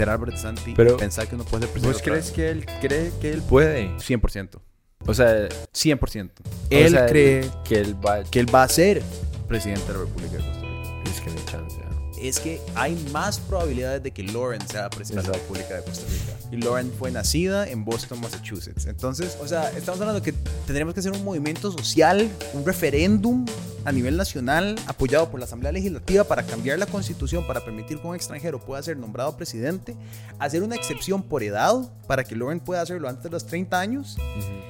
ser 0.00 0.10
Albert 0.10 0.36
Santi 0.36 0.74
Pero- 0.74 0.94
y 0.94 0.98
pensar 0.98 1.26
que 1.28 1.34
uno 1.34 1.44
puede 1.44 1.64
ser 1.64 1.72
presidente. 1.72 1.98
¿Vos 1.98 2.02
crees 2.02 2.30
que 2.30 2.50
él 2.50 2.66
cree 2.80 3.12
que 3.20 3.32
él 3.32 3.42
puede? 3.42 3.88
100%. 3.98 4.60
O 5.06 5.14
sea, 5.14 5.48
100%. 5.72 6.30
o 6.40 6.44
Él 6.70 6.92
sea, 6.92 7.06
cree 7.06 7.48
que 7.64 7.76
él 7.80 7.96
va... 8.04 8.22
que 8.24 8.38
él 8.40 8.54
va 8.54 8.62
a 8.64 8.68
ser 8.68 9.02
presidente 9.48 9.86
de 9.86 9.92
la 9.94 9.98
República 10.00 10.36
de 10.36 10.44
Costa 10.44 10.60
Rica. 10.60 11.10
Es 11.10 11.20
que 11.20 11.30
no 11.30 11.38
hay 11.38 11.44
chance. 11.46 11.76
¿no? 11.78 12.10
Es 12.20 12.38
que 12.40 12.60
hay 12.74 12.94
más 13.12 13.38
probabilidades 13.40 14.02
de 14.02 14.10
que 14.10 14.22
Lauren 14.24 14.60
sea 14.68 14.90
presidente 14.90 15.26
de 15.30 15.32
la. 15.36 15.42
República 15.42 15.74
de 15.76 15.82
Costa 15.84 16.06
Rica. 16.10 16.36
Y 16.52 16.56
Lauren 16.56 16.92
fue 16.92 17.10
nacida 17.10 17.68
en 17.68 17.84
Boston, 17.84 18.20
Massachusetts. 18.20 18.86
Entonces, 18.86 19.38
o 19.40 19.46
sea, 19.46 19.70
estamos 19.70 20.00
hablando 20.00 20.22
que 20.22 20.32
tendríamos 20.66 20.94
que 20.94 21.00
hacer 21.00 21.12
un 21.12 21.24
movimiento 21.24 21.70
social, 21.70 22.28
un 22.54 22.66
referéndum 22.66 23.44
a 23.84 23.92
nivel 23.92 24.16
nacional 24.16 24.76
apoyado 24.86 25.30
por 25.30 25.40
la 25.40 25.46
Asamblea 25.46 25.72
Legislativa 25.72 26.24
para 26.24 26.42
cambiar 26.44 26.78
la 26.78 26.86
constitución, 26.86 27.46
para 27.46 27.64
permitir 27.64 28.00
que 28.00 28.06
un 28.06 28.14
extranjero 28.14 28.58
pueda 28.60 28.82
ser 28.82 28.96
nombrado 28.96 29.36
presidente, 29.36 29.96
hacer 30.38 30.62
una 30.62 30.74
excepción 30.74 31.22
por 31.22 31.42
edad 31.42 31.90
para 32.06 32.24
que 32.24 32.36
Lauren 32.36 32.60
pueda 32.60 32.82
hacerlo 32.82 33.08
antes 33.08 33.24
de 33.24 33.30
los 33.30 33.46
30 33.46 33.78
años. 33.78 34.16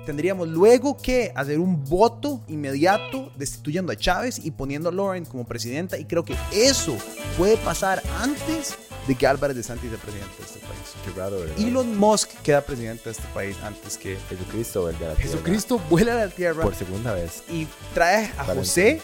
Tendríamos 0.07 0.49
luego 0.49 0.97
que 0.97 1.33
hacer 1.35 1.59
un 1.59 1.85
voto 1.85 2.43
inmediato 2.49 3.33
destituyendo 3.37 3.93
a 3.93 3.97
Chávez 3.97 4.39
y 4.45 4.51
poniendo 4.51 4.89
a 4.89 4.93
Lauren 4.93 5.25
como 5.25 5.45
presidenta. 5.45 5.99
Y 5.99 6.05
creo 6.05 6.25
que 6.25 6.37
eso 6.53 6.97
puede 7.37 7.57
pasar 7.57 8.03
antes 8.21 8.77
de 9.07 9.15
que 9.15 9.27
Álvarez 9.27 9.57
de 9.57 9.63
Santi 9.63 9.89
sea 9.89 9.99
presidente 9.99 10.35
de 10.39 10.45
este 10.45 10.59
país. 10.61 10.95
Qué 11.05 11.19
raro, 11.19 11.41
¿verdad? 11.41 11.59
Elon 11.59 11.97
Musk 11.97 12.31
queda 12.43 12.61
presidente 12.61 13.05
de 13.05 13.11
este 13.13 13.27
país 13.35 13.57
antes 13.63 13.97
que 13.97 14.17
Jesucristo 14.29 14.83
vuelve 14.83 15.05
a 15.05 15.09
la 15.11 15.15
tierra. 15.15 15.31
Jesucristo 15.31 15.81
vuela 15.91 16.13
a 16.15 16.27
la 16.27 16.29
tierra 16.29 16.63
Por 16.63 16.75
segunda 16.75 17.15
vez. 17.15 17.43
y 17.49 17.67
trae 17.95 18.33
a 18.39 18.45
José, 18.45 19.01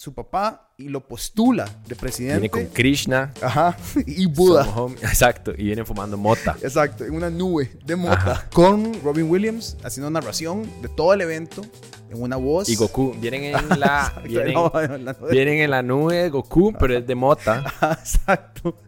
su 0.00 0.14
papá, 0.14 0.70
y 0.78 0.88
lo 0.88 1.06
postula 1.06 1.68
de 1.86 1.94
presidente. 1.94 2.40
Viene 2.40 2.50
con 2.50 2.66
Krishna. 2.72 3.34
Ajá, 3.42 3.76
y 4.06 4.24
Buda. 4.24 4.66
Exacto. 5.02 5.52
Y 5.52 5.64
viene 5.64 5.84
fumando 5.84 6.16
mota. 6.16 6.56
Exacto, 6.62 7.04
en 7.04 7.12
una 7.12 7.28
nube 7.28 7.78
de 7.84 7.96
mota. 7.96 8.14
Ajá. 8.14 8.48
Con 8.50 8.98
Robin 9.02 9.28
Williams 9.30 9.76
haciendo 9.84 10.08
narración 10.08 10.62
de 10.80 10.88
todo 10.88 11.12
el 11.12 11.20
evento 11.20 11.60
en 12.08 12.22
una 12.22 12.36
voz. 12.36 12.70
Y 12.70 12.76
Goku. 12.76 13.14
Vienen 13.20 13.44
en 13.44 13.52
la... 13.78 14.06
Exacto, 14.06 14.22
vienen, 14.28 14.54
no, 14.54 14.72
hablando 14.74 15.26
de- 15.26 15.32
vienen 15.32 15.58
en 15.60 15.70
la 15.70 15.82
nube 15.82 16.16
de 16.16 16.30
Goku, 16.30 16.72
pero 16.80 16.96
es 16.96 17.06
de 17.06 17.14
mota. 17.14 17.58
Ajá, 17.66 17.98
Exacto. 18.00 18.78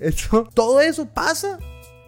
Eso, 0.00 0.50
todo 0.52 0.82
eso 0.82 1.06
pasa 1.06 1.58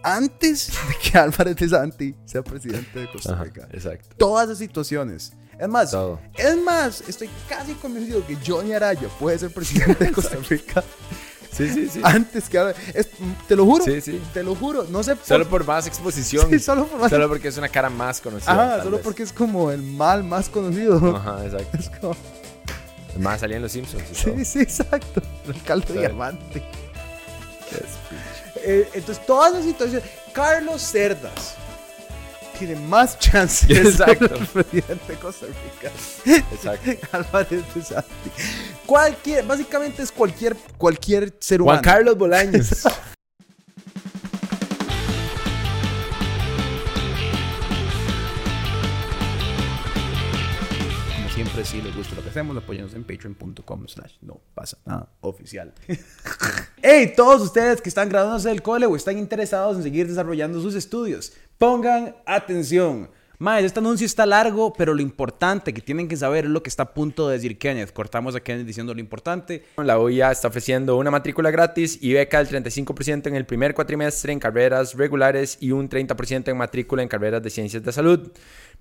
antes 0.03 0.67
de 0.67 1.09
que 1.11 1.17
Álvarez 1.17 1.55
de 1.55 1.67
Santi 1.67 2.15
sea 2.25 2.43
presidente 2.43 2.99
de 2.99 3.09
Costa 3.11 3.33
Ajá, 3.33 3.43
Rica. 3.43 3.67
exacto. 3.71 4.15
Todas 4.17 4.47
las 4.49 4.59
situaciones. 4.59 5.33
Es 5.61 5.69
más, 5.69 5.91
Todo. 5.91 6.19
es 6.35 6.57
más, 6.57 7.03
estoy 7.07 7.29
casi 7.47 7.73
convencido 7.75 8.25
que 8.25 8.35
Johnny 8.45 8.73
Araya 8.73 9.07
puede 9.19 9.37
ser 9.37 9.51
presidente 9.53 10.05
de 10.05 10.11
Costa 10.13 10.37
Rica 10.49 10.83
Sí, 11.51 11.69
sí, 11.69 11.87
sí. 11.89 11.99
antes 12.03 12.47
que. 12.49 12.73
Es- 12.93 13.09
te 13.47 13.55
lo 13.57 13.65
juro. 13.65 13.83
Sí, 13.83 13.99
sí. 14.01 14.21
Te 14.33 14.41
lo 14.41 14.55
juro. 14.55 14.85
No 14.89 15.03
sé 15.03 15.15
por 15.17 15.25
Solo 15.25 15.47
por 15.49 15.65
más 15.65 15.85
exposición. 15.85 16.49
Sí, 16.49 16.57
solo 16.59 16.87
por 16.87 16.99
más- 17.01 17.09
Solo 17.11 17.27
porque 17.27 17.49
es 17.49 17.57
una 17.57 17.67
cara 17.69 17.89
más 17.89 18.21
conocida. 18.21 18.51
Ajá, 18.53 18.83
solo 18.83 18.97
vez. 18.97 19.03
porque 19.03 19.21
es 19.23 19.33
como 19.33 19.69
el 19.69 19.81
mal 19.83 20.23
más 20.23 20.47
conocido. 20.49 21.15
Ajá, 21.15 21.45
exacto. 21.45 21.77
Es 21.77 21.89
como- 21.99 22.15
Más 23.19 23.41
salía 23.41 23.57
en 23.57 23.63
los 23.63 23.71
Simpsons. 23.73 24.03
y 24.11 24.23
todo. 24.23 24.35
sí, 24.37 24.45
sí, 24.45 24.59
exacto. 24.61 25.21
El 25.45 25.53
alcalde 25.55 25.93
diamante. 25.93 26.63
Qué. 27.69 27.85
Eh, 28.63 28.89
entonces, 28.93 29.25
todas 29.25 29.51
las 29.53 29.63
situaciones. 29.65 30.09
Carlos 30.33 30.81
Cerdas 30.81 31.55
tiene 32.67 32.79
más 32.87 33.17
chance 33.17 33.65
de 33.65 33.79
Exacto. 33.81 34.29
presidente 34.53 35.13
de 35.13 35.15
Costa 35.17 35.47
Rica. 35.47 35.91
Exacto. 36.51 36.91
Álvarez 37.17 37.73
de 37.73 37.81
Santi. 37.81 38.29
Cualquier, 38.85 39.43
básicamente 39.47 40.03
es 40.03 40.11
cualquier, 40.11 40.55
cualquier 40.77 41.35
ser 41.39 41.63
humano. 41.63 41.81
Juan 41.81 41.83
Carlos 41.83 42.15
Bolaños. 42.19 42.83
Como 51.15 51.29
siempre, 51.29 51.65
si 51.65 51.81
les 51.81 51.95
gusta 51.95 52.13
lo 52.15 52.21
que 52.21 52.29
hacemos, 52.29 52.55
apoyamos 52.55 52.93
en 52.93 53.03
patreon.com 53.03 53.87
slash 53.87 54.17
no 54.21 54.39
pasa 54.53 54.77
nada 54.85 55.09
oficial. 55.21 55.73
hey, 56.83 57.11
todos 57.17 57.41
ustedes 57.41 57.81
que 57.81 57.89
están 57.89 58.07
graduándose 58.09 58.49
del 58.49 58.61
cole 58.61 58.85
o 58.85 58.95
están 58.95 59.17
interesados 59.17 59.77
en 59.77 59.83
seguir 59.83 60.07
desarrollando 60.07 60.61
sus 60.61 60.75
estudios, 60.75 61.33
pongan 61.61 62.15
atención. 62.25 63.07
Más, 63.37 63.63
este 63.63 63.79
anuncio 63.79 64.03
está 64.07 64.25
largo, 64.25 64.73
pero 64.73 64.95
lo 64.95 65.01
importante 65.03 65.75
que 65.75 65.81
tienen 65.81 66.07
que 66.07 66.17
saber 66.17 66.45
es 66.45 66.49
lo 66.49 66.63
que 66.63 66.69
está 66.69 66.83
a 66.83 66.93
punto 66.95 67.27
de 67.27 67.35
decir 67.35 67.59
Kenneth. 67.59 67.93
Cortamos 67.93 68.35
a 68.35 68.39
Kenneth 68.39 68.65
diciendo 68.65 68.95
lo 68.95 68.99
importante. 68.99 69.63
La 69.77 69.99
UIA 69.99 70.31
está 70.31 70.47
ofreciendo 70.47 70.97
una 70.97 71.11
matrícula 71.11 71.51
gratis 71.51 71.99
y 72.01 72.13
beca 72.13 72.43
del 72.43 72.63
35% 72.63 73.27
en 73.27 73.35
el 73.35 73.45
primer 73.45 73.75
cuatrimestre 73.75 74.33
en 74.33 74.39
carreras 74.39 74.95
regulares 74.95 75.59
y 75.59 75.69
un 75.69 75.87
30% 75.87 76.49
en 76.49 76.57
matrícula 76.57 77.03
en 77.03 77.09
carreras 77.09 77.43
de 77.43 77.51
ciencias 77.51 77.83
de 77.83 77.91
salud. 77.91 78.31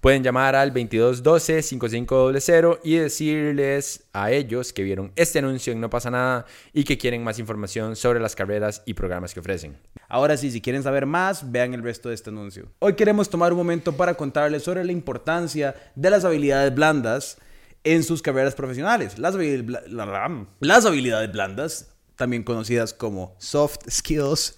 Pueden 0.00 0.22
llamar 0.22 0.54
al 0.56 0.72
2212-5500 0.72 2.80
y 2.82 2.96
decirles 2.96 4.04
a 4.14 4.30
ellos 4.30 4.72
que 4.72 4.82
vieron 4.82 5.12
este 5.14 5.40
anuncio 5.40 5.74
en 5.74 5.80
No 5.80 5.90
pasa 5.90 6.10
nada 6.10 6.46
y 6.72 6.84
que 6.84 6.96
quieren 6.96 7.22
más 7.22 7.38
información 7.38 7.96
sobre 7.96 8.18
las 8.18 8.34
carreras 8.34 8.82
y 8.86 8.94
programas 8.94 9.34
que 9.34 9.40
ofrecen. 9.40 9.76
Ahora 10.08 10.38
sí, 10.38 10.50
si 10.50 10.62
quieren 10.62 10.82
saber 10.82 11.04
más, 11.04 11.52
vean 11.52 11.74
el 11.74 11.82
resto 11.82 12.08
de 12.08 12.14
este 12.14 12.30
anuncio. 12.30 12.70
Hoy 12.78 12.94
queremos 12.94 13.28
tomar 13.28 13.52
un 13.52 13.58
momento 13.58 13.94
para 13.94 14.14
contarles 14.14 14.62
sobre 14.62 14.84
la 14.84 14.92
importancia 14.92 15.74
de 15.94 16.08
las 16.08 16.24
habilidades 16.24 16.74
blandas 16.74 17.36
en 17.84 18.02
sus 18.02 18.22
carreras 18.22 18.54
profesionales. 18.54 19.18
Las, 19.18 19.34
habilidades 20.86 21.30
blandas, 21.30 21.90
también 22.16 22.42
conocidas 22.42 22.94
como 22.94 23.36
soft 23.38 23.80
skills. 23.90 24.56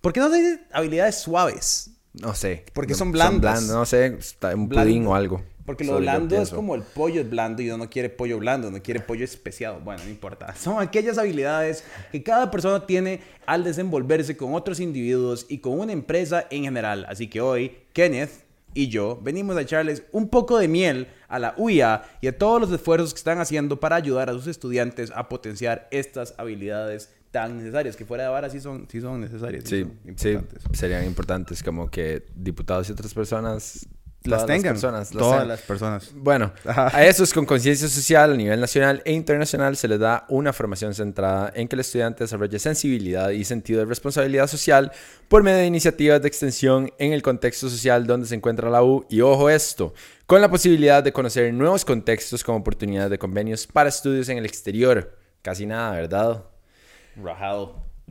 ¿Por 0.00 0.12
qué 0.12 0.20
no 0.20 0.30
se 0.30 0.36
dice 0.36 0.60
habilidades 0.70 1.20
suaves? 1.20 1.93
No 2.14 2.34
sé. 2.34 2.64
Porque 2.72 2.94
son 2.94 3.12
blandas. 3.12 3.64
no 3.64 3.84
sé, 3.84 4.18
un 4.54 4.68
Blando. 4.68 4.84
pudín 4.84 5.06
o 5.06 5.14
algo. 5.14 5.42
Porque 5.64 5.84
lo 5.84 5.96
blando 5.98 6.36
es 6.40 6.50
como 6.50 6.74
el 6.74 6.82
pollo 6.82 7.22
es 7.22 7.30
blando 7.30 7.62
y 7.62 7.68
uno 7.68 7.84
no 7.84 7.90
quiere 7.90 8.10
pollo 8.10 8.38
blando, 8.38 8.70
no 8.70 8.82
quiere 8.82 9.00
pollo 9.00 9.24
especiado. 9.24 9.80
Bueno, 9.80 10.02
no 10.04 10.10
importa. 10.10 10.54
Son 10.56 10.80
aquellas 10.80 11.16
habilidades 11.16 11.84
que 12.12 12.22
cada 12.22 12.50
persona 12.50 12.86
tiene 12.86 13.20
al 13.46 13.64
desenvolverse 13.64 14.36
con 14.36 14.54
otros 14.54 14.78
individuos 14.78 15.46
y 15.48 15.58
con 15.58 15.78
una 15.80 15.92
empresa 15.92 16.46
en 16.50 16.64
general. 16.64 17.06
Así 17.08 17.28
que 17.28 17.40
hoy, 17.40 17.78
Kenneth 17.94 18.44
y 18.74 18.88
yo 18.88 19.18
venimos 19.22 19.56
a 19.56 19.62
echarles 19.62 20.02
un 20.12 20.28
poco 20.28 20.58
de 20.58 20.68
miel 20.68 21.08
a 21.28 21.38
la 21.38 21.54
UIA 21.56 22.02
y 22.20 22.26
a 22.26 22.36
todos 22.36 22.60
los 22.60 22.70
esfuerzos 22.72 23.14
que 23.14 23.18
están 23.18 23.38
haciendo 23.38 23.80
para 23.80 23.96
ayudar 23.96 24.28
a 24.28 24.32
sus 24.34 24.48
estudiantes 24.48 25.12
a 25.14 25.28
potenciar 25.28 25.88
estas 25.90 26.34
habilidades 26.36 27.14
tan 27.34 27.58
necesarias, 27.58 27.96
que 27.96 28.04
fuera 28.04 28.22
de 28.22 28.28
vara 28.30 28.48
sí 28.48 28.60
son, 28.60 28.86
sí 28.88 29.00
son 29.00 29.20
necesarias. 29.20 29.64
Sí, 29.66 29.82
son 29.82 29.98
sí, 30.16 30.28
importantes. 30.30 30.78
serían 30.78 31.04
importantes 31.04 31.62
como 31.64 31.90
que 31.90 32.24
diputados 32.32 32.88
y 32.88 32.92
otras 32.92 33.12
personas 33.12 33.88
Las 34.22 34.46
tengan. 34.46 34.74
personas, 34.74 35.12
las 35.12 35.20
todas 35.20 35.44
las 35.44 35.60
personas. 35.62 36.12
Bueno, 36.14 36.52
Ajá. 36.64 36.96
a 36.96 37.04
esos 37.04 37.32
con 37.34 37.44
conciencia 37.44 37.88
social 37.88 38.32
a 38.32 38.36
nivel 38.36 38.60
nacional 38.60 39.02
e 39.04 39.10
internacional 39.12 39.76
se 39.76 39.88
les 39.88 39.98
da 39.98 40.26
una 40.28 40.52
formación 40.52 40.94
centrada 40.94 41.52
en 41.56 41.66
que 41.66 41.74
el 41.74 41.80
estudiante 41.80 42.22
desarrolle 42.22 42.60
sensibilidad 42.60 43.30
y 43.30 43.44
sentido 43.44 43.80
de 43.80 43.86
responsabilidad 43.86 44.46
social 44.46 44.92
por 45.26 45.42
medio 45.42 45.58
de 45.58 45.66
iniciativas 45.66 46.22
de 46.22 46.28
extensión 46.28 46.92
en 47.00 47.12
el 47.12 47.20
contexto 47.20 47.68
social 47.68 48.06
donde 48.06 48.28
se 48.28 48.36
encuentra 48.36 48.70
la 48.70 48.84
U 48.84 49.04
y 49.10 49.22
ojo 49.22 49.50
esto, 49.50 49.92
con 50.26 50.40
la 50.40 50.48
posibilidad 50.48 51.02
de 51.02 51.12
conocer 51.12 51.52
nuevos 51.52 51.84
contextos 51.84 52.44
como 52.44 52.58
oportunidades 52.58 53.10
de 53.10 53.18
convenios 53.18 53.66
para 53.66 53.88
estudios 53.88 54.28
en 54.28 54.38
el 54.38 54.46
exterior. 54.46 55.18
Casi 55.42 55.66
nada, 55.66 55.90
¿verdad? 55.96 56.44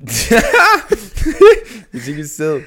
Still. 0.08 0.42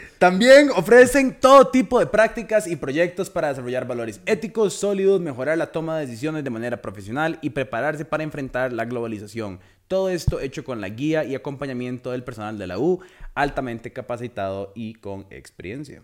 También 0.19 0.71
ofrecen 0.75 1.39
todo 1.41 1.69
tipo 1.69 1.99
de 1.99 2.07
prácticas 2.07 2.67
y 2.67 2.77
proyectos 2.77 3.31
para 3.31 3.49
desarrollar 3.49 3.87
valores 3.87 4.21
éticos 4.27 4.75
sólidos, 4.75 5.21
mejorar 5.21 5.59
la 5.59 5.73
toma 5.73 5.99
de 5.99 6.07
decisiones 6.07 6.45
de 6.45 6.51
manera 6.51 6.81
profesional 6.81 7.39
y 7.43 7.51
prepararse 7.51 8.05
para 8.05 8.23
enfrentar 8.23 8.73
la 8.73 8.85
globalización. 8.85 9.59
Todo 9.89 10.09
esto 10.09 10.41
hecho 10.41 10.65
con 10.65 10.81
la 10.81 10.89
guía 10.89 11.25
y 11.25 11.35
acompañamiento 11.35 12.13
del 12.13 12.25
personal 12.25 12.59
de 12.59 12.67
la 12.69 12.79
U, 12.79 13.01
altamente 13.35 13.93
capacitado 13.93 14.73
y 14.75 14.95
con 14.95 15.27
experiencia. 15.31 16.03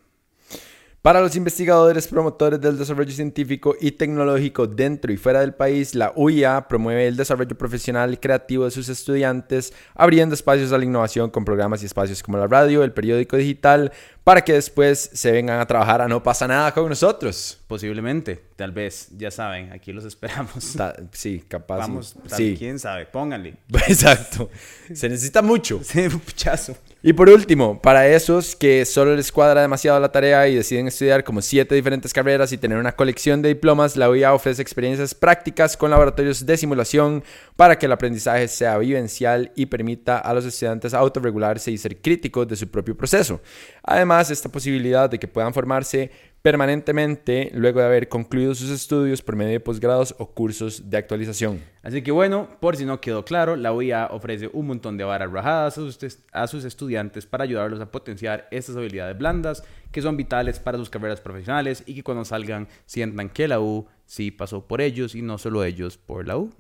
Para 1.03 1.21
los 1.21 1.35
investigadores 1.35 2.07
promotores 2.07 2.61
del 2.61 2.79
desarrollo 2.79 3.11
científico 3.11 3.75
y 3.81 3.91
tecnológico 3.91 4.69
dentro 4.69 5.13
y 5.13 5.17
fuera 5.17 5.41
del 5.41 5.53
país, 5.53 5.97
la 5.97 6.13
UIA 6.15 6.69
promueve 6.69 7.09
el 7.09 7.17
desarrollo 7.17 7.59
profesional 7.59 8.13
y 8.15 8.19
creativo 8.19 8.67
de 8.67 8.71
sus 8.71 8.89
estudiantes, 8.89 9.73
abriendo 9.97 10.37
espacios 10.37 10.71
a 10.71 10.79
la 10.79 10.85
innovación 10.85 11.29
con 11.31 11.45
programas 11.45 11.83
y 11.83 11.87
espacios 11.87 12.23
como 12.23 12.39
la 12.39 12.47
radio, 12.47 12.85
el 12.85 12.93
periódico 12.93 13.37
digital, 13.37 13.91
para 14.23 14.43
que 14.43 14.53
después 14.53 15.11
se 15.13 15.33
vengan 15.33 15.59
a 15.59 15.67
trabajar 15.67 16.03
a 16.03 16.07
No 16.07 16.23
pasa 16.23 16.47
nada 16.47 16.73
con 16.73 16.89
nosotros. 16.89 17.59
Posiblemente, 17.67 18.41
tal 18.55 18.71
vez, 18.71 19.09
ya 19.19 19.33
saben, 19.33 19.73
aquí 19.73 19.93
los 19.93 20.05
esperamos. 20.05 20.75
Ta- 20.77 20.95
sí, 21.11 21.43
capaz. 21.49 21.79
Vamos, 21.79 22.15
sí. 22.37 22.55
quién 22.57 22.79
sabe, 22.79 23.07
pónganle. 23.07 23.57
Exacto. 23.89 24.51
Se 24.95 25.09
necesita 25.09 25.43
mucho. 25.43 25.81
Sí, 25.93 25.99
un 26.07 26.21
pichazo. 26.21 26.77
Y 27.05 27.15
por 27.15 27.29
último, 27.29 27.83
para 27.83 28.07
esos 28.07 28.55
que 28.55 28.85
solo 28.85 29.17
les 29.17 29.33
cuadra 29.33 29.63
demasiado 29.63 29.99
la 29.99 30.13
tarea 30.13 30.47
y 30.47 30.55
deciden 30.55 30.87
estudiar 30.87 31.25
como 31.25 31.43
siete 31.43 31.75
diferentes 31.75 32.13
carreras 32.13 32.53
y 32.53 32.59
tener 32.59 32.79
una 32.79 32.93
colección 32.93 33.43
de 33.43 33.49
diplomas, 33.49 33.97
la 33.97 34.09
UIA 34.09 34.33
ofrece 34.33 34.63
experiencias 34.63 35.13
prácticas 35.13 35.77
con 35.77 35.91
laboratorios 35.91 36.47
de 36.47 36.57
simulación 36.57 37.25
para 37.57 37.77
que 37.77 37.87
el 37.87 37.93
aprendizaje 37.93 38.47
sea 38.47 38.79
vivencial 38.79 39.51
y 39.57 39.67
permita 39.67 40.17
a 40.19 40.33
los 40.33 40.45
estudiantes 40.45 40.95
autorregularse 40.95 41.73
y 41.73 41.79
ser 41.79 42.01
críticos 42.01 42.47
de 42.47 42.55
su 42.55 42.71
propio 42.71 42.97
proceso. 42.97 43.41
Además, 43.83 44.31
esta 44.31 44.49
posibilidad 44.49 45.11
de 45.11 45.19
que 45.19 45.27
puedan 45.27 45.53
formarse 45.53 46.13
permanentemente 46.43 47.53
luego 47.55 47.79
de 47.79 47.87
haber 47.87 48.09
concluido 48.09 48.55
sus 48.55 48.69
estudios 48.69 49.23
por 49.23 49.37
medio 49.37 49.53
de 49.53 49.61
posgrados 49.61 50.15
o 50.19 50.27
cursos 50.27 50.91
de 50.91 50.97
actualización. 50.97 51.63
Así 51.83 52.03
que 52.03 52.11
bueno, 52.11 52.49
por 52.61 52.77
si 52.77 52.85
no 52.85 53.01
quedó 53.01 53.25
claro, 53.25 53.55
la 53.55 53.73
UIA 53.73 54.09
ofrece 54.11 54.51
un 54.53 54.67
montón 54.67 54.97
de 54.97 55.05
varas 55.05 55.31
rajadas 55.31 55.79
a 55.79 55.81
sus, 55.81 56.19
a 56.33 56.47
sus 56.49 56.65
estudiantes 56.65 57.27
para 57.27 57.45
ayudarlos 57.45 57.81
a 57.81 57.91
potenciar 57.91 58.49
estas 58.51 58.77
habilidades 58.77 59.17
blandas 59.17 59.63
que 59.93 60.03
son 60.03 60.17
vitales 60.17 60.59
para 60.59 60.79
sus 60.79 60.91
carreras 60.91 61.21
profesionales 61.21 61.85
y 61.87 61.95
que 61.95 62.03
cuando 62.03 62.25
salgan 62.25 62.67
sientan 62.87 63.29
que 63.29 63.47
la 63.47 63.61
U 63.61 63.87
sí 64.05 64.33
pasó 64.33 64.67
por 64.67 64.81
ellos 64.81 65.15
y 65.15 65.23
no 65.23 65.39
solo 65.39 65.63
ellos 65.63 65.97
por 65.97 66.27
la 66.27 66.37
U. 66.39 66.51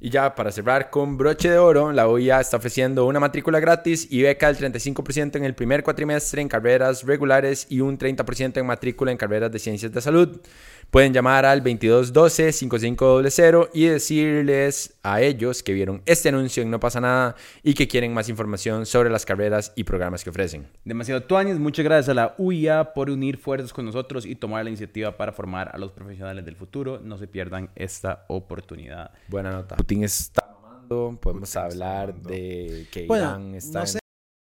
Y 0.00 0.10
ya 0.10 0.36
para 0.36 0.52
cerrar 0.52 0.90
con 0.90 1.16
broche 1.16 1.50
de 1.50 1.58
oro, 1.58 1.90
la 1.90 2.06
OIA 2.06 2.40
está 2.40 2.58
ofreciendo 2.58 3.04
una 3.06 3.18
matrícula 3.18 3.58
gratis 3.58 4.06
y 4.08 4.22
beca 4.22 4.52
del 4.52 4.72
35% 4.72 5.34
en 5.34 5.44
el 5.44 5.56
primer 5.56 5.82
cuatrimestre 5.82 6.40
en 6.40 6.48
carreras 6.48 7.02
regulares 7.02 7.66
y 7.68 7.80
un 7.80 7.98
30% 7.98 8.58
en 8.58 8.66
matrícula 8.66 9.10
en 9.10 9.18
carreras 9.18 9.50
de 9.50 9.58
ciencias 9.58 9.90
de 9.90 10.00
salud. 10.00 10.40
Pueden 10.90 11.12
llamar 11.12 11.44
al 11.44 11.62
2212-5500 11.62 13.68
y 13.74 13.84
decirles 13.86 14.94
a 15.02 15.20
ellos 15.20 15.62
que 15.62 15.74
vieron 15.74 16.00
este 16.06 16.30
anuncio 16.30 16.62
en 16.62 16.70
No 16.70 16.80
pasa 16.80 16.98
nada 17.00 17.36
y 17.62 17.74
que 17.74 17.86
quieren 17.86 18.14
más 18.14 18.28
información 18.30 18.86
sobre 18.86 19.10
las 19.10 19.26
carreras 19.26 19.72
y 19.76 19.84
programas 19.84 20.24
que 20.24 20.30
ofrecen. 20.30 20.66
Demasiado 20.84 21.22
tuanis, 21.24 21.58
muchas 21.58 21.84
gracias 21.84 22.08
a 22.08 22.14
la 22.14 22.34
UIA 22.38 22.94
por 22.94 23.10
unir 23.10 23.36
fuerzas 23.36 23.72
con 23.74 23.84
nosotros 23.84 24.24
y 24.24 24.34
tomar 24.34 24.64
la 24.64 24.70
iniciativa 24.70 25.14
para 25.16 25.32
formar 25.32 25.70
a 25.74 25.78
los 25.78 25.92
profesionales 25.92 26.44
del 26.46 26.56
futuro. 26.56 26.98
No 27.02 27.18
se 27.18 27.28
pierdan 27.28 27.68
esta 27.74 28.24
oportunidad. 28.28 29.10
Buena 29.28 29.50
nota. 29.50 29.76
Putin 29.76 30.04
está 30.04 30.56
mamando, 30.62 31.18
podemos 31.20 31.50
Putin 31.50 31.62
hablar 31.62 32.06
mamando. 32.08 32.30
de 32.30 32.86
que 32.90 33.06
Bueno, 33.06 33.24
Irán 33.26 33.54
está 33.56 33.80
no 33.80 33.84
en- 33.84 33.88
sé, 33.88 33.98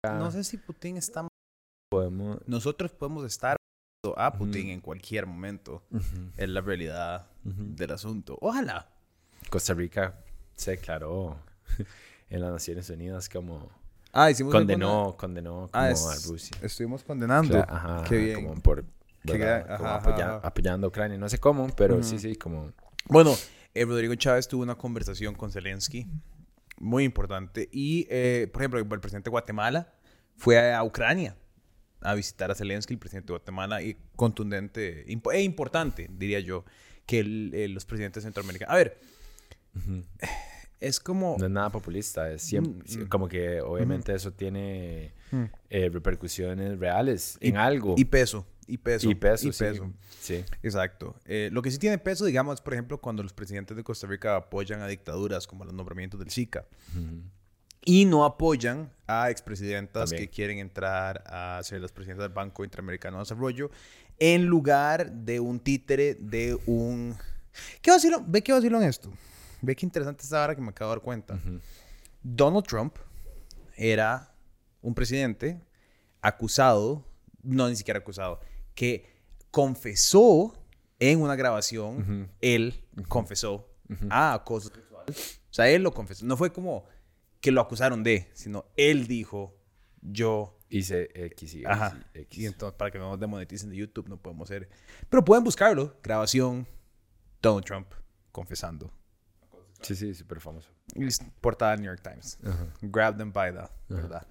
no 0.06 0.32
sé 0.32 0.44
si 0.44 0.58
Putin 0.58 0.98
está... 0.98 1.28
podemos... 1.92 2.40
Nosotros 2.48 2.92
podemos 2.92 3.26
estar 3.26 3.58
a 4.04 4.34
Putin 4.34 4.64
Ujú. 4.64 4.72
en 4.72 4.82
cualquier 4.82 5.28
momento. 5.28 5.84
Ujú, 5.92 6.32
Es 6.38 6.50
la 6.50 6.62
realidad 6.62 7.28
ujú. 7.46 7.76
del 7.76 7.92
asunto. 7.92 8.38
Ojalá. 8.42 8.90
Costa 9.50 9.74
Rica 9.74 10.16
se 10.56 10.72
declaró 10.72 11.38
en 12.30 12.42
las 12.42 12.52
Naciones 12.52 12.90
Unidas 12.90 13.30
como 13.30 13.70
Ah, 14.14 14.30
hicimos 14.32 14.52
condenó, 14.54 15.16
condenó 15.18 15.70
como 15.72 15.84
Ah, 15.84 15.92
es- 15.92 16.06
a 16.06 16.16
Rusia. 16.30 16.58
Estuvimos 16.62 17.04
condenando. 17.04 17.54
Cla- 17.60 17.66
ajá, 17.70 18.04
Qué 18.10 18.18
bien. 18.18 18.36
como 18.46 18.56
por 18.62 18.84
Como 19.26 19.44
ajá, 19.44 19.96
apoya- 19.98 20.38
ajá, 20.38 20.48
apoyando 20.48 20.88
a 20.88 20.90
Ucrania, 20.90 21.18
no 21.18 21.30
sé 21.30 21.38
cómo, 21.38 21.68
pero 21.76 22.02
sí, 22.02 22.18
sí, 22.18 22.36
como 22.36 22.74
Bueno, 23.08 23.36
eh, 23.76 23.86
Rodrigo 23.86 24.16
Chávez 24.16 24.48
tuvo 24.48 24.64
una 24.64 24.76
conversación 24.76 25.36
con 25.36 25.52
Zelensky 25.52 26.08
muy 26.80 27.04
importante. 27.04 27.70
Y, 27.72 28.08
eh, 28.10 28.50
por 28.52 28.64
ejemplo, 28.64 28.80
el 28.80 28.88
presidente 28.88 29.26
de 29.30 29.32
Guatemala 29.32 29.94
fue 30.38 30.74
a 30.74 30.84
Ucrania 30.84 31.36
a 32.02 32.14
visitar 32.16 32.52
a 32.52 32.56
Zelensky, 32.56 32.94
el 32.94 33.00
presidente 33.00 33.28
de 33.28 33.34
Guatemala, 33.38 33.82
y 33.82 33.96
contundente 34.16 35.06
impo- 35.08 35.34
e 35.34 35.42
importante, 35.42 36.10
diría 36.12 36.40
yo, 36.40 36.66
que 37.06 37.20
el- 37.20 37.52
eh, 37.54 37.68
los 37.68 37.86
presidentes 37.86 38.24
centroamericanos. 38.24 38.74
A 38.74 38.78
ver, 38.78 38.98
es 40.80 41.00
como... 41.00 41.36
no 41.40 41.46
es 41.46 41.52
nada 41.52 41.70
populista, 41.70 42.32
es 42.32 42.42
siempre, 42.42 42.84
Mm, 42.98 43.04
mm. 43.04 43.08
como 43.08 43.28
que 43.28 43.62
obviamente 43.62 44.14
eso 44.14 44.32
tiene 44.34 45.14
Mm. 45.32 45.44
eh, 45.70 45.90
repercusiones 45.90 46.80
reales 46.80 47.38
Y- 47.40 47.50
en 47.50 47.58
algo. 47.58 47.96
Y 47.98 48.06
peso, 48.06 48.46
y 48.68 48.78
peso. 48.78 49.10
Y 49.10 49.16
peso, 49.16 49.48
y 49.48 49.52
peso. 49.52 49.92
sí. 50.20 50.44
Exacto. 50.64 51.16
Eh, 51.26 51.50
lo 51.52 51.62
que 51.62 51.70
sí 51.72 51.78
tiene 51.78 51.98
peso, 52.00 52.26
digamos, 52.26 52.62
por 52.62 52.74
ejemplo, 52.74 53.00
cuando 53.00 53.22
los 53.24 53.34
presidentes 53.34 53.78
de 53.78 53.84
Costa 53.84 54.08
Rica 54.08 54.36
apoyan 54.36 54.82
a 54.82 54.88
dictaduras 54.88 55.46
como 55.48 55.66
los 55.66 55.74
nombramientos 55.74 56.20
del 56.20 56.30
SICA 56.32 56.66
Ujú. 56.98 57.22
Y 57.84 58.06
no 58.06 58.26
apoyan 58.26 58.92
a 59.08 59.30
expresidentas 59.30 60.10
También. 60.10 60.28
que 60.28 60.34
quieren 60.34 60.60
entrar 60.60 61.24
a 61.26 61.60
ser 61.64 61.82
las 61.82 61.92
presidentas 61.92 62.26
del 62.26 62.34
Banco 62.34 62.64
Interamericano 62.64 63.18
de 63.18 63.24
Desarrollo 63.24 63.72
en 64.20 64.46
lugar 64.46 65.12
de 65.12 65.40
un 65.40 65.60
títere 65.60 66.16
de 66.16 66.58
un... 66.68 67.18
¿Qué 67.82 67.92
vacilo? 67.92 68.24
Ve 68.26 68.44
qué 68.44 68.54
vacilo 68.54 68.80
en 68.82 68.88
esto. 68.88 69.12
Ve 69.62 69.76
qué 69.76 69.86
interesante 69.86 70.24
esta 70.24 70.44
hora 70.44 70.56
que 70.56 70.62
me 70.62 70.70
acabo 70.70 70.92
de 70.92 70.98
dar 70.98 71.04
cuenta. 71.04 71.40
Donald 72.22 72.66
Trump 72.66 72.96
era 73.76 74.34
un 74.82 74.94
presidente 74.94 75.60
acusado, 76.22 77.04
no 77.42 77.68
ni 77.68 77.76
siquiera 77.76 78.00
acusado, 78.00 78.40
que 78.76 79.06
confesó 79.50 80.54
en 81.00 81.20
una 81.20 81.36
grabación, 81.36 82.30
él 82.42 82.86
confesó 83.08 83.68
a 84.10 84.34
acoso 84.34 84.70
sexual. 84.70 85.06
O 85.10 85.54
sea, 85.54 85.68
él 85.70 85.82
lo 85.82 85.94
confesó. 85.94 86.26
No 86.26 86.38
fue 86.38 86.54
como 86.54 86.86
que 87.42 87.52
lo 87.52 87.60
acusaron 87.62 88.04
de, 88.04 88.30
sino 88.34 88.66
él 88.78 89.08
dijo, 89.08 89.56
yo... 90.02 90.58
Hice 90.74 91.10
X 91.14 91.54
y 91.56 91.66
Ajá. 91.66 92.00
X. 92.14 92.40
Y 92.40 92.46
entonces, 92.46 92.78
para 92.78 92.90
que 92.92 92.98
no 92.98 93.10
nos 93.10 93.20
demoneticen 93.20 93.70
de 93.72 93.76
YouTube, 93.76 94.08
no 94.08 94.16
podemos 94.16 94.50
hacer... 94.50 94.70
Pero 95.10 95.26
pueden 95.26 95.44
buscarlo. 95.44 95.98
Grabación, 96.02 96.66
Donald 97.42 97.66
Trump 97.66 97.88
confesando. 98.32 98.90
Sí, 99.82 99.96
sí, 99.98 100.14
súper 100.14 100.40
famoso. 100.40 100.70
Portada 101.42 101.72
del 101.72 101.82
New 101.82 101.92
York 101.92 102.02
Times. 102.02 102.38
Ajá. 102.46 102.68
Grab 102.82 103.18
them 103.18 103.34
by 103.34 103.52
the, 103.52 103.64
¿verdad? 103.94 104.26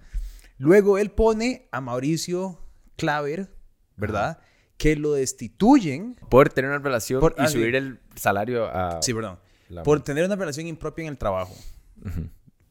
Luego 0.57 0.97
él 0.97 1.11
pone 1.11 1.67
a 1.71 1.79
Mauricio 1.79 2.59
Claver, 2.95 3.53
¿verdad? 3.95 4.39
Que 4.77 4.95
lo 4.95 5.13
destituyen. 5.13 6.15
Por 6.29 6.49
tener 6.49 6.71
una 6.71 6.79
relación 6.79 7.19
Por- 7.19 7.35
y 7.37 7.41
ah, 7.41 7.47
sí. 7.47 7.53
subir 7.59 7.75
el 7.75 7.99
salario 8.15 8.65
a... 8.65 8.99
Sí, 9.03 9.13
perdón. 9.13 9.37
la- 9.69 9.83
Por 9.83 10.01
tener 10.03 10.25
una 10.25 10.35
relación 10.35 10.65
impropia 10.65 11.03
en 11.03 11.09
el 11.09 11.17
trabajo. 11.19 11.53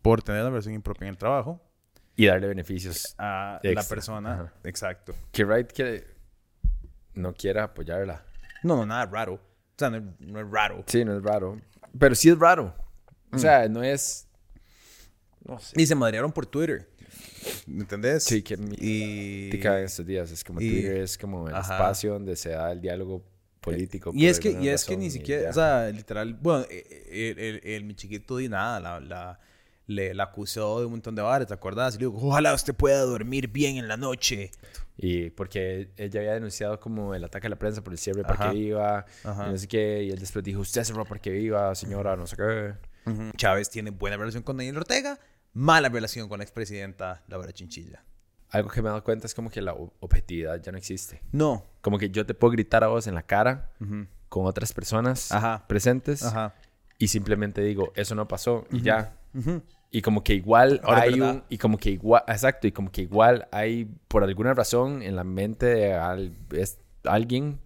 Por 0.02 0.23
tener 0.23 0.41
una 0.43 0.50
relación 0.50 0.75
impropia 0.75 1.06
en 1.06 1.11
el 1.11 1.19
trabajo 1.19 1.61
Y 2.17 2.26
darle 2.26 2.47
beneficios. 2.49 3.14
a 3.19 3.61
la 3.62 3.70
Extra. 3.70 3.94
persona. 3.94 4.32
Ajá. 4.35 4.52
Exacto. 4.64 5.14
Que 5.32 5.44
Wright 5.44 5.70
que 5.73 6.05
no 7.14 7.35
quiera 7.35 7.64
apoyarla. 7.64 8.25
No, 8.62 8.76
no, 8.76 8.87
nada 8.87 9.06
raro. 9.06 9.35
O 9.35 9.41
sea, 9.79 9.91
no, 9.91 10.14
no 10.20 10.41
es 10.41 10.50
raro. 10.50 10.85
Sí, 10.87 11.05
no 11.05 11.17
es 11.17 11.23
raro. 11.23 11.61
Pero 11.99 12.14
sí 12.14 12.29
es 12.29 12.38
raro. 12.38 12.75
O 13.32 13.38
sea, 13.38 13.69
no 13.69 13.82
es... 13.82 14.26
No 15.44 15.58
sé. 15.58 15.81
Y 15.81 15.87
se 15.87 15.94
madrearon 15.94 16.32
por 16.32 16.46
Twitter. 16.46 16.88
¿Me 17.67 17.81
entendés? 17.82 18.25
Sí, 18.25 18.43
que 18.43 18.56
mi- 18.56 18.76
Y... 18.79 19.50
En 19.55 19.73
estos 19.85 20.05
días. 20.05 20.31
Es 20.31 20.44
como 20.44 20.61
y- 20.61 20.69
Twitter 20.70 20.96
es 20.99 21.17
como 21.17 21.49
el 21.49 21.55
Ajá. 21.55 21.75
espacio 21.75 22.12
donde 22.12 22.37
se 22.37 22.50
da 22.50 22.70
el 22.73 22.81
diálogo 22.81 23.25
político. 23.61 24.11
Y 24.11 24.20
por 24.20 24.25
es 24.31 24.41
que, 24.41 24.50
y 24.53 24.69
es 24.69 24.85
que 24.85 24.96
ni 24.96 25.06
y 25.06 25.11
siquiera, 25.11 25.50
o 25.50 25.53
sea, 25.53 25.88
literal, 25.91 26.35
bueno, 26.35 26.64
eh, 26.70 26.85
eh, 27.11 27.31
el, 27.31 27.38
el- 27.38 27.61
el- 27.64 27.85
mi 27.85 27.94
chiquito 27.94 28.37
di 28.37 28.49
nada, 28.49 28.81
la, 28.81 29.00
la, 29.00 29.41
le, 29.90 30.14
la 30.14 30.25
acusó 30.25 30.81
de 30.81 30.87
un 30.87 30.92
montón 30.92 31.14
de 31.14 31.22
bares, 31.22 31.48
¿te 31.48 31.54
acuerdas? 31.54 31.94
Y 31.94 31.98
le 31.98 32.06
digo, 32.06 32.19
ojalá 32.28 32.54
usted 32.54 32.75
pueda 32.75 33.00
dormir 33.02 33.48
bien 33.48 33.76
en 33.76 33.88
la 33.88 33.96
noche. 33.96 34.50
Y 34.96 35.31
porque 35.31 35.90
ella 35.96 36.20
había 36.20 36.34
denunciado 36.34 36.79
como 36.79 37.15
el 37.15 37.24
ataque 37.24 37.46
a 37.46 37.50
la 37.50 37.56
prensa 37.56 37.82
por 37.82 37.93
el 37.93 37.98
cierre 37.98 38.19
de. 38.22 38.24
Parque 38.24 38.50
Viva. 38.50 39.05
Y 39.24 39.50
no 39.50 39.56
sé 39.56 39.67
qué. 39.67 40.03
Y 40.05 40.10
él 40.10 40.19
después 40.19 40.44
dijo, 40.44 40.60
usted 40.60 40.84
cerró 40.84 41.05
Parque 41.05 41.31
Viva, 41.31 41.74
señora, 41.74 42.17
no 42.17 42.26
sé 42.26 42.36
qué. 42.36 42.74
Chávez 43.36 43.70
tiene 43.70 43.91
buena 43.91 44.17
relación 44.17 44.43
con 44.43 44.56
Daniel 44.58 44.76
Ortega, 44.76 45.19
mala 45.55 45.88
relación 45.88 46.29
con 46.29 46.38
la 46.38 46.44
expresidenta 46.44 47.22
Laura 47.29 47.50
Chinchilla. 47.53 48.05
Algo 48.50 48.69
que 48.69 48.82
me 48.82 48.88
he 48.88 48.91
dado 48.91 49.03
cuenta 49.05 49.26
es 49.26 49.34
como 49.34 49.48
que 49.50 49.62
la 49.62 49.72
objetividad 50.00 50.60
ya 50.62 50.70
no 50.70 50.79
existe. 50.79 51.22
No. 51.32 51.65
Como 51.81 51.98
que 51.98 52.10
yo 52.10 52.26
te 52.26 52.34
puedo 52.34 52.53
gritar 52.53 52.84
a 52.84 52.88
vos 52.88 53.06
en 53.06 53.15
la 53.15 53.22
cara 53.22 53.70
Ujú. 53.81 54.06
con 54.29 54.44
otras 54.46 54.72
personas 54.72 55.32
Ajá. 55.32 55.65
presentes 55.67 56.22
Ajá. 56.24 56.55
y 56.98 57.08
simplemente 57.08 57.62
digo, 57.62 57.93
eso 57.96 58.15
no 58.15 58.29
pasó 58.29 58.67
y 58.70 58.82
ya. 58.82 59.17
Y 59.91 60.03
como 60.03 60.23
que 60.23 60.35
igual 60.35 60.81
Ahora 60.85 61.06
es 61.06 61.15
hay 61.15 61.20
un... 61.20 61.43
Y 61.49 61.59
como 61.59 61.77
que 61.77 61.91
igual... 61.91 62.23
Exacto. 62.29 62.67
Y 62.69 62.73
como 62.73 62.93
que 62.93 63.03
igual 63.03 63.49
hay, 63.51 63.87
por 64.09 64.23
alguna 64.23 64.55
razón, 64.55 65.03
en 65.03 65.17
la 65.17 65.25
mente 65.25 65.67
de 65.67 65.94
al- 65.94 66.32
es- 66.53 66.79
alguien 67.05 67.59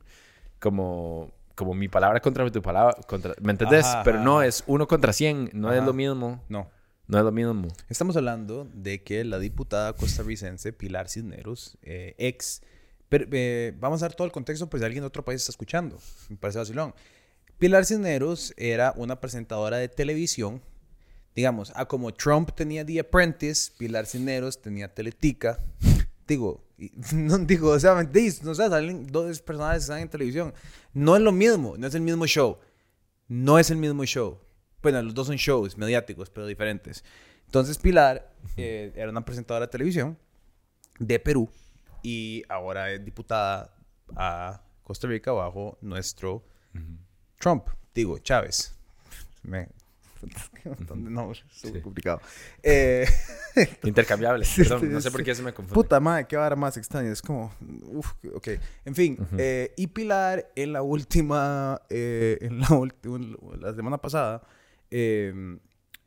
como... 0.59 1.33
Como 1.55 1.73
mi 1.75 1.87
palabra 1.89 2.19
contra 2.21 2.51
tu 2.51 2.63
palabra. 2.63 2.97
Contra, 3.07 3.35
¿Me 3.41 3.53
entendés? 3.53 3.85
Ajá, 3.87 4.03
Pero 4.03 4.19
no, 4.21 4.43
es 4.43 4.65
uno 4.67 4.89
contra 4.89 5.13
cien. 5.13 5.51
No 5.53 5.71
es 5.73 5.79
Ajá. 5.79 5.87
lo 5.87 5.93
mismo. 5.93 6.43
No. 6.49 6.69
No 7.07 7.19
es 7.19 7.25
lo 7.25 7.31
mismo. 7.31 7.69
Estamos 7.89 8.17
hablando 8.17 8.67
de 8.73 9.03
que 9.05 9.23
la 9.23 9.39
diputada 9.39 9.93
costarricense 9.93 10.73
Pilar 10.73 11.09
Cisneros, 11.09 11.77
eh, 11.83 12.15
ex... 12.19 12.63
Pero, 13.11 13.27
eh, 13.33 13.73
vamos 13.79 14.03
a 14.03 14.09
dar 14.09 14.17
todo 14.17 14.25
el 14.25 14.33
contexto, 14.33 14.69
pues 14.69 14.81
si 14.81 14.85
alguien 14.87 15.03
de 15.03 15.07
otro 15.07 15.25
país 15.25 15.43
está 15.43 15.53
escuchando. 15.53 15.99
Me 16.31 16.37
parece 16.37 16.59
vacilón. 16.59 16.95
Pilar 17.59 17.85
Cisneros 17.85 18.53
era 18.57 18.93
una 18.97 19.21
presentadora 19.21 19.77
de 19.77 19.89
televisión. 19.89 20.61
Digamos, 21.35 21.73
ah, 21.75 21.87
como 21.87 22.13
Trump 22.15 22.53
tenía 22.55 22.85
The 22.87 23.01
Apprentice, 23.01 23.73
Pilar 23.77 24.07
Cisneros 24.07 24.61
tenía 24.61 24.93
Teletica. 24.93 25.59
Digo, 26.27 26.65
no 27.13 27.39
digo, 27.39 27.71
o 27.71 27.81
sea, 27.81 27.95
no 27.95 28.55
sé, 28.55 28.69
salen 28.69 29.07
dos 29.07 29.41
personajes 29.41 29.79
que 29.79 29.85
están 29.85 30.01
en 30.01 30.09
televisión. 30.09 30.55
No 30.93 31.17
es 31.17 31.23
lo 31.23 31.33
mismo, 31.33 31.77
no 31.77 31.87
es 31.87 31.95
el 31.95 32.03
mismo 32.03 32.27
show. 32.27 32.59
No 33.27 33.59
es 33.59 33.71
el 33.71 33.79
mismo 33.79 34.05
show. 34.05 34.39
Bueno, 34.83 35.03
los 35.03 35.15
dos 35.15 35.27
son 35.27 35.37
shows 35.37 35.77
mediáticos, 35.79 36.31
pero 36.31 36.47
diferentes. 36.47 37.03
Entonces 37.47 37.79
Pilar 37.79 38.33
eh, 38.57 38.93
era 38.95 39.11
una 39.11 39.25
presentadora 39.25 39.67
de 39.67 39.73
televisión 39.73 40.19
de 40.99 41.19
Perú 41.19 41.49
y 42.03 42.43
ahora 42.49 42.93
es 42.93 43.05
diputada 43.05 43.75
a 44.15 44.63
Costa 44.83 45.09
Rica 45.09 45.33
bajo 45.33 45.79
nuestro 45.81 46.45
Trump, 47.39 47.69
digo, 47.95 48.19
Chávez. 48.19 48.75
Me, 49.43 49.69
no, 50.95 51.33
es 51.33 51.45
complicado. 51.83 52.21
Eh, 52.63 53.07
Intercambiable. 53.85 54.47
no 54.91 55.01
sé 55.01 55.11
por 55.11 55.23
qué 55.23 55.35
se 55.35 55.43
me 55.43 55.53
confunde. 55.53 55.75
Puta 55.75 56.01
madre, 56.01 56.27
qué 56.27 56.37
vara 56.37 56.57
más 56.57 56.77
extraña. 56.77 57.11
Es 57.11 57.23
como, 57.23 57.53
uf, 57.83 58.13
ok. 58.35 58.49
En 58.85 58.95
fin, 58.95 59.19
eh, 59.39 59.73
y 59.77 59.87
Pilar 59.89 60.51
en 60.57 60.73
la 60.73 60.83
última, 60.83 61.81
eh, 61.91 62.39
en 62.41 62.61
la, 62.61 62.69
última, 62.75 63.19
la 63.59 63.75
semana 63.75 63.99
pasada, 63.99 64.43
el 64.91 65.61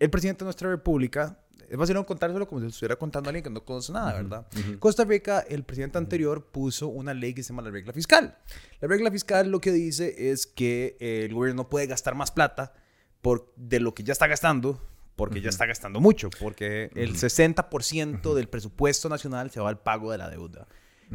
presidente 0.10 0.40
de 0.40 0.46
nuestra 0.46 0.70
república 0.70 1.40
es 1.70 1.78
fácil 1.78 2.06
contárselo 2.06 2.48
como 2.48 2.62
si 2.62 2.68
estuviera 2.68 2.96
contando 2.96 3.28
a 3.28 3.32
alguien 3.32 3.44
que 3.44 3.50
no 3.50 3.66
conoce 3.66 3.92
nada, 3.92 4.14
¿verdad? 4.14 4.48
Costa 4.80 5.04
Rica, 5.04 5.42
el 5.42 5.64
presidente 5.64 5.98
anterior 5.98 6.46
puso 6.46 6.88
una 6.88 7.14
ley 7.14 7.34
que 7.34 7.44
se 7.44 7.50
llama 7.50 7.62
la 7.62 7.72
regla 7.72 7.92
fiscal. 7.92 8.38
La 8.80 8.88
regla 8.88 9.12
fiscal 9.12 9.50
lo 9.50 9.60
que 9.60 9.72
dice 9.72 10.32
es 10.32 10.48
que 10.48 10.96
el 11.00 11.34
gobierno 11.34 11.64
no 11.64 11.70
puede 11.70 11.88
gastar 11.88 12.16
más 12.16 12.32
plata 12.32 12.74
por, 13.22 13.54
de 13.56 13.80
lo 13.80 13.94
que 13.94 14.04
ya 14.04 14.14
está 14.14 14.28
gastando, 14.28 14.82
porque 15.16 15.42
ya 15.42 15.50
está 15.50 15.66
gastando 15.66 16.00
mucho, 16.00 16.30
porque 16.40 16.92
el 16.96 17.16
60% 17.16 18.34
del 18.34 18.48
presupuesto 18.48 19.10
nacional 19.10 19.50
se 19.52 19.60
va 19.60 19.70
al 19.70 19.80
pago 19.80 20.12
de 20.12 20.18
la 20.18 20.30
deuda. 20.30 20.68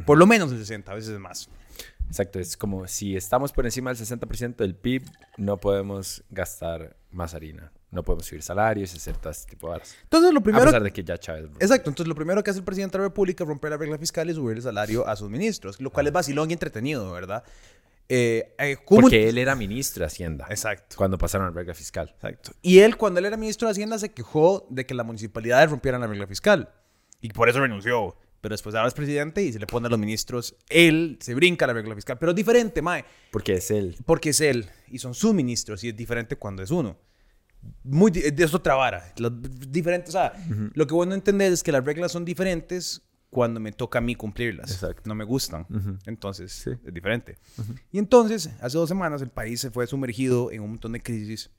Por 0.06 0.18
lo 0.18 0.26
menos 0.26 0.50
el 0.52 0.58
60, 0.58 0.90
a 0.90 0.94
veces 0.94 1.18
más. 1.18 1.48
Exacto, 2.08 2.38
es 2.38 2.56
como 2.56 2.86
si 2.88 3.16
estamos 3.16 3.52
por 3.52 3.64
encima 3.64 3.92
del 3.92 3.98
60% 4.04 4.56
del 4.56 4.74
PIB, 4.74 5.04
no 5.36 5.58
podemos 5.58 6.24
gastar 6.30 6.96
más 7.10 7.34
harina. 7.34 7.72
No 7.90 8.02
podemos 8.02 8.24
subir 8.24 8.42
salarios 8.42 8.90
todo 9.20 9.30
este 9.30 9.50
tipo 9.50 9.70
de 9.70 9.80
cosas. 9.80 9.96
Entonces, 10.04 10.32
lo 10.32 10.42
primero... 10.42 10.62
A 10.62 10.66
pesar 10.66 10.82
de 10.82 10.90
que 10.90 11.04
ya 11.04 11.18
Chávez... 11.18 11.50
Exacto. 11.60 11.90
Entonces, 11.90 12.08
lo 12.08 12.14
primero 12.14 12.42
que 12.42 12.50
hace 12.50 12.58
el 12.58 12.64
presidente 12.64 12.96
de 12.96 13.02
la 13.02 13.08
República 13.08 13.44
es 13.44 13.48
romper 13.48 13.70
la 13.70 13.76
regla 13.76 13.98
fiscal 13.98 14.30
y 14.30 14.34
subir 14.34 14.56
el 14.56 14.62
salario 14.62 15.06
a 15.06 15.14
sus 15.14 15.28
ministros. 15.28 15.78
Lo 15.78 15.90
cual 15.90 16.06
es 16.06 16.12
vacilón 16.14 16.48
y 16.48 16.54
entretenido, 16.54 17.12
¿verdad? 17.12 17.44
Eh, 18.14 18.54
eh, 18.58 18.76
Porque 18.86 19.30
él 19.30 19.38
era 19.38 19.54
ministro 19.54 20.02
de 20.02 20.08
Hacienda. 20.08 20.46
Exacto. 20.50 20.96
Cuando 20.98 21.16
pasaron 21.16 21.46
la 21.46 21.52
regla 21.54 21.72
fiscal. 21.72 22.10
Exacto. 22.14 22.52
Y 22.60 22.80
él, 22.80 22.98
cuando 22.98 23.20
él 23.20 23.24
era 23.24 23.38
ministro 23.38 23.68
de 23.68 23.72
Hacienda, 23.72 23.98
se 23.98 24.10
quejó 24.12 24.66
de 24.68 24.84
que 24.84 24.92
las 24.92 25.06
municipalidades 25.06 25.70
rompieran 25.70 26.02
la 26.02 26.06
regla 26.06 26.26
fiscal. 26.26 26.68
Y 27.22 27.30
por 27.30 27.48
eso 27.48 27.60
renunció. 27.60 28.14
Pero 28.42 28.52
después 28.52 28.74
ahora 28.74 28.88
es 28.88 28.94
presidente 28.94 29.42
y 29.42 29.50
se 29.50 29.58
le 29.58 29.66
pone 29.66 29.86
a 29.86 29.90
los 29.90 29.98
ministros. 29.98 30.54
Él 30.68 31.16
se 31.22 31.34
brinca 31.34 31.66
la 31.66 31.72
regla 31.72 31.94
fiscal. 31.94 32.18
Pero 32.18 32.32
es 32.32 32.36
diferente, 32.36 32.82
Mae. 32.82 33.02
Porque 33.30 33.54
es 33.54 33.70
él. 33.70 33.96
Porque 34.04 34.30
es 34.30 34.42
él. 34.42 34.68
Y 34.88 34.98
son 34.98 35.14
sus 35.14 35.32
ministros. 35.32 35.82
Y 35.82 35.88
es 35.88 35.96
diferente 35.96 36.36
cuando 36.36 36.62
es 36.62 36.70
uno 36.70 36.98
muy 37.84 38.10
de 38.10 38.44
otra 38.44 38.74
vara. 38.74 39.14
diferente, 39.68 40.08
o 40.08 40.12
sea, 40.12 40.32
lo 40.74 40.86
que 40.86 40.94
bueno 40.94 41.14
entender 41.14 41.52
es 41.52 41.62
que 41.62 41.72
las 41.72 41.84
reglas 41.84 42.12
son 42.12 42.24
diferentes 42.24 43.02
cuando 43.32 43.60
me 43.60 43.72
toca 43.72 43.98
a 43.98 44.02
mí 44.02 44.14
cumplirlas. 44.14 44.84
No 45.04 45.14
me 45.14 45.24
gustan. 45.24 45.66
Entonces, 46.04 46.66
es 46.66 46.92
diferente. 46.92 47.38
Y 47.90 47.98
entonces, 47.98 48.50
hace 48.60 48.76
dos 48.76 48.90
semanas 48.90 49.22
el 49.22 49.30
país 49.30 49.58
se 49.58 49.70
fue 49.70 49.86
sumergido 49.86 50.52
en 50.52 50.60
un 50.60 50.72
montón 50.72 50.92
de 50.92 51.00
crisis 51.00 51.50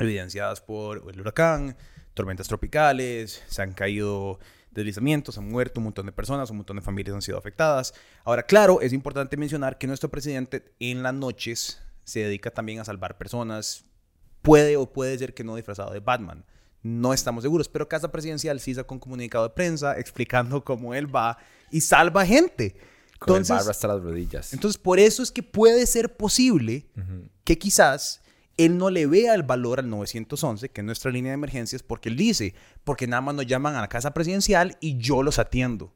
evidenciadas 0.00 0.62
por 0.62 1.02
el 1.12 1.20
huracán, 1.20 1.76
tormentas 2.14 2.48
tropicales, 2.48 3.42
se 3.46 3.60
han 3.60 3.74
caído 3.74 4.38
deslizamientos, 4.70 5.36
han 5.36 5.50
muerto 5.50 5.80
un 5.80 5.84
montón 5.84 6.06
de 6.06 6.12
personas, 6.12 6.50
un 6.50 6.56
montón 6.56 6.76
de 6.76 6.82
familias 6.82 7.14
han 7.14 7.20
sido 7.20 7.36
afectadas. 7.36 7.92
Ahora, 8.24 8.44
claro, 8.44 8.80
es 8.80 8.94
importante 8.94 9.36
mencionar 9.36 9.76
que 9.76 9.86
nuestro 9.86 10.10
presidente 10.10 10.74
en 10.80 11.02
las 11.02 11.12
noches 11.12 11.78
se 12.04 12.20
dedica 12.20 12.50
también 12.50 12.80
a 12.80 12.86
salvar 12.86 13.18
personas, 13.18 13.84
puede 14.40 14.78
o 14.78 14.90
puede 14.90 15.18
ser 15.18 15.34
que 15.34 15.44
no 15.44 15.56
disfrazado 15.56 15.92
de 15.92 16.00
Batman. 16.00 16.46
No 16.86 17.12
estamos 17.12 17.42
seguros, 17.42 17.68
pero 17.68 17.88
Casa 17.88 18.12
Presidencial 18.12 18.60
sí 18.60 18.74
sacó 18.74 18.94
un 18.94 19.00
comunicado 19.00 19.48
de 19.48 19.54
prensa 19.54 19.98
explicando 19.98 20.62
cómo 20.62 20.94
él 20.94 21.14
va 21.14 21.38
y 21.70 21.80
salva 21.80 22.24
gente. 22.24 22.76
Entonces, 23.20 23.56
Con 23.56 23.70
hasta 23.70 23.88
las 23.88 24.02
rodillas. 24.02 24.52
Entonces, 24.52 24.78
por 24.78 24.98
eso 24.98 25.22
es 25.22 25.32
que 25.32 25.42
puede 25.42 25.86
ser 25.86 26.16
posible 26.16 26.86
que 27.44 27.58
quizás 27.58 28.20
él 28.56 28.78
no 28.78 28.90
le 28.90 29.06
vea 29.06 29.34
el 29.34 29.42
valor 29.42 29.80
al 29.80 29.90
911, 29.90 30.68
que 30.68 30.80
es 30.80 30.84
nuestra 30.84 31.10
línea 31.10 31.30
de 31.30 31.34
emergencias, 31.34 31.82
porque 31.82 32.08
él 32.08 32.16
dice, 32.16 32.54
porque 32.84 33.06
nada 33.06 33.20
más 33.20 33.34
nos 33.34 33.46
llaman 33.46 33.74
a 33.74 33.80
la 33.80 33.88
casa 33.88 34.12
presidencial 34.14 34.76
y 34.80 34.98
yo 34.98 35.22
los 35.22 35.38
atiendo. 35.38 35.92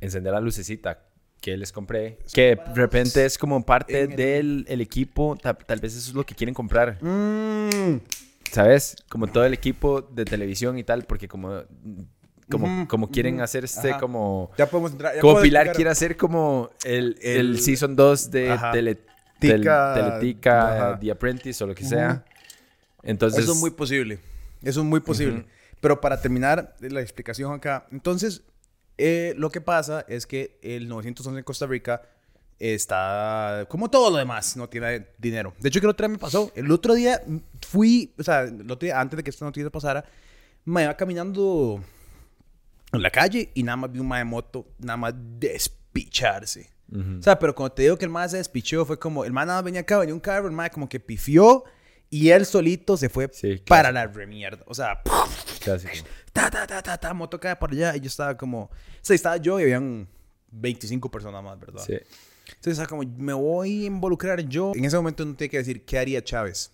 encender 0.00 0.32
la 0.32 0.40
lucecita 0.40 1.08
que 1.40 1.56
les 1.56 1.72
compré, 1.72 2.18
que 2.32 2.56
de 2.56 2.74
repente 2.74 3.24
es 3.24 3.36
como 3.36 3.64
parte 3.66 4.06
del 4.06 4.64
el 4.68 4.80
equipo, 4.80 5.36
tal, 5.36 5.80
vez 5.80 5.94
eso 5.94 6.10
es 6.10 6.14
lo 6.14 6.24
que 6.24 6.34
quieren 6.34 6.54
comprar. 6.54 6.98
Mm. 7.02 8.00
¿Sabes? 8.50 8.96
Como 9.08 9.26
todo 9.26 9.44
el 9.44 9.54
equipo 9.54 10.02
de 10.02 10.24
televisión 10.24 10.78
y 10.78 10.84
tal, 10.84 11.04
porque 11.04 11.28
como 11.28 11.62
como, 12.50 12.86
como 12.88 13.10
quieren 13.10 13.40
hacer 13.40 13.64
este 13.64 13.96
como 13.98 14.50
ya 14.58 14.66
podemos 14.66 14.92
entrar 14.92 15.18
como 15.18 15.40
Pilar 15.40 15.72
quiere 15.72 15.90
hacer 15.90 16.16
como 16.16 16.70
el, 16.84 17.16
el, 17.22 17.58
season 17.58 17.96
2 17.96 18.30
de 18.30 18.98
Teletica, 19.40 20.98
The 21.00 21.10
Apprentice 21.10 21.64
o 21.64 21.66
lo 21.66 21.74
que 21.74 21.84
sea. 21.84 22.24
Entonces 23.02 23.44
eso 23.44 23.52
es 23.52 23.58
muy 23.58 23.70
posible. 23.70 24.18
Eso 24.62 24.80
es 24.80 24.86
muy 24.86 25.00
posible. 25.00 25.46
Pero 25.80 26.00
para 26.00 26.20
terminar 26.20 26.74
la 26.80 27.00
explicación 27.00 27.52
acá, 27.52 27.86
entonces 27.90 28.42
eh, 28.96 29.34
lo 29.36 29.50
que 29.50 29.60
pasa 29.60 30.04
es 30.08 30.26
que 30.26 30.58
el 30.62 30.88
911 30.88 31.38
en 31.38 31.44
Costa 31.44 31.66
Rica 31.66 32.02
está 32.72 33.66
como 33.68 33.90
todo 33.90 34.10
lo 34.10 34.16
demás, 34.16 34.56
no 34.56 34.68
tiene 34.68 35.06
dinero. 35.18 35.54
De 35.60 35.68
hecho, 35.68 35.80
que 35.80 35.86
el 35.86 35.90
otro 35.90 36.06
día 36.06 36.12
me 36.12 36.18
pasó. 36.18 36.50
El 36.54 36.70
otro 36.70 36.94
día 36.94 37.22
fui, 37.60 38.14
o 38.18 38.22
sea, 38.22 38.40
antes 38.94 39.16
de 39.16 39.22
que 39.22 39.30
esta 39.30 39.44
noticia 39.44 39.70
pasara, 39.70 40.04
me 40.64 40.84
iba 40.84 40.96
caminando 40.96 41.82
en 42.92 43.02
la 43.02 43.10
calle 43.10 43.50
y 43.54 43.62
nada 43.62 43.76
más 43.76 43.92
vi 43.92 43.98
un 43.98 44.08
mae 44.08 44.20
de 44.20 44.24
moto, 44.24 44.66
nada 44.78 44.96
más 44.96 45.14
despicharse. 45.38 46.70
O 47.18 47.22
sea, 47.22 47.38
pero 47.38 47.54
cuando 47.54 47.74
te 47.74 47.82
digo 47.82 47.98
que 47.98 48.04
el 48.04 48.10
mae 48.10 48.28
se 48.28 48.36
despichó, 48.36 48.86
fue 48.86 48.98
como, 48.98 49.24
el 49.24 49.32
mae 49.32 49.46
nada 49.46 49.58
más 49.58 49.64
venía 49.64 49.80
acá, 49.80 49.98
venía 49.98 50.14
un 50.14 50.20
carro, 50.20 50.46
el 50.46 50.52
mae 50.52 50.70
como 50.70 50.88
que 50.88 51.00
pifió 51.00 51.64
y 52.08 52.30
él 52.30 52.46
solito 52.46 52.96
se 52.96 53.08
fue 53.08 53.28
para 53.66 53.90
la 53.90 54.06
remierda. 54.06 54.62
O 54.66 54.74
sea, 54.74 55.02
ta, 56.32 56.50
ta, 56.50 56.66
ta, 56.66 56.82
ta, 56.82 56.98
ta, 56.98 57.14
moto 57.14 57.40
cae 57.40 57.56
por 57.56 57.72
allá. 57.72 57.96
Y 57.96 58.00
yo 58.00 58.06
estaba 58.06 58.36
como, 58.36 58.64
o 58.64 58.70
sea, 59.02 59.16
estaba 59.16 59.36
yo 59.38 59.58
y 59.58 59.64
habían 59.64 60.08
25 60.52 61.10
personas 61.10 61.42
más, 61.42 61.58
¿verdad? 61.58 61.82
Sí. 61.84 61.98
Entonces, 62.48 62.78
estaba 62.78 62.88
como, 62.88 63.02
me 63.16 63.32
voy 63.32 63.84
a 63.84 63.86
involucrar 63.86 64.40
yo. 64.48 64.72
En 64.74 64.84
ese 64.84 64.96
momento 64.96 65.24
no 65.24 65.34
tiene 65.34 65.50
que 65.50 65.58
decir 65.58 65.84
qué 65.84 65.98
haría 65.98 66.22
Chávez. 66.22 66.72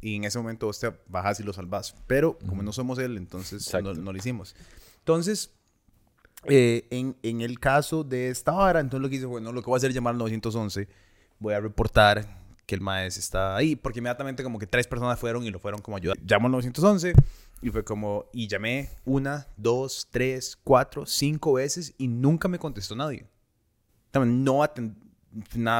Y 0.00 0.14
en 0.14 0.24
ese 0.24 0.38
momento 0.38 0.68
usted 0.68 0.94
bajas 1.08 1.40
y 1.40 1.42
lo 1.42 1.52
salvas. 1.52 1.96
Pero 2.06 2.38
como 2.46 2.62
no 2.62 2.72
somos 2.72 2.98
él, 2.98 3.16
entonces 3.16 3.72
no, 3.82 3.94
lo 3.94 4.16
hicimos. 4.16 4.54
Entonces, 4.98 5.50
eh, 6.44 6.86
en, 6.90 7.16
en, 7.22 7.40
el 7.40 7.58
caso 7.58 8.04
de 8.04 8.28
esta 8.28 8.52
vara, 8.52 8.78
entonces 8.78 9.02
lo 9.02 9.08
que 9.08 9.16
hice, 9.16 9.26
bueno, 9.26 9.52
lo 9.52 9.62
que 9.62 9.66
voy 9.66 9.76
a 9.76 9.78
hacer 9.78 9.90
es 9.90 9.94
llamar 9.94 10.12
al 10.12 10.18
911. 10.18 10.88
Voy 11.40 11.54
a 11.54 11.60
reportar 11.60 12.46
que 12.66 12.74
el 12.74 12.80
maestro 12.80 13.20
está 13.20 13.56
ahí, 13.56 13.76
porque 13.76 14.00
inmediatamente 14.00 14.42
como 14.42 14.58
que 14.58 14.66
tres 14.66 14.86
personas 14.86 15.18
fueron 15.18 15.44
y 15.44 15.50
lo 15.50 15.58
fueron 15.58 15.80
como 15.80 15.96
ayudar. 15.96 16.18
Llamo 16.20 16.46
al 16.46 16.52
911 16.52 17.14
y 17.62 17.70
fue 17.70 17.84
como, 17.84 18.26
y 18.32 18.48
llamé 18.48 18.90
una, 19.04 19.46
dos, 19.56 20.08
tres, 20.10 20.58
cuatro, 20.62 21.06
cinco 21.06 21.54
veces 21.54 21.94
y 21.96 22.08
nunca 22.08 22.48
me 22.48 22.58
contestó 22.58 22.94
nadie. 22.94 23.26
No, 24.24 24.64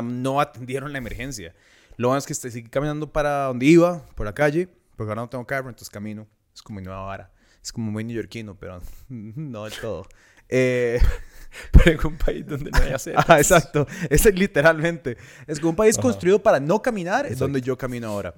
no 0.03 0.41
atendieron 0.41 0.93
la 0.93 0.99
emergencia. 0.99 1.55
Lo 1.97 2.09
bueno 2.09 2.19
es 2.19 2.27
que 2.27 2.35
seguí 2.35 2.69
caminando 2.69 3.11
para 3.11 3.45
donde 3.45 3.67
iba, 3.67 4.05
por 4.15 4.27
la 4.27 4.35
calle, 4.35 4.69
porque 4.97 5.11
ahora 5.11 5.23
no 5.23 5.29
tengo 5.29 5.47
carro, 5.47 5.69
entonces 5.69 5.91
camino. 5.91 6.27
Es 6.55 6.63
como 6.63 6.81
mi 6.81 6.85
nueva 6.85 7.03
vara. 7.03 7.33
Es 7.63 7.73
como 7.73 7.91
muy 7.91 8.05
neoyorquino, 8.05 8.55
pero 8.59 8.81
no 9.09 9.65
del 9.65 9.73
todo. 9.81 10.07
Eh, 10.49 11.01
pero 11.73 11.91
en 11.93 12.07
un 12.07 12.19
país 12.19 12.47
donde 12.47 12.71
no 12.71 12.79
hay 12.79 12.93
aceras. 12.95 13.25
ah, 13.29 13.39
exacto. 13.39 13.87
Es 14.11 14.25
literalmente. 14.35 15.17
Es 15.47 15.59
como 15.59 15.71
un 15.71 15.77
país 15.77 15.97
construido 15.97 16.43
para 16.43 16.61
no 16.61 16.83
caminar, 16.83 17.27
es 17.27 17.39
donde 17.39 17.61
yo 17.61 17.77
camino 17.77 18.09
ahora. 18.09 18.35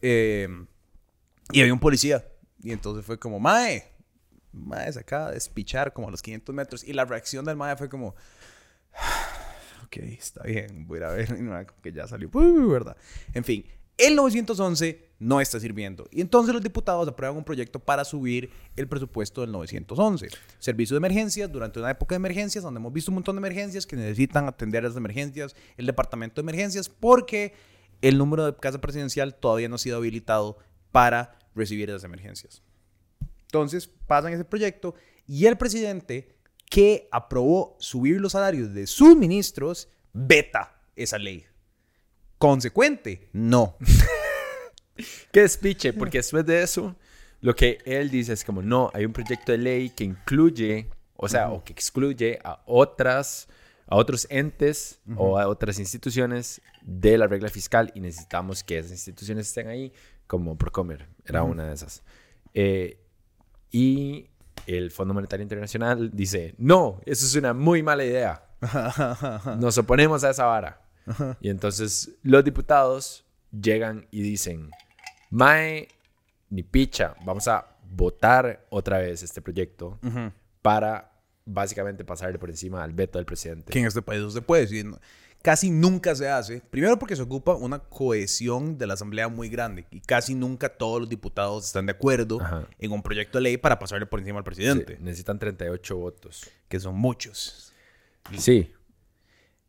Eh, 0.00 0.48
y 1.52 1.60
había 1.60 1.72
un 1.72 1.80
policía. 1.80 2.24
Y 2.62 2.72
entonces 2.72 3.04
fue 3.04 3.18
como, 3.18 3.38
Mae, 3.38 3.84
Mae 4.52 4.90
se 4.92 5.00
acaba 5.00 5.28
de 5.28 5.34
despichar 5.34 5.92
como 5.92 6.08
a 6.08 6.10
los 6.10 6.22
500 6.22 6.54
metros. 6.54 6.84
Y 6.84 6.94
la 6.94 7.04
reacción 7.04 7.44
del 7.44 7.56
Mae 7.56 7.76
fue 7.76 7.88
como, 7.88 8.14
ok, 9.94 10.04
está 10.18 10.42
bien, 10.42 10.86
voy 10.86 11.00
a 11.02 11.08
ver. 11.08 11.28
Y 11.38 11.82
que 11.82 11.92
ya 11.92 12.06
salió, 12.06 12.30
¿verdad? 12.30 12.96
En 13.32 13.44
fin, 13.44 13.64
el 13.96 14.16
911 14.16 15.10
no 15.20 15.40
está 15.40 15.60
sirviendo. 15.60 16.08
Y 16.10 16.20
entonces 16.20 16.52
los 16.52 16.62
diputados 16.62 17.06
aprueban 17.08 17.36
un 17.36 17.44
proyecto 17.44 17.78
para 17.78 18.04
subir 18.04 18.50
el 18.76 18.88
presupuesto 18.88 19.40
del 19.40 19.52
911. 19.52 20.28
Servicio 20.58 20.94
de 20.94 20.98
emergencias, 20.98 21.50
durante 21.50 21.78
una 21.78 21.90
época 21.90 22.14
de 22.14 22.16
emergencias, 22.16 22.64
donde 22.64 22.78
hemos 22.80 22.92
visto 22.92 23.10
un 23.10 23.16
montón 23.16 23.36
de 23.36 23.40
emergencias 23.40 23.86
que 23.86 23.96
necesitan 23.96 24.48
atender 24.48 24.82
las 24.82 24.96
emergencias, 24.96 25.54
el 25.76 25.86
departamento 25.86 26.40
de 26.40 26.44
emergencias, 26.44 26.88
porque 26.88 27.54
el 28.02 28.18
número 28.18 28.44
de 28.44 28.56
casa 28.56 28.80
presidencial 28.80 29.34
todavía 29.34 29.68
no 29.68 29.76
ha 29.76 29.78
sido 29.78 29.96
habilitado 29.96 30.58
para 30.90 31.38
recibir 31.54 31.88
esas 31.88 32.04
emergencias. 32.04 32.62
Entonces 33.46 33.88
pasan 34.06 34.32
ese 34.32 34.44
proyecto 34.44 34.94
y 35.26 35.46
el 35.46 35.56
presidente 35.56 36.33
que 36.68 37.08
aprobó 37.10 37.76
subir 37.78 38.20
los 38.20 38.32
salarios 38.32 38.74
de 38.74 38.86
sus 38.86 39.16
ministros, 39.16 39.88
veta 40.12 40.80
esa 40.96 41.18
ley. 41.18 41.44
Consecuente, 42.38 43.28
no. 43.32 43.76
Qué 45.32 45.40
despiche, 45.40 45.92
porque 45.92 46.18
después 46.18 46.46
de 46.46 46.62
eso, 46.62 46.96
lo 47.40 47.54
que 47.54 47.78
él 47.84 48.10
dice 48.10 48.32
es 48.32 48.44
como, 48.44 48.62
no, 48.62 48.90
hay 48.94 49.04
un 49.04 49.12
proyecto 49.12 49.52
de 49.52 49.58
ley 49.58 49.90
que 49.90 50.04
incluye, 50.04 50.88
o 51.16 51.28
sea, 51.28 51.50
o 51.50 51.64
que 51.64 51.72
excluye 51.72 52.38
a 52.44 52.62
otras, 52.66 53.48
a 53.86 53.96
otros 53.96 54.26
entes 54.30 55.00
o 55.16 55.38
a 55.38 55.48
otras 55.48 55.78
instituciones 55.78 56.62
de 56.82 57.18
la 57.18 57.26
regla 57.26 57.48
fiscal 57.48 57.92
y 57.94 58.00
necesitamos 58.00 58.62
que 58.62 58.78
esas 58.78 58.92
instituciones 58.92 59.48
estén 59.48 59.68
ahí, 59.68 59.92
como 60.26 60.56
Procomer, 60.56 61.08
era 61.24 61.42
una 61.42 61.66
de 61.66 61.74
esas. 61.74 62.02
Eh, 62.54 63.00
y 63.70 64.30
el 64.66 64.90
Fondo 64.90 65.14
Monetario 65.14 65.42
Internacional 65.42 66.10
dice, 66.12 66.54
no, 66.58 67.00
eso 67.06 67.26
es 67.26 67.34
una 67.34 67.52
muy 67.52 67.82
mala 67.82 68.04
idea. 68.04 68.44
Nos 69.58 69.78
oponemos 69.78 70.24
a 70.24 70.30
esa 70.30 70.44
vara. 70.46 70.80
Y 71.40 71.50
entonces 71.50 72.12
los 72.22 72.44
diputados 72.44 73.24
llegan 73.50 74.06
y 74.10 74.22
dicen, 74.22 74.70
Mae, 75.30 75.88
ni 76.50 76.62
picha, 76.62 77.14
vamos 77.24 77.48
a 77.48 77.76
votar 77.90 78.66
otra 78.70 78.98
vez 78.98 79.22
este 79.22 79.42
proyecto 79.42 79.98
para 80.62 81.12
básicamente 81.44 82.04
pasarle 82.04 82.38
por 82.38 82.50
encima 82.50 82.82
al 82.82 82.92
veto 82.92 83.18
del 83.18 83.26
presidente. 83.26 83.72
Que 83.72 83.80
en 83.80 83.86
este 83.86 84.02
país 84.02 84.22
no 84.22 84.30
se 84.30 84.42
puede 84.42 84.62
decir. 84.62 84.86
Casi 85.44 85.68
nunca 85.70 86.14
se 86.14 86.26
hace. 86.26 86.62
Primero 86.70 86.98
porque 86.98 87.14
se 87.16 87.20
ocupa 87.20 87.54
una 87.54 87.78
cohesión 87.78 88.78
de 88.78 88.86
la 88.86 88.94
Asamblea 88.94 89.28
muy 89.28 89.50
grande 89.50 89.84
y 89.90 90.00
casi 90.00 90.34
nunca 90.34 90.70
todos 90.70 91.00
los 91.00 91.10
diputados 91.10 91.66
están 91.66 91.84
de 91.84 91.92
acuerdo 91.92 92.40
Ajá. 92.40 92.66
en 92.78 92.92
un 92.92 93.02
proyecto 93.02 93.36
de 93.36 93.42
ley 93.42 93.56
para 93.58 93.78
pasarle 93.78 94.06
por 94.06 94.20
encima 94.20 94.38
al 94.38 94.44
presidente, 94.44 94.96
Sí, 94.96 95.02
necesitan 95.02 95.38
38 95.38 95.96
votos. 95.98 96.50
que 96.66 96.80
son 96.80 96.94
muchos. 96.96 97.74
Sí. 98.38 98.72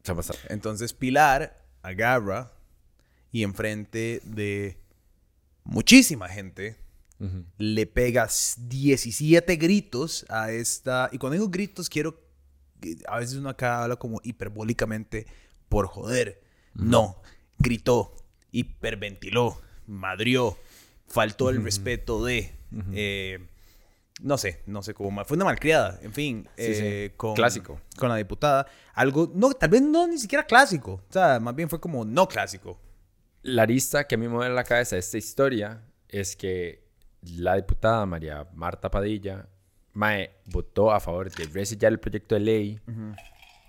Se 0.01 0.13
ha 0.13 0.15
pasado. 0.15 0.39
Entonces 0.47 0.93
Pilar 0.93 1.61
agarra 1.81 2.53
y 3.33 3.43
enfrente 3.43 4.21
de 4.23 4.79
muchísima 5.65 6.29
gente 6.29 6.77
le 7.57 7.85
pega 7.85 8.29
17 8.57 9.55
gritos 9.57 10.25
a 10.29 10.51
esta. 10.53 11.09
Y 11.11 11.17
cuando 11.17 11.33
digo 11.33 11.49
gritos, 11.49 11.89
quiero. 11.89 12.23
A 13.07 13.19
veces 13.19 13.35
uno 13.35 13.49
acá 13.49 13.83
habla 13.83 13.95
como 13.97 14.21
hiperbólicamente 14.23 15.25
por 15.75 15.87
joder. 15.87 16.41
No, 16.73 17.21
gritó, 17.57 18.15
hiperventiló, 18.51 19.61
madrió, 19.87 20.57
faltó 21.05 21.49
el 21.49 21.61
respeto 21.61 22.23
de. 22.23 22.53
eh, 22.93 23.45
no 24.21 24.37
sé, 24.37 24.61
no 24.67 24.81
sé 24.83 24.93
cómo. 24.93 25.25
Fue 25.25 25.35
una 25.35 25.43
malcriada, 25.43 25.99
en 26.01 26.13
fin. 26.13 26.47
Sí, 26.55 26.75
sí. 26.75 26.81
eh, 26.81 27.13
Con, 27.17 27.33
Clásico. 27.35 27.81
Con 27.97 28.07
la 28.07 28.15
diputada. 28.15 28.67
Algo, 28.93 29.29
no, 29.35 29.51
tal 29.51 29.67
vez 29.69 29.81
no 29.81 30.07
ni 30.07 30.17
siquiera 30.17 30.45
clásico. 30.45 30.93
O 31.09 31.11
sea, 31.11 31.41
más 31.41 31.53
bien 31.53 31.67
fue 31.67 31.81
como 31.81 32.05
no 32.05 32.25
clásico. 32.25 32.79
La 33.41 33.63
arista 33.63 34.07
que 34.07 34.15
a 34.15 34.17
mí 34.17 34.29
me 34.29 34.33
mueve 34.35 34.55
la 34.55 34.63
cabeza 34.63 34.95
de 34.95 35.01
esta 35.01 35.17
historia 35.17 35.83
es 36.07 36.37
que 36.37 36.87
la 37.35 37.55
diputada 37.57 38.05
María 38.05 38.47
Marta 38.53 38.89
Padilla 38.89 39.49
Mae 39.91 40.37
votó 40.45 40.93
a 40.93 41.01
favor 41.01 41.29
de 41.29 41.43
resellar 41.47 41.91
el 41.91 41.99
proyecto 41.99 42.35
de 42.35 42.39
ley 42.41 42.79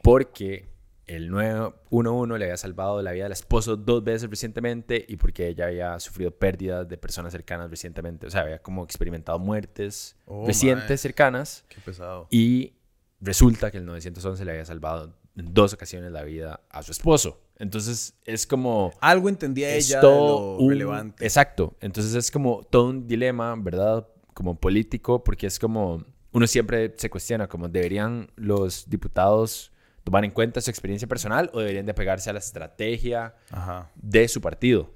porque 0.04 0.75
el 1.06 1.30
911 1.30 2.38
le 2.38 2.44
había 2.46 2.56
salvado 2.56 3.00
la 3.02 3.12
vida 3.12 3.26
al 3.26 3.32
esposo 3.32 3.76
dos 3.76 4.02
veces 4.02 4.28
recientemente 4.28 5.04
y 5.08 5.16
porque 5.16 5.48
ella 5.48 5.66
había 5.66 5.98
sufrido 6.00 6.30
pérdidas 6.32 6.88
de 6.88 6.96
personas 6.98 7.32
cercanas 7.32 7.70
recientemente. 7.70 8.26
O 8.26 8.30
sea, 8.30 8.42
había 8.42 8.58
como 8.58 8.82
experimentado 8.84 9.38
muertes 9.38 10.16
Oh, 10.26 10.46
recientes 10.46 11.00
cercanas 11.00 11.64
Qué 11.68 11.80
pesado. 11.80 12.26
y 12.30 12.72
resulta 13.20 13.70
que 13.70 13.78
el 13.78 13.84
911 13.86 14.44
le 14.44 14.50
había 14.50 14.64
salvado 14.64 15.14
en 15.36 15.52
dos 15.54 15.72
ocasiones 15.74 16.10
la 16.12 16.22
vida 16.24 16.60
a 16.70 16.82
su 16.82 16.92
esposo. 16.92 17.40
Entonces 17.58 18.14
es 18.24 18.46
como... 18.46 18.92
Algo 19.00 19.28
entendía 19.28 19.74
ella 19.74 20.00
todo 20.00 20.56
de 20.56 20.56
lo 20.58 20.64
un- 20.64 20.70
relevante. 20.70 21.24
Exacto. 21.24 21.76
Entonces 21.80 22.14
es 22.14 22.30
como 22.30 22.62
todo 22.68 22.86
un 22.88 23.06
dilema, 23.06 23.54
¿verdad? 23.56 24.06
Como 24.34 24.58
político, 24.58 25.22
porque 25.24 25.46
es 25.46 25.58
como 25.58 26.04
uno 26.32 26.46
siempre 26.46 26.92
se 26.98 27.08
cuestiona, 27.08 27.48
como 27.48 27.68
deberían 27.68 28.30
los 28.36 28.90
diputados 28.90 29.72
tomar 30.06 30.24
en 30.24 30.30
cuenta 30.30 30.60
su 30.60 30.70
experiencia 30.70 31.08
personal 31.08 31.50
o 31.52 31.58
deberían 31.58 31.84
de 31.84 31.92
pegarse 31.92 32.30
a 32.30 32.32
la 32.32 32.38
estrategia 32.38 33.34
Ajá. 33.50 33.90
de 33.96 34.28
su 34.28 34.40
partido. 34.40 34.88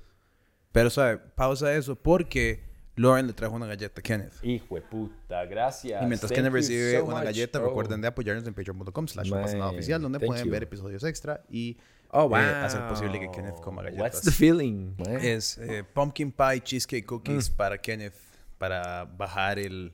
Pero, 0.71 0.89
¿sabe? 0.89 1.19
Pausa 1.19 1.75
eso 1.75 1.97
porque 1.97 2.63
Lauren 2.95 3.27
le 3.27 3.33
trajo 3.33 3.57
una 3.57 3.67
galleta 3.67 3.99
a 3.99 4.03
Kenneth. 4.05 4.33
Hijo 4.45 4.77
de 4.77 4.83
puta, 4.83 5.45
gracias. 5.47 6.01
Y 6.01 6.07
mientras 6.07 6.31
Kenneth 6.31 6.53
recibe 6.53 6.97
so 6.99 7.05
una 7.07 7.17
much, 7.17 7.25
galleta, 7.25 7.59
bro. 7.59 7.69
recuerden 7.71 8.01
de 8.01 8.07
apoyarnos 8.07 8.47
en 8.47 8.55
patreon.com 8.55 9.09
slash 9.09 9.29
no 9.31 9.41
pasa 9.41 9.55
nada 9.55 9.67
Man, 9.67 9.75
oficial, 9.75 10.01
donde 10.01 10.21
pueden 10.21 10.45
you. 10.47 10.53
ver 10.53 10.63
episodios 10.63 11.03
extra 11.03 11.43
y 11.51 11.77
Oh, 12.13 12.29
eh, 12.37 12.41
hacer 12.41 12.87
posible 12.89 13.19
que 13.21 13.31
Kenneth 13.33 13.61
coma 13.61 13.83
What's 13.83 13.97
galletas. 13.97 14.23
the 14.23 14.31
feeling? 14.33 14.95
man? 14.99 15.19
Es 15.21 15.59
eh, 15.59 15.83
pumpkin 15.93 16.31
pie, 16.33 16.61
cheesecake 16.63 17.07
cookies 17.07 17.51
Mm. 17.51 17.57
para 17.57 17.79
Kenneth, 17.79 18.15
para 18.59 19.05
bajar 19.05 19.59
el... 19.61 19.93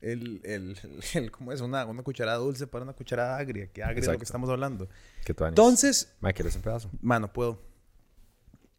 El, 0.00 0.40
el, 0.44 0.76
el- 1.14 1.30
¿cómo 1.30 1.52
es? 1.52 1.60
Una, 1.60 1.84
una 1.86 2.02
cucharada 2.02 2.38
dulce 2.38 2.66
para 2.66 2.84
una 2.84 2.92
cucharada 2.92 3.36
agria. 3.38 3.66
Que 3.68 3.82
agria 3.82 4.00
es 4.00 4.06
lo 4.06 4.18
que 4.18 4.24
estamos 4.24 4.48
hablando. 4.50 4.88
¿Qué 5.24 5.34
tú 5.34 5.44
Entonces, 5.44 6.12
Mike, 6.20 6.34
¿quieres 6.34 6.56
un 6.56 6.62
pedazo? 6.62 6.90
mano, 7.00 7.32
puedo. 7.32 7.60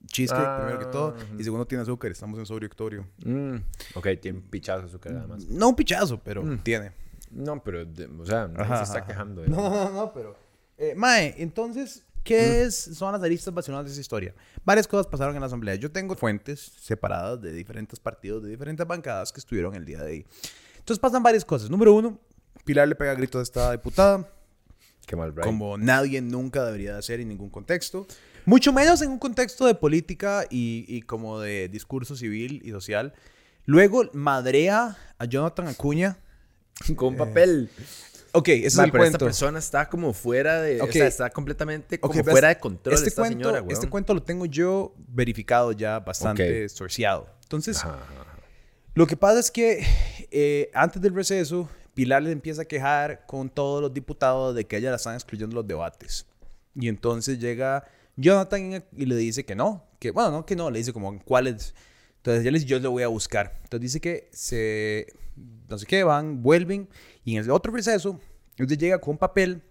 Cheesecake, 0.06 0.46
Ah, 0.48 0.58
primero 0.60 0.80
que 0.80 0.86
todo. 0.92 1.10
ujú. 1.10 1.40
Y 1.40 1.44
segundo, 1.44 1.66
tiene 1.68 1.82
azúcar. 1.82 2.12
Estamos 2.12 2.40
en 2.40 2.46
sobreoctorio. 2.46 3.06
Mm, 3.26 3.56
ok, 3.96 4.08
tiene 4.22 4.38
un 4.40 4.46
pichazo 4.46 4.82
de 4.84 4.88
azúcar 4.88 5.14
además. 5.18 5.44
No 5.46 5.70
un 5.70 5.76
pichazo, 5.76 6.22
pero 6.24 6.44
Mm. 6.44 6.60
tiene. 6.64 6.92
No, 7.32 7.62
pero, 7.62 7.84
de- 7.86 8.06
o 8.06 8.26
sea, 8.26 8.48
nadie 8.48 8.62
Ajá, 8.64 8.78
se 8.78 8.84
está 8.84 9.00
ajá. 9.00 9.08
quejando. 9.08 9.42
de 9.42 9.50
No, 9.50 9.58
no, 9.70 9.70
no, 9.70 9.90
no, 9.92 10.14
pero. 10.14 10.38
Eh, 10.78 10.94
mae, 10.96 11.34
entonces, 11.40 12.04
¿qué 12.24 12.62
es, 12.62 12.76
son 12.76 13.12
las 13.12 13.22
aristas 13.22 13.54
nacionales 13.54 13.88
de 13.88 13.94
esa 13.94 14.02
historia? 14.02 14.34
Varias 14.64 14.88
cosas 14.88 15.08
pasaron 15.08 15.36
en 15.36 15.42
la 15.42 15.48
asamblea. 15.48 15.76
Yo 15.76 15.92
tengo 15.92 16.16
fuentes 16.16 16.60
separadas 16.80 17.42
de 17.42 17.52
diferentes 17.52 18.00
partidos, 18.00 18.44
de 18.44 18.50
diferentes 18.50 18.86
bancadas 18.88 19.34
que 19.34 19.40
estuvieron 19.42 19.76
el 19.76 19.84
día 19.84 20.02
de 20.04 20.10
ahí. 20.12 20.26
Entonces 20.88 21.02
pasan 21.02 21.22
varias 21.22 21.44
cosas. 21.44 21.70
Número 21.70 21.94
uno, 21.94 22.18
Pilar 22.64 22.88
le 22.88 22.96
pega 22.96 23.14
gritos 23.14 23.40
a 23.42 23.44
esta 23.44 23.72
diputada, 23.74 24.26
Qué 25.06 25.18
mal, 25.18 25.34
right? 25.36 25.44
como 25.44 25.78
nadie 25.78 26.22
nunca 26.22 26.64
debería 26.64 26.94
de 26.94 27.00
hacer 27.00 27.20
en 27.20 27.28
ningún 27.28 27.50
contexto. 27.50 28.08
Mucho 28.46 28.72
menos 28.72 29.02
en 29.02 29.10
un 29.12 29.20
contexto 29.20 29.66
de 29.66 29.76
política 29.76 30.46
y, 30.50 30.86
y 30.88 31.02
como 31.02 31.42
de 31.42 31.68
discurso 31.68 32.16
civil 32.16 32.62
y 32.64 32.72
social. 32.72 33.14
Luego 33.66 34.10
madrea 34.14 34.96
a 35.20 35.26
Jonathan 35.26 35.68
Acuña. 35.68 36.20
Con 36.96 37.18
papel. 37.18 37.70
Ok, 38.32 38.48
ese 38.48 38.68
es 38.68 38.78
el 38.78 38.90
pero 38.90 39.04
esta 39.04 39.18
cuento. 39.18 39.26
persona 39.26 39.60
está 39.60 39.90
como 39.90 40.14
fuera 40.14 40.62
de... 40.62 40.80
Ok. 40.82 40.88
O 40.90 40.94
sea, 40.94 41.08
está 41.08 41.30
completamente 41.32 42.00
como 42.00 42.12
Ok, 42.18 42.26
ves, 42.26 42.32
fuera 42.32 42.48
de 42.48 42.60
control 42.60 42.96
este 42.96 43.10
esta 43.10 43.24
cuento, 43.24 43.50
señora. 43.50 43.66
Este 43.74 43.90
cuento 43.90 44.14
lo 44.14 44.24
tengo 44.24 44.46
yo 44.46 44.96
verificado 45.10 45.74
ya 45.74 46.00
bastante 46.00 46.64
Ok. 46.64 46.70
sorciado. 46.70 47.28
Entonces, 47.44 47.76
ajá, 47.80 47.96
ajá. 47.96 48.38
lo 48.94 49.06
que 49.06 49.18
pasa 49.18 49.40
es 49.42 49.52
que 49.52 49.86
eh, 50.32 50.70
antes 50.74 51.02
del 51.02 51.14
receso, 51.14 51.70
Pilar 51.94 52.22
le 52.22 52.32
empieza 52.32 52.62
a 52.62 52.66
quejar 52.66 53.26
con 53.26 53.50
todos 53.50 53.82
los 53.82 53.94
diputados 53.94 54.54
de 54.56 54.66
que 54.66 54.78
ella 54.78 54.92
la 54.92 54.98
están 54.98 55.16
excluyendo 55.16 55.56
los 55.56 55.68
debates. 55.68 56.28
Y 56.76 56.90
entonces 56.90 57.40
llega 57.40 57.86
Jonathan 58.16 58.84
y 58.96 59.06
le 59.06 59.16
dice 59.16 59.46
que 59.46 59.56
no, 59.56 59.84
que 60.00 60.12
bueno, 60.12 60.32
no 60.32 60.46
que 60.46 60.56
no, 60.56 60.70
le 60.70 60.80
dice 60.80 60.94
como 60.94 61.20
cuáles. 61.24 61.74
Entonces 62.18 62.44
ya 62.44 62.52
le 62.52 62.60
dice, 62.60 62.70
yo 62.70 62.80
le 62.80 62.88
voy 62.88 63.04
a 63.04 63.08
buscar. 63.08 63.60
Entonces 63.64 63.82
dice 63.82 64.02
que 64.02 64.30
se, 64.32 65.08
no 65.68 65.78
sé 65.78 65.86
qué, 65.86 66.04
van, 66.04 66.44
vuelven. 66.44 66.88
Y 67.24 67.36
en 67.38 67.44
el 67.44 67.52
otro 67.52 67.74
receso, 67.74 68.20
entonces 68.52 68.78
llega 68.78 69.00
con 69.00 69.14
un 69.14 69.18
papel 69.18 69.64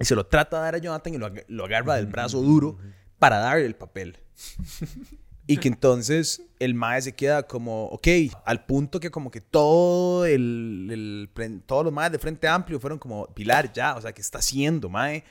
y 0.00 0.04
se 0.04 0.14
lo 0.14 0.26
trata 0.26 0.56
de 0.56 0.62
dar 0.62 0.74
a 0.76 0.78
Jonathan 0.78 1.14
y 1.14 1.18
lo, 1.18 1.30
lo 1.48 1.64
agarra 1.64 1.96
del 1.96 2.06
brazo 2.06 2.40
duro 2.40 2.78
para 3.18 3.38
darle 3.38 3.66
el 3.66 3.76
papel. 3.76 4.18
Y 5.52 5.56
que 5.58 5.68
entonces 5.68 6.42
el 6.58 6.74
mae 6.74 7.02
se 7.02 7.12
queda 7.12 7.42
como, 7.44 7.86
ok, 7.86 8.08
al 8.44 8.64
punto 8.64 9.00
que 9.00 9.10
como 9.10 9.30
que 9.30 9.40
todo 9.40 10.24
el, 10.24 10.88
el 10.90 11.62
todos 11.66 11.84
los 11.84 11.92
maes 11.92 12.12
de 12.12 12.18
Frente 12.18 12.48
Amplio 12.48 12.80
fueron 12.80 12.98
como, 12.98 13.26
Pilar, 13.26 13.72
ya, 13.72 13.96
o 13.96 14.00
sea, 14.00 14.12
¿qué 14.12 14.20
está 14.20 14.38
haciendo, 14.38 14.88
mae? 14.88 15.24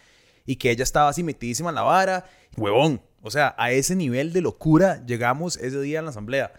Y 0.45 0.55
que 0.55 0.71
ella 0.71 0.83
estaba 0.83 1.09
así 1.09 1.23
metidísima 1.23 1.69
en 1.69 1.75
la 1.75 1.83
vara, 1.83 2.25
huevón. 2.57 3.01
O 3.23 3.29
sea, 3.29 3.55
a 3.57 3.71
ese 3.71 3.95
nivel 3.95 4.33
de 4.33 4.41
locura 4.41 5.05
llegamos 5.05 5.57
ese 5.57 5.79
día 5.81 5.99
en 5.99 6.05
la 6.05 6.11
asamblea. 6.11 6.53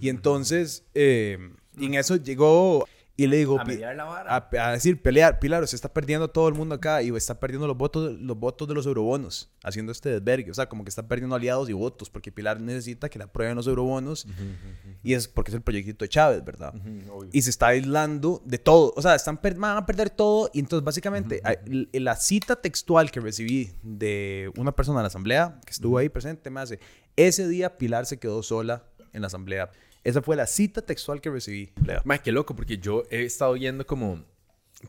Y 0.00 0.08
entonces, 0.08 0.84
eh, 0.94 1.38
y 1.76 1.86
en 1.86 1.94
eso 1.94 2.16
llegó 2.16 2.86
y 3.20 3.26
le 3.26 3.36
digo, 3.38 3.58
A 3.60 3.64
"Pi- 3.64 3.72
mediar 3.72 3.96
la 3.96 4.04
vara. 4.04 4.36
a, 4.36 4.68
a 4.68 4.72
decir, 4.72 5.02
pelear, 5.02 5.40
Pilar, 5.40 5.66
se 5.66 5.74
está 5.74 5.92
perdiendo 5.92 6.28
todo 6.28 6.46
el 6.46 6.54
mundo 6.54 6.76
acá 6.76 7.02
y 7.02 7.08
está 7.16 7.40
perdiendo 7.40 7.66
los 7.66 7.76
votos, 7.76 8.12
los 8.20 8.38
votos 8.38 8.68
de 8.68 8.74
los 8.74 8.86
eurobonos, 8.86 9.50
haciendo 9.64 9.90
este 9.90 10.08
desvergue. 10.10 10.52
O 10.52 10.54
sea, 10.54 10.68
como 10.68 10.84
que 10.84 10.88
está 10.88 11.08
perdiendo 11.08 11.34
aliados 11.34 11.68
y 11.68 11.72
votos, 11.72 12.08
porque 12.10 12.30
Pilar 12.30 12.60
necesita 12.60 13.08
que 13.08 13.18
le 13.18 13.24
aprueben 13.24 13.56
los 13.56 13.66
eurobonos 13.66 14.24
y 15.02 15.14
es 15.14 15.26
porque 15.26 15.50
es 15.50 15.56
el 15.56 15.62
proyectito 15.62 16.04
de 16.04 16.08
Chávez, 16.08 16.44
¿verdad? 16.44 16.72
Y 17.32 17.42
se 17.42 17.50
está 17.50 17.66
aislando 17.66 18.40
de 18.44 18.58
todo. 18.58 18.92
O 18.96 19.02
sea, 19.02 19.16
están 19.16 19.40
van 19.42 19.76
a 19.76 19.84
perder 19.84 20.10
todo. 20.10 20.48
Y 20.54 20.60
entonces, 20.60 20.84
básicamente, 20.84 21.42
la 21.92 22.14
cita 22.14 22.54
textual 22.54 23.10
que 23.10 23.18
recibí 23.18 23.72
de 23.82 24.52
una 24.56 24.70
persona 24.70 25.00
en 25.00 25.02
la 25.02 25.08
asamblea 25.08 25.58
que 25.66 25.72
estuvo 25.72 25.98
ahí 25.98 26.08
presente 26.08 26.50
me 26.50 26.60
hace: 26.60 26.78
Ese 27.16 27.48
día 27.48 27.78
Pilar 27.78 28.06
se 28.06 28.20
quedó 28.20 28.44
sola 28.44 28.84
en 29.12 29.22
la 29.22 29.26
asamblea. 29.26 29.70
Esa 30.08 30.22
fue 30.22 30.36
la 30.36 30.46
cita 30.46 30.80
textual 30.80 31.20
que 31.20 31.28
recibí. 31.28 31.70
Ma, 32.04 32.16
qué 32.16 32.32
loco, 32.32 32.56
porque 32.56 32.78
yo 32.78 33.02
he 33.10 33.24
estado 33.24 33.52
viendo 33.52 33.86
como... 33.86 34.24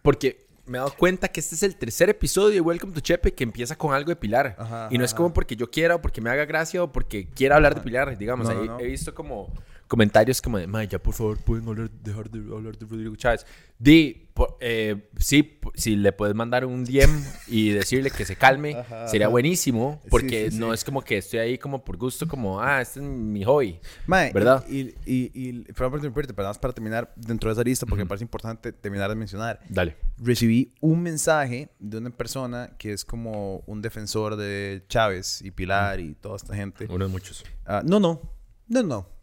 Porque, 0.01 0.47
me 0.65 0.77
he 0.77 0.79
dado 0.79 0.93
cuenta 0.97 1.27
que 1.27 1.41
este 1.41 1.55
es 1.55 1.63
el 1.63 1.75
tercer 1.75 2.10
episodio 2.10 2.53
de 2.53 2.62
Welcome 2.62 2.93
to 2.93 3.01
Chepe 3.01 3.34
que 3.34 3.43
empieza 3.43 3.75
con 3.75 3.93
algo 3.93 4.08
de 4.12 4.15
Pilar. 4.15 4.55
Ajá, 4.58 4.88
y 4.89 4.97
no 4.97 5.03
es 5.03 5.12
ajá, 5.12 5.17
como 5.17 5.34
porque 5.34 5.58
yo 5.58 5.69
quiera 5.69 5.95
o 5.95 6.01
porque 6.01 6.21
me 6.21 6.29
haga 6.29 6.45
gracia 6.45 6.82
o 6.82 6.89
porque 6.93 7.27
quiera 7.27 7.58
hablar 7.58 7.75
de 7.75 7.82
Pilar, 7.82 8.17
digamos. 8.17 8.47
No, 8.47 8.53
no, 8.53 8.62
Ahí 8.62 8.67
no. 8.69 8.79
He 8.79 8.86
visto 8.86 9.13
como 9.13 9.51
comentarios 9.89 10.41
como 10.41 10.58
de, 10.58 10.67
"Mae, 10.67 10.88
ya 10.88 10.99
por 10.99 11.13
favor 11.13 11.38
pueden 11.39 11.67
hablar- 11.67 11.89
dejar 11.91 12.30
de 12.30 12.39
hablar 12.56 12.78
de 12.78 12.86
Rodrigo 12.86 13.15
Chávez. 13.17 13.45
Di, 13.78 14.30
po- 14.34 14.58
eh, 14.62 15.10
sí, 15.17 15.60
si 15.73 15.95
le 15.95 16.12
puedes 16.12 16.36
mandar 16.36 16.63
un 16.65 16.84
DM 16.86 17.21
y 17.47 17.69
decirle 17.71 18.12
que 18.12 18.23
se 18.23 18.36
calme, 18.36 18.75
Ajá, 18.75 19.08
sería 19.08 19.25
ajá. 19.28 19.32
buenísimo, 19.32 20.02
porque 20.10 20.45
sí, 20.45 20.52
sí. 20.52 20.60
no 20.60 20.73
es 20.73 20.84
como 20.84 21.02
que 21.02 21.17
estoy 21.17 21.39
ahí 21.39 21.58
como 21.58 21.84
por 21.84 21.97
gusto, 21.97 22.28
como, 22.28 22.62
ah, 22.62 22.82
este 22.82 22.99
es 22.99 23.06
mi 23.06 23.43
hobby. 23.43 23.80
Mae, 24.06 24.32
¿Verdad? 24.32 24.63
Y, 24.69 24.93
y, 25.06 25.32
y, 25.34 25.63
por 25.73 25.91
nada 25.91 26.49
más 26.49 26.60
para 26.60 26.73
terminar 26.73 27.12
dentro 27.15 27.49
de 27.49 27.54
esa 27.54 27.63
lista, 27.63 27.86
porque 27.86 28.04
me 28.04 28.08
parece 28.08 28.23
importante 28.23 28.71
terminar 28.71 29.10
de 29.10 29.15
mencionar. 29.15 29.60
Dale. 29.69 29.97
Recibí 30.17 30.73
un 30.82 31.02
mensaje 31.02 31.69
de 31.80 31.97
una 31.97 32.12
persona 32.12 32.75
que 32.78 32.93
es 32.93 33.04
como 33.06 33.63
un 33.65 33.82
defensor 33.82 34.36
de 34.36 34.84
Chávez 34.88 35.41
y 35.41 35.52
Pilar 35.52 35.99
y 35.99 36.13
toda 36.13 36.36
esta 36.36 36.56
gente. 36.56 36.86
Uno 36.89 37.06
de 37.06 37.12
muchos. 37.12 37.43
Ah, 37.65 37.82
no, 37.84 37.99
no, 37.99 38.21
no, 38.67 38.84
no. 38.84 39.18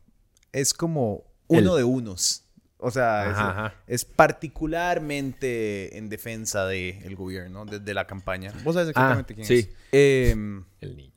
Es 0.57 0.73
como 0.75 1.25
uno 1.49 1.73
El- 1.73 1.79
de 1.79 1.85
unos. 1.85 2.43
O 2.79 2.91
sea, 2.91 3.25
es, 3.31 3.33
Ajá, 3.37 3.51
ajá. 3.51 3.75
es 3.87 4.05
particularmente 4.97 5.97
en 5.97 6.09
defensa 6.09 6.67
del 6.67 7.17
gobierno, 7.17 7.65
de, 7.65 7.81
de 7.81 7.95
la 7.95 8.07
campaña. 8.07 8.53
Vos 8.65 8.75
sabes 8.75 8.91
exactamente 8.91 9.35
quién 9.35 9.45
Ah, 9.45 9.49
sí. 9.49 9.69
es. 9.93 10.33
Em, 10.33 10.65
El 10.81 10.97
niño. 10.97 11.13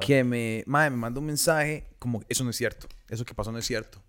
que 0.00 0.24
me, 0.24 0.64
mae, 0.66 0.90
me 0.90 0.96
manda 0.96 1.20
un 1.20 1.26
mensaje 1.26 1.84
como, 2.00 2.22
eso 2.28 2.42
no 2.44 2.50
es 2.50 2.56
cierto, 2.56 2.88
eso 3.08 3.24
que 3.24 3.34
pasó 3.34 3.52
no 3.52 3.58
es 3.58 3.66
cierto. 3.66 4.02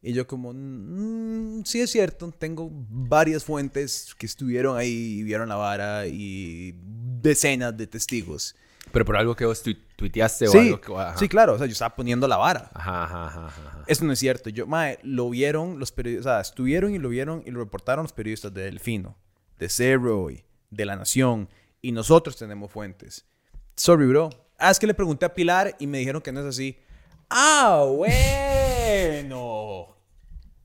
Y 0.00 0.12
yo 0.14 0.26
como, 0.26 0.52
"Mm, 0.54 1.62
sí 1.64 1.80
es 1.80 1.90
cierto, 1.90 2.30
tengo 2.38 2.70
varias 2.72 3.44
fuentes 3.44 4.14
que 4.18 4.26
estuvieron 4.26 4.76
ahí 4.78 5.18
y 5.18 5.22
vieron 5.22 5.48
la 5.48 5.56
vara 5.56 6.06
y 6.06 6.74
decenas 7.22 7.76
de 7.76 7.86
testigos. 7.86 8.54
Pero 8.92 9.04
por 9.04 9.16
algo 9.16 9.34
que 9.34 9.44
vos 9.44 9.62
tu- 9.62 9.74
tuiteaste 9.96 10.46
o 10.48 10.52
algo 10.52 10.80
que... 10.80 10.92
ajá. 10.94 11.16
sí, 11.18 11.28
claro, 11.28 11.54
o 11.54 11.58
sea, 11.58 11.66
yo 11.66 11.72
estaba 11.72 11.96
poniendo 11.96 12.28
la 12.28 12.36
vara. 12.36 12.70
Ajá, 12.74 13.04
ajá, 13.04 13.26
ajá, 13.26 13.46
ajá. 13.46 13.84
Eso 13.86 14.04
no 14.04 14.12
es 14.12 14.18
cierto. 14.18 14.50
Yo, 14.50 14.66
mae, 14.66 14.98
lo 15.02 15.28
vieron 15.30 15.78
los 15.80 15.90
periodistas, 15.90 16.26
o 16.26 16.28
sea, 16.34 16.40
estuvieron 16.40 16.94
y 16.94 16.98
lo 16.98 17.08
vieron 17.08 17.42
y 17.44 17.50
lo 17.50 17.60
reportaron 17.60 18.04
los 18.04 18.12
periodistas 18.12 18.54
de 18.54 18.62
Delfino, 18.64 19.16
de 19.58 19.68
Zero, 19.68 20.30
y 20.30 20.44
de 20.70 20.84
La 20.86 20.96
Nación, 20.96 21.48
y 21.82 21.92
nosotros 21.92 22.36
tenemos 22.36 22.70
fuentes. 22.70 23.26
Sorry, 23.76 24.06
bro. 24.06 24.30
Ah, 24.58 24.70
es 24.70 24.78
que 24.78 24.86
le 24.86 24.94
pregunté 24.94 25.24
a 25.26 25.34
Pilar 25.34 25.74
y 25.80 25.86
me 25.88 25.98
dijeron 25.98 26.22
que 26.22 26.30
no 26.32 26.40
es 26.40 26.46
así. 26.46 26.78
Ah, 27.30 27.84
bueno. 28.94 29.93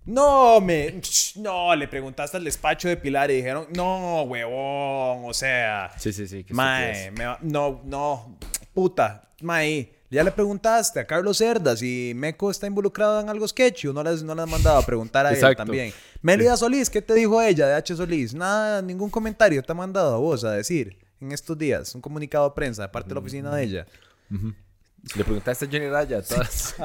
No, 0.10 0.60
me. 0.60 1.00
No, 1.36 1.76
le 1.76 1.88
preguntaste 1.88 2.38
al 2.38 2.44
despacho 2.44 2.88
de 2.88 2.98
Pilar 2.98 3.30
y 3.32 3.36
dijeron, 3.38 3.68
no, 3.76 4.24
huevón, 4.24 5.24
o 5.30 5.34
sea. 5.34 5.92
Sí, 5.98 6.12
sí, 6.12 6.28
sí. 6.28 6.46
Mae, 6.50 7.12
me 7.12 7.26
va- 7.26 7.38
no, 7.42 7.82
no, 7.86 8.38
puta, 8.74 9.30
mae, 9.42 9.92
ya 10.10 10.24
le 10.24 10.32
preguntaste 10.32 11.00
a 11.00 11.06
Carlos 11.06 11.38
Cerda 11.38 11.78
si 11.78 12.14
Meco 12.16 12.50
está 12.50 12.66
involucrado 12.66 13.20
en 13.22 13.30
algo 13.30 13.48
sketchy 13.48 13.88
o 13.88 13.94
no 13.94 14.02
le 14.04 14.10
has, 14.10 14.24
no 14.24 14.34
has 14.34 14.50
mandado 14.50 14.78
a 14.80 14.86
preguntar 14.86 15.26
a 15.28 15.30
él 15.50 15.56
también. 15.56 15.94
Melida 16.22 16.58
Solís, 16.58 16.90
¿qué 16.90 17.02
te 17.02 17.14
dijo 17.14 17.40
ella 17.42 17.68
de 17.68 17.76
H. 17.76 17.96
Solís? 17.96 18.34
Nada, 18.34 18.82
ningún 18.82 19.10
comentario 19.12 19.62
te 19.62 19.72
ha 19.72 19.76
mandado 19.76 20.16
a 20.16 20.18
vos 20.18 20.44
a 20.44 20.52
decir 20.54 20.98
en 21.22 21.32
estos 21.32 21.58
días, 21.58 21.94
un 21.94 22.02
comunicado 22.02 22.50
de 22.50 22.56
prensa 22.56 22.82
de 22.82 22.90
parte 22.90 23.10
de 23.10 23.14
la 23.16 23.20
oficina 23.22 23.54
de 23.56 23.64
ella. 23.64 23.86
Le 25.16 25.24
preguntaste 25.24 25.66
a 25.66 25.68
Johnny 25.72 25.88
Raya 25.88 26.22
todas. 26.22 26.76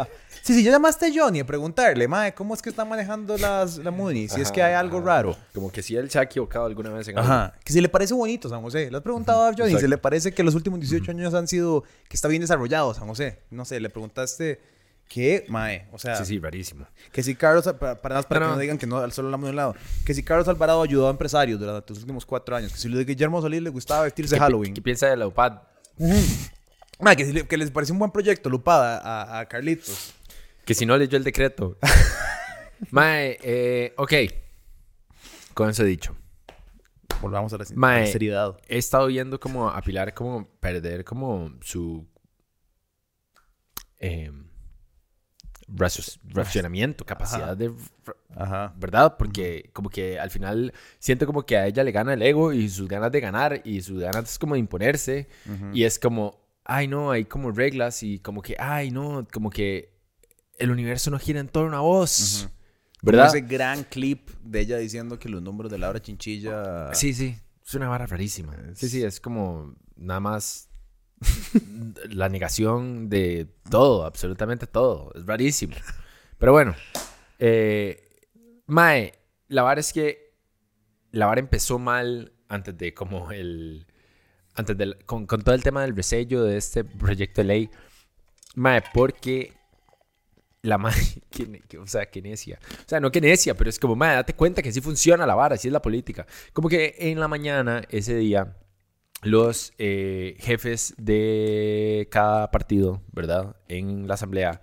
Sí, 0.44 0.52
sí, 0.52 0.62
yo 0.62 0.70
llamaste 0.70 1.07
a 1.07 1.11
Johnny 1.14 1.40
a 1.40 1.46
preguntarle, 1.46 2.07
mae, 2.07 2.35
¿cómo 2.35 2.52
es 2.52 2.61
que 2.61 2.68
está 2.68 2.85
manejando 2.85 3.38
las, 3.38 3.78
la 3.78 3.90
Mooney? 3.90 4.28
Si 4.28 4.42
es 4.42 4.52
que 4.52 4.62
hay 4.62 4.74
algo 4.74 5.00
raro. 5.00 5.35
Como 5.54 5.72
que 5.72 5.83
si 5.83 5.96
él 5.96 6.11
se 6.11 6.18
ha 6.18 6.22
equivocado 6.24 6.66
alguna 6.66 6.90
vez 6.90 7.09
en 7.09 7.16
algo. 7.18 7.33
Ajá. 7.33 7.54
Que 7.64 7.72
si 7.72 7.80
le 7.80 7.88
parece 7.88 8.12
bonito 8.12 8.50
San 8.50 8.61
José. 8.61 8.90
Le 8.90 8.96
has 8.98 9.02
preguntado 9.02 9.42
a 9.42 9.46
Johnny 9.52 9.62
exacto. 9.70 9.80
si 9.80 9.88
le 9.88 9.96
parece 9.96 10.33
que 10.35 10.42
los 10.42 10.54
últimos 10.54 10.80
18 10.80 11.12
años 11.12 11.33
han 11.33 11.48
sido... 11.48 11.83
Que 12.11 12.14
está 12.16 12.28
bien 12.28 12.42
desarrollado 12.42 12.92
San 12.92 13.09
José. 13.09 13.38
No 13.50 13.64
sé, 13.64 13.80
le 13.80 13.88
preguntaste... 13.88 14.61
¿Qué? 15.09 15.46
Mae. 15.48 15.88
O 15.92 15.98
sea... 15.98 16.16
Sí, 16.16 16.26
sí, 16.26 16.38
rarísimo. 16.38 16.87
Que 17.11 17.22
si 17.22 17.35
Carlos... 17.35 17.64
Para, 17.78 18.02
para, 18.02 18.22
para 18.22 18.40
No, 18.40 18.52
que 18.52 18.54
no. 18.57 18.61
digan 18.61 18.76
que 18.78 18.87
no, 18.87 19.11
solo 19.12 19.28
hablamos 19.28 19.46
de 19.46 19.50
un 19.50 19.57
lado. 19.57 19.74
Que 20.04 20.12
si 20.12 20.22
Carlos 20.22 20.46
Alvarado 20.48 20.83
ayudó 20.83 21.07
a 21.09 21.11
empresarios 21.11 21.59
durante 21.59 21.90
los 21.90 22.00
últimos 22.00 22.26
cuatro 22.26 22.54
años. 22.54 22.70
Que 22.70 22.78
si 22.78 22.88
lo 22.90 22.98
de 22.98 23.07
Guillermo 23.07 23.40
Solís 23.40 23.62
le 23.62 23.70
gustaba 23.70 24.02
vestirse 24.02 24.35
¿Qué, 24.35 24.40
Halloween. 24.40 24.74
¿Qué 24.74 24.83
piensa 24.83 25.07
de 25.07 25.16
la 25.16 25.26
UPAD? 25.26 25.59
Mae, 27.00 27.16
que, 27.16 27.24
si 27.24 27.33
le- 27.33 27.46
que 27.46 27.57
les 27.57 27.70
parece 27.70 27.92
un 27.92 27.98
buen 27.98 28.11
proyecto, 28.11 28.48
Lupada, 28.50 28.98
a, 28.98 29.40
a 29.40 29.46
Carlitos. 29.48 30.12
Que 30.64 30.74
si 30.74 30.87
no 30.87 30.96
leyó 30.96 31.16
el 31.18 31.24
decreto. 31.24 31.79
Mae, 32.90 33.38
eh, 33.42 33.94
ok. 33.96 34.12
Con 35.55 35.70
eso 35.70 35.85
dicho. 35.85 36.16
Volvamos 37.20 37.53
a 37.53 37.59
la, 37.59 37.64
Mae. 37.74 37.98
a 37.98 38.00
la 38.07 38.07
seriedad. 38.07 38.57
He 38.68 38.79
estado 38.79 39.07
viendo 39.07 39.38
como 39.40 39.68
a 39.68 39.81
Pilar 39.83 40.12
como 40.14 40.46
perder 40.61 41.05
como 41.05 41.53
su... 41.62 42.07
eh, 43.98 44.31
racio- 45.68 46.18
racionamiento, 46.24 47.05
capacidad 47.07 47.44
Ajá. 47.50 47.55
de... 47.57 47.72
Ajá. 48.37 48.74
¿Verdad? 48.77 49.16
Porque 49.16 49.70
como 49.72 49.88
que 49.88 50.18
al 50.18 50.31
final 50.31 50.72
siento 50.98 51.24
como 51.27 51.46
que 51.46 51.57
a 51.57 51.66
ella 51.66 51.85
le 51.85 51.92
gana 51.92 52.14
el 52.14 52.22
ego 52.22 52.53
y 52.53 52.68
sus 52.68 52.88
ganas 52.88 53.12
de 53.12 53.20
ganar 53.20 53.61
y 53.64 53.81
sus 53.81 54.00
ganas 54.00 54.38
como 54.38 54.55
de 54.55 54.61
imponerse. 54.61 55.29
Y 55.72 55.85
es 55.85 55.98
como, 55.98 56.40
ay 56.64 56.88
no, 56.88 57.11
hay 57.11 57.24
como 57.24 57.53
reglas 57.53 58.03
y 58.03 58.18
como 58.18 58.42
que, 58.42 58.57
ay 58.59 58.90
no, 58.90 59.27
como 59.33 59.50
que 59.50 59.93
el 60.59 60.71
universo 60.71 61.11
no 61.11 61.19
gira 61.19 61.40
en 61.40 61.49
torno 61.49 61.77
a 61.77 61.81
vos. 61.81 62.49
¿Verdad? 63.03 63.27
Como 63.27 63.37
Ese 63.37 63.47
gran 63.47 63.85
clip 63.85 64.31
de 64.43 64.61
ella 64.61 64.79
diciendo 64.79 65.19
que 65.19 65.29
los 65.29 65.43
números 65.43 65.71
de 65.71 65.79
Laura 65.79 66.01
Chinchilla... 66.01 66.95
Sí, 66.95 67.12
sí. 67.12 67.37
Es 67.64 67.75
una 67.75 67.88
vara 67.88 68.07
rarísima. 68.07 68.57
Sí, 68.75 68.88
sí, 68.88 69.03
es 69.03 69.21
como 69.21 69.75
nada 69.97 70.21
más 70.21 70.71
la 72.11 72.29
negación 72.29 73.09
de 73.09 73.49
todo, 73.71 74.05
absolutamente 74.05 74.67
todo. 74.67 75.12
Es 75.14 75.27
rarísimo. 75.27 75.75
Pero 76.38 76.53
bueno, 76.53 76.75
eh, 77.38 78.09
Mae, 78.67 79.14
la 79.49 79.62
vara 79.62 79.81
es 79.81 79.93
que 79.93 80.35
la 81.11 81.27
vara 81.27 81.40
empezó 81.40 81.79
mal 81.79 82.33
antes 82.49 82.77
de 82.77 82.95
como 82.95 83.31
el... 83.33 83.87
Antes 84.55 84.79
del... 84.79 85.05
Con, 85.05 85.27
con 85.27 85.43
todo 85.43 85.55
el 85.55 85.62
tema 85.62 85.83
del 85.83 85.97
resello 85.97 86.45
de 86.45 86.57
este 86.57 86.85
proyecto 86.85 87.40
de 87.43 87.47
ley. 87.47 87.71
Mae, 88.55 88.83
porque 88.93 89.53
la 90.64 90.79
madre, 90.79 91.05
que 91.68 91.79
o 91.79 91.87
sea, 91.87 92.07
que 92.07 92.22
necia. 92.22 92.59
O 92.85 92.88
sea, 92.88 92.98
no 92.98 93.12
que 93.12 93.20
necia, 93.20 93.55
pero 93.55 93.70
es 93.70 93.79
como, 93.79 93.94
madre, 93.94 94.16
date 94.16 94.35
cuenta 94.35 94.62
que 94.62 94.72
sí 94.72 94.81
funciona 94.81 95.27
la 95.27 95.35
vara, 95.35 95.55
así 95.55 95.68
es 95.68 95.72
la 95.72 95.83
política. 95.83 96.27
Como 96.53 96.68
que 96.68 96.96
en 96.98 97.20
la 97.20 97.29
mañana, 97.29 97.83
ese 97.90 98.16
día, 98.16 98.57
los 99.22 99.72
eh, 99.79 100.37
jefes 100.40 100.94
de 100.96 102.09
cada 102.11 102.50
partido, 102.50 103.03
¿verdad? 103.12 103.57
En 103.68 104.09
la 104.09 104.14
asamblea, 104.14 104.62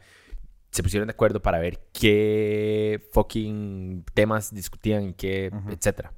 se 0.72 0.84
pusieron 0.84 1.08
de 1.08 1.14
acuerdo 1.14 1.42
para 1.42 1.60
ver 1.60 1.80
qué 1.94 3.08
fucking 3.12 4.06
temas 4.14 4.54
discutían 4.54 5.14
qué, 5.14 5.52
etcétera. 5.70 6.14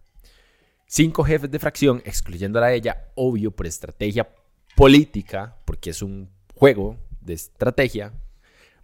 Cinco 0.86 1.24
jefes 1.24 1.52
de 1.52 1.60
fracción, 1.60 2.02
excluyéndola 2.06 2.68
a 2.68 2.74
ella, 2.74 3.10
obvio, 3.16 3.52
por 3.52 3.66
estrategia 3.66 4.30
política, 4.76 5.58
porque 5.66 5.90
es 5.90 6.02
un 6.02 6.30
juego 6.54 6.98
de 7.20 7.34
estrategia, 7.34 8.14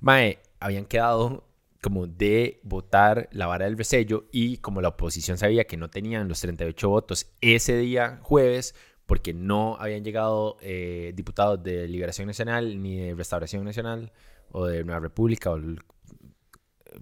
Mae, 0.02 0.40
habían 0.60 0.86
quedado 0.86 1.46
como 1.82 2.08
de 2.08 2.60
votar 2.64 3.30
la 3.32 3.48
vara 3.48 3.66
del 3.66 3.78
resello 3.78 4.26
y 4.32 4.58
como 4.58 4.82
la 4.82 4.90
oposición 4.90 5.38
sabía 5.38 5.66
que 5.66 5.78
no 5.78 5.90
tenían 5.90 6.28
los 6.28 6.42
38 6.42 6.90
votos 6.90 7.32
ese 7.42 7.78
día 7.78 8.20
jueves 8.22 8.76
porque 9.06 9.34
no 9.34 9.78
habían 9.80 10.04
llegado 10.04 10.58
eh, 10.62 11.14
diputados 11.16 11.64
de 11.64 11.88
Liberación 11.88 12.28
Nacional 12.28 12.82
ni 12.82 12.98
de 13.00 13.16
Restauración 13.16 13.64
Nacional 13.64 14.12
o 14.52 14.66
de 14.66 14.84
Nueva 14.84 15.00
República 15.00 15.52
o 15.52 15.56
el- 15.56 15.80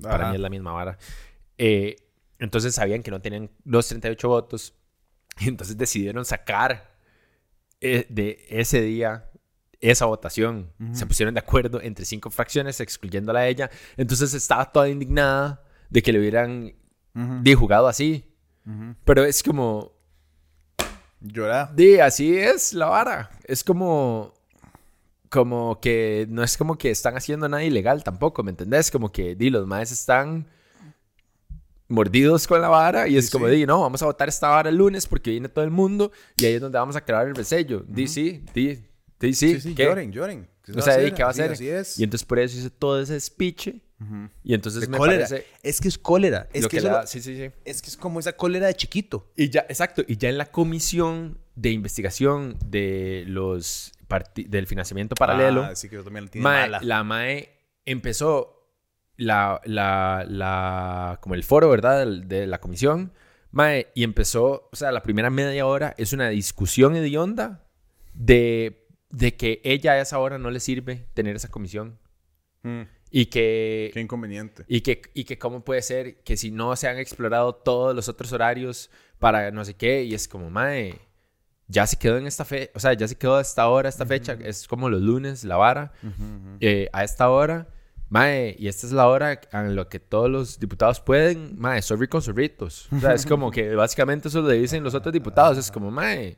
para 0.02 0.30
mí 0.30 0.36
es 0.36 0.42
la 0.42 0.50
misma 0.50 0.72
vara. 0.74 0.98
Eh, 1.58 1.96
entonces 2.40 2.76
sabían 2.76 3.02
que 3.02 3.10
no 3.12 3.20
tenían 3.20 3.50
los 3.66 3.88
38 3.88 4.30
votos 4.30 4.76
y 5.40 5.48
entonces 5.48 5.78
decidieron 5.78 6.24
sacar 6.26 6.96
eh, 7.82 8.06
de 8.10 8.46
ese 8.50 8.82
día 8.82 9.30
esa 9.80 10.06
votación. 10.06 10.72
Se 10.94 11.06
pusieron 11.06 11.34
de 11.36 11.40
acuerdo 11.40 11.82
entre 11.82 12.04
cinco 12.06 12.30
fracciones, 12.30 12.80
excluyéndola 12.80 13.40
a 13.42 13.48
ella. 13.48 13.70
Entonces 13.96 14.34
estaba 14.34 14.72
toda 14.72 14.90
indignada 14.90 15.64
de 15.90 16.02
que 16.02 16.12
le 16.12 16.20
hubieran 16.20 16.74
Ujú. 17.16 17.40
di, 17.42 17.54
jugado 17.54 17.88
así. 17.88 18.26
Ujú. 18.66 18.96
Pero 19.06 19.24
es 19.24 19.44
como, 19.44 19.94
Llora. 21.22 21.72
di, 21.76 22.00
así 22.00 22.36
es 22.38 22.74
la 22.74 22.88
vara. 22.88 23.30
Es 23.46 23.64
como, 23.64 24.34
como 25.30 25.80
que 25.80 26.26
no 26.30 26.44
es 26.44 26.58
como 26.58 26.78
que 26.78 26.90
están 26.92 27.16
haciendo 27.18 27.48
nada 27.48 27.64
ilegal 27.64 28.04
tampoco, 28.04 28.44
¿me 28.44 28.52
entendés? 28.52 28.90
Como 28.92 29.12
que, 29.12 29.36
di, 29.36 29.50
los 29.50 29.66
maes 29.68 29.92
están 29.92 30.48
mordidos 31.90 32.48
con 32.48 32.62
la 32.62 32.68
vara 32.70 33.08
y 33.08 33.18
es 33.18 33.28
Sí, 33.28 33.32
como, 33.32 33.48
sí. 33.48 33.56
di, 33.56 33.66
no, 33.66 33.82
vamos 33.82 34.02
a 34.02 34.06
votar 34.06 34.28
esta 34.28 34.50
vara 34.50 34.70
el 34.70 34.76
lunes 34.76 35.08
porque 35.08 35.32
viene 35.32 35.48
todo 35.50 35.64
el 35.64 35.72
mundo 35.72 36.12
y 36.38 36.46
ahí 36.46 36.54
es 36.56 36.62
donde 36.62 36.78
vamos 36.78 36.96
a 36.96 37.02
crear 37.02 37.28
el 37.28 37.36
resello. 37.36 37.84
Di, 37.88 38.08
sí, 38.08 38.44
di, 38.54 38.84
sí, 39.20 39.34
Sí, 39.34 39.60
sí, 39.62 39.76
¿qué? 39.76 39.84
lloren, 39.86 40.12
lloren. 40.12 40.48
¿Qué 40.64 40.74
se 40.74 40.80
O 40.80 40.82
sea, 40.82 40.94
hacer? 40.96 41.14
¿qué 41.14 41.24
va 41.24 41.30
a 41.30 41.32
hacer? 41.32 41.52
Así 41.52 41.68
es. 41.70 41.98
Y 42.00 42.04
entonces 42.04 42.26
por 42.26 42.40
eso 42.40 42.58
hice 42.58 42.70
todo 42.70 43.02
ese 43.02 43.20
speech 43.20 43.68
Y 44.44 44.54
entonces 44.54 44.82
De 44.82 44.88
me 44.88 44.98
cólera. 44.98 45.26
parece 45.28 45.48
Es 45.64 45.80
que 45.82 45.88
es 45.88 45.98
cólera. 45.98 46.48
Es 46.54 46.68
que, 46.68 46.78
que 46.78 46.84
la- 46.84 47.08
sí, 47.08 47.22
sí, 47.22 47.36
sí. 47.36 47.50
es 47.66 47.82
que 47.82 47.90
es 47.90 47.98
como 47.98 48.20
esa 48.20 48.34
cólera 48.34 48.68
de 48.68 48.76
chiquito. 48.76 49.32
Y 49.36 49.50
ya, 49.50 49.62
exacto, 49.70 50.04
y 50.08 50.18
ya 50.18 50.30
en 50.30 50.38
la 50.38 50.46
comisión 50.52 51.40
de 51.56 51.72
investigación 51.72 52.58
de 52.66 53.24
los 53.28 53.92
del 54.36 54.68
financiamiento 54.68 55.16
paralelo, 55.16 55.64
Ah, 55.64 55.76
sí 55.76 55.90
que 55.90 55.96
yo 55.96 56.04
también 56.04 56.26
la 56.26 56.32
tiene 56.32 56.44
mae, 56.44 56.62
mala. 56.70 56.80
la 56.84 57.04
MAE 57.04 57.50
empezó 57.86 58.70
la, 59.18 59.60
la, 59.66 60.26
la, 60.30 61.18
como 61.22 61.34
el 61.36 61.44
foro, 61.44 61.70
¿verdad? 61.70 62.00
del- 62.00 62.28
De, 62.28 62.46
la 62.46 62.60
comisión, 62.60 63.12
MAE, 63.52 63.88
y 63.96 64.04
empezó, 64.04 64.70
o 64.72 64.76
sea, 64.76 64.92
la 64.92 65.02
primera 65.02 65.30
media 65.30 65.66
hora 65.66 65.96
es 65.98 66.14
una 66.14 66.30
discusión 66.30 66.96
hedionda 66.96 67.66
de, 68.14 68.87
de 69.10 69.36
que 69.36 69.62
ella 69.64 69.94
a 69.94 70.02
esa 70.02 70.20
hora 70.20 70.38
no 70.38 70.52
le 70.52 70.60
sirve 70.60 71.08
tener 71.14 71.36
esa 71.36 71.50
comisión. 71.50 72.00
Mm, 72.64 72.82
y 73.10 73.28
que 73.28 73.92
qué 73.94 74.02
inconveniente. 74.02 74.66
y 74.68 74.82
que, 74.82 75.02
y 75.14 75.24
que 75.24 75.38
cómo 75.38 75.64
puede 75.64 75.82
ser 75.82 76.22
que 76.24 76.36
si 76.36 76.52
no 76.52 76.76
se 76.76 76.88
han 76.88 76.98
explorado 76.98 77.56
todos 77.56 77.96
los 77.96 78.10
otros 78.10 78.34
horarios 78.34 78.90
para 79.20 79.52
no 79.52 79.64
sé 79.64 79.76
qué, 79.76 80.04
y 80.04 80.14
es 80.14 80.28
como, 80.28 80.50
mae, 80.50 81.00
ya 81.68 81.88
se 81.88 81.98
quedó 81.98 82.18
en 82.18 82.28
esta 82.28 82.46
fecha, 82.46 82.72
o 82.76 82.80
sea, 82.80 82.94
ya 82.94 83.08
se 83.08 83.16
quedó 83.16 83.38
a 83.38 83.42
esta 83.42 83.68
hora, 83.68 83.90
esta 83.90 84.06
fecha, 84.06 84.34
es 84.34 84.68
como 84.68 84.90
los 84.90 85.02
lunes, 85.02 85.44
la 85.44 85.58
vara, 85.58 85.94
eh, 86.60 86.90
a 86.94 87.04
esta 87.04 87.30
hora, 87.30 87.68
mae, 88.10 88.56
y 88.60 88.68
esta 88.68 88.88
es 88.88 88.94
la 88.94 89.08
hora 89.08 89.40
en 89.52 89.76
la 89.76 89.88
que 89.88 90.00
todos 90.00 90.30
los 90.30 90.60
diputados 90.60 91.00
pueden, 91.00 91.60
mae, 91.60 91.82
sorry 91.82 92.08
con 92.08 92.22
sorritos. 92.22 92.88
O 92.92 93.00
sea, 93.00 93.14
es 93.14 93.26
como 93.26 93.52
que 93.52 93.76
básicamente 93.76 94.28
eso 94.28 94.42
le 94.42 94.56
dicen 94.56 94.84
los 94.84 94.94
otros 94.94 95.14
diputados, 95.14 95.58
es 95.58 95.72
como, 95.72 95.92
mae, 95.92 96.38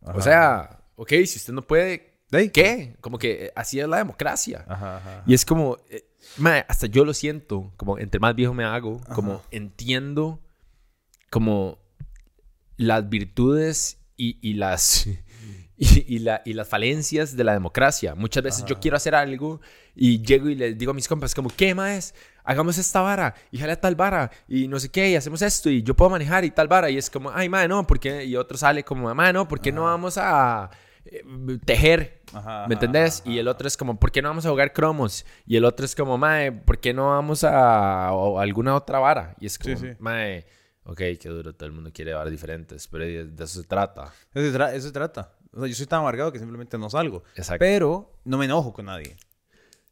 o 0.00 0.20
sea, 0.20 0.75
ok, 0.96 1.08
si 1.26 1.36
usted 1.38 1.52
no 1.52 1.62
puede, 1.62 2.20
Ey. 2.32 2.50
¿qué? 2.50 2.96
Como 3.00 3.18
que 3.18 3.46
eh, 3.46 3.52
así 3.54 3.78
es 3.78 3.86
la 3.88 3.98
democracia. 3.98 4.64
Ajá, 4.68 4.96
ajá. 4.96 5.22
Y 5.26 5.34
es 5.34 5.44
como, 5.44 5.76
eh, 5.90 6.04
mae, 6.38 6.64
hasta 6.68 6.86
yo 6.88 7.04
lo 7.04 7.14
siento, 7.14 7.72
como 7.76 7.98
entre 7.98 8.18
más 8.18 8.34
viejo 8.34 8.52
me 8.54 8.64
hago, 8.64 9.00
como 9.14 9.42
entiendo 9.50 10.40
como 11.30 11.78
las 12.76 13.08
virtudes 13.08 13.98
y, 14.16 14.38
y 14.46 14.54
las 14.54 15.06
y, 15.76 16.14
y 16.14 16.18
la- 16.20 16.42
y 16.44 16.52
las 16.54 16.68
falencias 16.68 17.36
de 17.36 17.44
la 17.44 17.52
democracia. 17.52 18.14
Muchas 18.14 18.42
veces 18.42 18.64
yo 18.64 18.80
quiero 18.80 18.96
hacer 18.96 19.14
algo 19.14 19.60
y 19.94 20.20
llego 20.22 20.48
y 20.48 20.54
les 20.54 20.76
digo 20.78 20.90
a 20.90 20.94
mis 20.94 21.08
compas 21.08 21.34
como, 21.34 21.50
¿qué 21.50 21.74
más? 21.74 22.14
Hagamos 22.44 22.78
esta 22.78 23.00
vara 23.00 23.34
y 23.50 23.58
jale 23.58 23.72
a 23.72 23.80
tal 23.80 23.94
vara 23.96 24.30
y 24.48 24.68
no 24.68 24.78
sé 24.78 24.88
qué 24.88 25.10
y 25.10 25.16
hacemos 25.16 25.42
esto 25.42 25.68
y 25.68 25.82
yo 25.82 25.94
puedo 25.94 26.10
manejar 26.10 26.44
y 26.44 26.50
tal 26.50 26.68
vara 26.68 26.88
y 26.90 26.96
es 26.96 27.10
como, 27.10 27.30
ay, 27.30 27.48
mae, 27.48 27.66
no, 27.68 27.86
¿por 27.86 27.98
qué? 27.98 28.24
Y 28.24 28.36
otro 28.36 28.56
sale 28.56 28.84
como, 28.84 29.12
mae, 29.14 29.32
no, 29.32 29.48
¿por 29.48 29.60
qué 29.60 29.72
no 29.72 29.82
vamos 29.84 30.16
a 30.18 30.70
eh, 31.10 31.58
tejer? 31.64 32.22
Ajá, 32.32 32.66
¿Me 32.68 32.74
entendés? 32.74 33.20
ajá, 33.20 33.30
Y 33.30 33.38
el 33.38 33.48
otro 33.48 33.66
es 33.68 33.76
como, 33.76 33.98
¿por 33.98 34.10
qué 34.12 34.22
no 34.22 34.28
vamos 34.28 34.46
a 34.46 34.50
jugar 34.50 34.72
cromos? 34.72 35.24
Y 35.46 35.56
el 35.56 35.64
otro 35.64 35.86
es 35.86 35.94
como, 35.94 36.18
mae, 36.18 36.52
¿por 36.52 36.78
qué 36.78 36.92
no 36.92 37.08
vamos 37.10 37.44
a, 37.44 38.12
o 38.12 38.38
alguna 38.40 38.74
otra 38.74 38.98
vara? 38.98 39.34
Y 39.40 39.46
es 39.46 39.58
como, 39.58 39.76
Sí, 39.76 39.86
sí. 39.88 39.92
mae, 39.98 40.46
ok, 40.84 40.98
qué 41.20 41.28
duro, 41.28 41.54
todo 41.54 41.66
el 41.66 41.72
mundo 41.72 41.90
quiere 41.92 42.14
varas 42.14 42.30
diferentes, 42.30 42.86
pero 42.88 43.04
de, 43.04 43.28
eso 43.44 43.60
se 43.62 43.66
trata. 43.66 44.12
Eso 44.34 44.50
se, 44.52 44.58
tra- 44.58 44.72
eso 44.72 44.86
se 44.88 44.92
trata. 44.92 45.32
O 45.52 45.60
sea, 45.60 45.68
yo 45.68 45.74
soy 45.74 45.86
tan 45.86 46.00
amargado 46.00 46.30
que 46.32 46.38
simplemente 46.38 46.76
no 46.78 46.90
salgo. 46.90 47.22
Exacto. 47.34 47.60
Pero 47.60 48.12
no 48.24 48.36
me 48.38 48.44
enojo 48.44 48.72
con 48.74 48.84
nadie. 48.86 49.16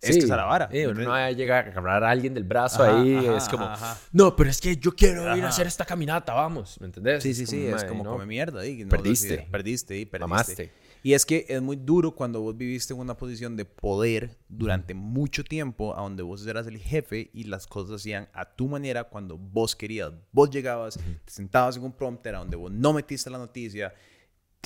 es 0.02 0.12
Sí, 0.14 0.18
que 0.18 0.26
es 0.26 0.30
a 0.30 0.36
la 0.36 0.44
vara. 0.44 0.68
sí, 0.70 0.84
uno 0.84 1.00
no 1.02 1.08
va 1.10 1.24
a 1.24 1.30
llegar 1.30 1.64
a 1.66 1.70
agarrar 1.70 2.04
a 2.04 2.10
alguien 2.10 2.34
del 2.34 2.44
brazo 2.44 2.82
Ajá, 2.82 3.00
ahí. 3.00 3.16
ajá, 3.26 3.36
es 3.38 3.48
como, 3.48 3.64
ajá, 3.64 3.98
no, 4.12 4.36
pero 4.36 4.50
es 4.50 4.60
que 4.60 4.76
yo 4.76 4.92
quiero 4.94 5.34
ir 5.34 5.42
a 5.44 5.48
hacer 5.48 5.66
esta 5.66 5.86
caminata, 5.86 6.34
vamos. 6.34 6.78
¿Me 6.80 6.86
entendés? 6.86 7.22
Sí, 7.22 7.32
sí, 7.32 7.46
sí. 7.46 7.66
Es 7.66 7.84
como 7.84 8.04
no, 8.04 8.10
come 8.10 8.26
mierda. 8.26 8.62
que 8.62 8.84
no 8.84 8.90
Perdiste. 8.90 9.48
Perdiste 9.50 9.96
y 9.96 10.04
perdiste. 10.04 10.28
Mamaste. 10.28 10.72
Y 11.04 11.12
es 11.12 11.26
que 11.26 11.44
es 11.50 11.60
muy 11.60 11.76
duro 11.76 12.12
cuando 12.12 12.40
vos 12.40 12.56
viviste 12.56 12.94
en 12.94 12.98
una 12.98 13.14
posición 13.14 13.56
de 13.56 13.66
poder 13.66 14.38
durante 14.48 14.94
mucho 14.94 15.44
tiempo, 15.44 15.94
a 15.94 16.00
donde 16.00 16.22
vos 16.22 16.46
eras 16.46 16.66
el 16.66 16.78
jefe 16.78 17.30
y 17.34 17.44
las 17.44 17.66
cosas 17.66 17.96
hacían 17.96 18.26
a 18.32 18.46
tu 18.46 18.68
manera 18.68 19.04
cuando 19.04 19.36
vos 19.36 19.76
querías. 19.76 20.12
Vos 20.32 20.48
llegabas, 20.48 20.94
te 20.94 21.30
sentabas 21.30 21.76
en 21.76 21.84
un 21.84 21.92
prompter 21.92 22.34
a 22.34 22.38
donde 22.38 22.56
vos 22.56 22.72
no 22.72 22.94
metiste 22.94 23.28
la 23.28 23.36
noticia, 23.36 23.92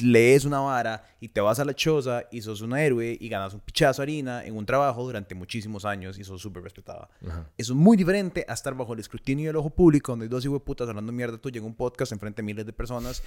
lees 0.01 0.44
una 0.44 0.61
vara 0.61 1.03
y 1.18 1.27
te 1.27 1.40
vas 1.40 1.59
a 1.59 1.64
la 1.64 1.74
choza 1.74 2.22
y 2.31 2.40
sos 2.40 2.61
un 2.61 2.77
héroe 2.77 3.18
y 3.20 3.29
ganas 3.29 3.53
un 3.55 3.61
pichazo 3.61 4.01
de 4.01 4.05
harina 4.05 4.44
en 4.44 4.57
un 4.57 4.64
trabajo 4.64 5.03
durante 5.03 5.35
muchísimos 5.35 5.85
años 5.85 6.20
y 6.20 6.22
sos 6.22 6.40
súper 6.40 6.62
respetada. 6.62 7.11
Ajá. 7.27 7.51
Eso 7.59 7.72
es 7.72 7.77
muy 7.77 7.96
diferente 7.96 8.46
a 8.48 8.53
estar 8.53 8.77
bajo 8.77 8.92
el 8.94 9.01
escrutinio 9.01 9.48
del 9.48 9.57
ojo 9.57 9.70
público, 9.70 10.12
donde 10.12 10.27
hay 10.27 10.29
dos 10.29 10.46
putas 10.62 10.88
hablando 10.88 11.11
mierda 11.11 11.37
tuya 11.37 11.59
en 11.59 11.64
un 11.64 11.74
podcast 11.74 12.12
enfrente 12.12 12.42
de 12.42 12.46
miles 12.46 12.64
de 12.64 12.72
personas, 12.72 13.24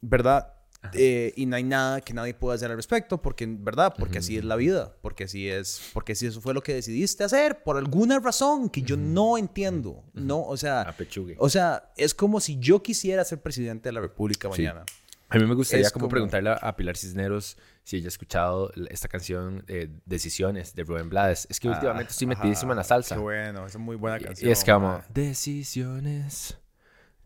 ¿verdad? 0.00 0.63
Eh, 0.92 1.32
y 1.36 1.46
no 1.46 1.56
hay 1.56 1.62
nada 1.64 2.00
que 2.00 2.12
nadie 2.12 2.34
pueda 2.34 2.54
hacer 2.56 2.70
al 2.70 2.76
respecto, 2.76 3.20
porque, 3.22 3.46
¿verdad? 3.48 3.94
Porque 3.98 4.18
así 4.18 4.36
es 4.36 4.44
la 4.44 4.56
vida, 4.56 4.94
porque 5.00 5.24
así 5.24 5.48
es, 5.48 5.80
porque 5.92 6.14
si 6.14 6.26
eso 6.26 6.40
fue 6.40 6.52
lo 6.54 6.62
que 6.62 6.74
decidiste 6.74 7.24
hacer, 7.24 7.62
por 7.62 7.76
alguna 7.76 8.18
razón 8.20 8.68
que 8.68 8.82
yo 8.82 8.96
no 8.96 9.38
entiendo, 9.38 10.04
¿no? 10.12 10.42
O 10.42 10.56
sea, 10.56 10.82
Apechugue. 10.82 11.36
o 11.38 11.48
sea, 11.48 11.90
es 11.96 12.14
como 12.14 12.40
si 12.40 12.58
yo 12.58 12.82
quisiera 12.82 13.24
ser 13.24 13.40
presidente 13.40 13.88
de 13.88 13.92
la 13.94 14.00
República 14.00 14.48
Sí. 14.52 14.62
mañana. 14.62 14.84
A 15.30 15.38
mí 15.38 15.46
me 15.46 15.54
gustaría 15.54 15.90
como, 15.90 16.02
como- 16.04 16.10
preguntarle 16.10 16.54
a 16.60 16.76
Pilar 16.76 16.96
Cisneros 16.96 17.56
si 17.82 17.96
ella 17.96 18.06
ha 18.06 18.08
escuchado 18.08 18.70
esta 18.88 19.08
canción 19.08 19.64
eh, 19.66 19.88
Decisiones 20.04 20.74
de 20.74 20.84
Rubén 20.84 21.08
Blades. 21.08 21.46
Es 21.50 21.58
que 21.58 21.68
últimamente 21.68 22.12
estoy 22.12 22.26
metidísimo 22.28 22.72
en 22.72 22.76
la 22.76 22.84
salsa. 22.84 23.14
Ah, 23.14 23.18
Qué 23.18 23.22
bueno, 23.22 23.66
es 23.66 23.76
muy 23.76 23.96
buena 23.96 24.20
canción. 24.20 24.48
Y 24.48 24.52
es 24.52 24.62
como, 24.64 25.02
decisiones, 25.12 26.56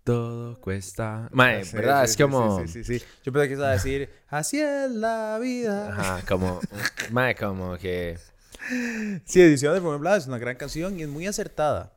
todo 0.09 0.61
cuesta. 0.61 1.29
Mae, 1.33 1.65
Sí, 1.65 1.77
¿verdad? 1.77 2.07
sí, 2.07 2.11
es 2.13 2.17
como, 2.17 2.61
Sí, 2.61 2.69
sí, 2.69 2.85
sí, 2.85 2.99
sí. 2.99 3.05
Yo 3.25 3.33
pensé 3.33 3.49
que 3.49 3.55
iba 3.55 3.69
a 3.69 3.73
decir, 3.73 4.09
así 4.29 4.59
es 4.59 4.91
la 4.91 5.39
vida. 5.39 5.91
ajá, 5.93 6.25
como, 6.27 6.61
mae, 7.13 7.35
como 7.35 7.77
que, 7.77 8.19
Sí, 9.27 9.41
Edición 9.43 9.75
de 9.75 9.81
Blades 9.99 10.23
es 10.25 10.29
una 10.29 10.39
gran 10.39 10.57
canción 10.57 10.99
y 10.99 11.03
es 11.03 11.09
muy 11.09 11.27
acertada. 11.27 11.95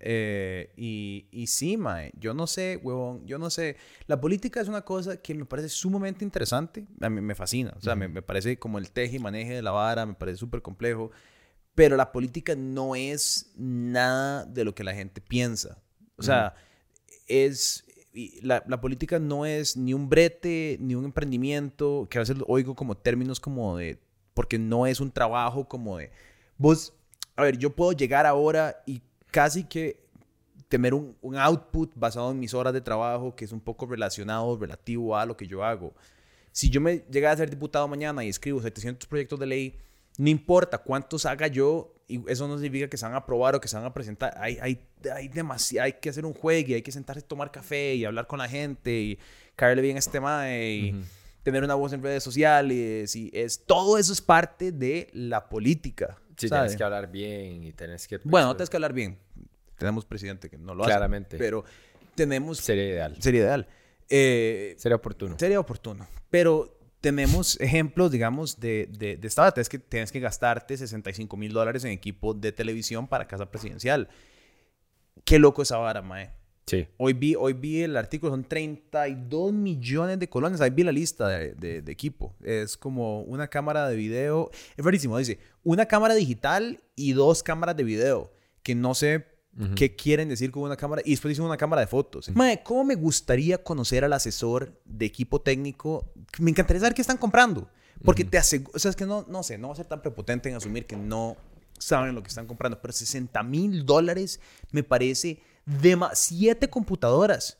Eh, 0.00 0.72
y, 0.76 1.26
y 1.30 1.46
sí, 1.46 1.76
mae, 1.76 2.12
yo 2.18 2.34
no 2.34 2.46
sé, 2.46 2.78
huevón, 2.82 3.26
yo 3.26 3.38
no 3.38 3.48
sé. 3.50 3.76
La 4.06 4.20
política 4.20 4.60
es 4.60 4.68
una 4.68 4.82
cosa 4.82 5.16
que 5.18 5.34
me 5.34 5.44
parece 5.46 5.68
sumamente 5.70 6.24
interesante. 6.24 6.86
A 7.00 7.08
mí 7.08 7.20
me 7.20 7.34
fascina. 7.34 7.72
O 7.76 7.80
sea, 7.80 7.94
me, 7.94 8.08
me 8.08 8.20
parece 8.22 8.58
como 8.58 8.78
el 8.78 8.90
teje 8.90 9.16
y 9.16 9.18
maneje 9.18 9.54
de 9.54 9.62
la 9.62 9.70
vara, 9.70 10.04
me 10.06 10.14
parece 10.14 10.38
súper 10.38 10.60
complejo. 10.62 11.10
Pero 11.74 11.96
la 11.96 12.12
política 12.12 12.54
no 12.56 12.94
es 12.94 13.52
nada 13.56 14.44
de 14.44 14.64
lo 14.64 14.74
que 14.74 14.84
la 14.84 14.94
gente 14.94 15.20
piensa. 15.22 15.82
O 16.16 16.22
sea, 16.22 16.54
es. 17.26 17.84
La, 18.42 18.62
la 18.68 18.80
política 18.80 19.18
no 19.18 19.44
es 19.44 19.76
ni 19.76 19.92
un 19.92 20.08
brete, 20.08 20.76
ni 20.80 20.94
un 20.94 21.04
emprendimiento, 21.04 22.06
que 22.08 22.18
a 22.18 22.20
veces 22.20 22.36
oigo 22.46 22.74
como 22.74 22.96
términos 22.96 23.40
como 23.40 23.76
de. 23.76 23.98
Porque 24.34 24.58
no 24.58 24.86
es 24.86 25.00
un 25.00 25.10
trabajo 25.10 25.66
como 25.68 25.98
de. 25.98 26.10
Vos, 26.56 26.92
a 27.36 27.42
ver, 27.42 27.58
yo 27.58 27.74
puedo 27.74 27.92
llegar 27.92 28.26
ahora 28.26 28.82
y 28.86 29.02
casi 29.30 29.64
que 29.64 30.04
tener 30.68 30.94
un, 30.94 31.16
un 31.20 31.36
output 31.36 31.92
basado 31.94 32.30
en 32.30 32.38
mis 32.38 32.54
horas 32.54 32.72
de 32.72 32.80
trabajo 32.80 33.34
que 33.34 33.44
es 33.44 33.52
un 33.52 33.60
poco 33.60 33.86
relacionado, 33.86 34.56
relativo 34.56 35.16
a 35.16 35.26
lo 35.26 35.36
que 35.36 35.46
yo 35.46 35.64
hago. 35.64 35.94
Si 36.52 36.70
yo 36.70 36.80
me 36.80 37.04
llegara 37.10 37.34
a 37.34 37.36
ser 37.36 37.50
diputado 37.50 37.88
mañana 37.88 38.24
y 38.24 38.28
escribo 38.28 38.62
700 38.62 39.08
proyectos 39.08 39.40
de 39.40 39.46
ley, 39.46 39.78
no 40.18 40.28
importa 40.28 40.78
cuántos 40.78 41.26
haga 41.26 41.48
yo, 41.48 41.93
y 42.06 42.22
eso 42.30 42.46
no 42.46 42.54
significa 42.58 42.88
que 42.88 42.96
se 42.96 43.04
van 43.04 43.14
a 43.14 43.18
aprobar 43.18 43.54
o 43.54 43.60
que 43.60 43.68
se 43.68 43.76
van 43.76 43.84
a 43.84 43.94
presentar. 43.94 44.34
Hay, 44.38 44.58
hay, 44.60 44.86
hay 45.14 45.28
demasiado, 45.28 45.84
hay 45.86 45.94
que 45.94 46.10
hacer 46.10 46.24
un 46.26 46.34
juego 46.34 46.70
y 46.70 46.74
hay 46.74 46.82
que 46.82 46.92
sentarse 46.92 47.20
a 47.20 47.26
tomar 47.26 47.50
café 47.50 47.94
y 47.94 48.04
hablar 48.04 48.26
con 48.26 48.38
la 48.38 48.48
gente 48.48 48.92
y 48.92 49.18
caerle 49.56 49.82
bien 49.82 49.96
a 49.96 49.98
este 50.00 50.12
tema 50.12 50.50
y 50.52 50.94
tener 51.42 51.62
una 51.62 51.74
voz 51.74 51.92
en 51.92 52.02
redes 52.02 52.22
sociales 52.22 53.14
y 53.16 53.30
es 53.32 53.64
todo 53.64 53.98
eso 53.98 54.12
es 54.12 54.20
parte 54.20 54.72
de 54.72 55.08
la 55.12 55.48
política. 55.48 56.18
sí, 56.36 56.48
¿sabe? 56.48 56.62
tienes 56.62 56.76
que 56.76 56.84
hablar 56.84 57.10
bien 57.10 57.64
y 57.64 57.72
tienes 57.72 58.06
que... 58.08 58.18
Bueno, 58.24 58.48
no 58.48 58.56
tienes 58.56 58.70
que 58.70 58.76
hablar 58.76 58.92
bien. 58.92 59.18
Tenemos 59.76 60.04
presidente 60.04 60.48
que 60.48 60.58
no 60.58 60.74
lo 60.74 60.84
hace. 60.84 60.92
Claramente. 60.92 61.36
Pero 61.36 61.64
tenemos... 62.14 62.58
Sería 62.58 62.84
ideal. 62.84 63.16
Sería 63.20 63.40
ideal. 63.42 63.68
Eh, 64.08 64.74
Sería 64.78 64.96
oportuno. 64.96 65.38
sería 65.38 65.58
oportuno. 65.58 66.06
Pero 66.30 66.73
tenemos 67.04 67.60
ejemplos, 67.60 68.10
digamos, 68.10 68.58
de, 68.60 68.88
de, 68.90 69.18
de 69.18 69.28
esta 69.28 69.42
data. 69.42 69.60
Es 69.60 69.68
que 69.68 69.78
tienes 69.78 70.10
que 70.10 70.20
gastarte 70.20 70.74
65 70.74 71.36
mil 71.36 71.52
dólares 71.52 71.84
en 71.84 71.90
equipo 71.90 72.32
de 72.32 72.50
televisión 72.50 73.06
para 73.06 73.28
casa 73.28 73.50
presidencial. 73.50 74.08
Qué 75.26 75.38
loco 75.38 75.60
esa 75.60 75.76
vara, 75.76 76.00
mae. 76.00 76.30
Sí. 76.66 76.88
Hoy 76.96 77.12
vi, 77.12 77.34
hoy 77.34 77.52
vi 77.52 77.82
el 77.82 77.94
artículo, 77.98 78.32
son 78.32 78.42
32 78.44 79.52
millones 79.52 80.18
de 80.18 80.30
colones. 80.30 80.62
Ahí 80.62 80.70
vi 80.70 80.82
la 80.82 80.92
lista 80.92 81.28
de, 81.28 81.52
de- 81.54 81.82
de 81.82 81.92
equipo. 81.92 82.34
Es 82.42 82.78
como 82.78 83.20
una 83.20 83.48
cámara 83.48 83.86
de 83.86 83.96
video. 83.96 84.50
Es 84.74 84.82
rarísimo, 84.82 85.18
dice, 85.18 85.38
una 85.62 85.84
cámara 85.84 86.14
digital 86.14 86.80
y 86.96 87.12
dos 87.12 87.42
cámaras 87.42 87.76
de 87.76 87.84
video. 87.84 88.32
Que 88.62 88.74
no 88.74 88.94
sé 88.94 89.26
Qué 89.76 89.94
quieren 89.94 90.28
decir 90.28 90.50
con 90.50 90.64
una 90.64 90.76
cámara. 90.76 91.00
Y 91.04 91.10
después 91.12 91.30
dice 91.30 91.42
una 91.42 91.56
cámara 91.56 91.80
de 91.80 91.86
fotos. 91.86 92.28
Mae, 92.34 92.62
¿cómo 92.64 92.82
me 92.84 92.96
gustaría 92.96 93.62
conocer 93.62 94.04
al 94.04 94.12
asesor 94.12 94.80
de 94.84 95.06
equipo 95.06 95.40
técnico? 95.40 96.12
Me 96.40 96.50
encantaría 96.50 96.80
saber 96.80 96.94
qué 96.94 97.02
están 97.02 97.18
comprando. 97.18 97.68
Porque 98.04 98.24
te 98.24 98.36
aseguro, 98.36 98.72
o 98.74 98.78
sea, 98.80 98.90
es 98.90 98.96
que 98.96 99.06
no, 99.06 99.24
no 99.28 99.42
sé, 99.44 99.56
no 99.56 99.68
va 99.68 99.74
a 99.74 99.76
ser 99.76 99.86
tan 99.86 100.02
prepotente 100.02 100.48
en 100.48 100.56
asumir 100.56 100.86
que 100.86 100.96
no 100.96 101.36
saben 101.78 102.14
lo 102.16 102.22
que 102.22 102.28
están 102.28 102.46
comprando. 102.46 102.80
Pero 102.82 102.92
60 102.92 103.42
mil 103.44 103.86
dólares 103.86 104.40
me 104.72 104.82
parece 104.82 105.40
de 105.64 105.96
siete 106.14 106.68
computadoras. 106.68 107.58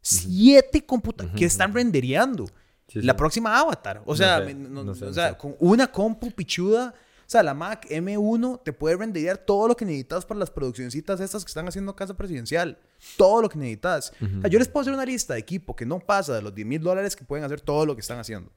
Siete 0.00 0.86
computadoras 0.86 1.36
que 1.36 1.44
están 1.46 1.74
rendereando. 1.74 2.46
Sí, 2.88 3.02
La 3.02 3.14
sí. 3.14 3.16
próxima 3.18 3.58
Avatar. 3.58 4.02
O 4.06 4.14
sea, 4.14 4.38
sé, 4.38 4.44
me- 4.44 4.68
no- 4.68 4.84
no 4.84 4.94
sé, 4.94 5.04
o 5.04 5.08
no 5.08 5.12
sea, 5.14 5.30
sé. 5.30 5.36
con 5.36 5.56
una 5.58 5.90
compu 5.90 6.30
pichuda 6.30 6.94
sea, 7.28 7.42
la 7.42 7.54
Mac 7.54 7.86
M1 7.88 8.62
te 8.62 8.72
puede 8.72 8.96
renderizar 8.96 9.38
todo 9.38 9.68
lo 9.68 9.76
que 9.76 9.84
necesitas 9.84 10.24
para 10.24 10.38
las 10.38 10.50
produccioncitas 10.50 11.20
estas 11.20 11.44
que 11.44 11.48
están 11.48 11.66
haciendo 11.66 11.96
casa 11.96 12.16
presidencial. 12.16 12.78
Todo 13.16 13.42
lo 13.42 13.48
que 13.48 13.58
necesitas. 13.58 14.12
O 14.20 14.40
sea, 14.40 14.50
yo 14.50 14.58
les 14.58 14.68
puedo 14.68 14.82
hacer 14.82 14.94
una 14.94 15.04
lista 15.04 15.34
de 15.34 15.40
equipo 15.40 15.74
que 15.74 15.84
no 15.84 15.98
pasa 15.98 16.34
de 16.34 16.42
los 16.42 16.54
10 16.54 16.66
mil 16.66 16.80
dólares 16.80 17.16
que 17.16 17.24
pueden 17.24 17.44
hacer 17.44 17.60
todo 17.60 17.84
lo 17.84 17.94
que 17.94 18.00
están 18.00 18.18
haciendo. 18.18 18.52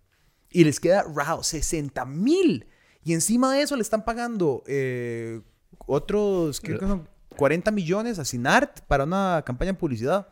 Y 0.51 0.63
les 0.63 0.79
queda, 0.79 1.03
rao, 1.03 1.43
60 1.43 2.05
mil. 2.05 2.67
Y 3.03 3.13
encima 3.13 3.53
de 3.53 3.61
eso 3.61 3.75
le 3.75 3.81
están 3.81 4.05
pagando 4.05 4.63
eh, 4.67 5.41
otros, 5.85 6.61
creo 6.61 6.79
que 6.79 6.85
son 6.85 7.07
40 7.35 7.71
millones 7.71 8.19
a 8.19 8.25
Sinart 8.25 8.81
para 8.81 9.05
una 9.05 9.43
campaña 9.45 9.71
de 9.71 9.77
publicidad. 9.77 10.27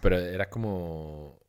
Pero 0.00 0.18
era 0.18 0.48
como 0.48 1.41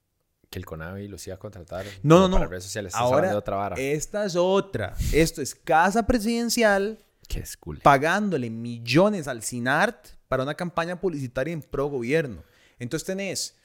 que 0.54 0.60
el 0.60 0.68
Conavi 0.68 1.08
los 1.08 1.26
iba 1.26 1.36
a 1.36 1.40
contratar. 1.40 1.84
No, 2.04 2.20
no, 2.20 2.28
no. 2.28 2.36
Para 2.38 2.48
redes 2.48 2.66
sociales. 2.66 2.92
Estás 2.94 3.02
hablando 3.02 3.18
Ahora, 3.18 3.30
de 3.32 3.36
otra 3.36 3.56
vara. 3.56 3.76
esta 3.76 4.24
es 4.24 4.36
otra. 4.36 4.94
Esto 5.12 5.42
es 5.42 5.56
casa 5.56 6.06
presidencial 6.06 7.00
Qué 7.28 7.40
es 7.40 7.58
cool. 7.58 7.80
pagándole 7.80 8.52
millones 8.52 9.28
al 9.28 9.42
CINART 9.42 10.10
para 10.28 10.44
una 10.44 10.54
campaña 10.54 11.02
publicitaria 11.02 11.54
en 11.54 11.64
pro 11.64 11.88
gobierno. 11.88 12.44
Entonces 12.78 13.04
tenés 13.04 13.56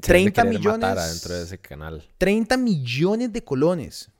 Se 0.00 0.16
han 0.16 0.26
de 0.26 0.30
30 0.30 0.42
querer 0.42 0.58
millones, 0.58 1.28
de 1.28 1.42
ese 1.42 1.58
canal. 1.58 2.08
30 2.18 2.56
millones 2.56 3.32
de 3.32 3.42
colones 3.42 4.10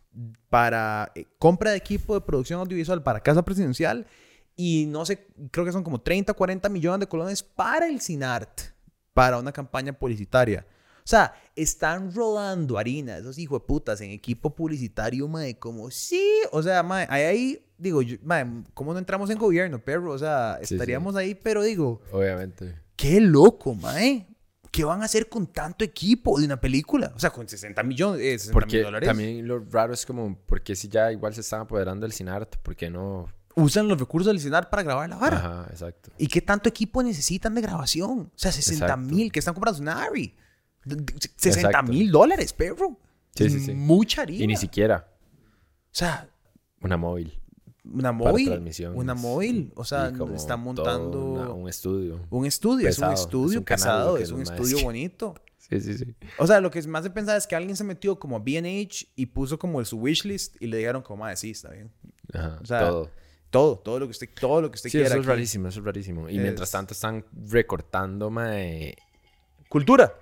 para 0.48 1.12
eh, 1.14 1.26
compra 1.38 1.70
de 1.70 1.76
equipo 1.76 2.14
de 2.14 2.20
producción 2.22 2.59
audiovisual 2.59 3.00
para 3.04 3.20
casa 3.20 3.44
presidencial 3.44 4.09
y 4.56 4.87
no 4.87 5.06
sé, 5.06 5.28
creo 5.52 5.64
que 5.64 5.70
son 5.70 5.85
como 5.85 6.00
30 6.00 6.33
o 6.33 6.35
40 6.35 6.68
millones 6.68 6.98
de 6.98 7.06
colones 7.06 7.44
para 7.44 7.87
el 7.87 8.00
CINART, 8.00 8.61
para 9.14 9.38
una 9.38 9.52
campaña 9.52 9.92
publicitaria. 9.92 10.66
O 11.11 11.16
sea, 11.18 11.35
están 11.57 12.14
rodando 12.14 12.79
harina, 12.79 13.16
esos 13.18 13.37
hijos 13.38 13.61
de 13.61 13.66
putas, 13.66 14.01
en 14.01 14.11
equipo 14.12 14.55
publicitario, 14.55 15.27
mae, 15.27 15.59
como 15.59 15.90
sí. 15.90 16.23
O 16.53 16.62
sea, 16.62 16.85
mae, 16.85 17.05
ahí, 17.11 17.23
ahí 17.25 17.66
digo, 17.79 18.01
yo, 18.01 18.16
mae, 18.23 18.46
¿cómo 18.75 18.92
no 18.92 19.01
entramos 19.01 19.29
en 19.31 19.37
gobierno, 19.37 19.81
perro? 19.81 20.12
O 20.12 20.18
sea, 20.18 20.61
Sí, 20.62 20.75
estaríamos 20.75 21.16
ahí, 21.16 21.35
pero 21.35 21.64
digo, 21.64 22.01
Obviamente. 22.12 22.77
qué 22.94 23.20
loco, 23.20 23.75
mae. 23.75 24.29
¿Qué 24.70 24.85
van 24.85 25.03
a 25.03 25.07
hacer 25.07 25.29
con 25.29 25.49
tanto 25.49 25.85
equipo 25.85 26.38
de 26.38 26.46
una 26.46 26.61
película? 26.61 27.12
O 27.16 27.18
sea, 27.18 27.31
con 27.31 27.49
60 27.49 27.83
millones, 27.83 28.20
eh, 28.20 28.38
60 28.38 28.53
mil 28.53 28.53
Porque 28.62 28.83
dólares. 28.85 29.09
también 29.09 29.49
lo 29.49 29.59
raro 29.59 29.92
es 29.92 30.07
como, 30.07 30.38
porque 30.46 30.77
si 30.77 30.87
ya 30.87 31.11
igual 31.11 31.35
se 31.35 31.40
están 31.40 31.62
apoderando 31.62 32.05
del 32.07 32.12
Cinart, 32.12 32.55
¿por 32.59 32.77
qué 32.77 32.88
no? 32.88 33.27
Usan 33.57 33.88
los 33.88 33.99
recursos 33.99 34.33
del 34.33 34.40
CINAR 34.40 34.70
para 34.70 34.85
grabar 34.85 35.09
la 35.09 35.16
vara. 35.16 35.37
Ajá, 35.38 35.66
exacto. 35.70 36.12
¿Y 36.18 36.29
qué 36.29 36.40
tanto 36.40 36.68
equipo 36.68 37.03
necesitan 37.03 37.53
de 37.57 37.62
grabación? 37.62 38.31
O 38.33 38.38
sea, 38.38 38.53
60 38.53 38.96
mil 38.96 39.33
que 39.33 39.40
están 39.40 39.55
comprando 39.55 39.81
una. 39.81 40.07
60 40.85 41.69
Exacto. 41.69 41.93
mil 41.93 42.11
dólares, 42.11 42.53
perro. 42.53 42.99
Sí, 43.35 43.49
sí, 43.51 43.61
sí. 43.61 43.75
Mucha 43.75 44.23
harina. 44.23 44.45
Y 44.45 44.47
ni 44.47 44.57
siquiera 44.57 45.07
O 45.07 45.93
sea, 45.93 46.29
una 46.81 46.97
móvil. 46.97 47.38
una 47.85 48.12
móvil. 48.12 48.73
Una 48.95 49.14
móvil. 49.14 49.73
O 49.77 49.85
sea, 49.85 50.12
están 50.35 50.61
montando 50.61 51.25
una- 51.25 51.51
un 51.51 51.69
estudio. 51.69 52.21
un 52.31 52.47
estudio. 52.47 52.87
pesado. 52.87 53.12
Es 53.12 53.19
un 53.21 53.25
estudio 53.25 53.51
Es 53.53 53.57
un 53.59 53.64
canal, 53.64 53.85
pesado. 53.87 54.16
Es 54.19 54.31
un 54.31 54.43
estudio 54.43 54.83
bonito. 54.83 55.35
Sí, 55.71 55.81
sí, 55.81 55.99
sí. 55.99 56.05
O 56.38 56.49
sea, 56.49 56.61
lo 56.61 56.69
que 56.69 56.83
más 56.88 57.05
de 57.05 57.11
pensar 57.11 57.37
es 57.37 57.47
que 57.47 57.55
alguien 57.55 57.77
se 57.77 57.85
metió 57.85 58.19
como 58.19 58.35
a 58.35 58.38
B&H 58.40 59.07
y 59.14 59.27
puso 59.27 59.57
como 59.57 59.85
su 59.85 59.99
wishlist 59.99 60.61
y 60.61 60.66
le 60.66 60.79
dijeron 60.79 61.01
como, 61.01 61.25
ah, 61.25 61.37
sí, 61.37 61.51
está 61.53 61.71
bien. 61.71 61.93
Ajá, 62.33 62.59
O 62.61 62.66
sea, 62.66 62.81
todo. 62.88 63.11
Todo, 63.51 63.79
todo 63.79 63.99
lo 64.01 64.07
que 64.07 64.11
usted, 64.11 64.29
todo 64.40 64.62
lo 64.62 64.69
que 64.73 64.75
usted 64.77 64.90
Sí, 64.90 64.99
quiera. 64.99 65.07
eso 65.11 65.14
es 65.16 65.21
aquí. 65.21 65.29
rarísimo, 65.29 65.69
eso 65.69 65.79
es 65.79 65.87
rarísimo. 65.87 66.29
Y 66.29 66.40
mientras 66.40 66.73
tanto 66.73 66.93
están 66.93 67.25
recortando, 67.47 68.31
mae, 68.31 68.97
Cultura. 69.69 70.12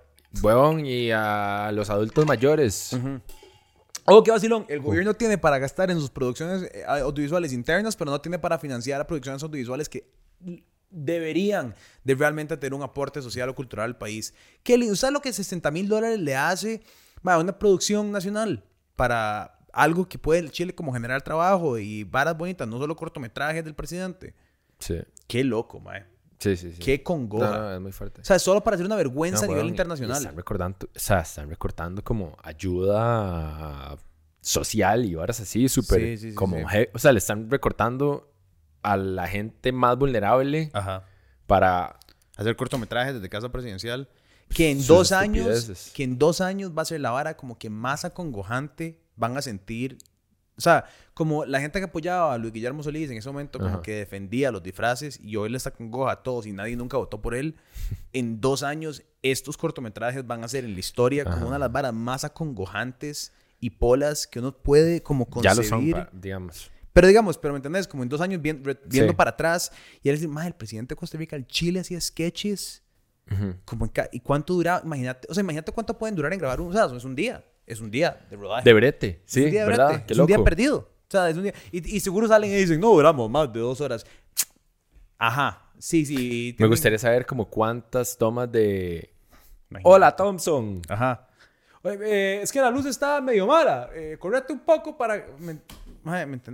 Huevón, 0.42 0.84
y 0.86 1.10
a 1.10 1.70
los 1.72 1.90
adultos 1.90 2.26
mayores. 2.26 2.96
Oh, 4.10 4.22
qué 4.22 4.30
vacilón. 4.30 4.64
El 4.68 4.80
gobierno 4.80 5.14
tiene 5.14 5.36
para 5.36 5.58
gastar 5.58 5.90
en 5.90 6.00
sus 6.00 6.10
producciones 6.10 6.62
eh, 6.72 6.82
audiovisuales 6.86 7.52
internas, 7.52 7.94
pero 7.94 8.10
no 8.10 8.20
tiene 8.20 8.38
para 8.38 8.58
financiar 8.58 9.00
a 9.00 9.06
producciones 9.06 9.42
audiovisuales 9.42 9.88
que 9.88 10.10
deberían 10.90 11.74
de 12.04 12.14
realmente 12.14 12.56
tener 12.56 12.72
un 12.72 12.82
aporte 12.82 13.20
social 13.20 13.48
o 13.50 13.54
cultural 13.54 13.84
al 13.84 13.98
país. 13.98 14.32
¿Qué 14.62 14.78
le, 14.78 14.94
¿Sabes 14.96 15.12
lo 15.12 15.20
que 15.20 15.32
60 15.32 15.70
mil 15.70 15.88
dólares 15.88 16.18
le 16.18 16.34
hace 16.34 16.82
a 17.22 17.38
una 17.38 17.58
producción 17.58 18.10
nacional 18.10 18.64
para 18.96 19.58
algo 19.72 20.08
que 20.08 20.18
puede 20.18 20.40
el 20.40 20.50
Chile 20.50 20.74
como 20.74 20.92
generar 20.92 21.20
trabajo 21.22 21.78
y 21.78 22.04
varas 22.04 22.36
bonitas, 22.36 22.66
no 22.66 22.78
solo 22.78 22.96
cortometrajes 22.96 23.64
del 23.64 23.74
presidente? 23.74 24.34
Sí, 24.78 24.98
Qué 25.26 25.44
loco, 25.44 25.80
mae. 25.80 26.06
Sí, 26.38 26.57
sí. 26.57 26.72
sí. 26.72 26.79
Qué 26.79 27.03
congoja. 27.03 27.59
no, 27.59 27.74
es 27.74 27.81
muy 27.81 27.92
fuerte. 27.92 28.20
O 28.20 28.24
sea, 28.24 28.38
solo 28.38 28.62
para 28.62 28.74
hacer 28.74 28.87
una 28.87 28.96
vergüenza 28.96 29.46
No, 29.46 29.53
a 29.53 29.55
nivel 29.55 29.68
internacional. 29.68 30.16
Están 30.16 30.37
recortando, 30.37 30.77
o 30.87 30.98
sea, 30.98 31.20
están 31.20 31.48
recortando 31.48 32.03
como 32.03 32.37
ayuda 32.42 33.96
social 34.40 35.05
y 35.05 35.14
horas 35.14 35.40
así, 35.40 35.68
súper 35.68 36.01
Sí, 36.01 36.16
sí, 36.16 36.31
sí, 36.31 36.35
como, 36.35 36.57
o 36.94 36.98
sea, 36.98 37.12
le 37.12 37.18
están 37.18 37.51
recortando 37.51 38.33
a 38.83 38.96
la 38.96 39.27
gente 39.27 39.72
más 39.72 39.98
vulnerable 39.98 40.70
Ajá. 40.72 41.05
para 41.46 41.98
hacer 42.37 42.57
cortometrajes 42.57 43.14
desde 43.14 43.29
casa 43.29 43.51
presidencial. 43.51 44.09
Que 44.48 44.70
en 44.70 44.79
Sus 44.79 44.87
dos 44.88 45.12
años, 45.12 45.90
que 45.94 46.05
en 46.05 46.18
dos 46.18 46.40
años 46.40 46.72
va 46.77 46.83
a 46.83 46.87
ser 46.87 47.01
la 47.01 47.11
vara 47.11 47.37
como 47.37 47.59
que 47.59 47.68
más 47.68 48.07
acongojante 48.07 49.03
van 49.16 49.37
a 49.37 49.42
sentir. 49.42 49.98
O 50.59 50.61
sea, 50.61 50.85
como 51.14 51.44
la 51.44 51.61
gente 51.61 51.79
que 51.79 51.85
apoyaba 51.85 52.35
a 52.35 52.38
Luis 52.38 52.53
Guillermo 52.53 52.83
Solís 52.83 53.09
en 53.11 53.16
ese 53.16 53.29
momento, 53.29 53.59
como 53.61 53.75
Ajá. 53.75 53.83
que 53.83 53.94
defendía 53.94 54.51
los 54.51 54.62
disfraces 54.62 55.18
y 55.23 55.37
hoy 55.37 55.49
les 55.51 55.66
acongoja 55.68 56.11
a 56.12 56.23
todos 56.23 56.47
y 56.47 56.53
nadie 56.53 56.77
nunca 56.77 56.97
votó 56.97 57.23
por 57.23 57.35
él. 57.35 57.57
En 58.12 58.40
dos 58.40 58.62
años, 58.64 59.03
estos 59.23 59.57
cortometrajes 59.57 60.27
van 60.27 60.42
a 60.44 60.49
ser 60.49 60.64
en 60.64 60.75
la 60.75 60.81
historia 60.81 61.25
como 61.25 61.47
una 61.47 61.55
de 61.55 61.61
las 61.61 61.73
varas 61.73 61.94
más 61.94 62.25
acongojantes 62.25 63.33
y 63.61 63.71
polas 63.71 64.27
que 64.27 64.38
uno 64.40 64.53
puede 64.57 65.03
como 65.03 65.27
ya 65.42 65.55
concebir. 65.55 65.97
lo 65.97 66.05
son, 66.05 66.21
digamos. 66.21 66.71
Pero 66.92 67.07
digamos, 67.07 67.38
pero 67.38 67.55
¿me 67.55 67.59
entendés? 67.59 67.87
Como 67.87 68.03
en 68.03 68.09
dos 68.09 68.21
años 68.21 68.40
viendo 68.42 68.73
Sí. 68.90 69.03
para 69.16 69.31
atrás 69.31 69.71
y 70.03 70.09
él 70.09 70.16
dice, 70.18 70.29
el 70.47 70.55
presidente 70.55 70.94
de 70.94 70.99
Costa 70.99 71.16
Rica, 71.18 71.37
el 71.37 71.47
Chile 71.47 71.81
hacía 71.81 72.01
sketches. 72.01 72.83
Ujú. 73.31 73.55
Como 73.64 73.85
en 73.85 73.92
¿Y 74.12 74.21
cuánto 74.21 74.55
duraba? 74.55 74.81
Imagínate, 74.85 75.29
o 75.31 75.35
sea, 75.35 75.42
imagínate 75.42 75.71
cuánto 75.73 75.97
pueden 75.99 76.16
durar 76.16 76.33
en 76.33 76.38
grabar 76.40 76.61
un, 76.61 76.71
o 76.71 76.73
sea, 76.88 76.97
es 76.97 77.05
un 77.05 77.14
día. 77.14 77.44
Es 77.68 77.81
un 77.81 77.90
día 77.90 78.26
de 78.31 78.37
rodaje. 78.37 78.64
De 78.64 78.72
brete, 78.72 79.22
Es 79.26 79.33
sí, 79.33 79.44
un 79.44 79.50
día 79.50 79.61
de 79.62 79.68
¿verdad? 79.68 80.04
Qué 80.07 80.12
es 80.14 80.18
un 80.18 80.26
día 80.26 80.37
loco. 80.37 80.44
perdido. 80.44 80.78
O 80.78 81.11
sea, 81.11 81.28
es 81.31 81.37
un 81.37 81.42
día. 81.44 81.54
Y, 81.72 81.96
y 81.96 82.00
seguro 82.00 82.26
salen 82.28 82.50
y 82.50 82.54
dicen, 82.57 82.81
no, 82.81 82.88
duramos 82.88 83.31
más 83.31 83.52
de 83.52 83.61
dos 83.61 83.81
horas. 83.81 84.04
Ajá. 85.18 85.62
Sí, 85.78 86.04
sí. 86.07 86.57
Me 86.59 86.66
gustaría 86.66 86.98
saber 86.98 87.24
como 87.26 87.48
cuántas 87.48 88.16
tomas 88.18 88.50
de... 88.50 89.12
Imagínate. 89.70 89.94
Hola, 89.94 90.16
Thompson. 90.16 90.83
Ajá. 90.88 91.28
Oye, 91.83 91.98
eh, 92.02 92.42
es 92.42 92.50
que 92.50 92.61
la 92.61 92.70
luz 92.70 92.87
está 92.87 93.20
medio 93.20 93.46
mala. 93.46 93.90
Eh, 93.94 94.16
correte 94.18 94.52
un 94.52 94.61
poco 94.61 94.96
para. 94.96 95.26
me- 95.38 95.59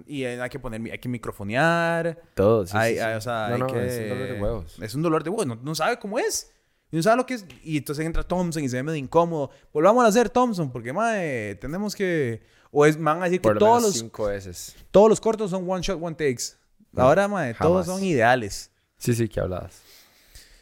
y 0.07 0.25
hay 0.25 0.51
que 0.51 0.59
poner, 0.59 0.81
hay 0.91 0.99
que 0.99 1.09
microfonear. 1.09 2.21
Todo, 2.35 2.67
sí, 2.67 2.77
Hay- 2.77 2.95
sí, 2.95 2.99
sí. 2.99 3.05
hay- 3.05 3.15
o 3.17 3.21
sea, 3.21 3.49
no, 3.51 3.55
hay 3.55 3.61
no, 3.61 3.67
que... 3.69 3.87
es 3.87 3.99
un 4.03 4.09
dolor 4.09 4.29
de 4.29 4.41
huevos. 4.43 4.79
Es 4.83 4.95
un 4.97 5.03
dolor 5.03 5.25
de 5.25 5.31
huevos. 5.31 5.47
No, 5.47 5.55
no 5.63 5.75
sabe 5.75 5.99
cómo 5.99 6.19
es. 6.19 6.53
Y 6.95 6.97
no 6.99 7.03
sabe 7.03 7.17
lo 7.17 7.27
que 7.27 7.35
es. 7.35 7.45
Y 7.65 7.79
entonces 7.79 8.07
entra 8.07 8.23
Thompson 8.23 8.63
y 8.63 8.69
se 8.69 8.77
ve 8.77 8.85
medio 8.85 8.99
incómodo. 8.99 9.51
Volvamos 9.73 10.05
a 10.05 10.07
hacer 10.07 10.31
Thompson 10.31 10.71
porque, 10.71 10.93
mae, 10.93 11.57
tenemos 11.57 11.93
que... 11.97 12.41
O 12.71 12.87
es, 12.87 12.97
van 12.97 13.21
a 13.21 13.25
decir 13.25 13.41
que 13.41 13.49
lo 13.49 13.59
todos 13.59 13.79
menos 13.79 13.83
los, 13.83 13.95
cinco 13.99 14.27
veces. 14.27 14.77
todos 14.93 15.09
los 15.09 15.21
cortos 15.21 15.51
son 15.51 15.69
one 15.69 15.83
shot, 15.83 16.01
one 16.01 16.15
takes. 16.15 16.55
Ahora, 16.95 17.27
mae, 17.27 17.53
todos 17.55 17.85
jamás. 17.85 17.99
son 17.99 18.05
ideales. 18.05 18.71
Sí, 18.97 19.13
sí, 19.13 19.29
que 19.29 19.41
hablabas. 19.41 19.83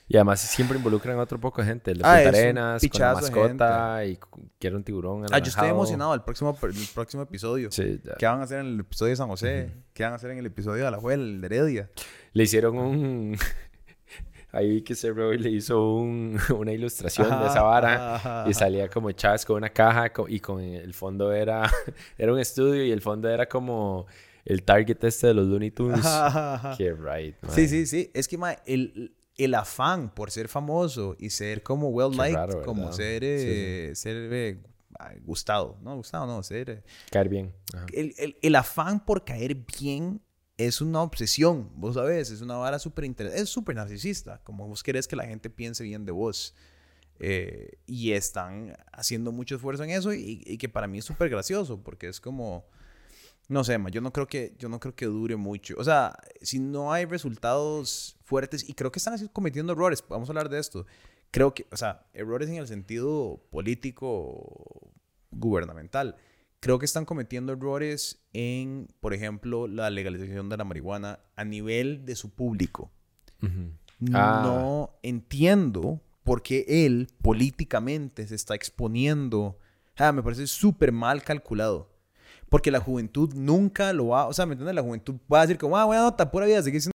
Y 0.08 0.16
además 0.16 0.40
siempre 0.40 0.78
involucran 0.78 1.18
a 1.18 1.22
otro 1.22 1.38
poco 1.38 1.60
de 1.60 1.68
gente. 1.68 1.94
Los 1.94 2.02
Ah, 2.02 2.14
Arenas, 2.14 2.80
con 2.90 3.00
la 3.02 3.12
mascota 3.12 4.04
y 4.06 4.18
quiero 4.58 4.78
un 4.78 4.84
tiburón 4.84 5.26
Ah, 5.30 5.38
yo 5.38 5.50
estoy 5.50 5.68
emocionado 5.68 6.12
del 6.12 6.22
próximo, 6.22 6.56
el 6.62 6.88
próximo 6.94 7.24
episodio. 7.24 7.70
Sí, 7.70 8.00
ya. 8.02 8.14
¿Qué 8.14 8.24
van 8.24 8.40
a 8.40 8.44
hacer 8.44 8.60
en 8.60 8.68
el 8.68 8.80
episodio 8.80 9.10
de 9.10 9.16
San 9.16 9.28
José? 9.28 9.70
¿Qué 9.92 10.02
van 10.02 10.14
a 10.14 10.16
hacer 10.16 10.30
en 10.30 10.38
el 10.38 10.46
episodio 10.46 10.80
de 10.80 10.88
Alajuela, 10.88 11.22
el 11.22 11.42
de 11.42 11.46
Heredia? 11.46 11.90
Le 12.32 12.42
hicieron 12.42 12.78
un... 12.78 13.36
Ahí 14.52 14.68
vi 14.68 14.82
que 14.82 14.94
Roy 15.12 15.38
le 15.38 15.50
hizo 15.50 15.94
un- 15.94 16.38
una 16.56 16.72
ilustración 16.72 17.28
de 17.40 17.46
esa 17.46 17.62
vara 17.62 18.16
Ajá, 18.16 18.44
y 18.46 18.50
ajá. 18.50 18.54
salía 18.58 18.88
como 18.88 19.10
Chávez 19.12 19.44
con 19.46 19.56
una 19.56 19.70
caja 19.70 20.12
y 20.28 20.40
con 20.40 20.60
el 20.60 20.92
fondo 20.94 21.32
era... 21.32 21.70
era 22.18 22.32
un 22.32 22.38
estudio 22.38 22.84
y 22.84 22.90
el 22.92 23.00
fondo 23.00 23.28
era 23.30 23.48
como 23.48 24.06
el 24.44 24.62
target 24.62 25.02
este 25.04 25.28
de 25.28 25.34
los 25.34 25.46
Looney 25.46 25.70
Tunes. 25.70 26.04
Ajá, 26.04 26.54
ajá. 26.54 26.74
Qué 26.76 26.92
right, 26.92 27.36
man. 27.42 27.52
Sí, 27.54 27.66
sí, 27.68 27.86
sí. 27.86 28.10
Es 28.12 28.28
que 28.28 28.36
mae, 28.36 28.58
el, 28.66 29.14
el 29.38 29.54
afán 29.54 30.10
por 30.12 30.30
ser 30.30 30.48
famoso 30.48 31.16
y 31.18 31.30
ser 31.30 31.62
como 31.62 31.88
well 31.88 32.14
liked, 32.16 32.62
como 32.64 32.92
ser, 32.92 33.22
eh, 33.24 33.92
ser 33.94 34.16
eh, 34.32 34.58
gustado. 35.24 35.78
No, 35.80 35.96
gustado 35.96 36.26
no, 36.26 36.42
ser. 36.42 36.68
eh, 36.70 36.82
Caer 37.10 37.28
bien. 37.28 37.54
Ajá. 37.74 37.86
El, 37.94 38.14
el- 38.18 38.36
el 38.42 38.54
afán 38.56 39.04
por 39.04 39.24
caer 39.24 39.54
bien 39.78 40.20
es 40.56 40.80
una 40.80 41.02
obsesión, 41.02 41.70
vos 41.74 41.94
sabés, 41.94 42.30
es 42.30 42.40
una 42.40 42.56
vara 42.56 42.78
súper 42.78 43.04
interesante, 43.04 43.42
es 43.42 43.48
súper 43.48 43.76
narcisista, 43.76 44.40
como 44.44 44.68
vos 44.68 44.82
querés 44.82 45.08
que 45.08 45.16
la 45.16 45.24
gente 45.24 45.50
piense 45.50 45.84
bien 45.84 46.04
de 46.04 46.12
vos. 46.12 46.54
Eh, 47.24 47.78
y 47.86 48.12
están 48.12 48.74
haciendo 48.92 49.30
mucho 49.30 49.54
esfuerzo 49.54 49.84
en 49.84 49.90
eso 49.90 50.12
y, 50.12 50.58
que 50.58 50.68
para 50.68 50.88
mí 50.88 50.98
es 50.98 51.04
súper 51.04 51.28
gracioso 51.28 51.80
porque 51.80 52.08
es 52.08 52.20
como, 52.20 52.66
no 53.48 53.62
sé, 53.62 53.78
ma, 53.78 53.90
yo 53.90 54.00
no 54.00 54.12
creo 54.12 54.26
que 54.26 54.56
yo 54.58 54.68
no 54.68 54.80
creo 54.80 54.96
que 54.96 55.06
dure 55.06 55.36
mucho. 55.36 55.74
O 55.78 55.84
sea, 55.84 56.18
si 56.40 56.58
no 56.58 56.92
hay 56.92 57.04
resultados 57.04 58.16
fuertes 58.24 58.68
y 58.68 58.74
creo 58.74 58.90
que 58.90 58.98
están 58.98 59.14
así 59.14 59.28
cometiendo 59.28 59.72
errores, 59.72 60.02
vamos 60.08 60.28
a 60.28 60.32
hablar 60.32 60.48
de 60.48 60.58
esto. 60.58 60.86
Creo 61.30 61.54
que, 61.54 61.66
o 61.70 61.76
sea, 61.76 62.06
errores 62.12 62.48
en 62.48 62.56
el 62.56 62.66
sentido 62.66 63.46
político 63.50 64.90
gubernamental. 65.30 66.16
Creo 66.62 66.78
que 66.78 66.84
están 66.84 67.04
cometiendo 67.04 67.52
errores 67.52 68.22
en, 68.32 68.86
por 69.00 69.14
ejemplo, 69.14 69.66
la 69.66 69.90
legalización 69.90 70.48
de 70.48 70.56
la 70.56 70.62
marihuana 70.62 71.18
a 71.34 71.44
nivel 71.44 72.06
de 72.06 72.14
su 72.14 72.30
público. 72.30 72.92
Ah. 74.12 74.42
No 74.44 74.90
entiendo 75.02 76.00
por 76.22 76.40
qué 76.42 76.64
él 76.68 77.08
políticamente 77.20 78.28
se 78.28 78.36
está 78.36 78.54
exponiendo. 78.54 79.58
Ah, 79.96 80.12
me 80.12 80.22
parece 80.22 80.46
súper 80.46 80.92
mal 80.92 81.24
calculado. 81.24 81.90
Porque 82.48 82.70
la 82.70 82.78
juventud 82.78 83.34
nunca 83.34 83.92
lo 83.92 84.08
va, 84.08 84.28
o 84.28 84.32
sea, 84.32 84.46
¿me 84.46 84.52
entiendes? 84.52 84.76
La 84.76 84.82
juventud 84.82 85.16
va 85.30 85.40
a 85.40 85.42
decir 85.42 85.58
como, 85.58 85.76
ah, 85.76 85.84
buena 85.84 86.02
nota, 86.02 86.30
pura 86.30 86.46
vida, 86.46 86.62
seguir 86.62 86.80
siendo... 86.80 86.92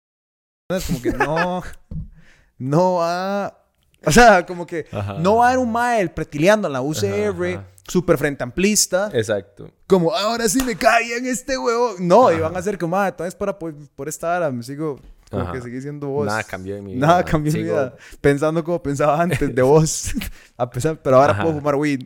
Es 0.69 0.85
como 0.85 1.01
que 1.01 1.11
no, 1.11 1.63
no 2.59 2.93
va, 2.95 3.64
o 4.05 4.11
sea, 4.11 4.45
como 4.45 4.65
que 4.65 4.85
Ajá. 4.91 5.15
no 5.19 5.37
va 5.37 5.45
a 5.45 5.47
haber 5.49 5.59
un 5.59 5.71
mael 5.71 6.11
pretileando 6.11 6.67
en 6.67 6.73
la 6.73 6.81
UCR, 6.81 7.05
Ajá, 7.05 7.59
ajá. 7.59 7.67
súper 7.87 8.17
frente 8.17 8.43
amplista, 8.43 9.09
Exacto. 9.13 9.69
como, 9.87 10.13
ahora 10.15 10.47
sí 10.49 10.63
me 10.63 10.75
cae 10.75 11.17
en 11.17 11.25
este 11.27 11.57
huevo. 11.57 11.95
No, 11.99 12.31
y 12.31 12.39
van 12.39 12.55
a 12.55 12.59
hacer 12.59 12.77
como, 12.77 12.97
ah, 12.97 13.07
entonces 13.09 13.35
para 13.35 13.57
por, 13.57 13.73
por 13.95 14.07
esta 14.07 14.35
hora 14.35 14.51
me 14.51 14.63
sigo, 14.63 14.99
como 15.31 15.43
Ajá. 15.43 15.51
que 15.53 15.61
seguí 15.61 15.81
siendo 15.81 16.07
vos. 16.07 16.25
Nada 16.27 16.43
cambió 16.43 16.75
en 16.77 16.83
mi 16.85 16.93
vida. 16.95 17.07
Nada 17.07 17.23
cambió 17.25 17.51
en 17.51 17.57
mi 17.57 17.63
vida. 17.63 17.95
Pensando 18.21 18.63
como 18.63 18.81
pensaba 18.81 19.21
antes 19.21 19.53
de 19.53 19.61
vos. 19.63 20.11
a 20.57 20.69
pesar, 20.69 20.99
pero 21.01 21.17
ahora 21.17 21.33
Ajá. 21.33 21.43
puedo 21.43 21.55
fumar 21.55 21.75
weed. 21.75 22.03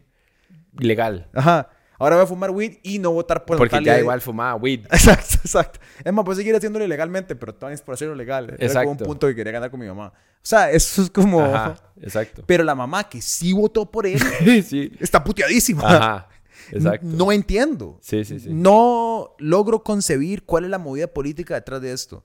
Legal. 0.77 1.27
Ajá. 1.33 1.69
Ahora 1.99 2.15
voy 2.15 2.23
a 2.23 2.27
fumar 2.27 2.51
weed 2.51 2.77
y 2.81 2.97
no 2.97 3.11
votar 3.11 3.45
por 3.45 3.57
Porque 3.57 3.83
ya 3.83 3.99
igual 3.99 4.21
fumaba 4.21 4.55
weed. 4.55 4.85
Exacto, 4.91 5.35
exacto. 5.43 5.79
Es 6.03 6.13
más, 6.13 6.37
seguir 6.37 6.55
haciéndolo 6.55 6.85
ilegalmente, 6.85 7.35
pero 7.35 7.53
también 7.53 7.73
es 7.75 7.81
por 7.81 7.93
hacerlo 7.93 8.15
legal. 8.15 8.55
Era 8.57 8.57
como 8.57 8.91
un 8.91 8.95
Exacto. 8.95 9.03
punto 9.03 9.27
que 9.27 9.35
quería 9.35 9.51
ganar 9.51 9.69
con 9.69 9.81
mi 9.81 9.87
mamá. 9.87 10.07
O 10.07 10.41
sea, 10.41 10.71
eso 10.71 11.01
es 11.01 11.09
como... 11.09 11.41
Ajá. 11.41 11.75
Exacto. 12.01 12.43
Pero 12.45 12.63
la 12.63 12.73
mamá 12.73 13.09
que 13.09 13.21
sí 13.21 13.51
votó 13.51 13.91
por 13.91 14.07
él 14.07 14.19
sí. 14.65 14.93
está 14.99 15.21
puteadísima. 15.23 15.83
Ajá. 15.83 16.29
Exacto. 16.71 17.05
No 17.05 17.31
entiendo. 17.33 17.99
Sí, 18.01 18.23
sí, 18.23 18.39
sí. 18.39 18.49
No 18.49 19.35
logro 19.37 19.83
concebir 19.83 20.43
cuál 20.43 20.63
es 20.63 20.69
la 20.69 20.77
movida 20.77 21.07
política 21.07 21.55
detrás 21.55 21.81
de 21.81 21.91
esto. 21.91 22.23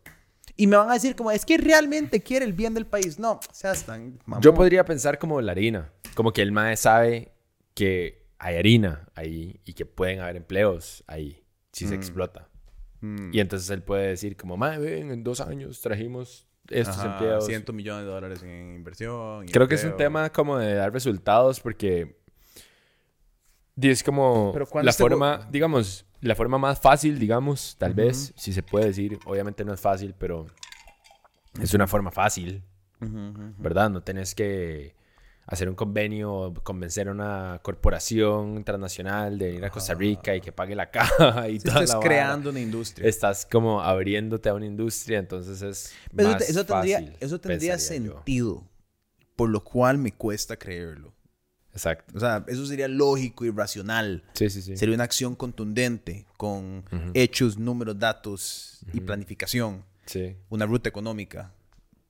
Y 0.56 0.68
me 0.68 0.76
van 0.76 0.90
a 0.90 0.94
decir 0.94 1.16
como, 1.16 1.32
es 1.32 1.44
que 1.44 1.58
realmente 1.58 2.22
quiere 2.22 2.44
el 2.44 2.52
bien 2.52 2.74
del 2.74 2.86
país. 2.86 3.18
No, 3.18 3.40
seas 3.52 3.84
tan... 3.84 4.20
mamón. 4.24 4.40
Yo 4.40 4.54
podría 4.54 4.84
pensar 4.84 5.18
como 5.18 5.40
la 5.40 5.50
harina. 5.50 5.90
Como 6.14 6.32
que 6.32 6.42
el 6.42 6.52
mae 6.52 6.76
sabe 6.76 7.32
que 7.74 8.23
hay 8.44 8.56
harina 8.58 9.08
ahí 9.14 9.58
y 9.64 9.72
que 9.72 9.86
pueden 9.86 10.20
haber 10.20 10.36
empleos 10.36 11.02
ahí 11.06 11.42
si 11.72 11.86
se 11.86 11.94
explota. 11.94 12.50
Mm. 13.00 13.30
Y 13.32 13.40
entonces 13.40 13.70
él 13.70 13.82
puede 13.82 14.08
decir 14.08 14.36
como, 14.36 14.58
mae, 14.58 14.78
ven, 14.78 15.10
en 15.10 15.24
dos 15.24 15.40
años 15.40 15.80
trajimos 15.80 16.46
estos 16.68 16.98
Ajá, 16.98 17.12
empleos. 17.12 17.46
100 17.46 17.64
millones 17.74 18.04
de 18.04 18.10
dólares 18.10 18.42
en 18.42 18.74
inversión. 18.74 19.46
Creo 19.46 19.66
que 19.66 19.76
es 19.76 19.84
un 19.84 19.92
empleo. 19.92 20.08
tema 20.08 20.30
como 20.30 20.58
de 20.58 20.74
dar 20.74 20.92
resultados 20.92 21.58
porque 21.58 22.18
es 23.80 24.02
como 24.02 24.50
Pero 24.52 24.66
¿cuándo 24.66 24.84
la 24.84 24.90
este 24.90 25.02
forma, 25.02 25.48
digamos, 25.50 26.04
la 26.20 26.34
forma 26.34 26.58
más 26.58 26.78
fácil, 26.78 27.18
digamos, 27.18 27.76
tal 27.78 27.92
Ujú. 27.92 28.02
vez, 28.02 28.34
si 28.36 28.52
se 28.52 28.62
puede 28.62 28.86
decir, 28.86 29.18
obviamente 29.24 29.64
no 29.64 29.72
es 29.72 29.80
fácil, 29.80 30.14
pero 30.18 30.44
es 31.58 31.72
una 31.72 31.86
forma 31.86 32.10
fácil, 32.10 32.62
Ujú, 33.00 33.10
ujú, 33.10 33.42
ujú. 33.42 33.54
¿verdad? 33.62 33.88
No 33.88 34.02
tenés 34.02 34.34
que 34.34 34.94
hacer 35.46 35.68
un 35.68 35.74
convenio 35.74 36.54
convencer 36.62 37.08
a 37.08 37.12
una 37.12 37.60
corporación 37.62 38.64
transnacional 38.64 39.38
de 39.38 39.46
venir 39.46 39.64
a 39.64 39.70
Costa 39.70 39.94
Rica 39.94 40.34
y 40.34 40.40
que 40.40 40.52
pague 40.52 40.74
la 40.74 40.90
caja 40.90 41.48
y 41.48 41.58
toda 41.58 41.82
estás 41.82 41.96
la 41.96 42.00
creando 42.00 42.50
una 42.50 42.60
industria. 42.60 43.08
Estás 43.08 43.46
como 43.46 43.82
abriéndote 43.82 44.48
a 44.48 44.54
una 44.54 44.66
industria, 44.66 45.18
entonces 45.18 45.60
es 45.62 45.92
Pero 46.14 46.30
más 46.30 46.48
eso, 46.48 46.64
tendría, 46.64 46.98
fácil, 47.00 47.16
eso 47.20 47.40
tendría 47.40 47.74
yo. 47.74 47.78
sentido. 47.78 48.64
Por 49.36 49.50
lo 49.50 49.64
cual 49.64 49.98
me 49.98 50.12
cuesta 50.12 50.56
creerlo. 50.56 51.12
Exacto. 51.72 52.16
O 52.16 52.20
sea, 52.20 52.44
eso 52.46 52.64
sería 52.66 52.86
lógico 52.86 53.44
y 53.44 53.50
racional. 53.50 54.22
Sí, 54.34 54.48
sí, 54.48 54.62
sí. 54.62 54.76
Sería 54.76 54.94
una 54.94 55.02
acción 55.04 55.34
contundente 55.34 56.24
con 56.36 56.84
hechos, 57.14 57.58
números, 57.58 57.98
datos 57.98 58.84
y 58.92 59.00
planificación. 59.00 59.84
Sí. 60.06 60.36
Una 60.50 60.66
ruta 60.66 60.88
económica. 60.88 61.52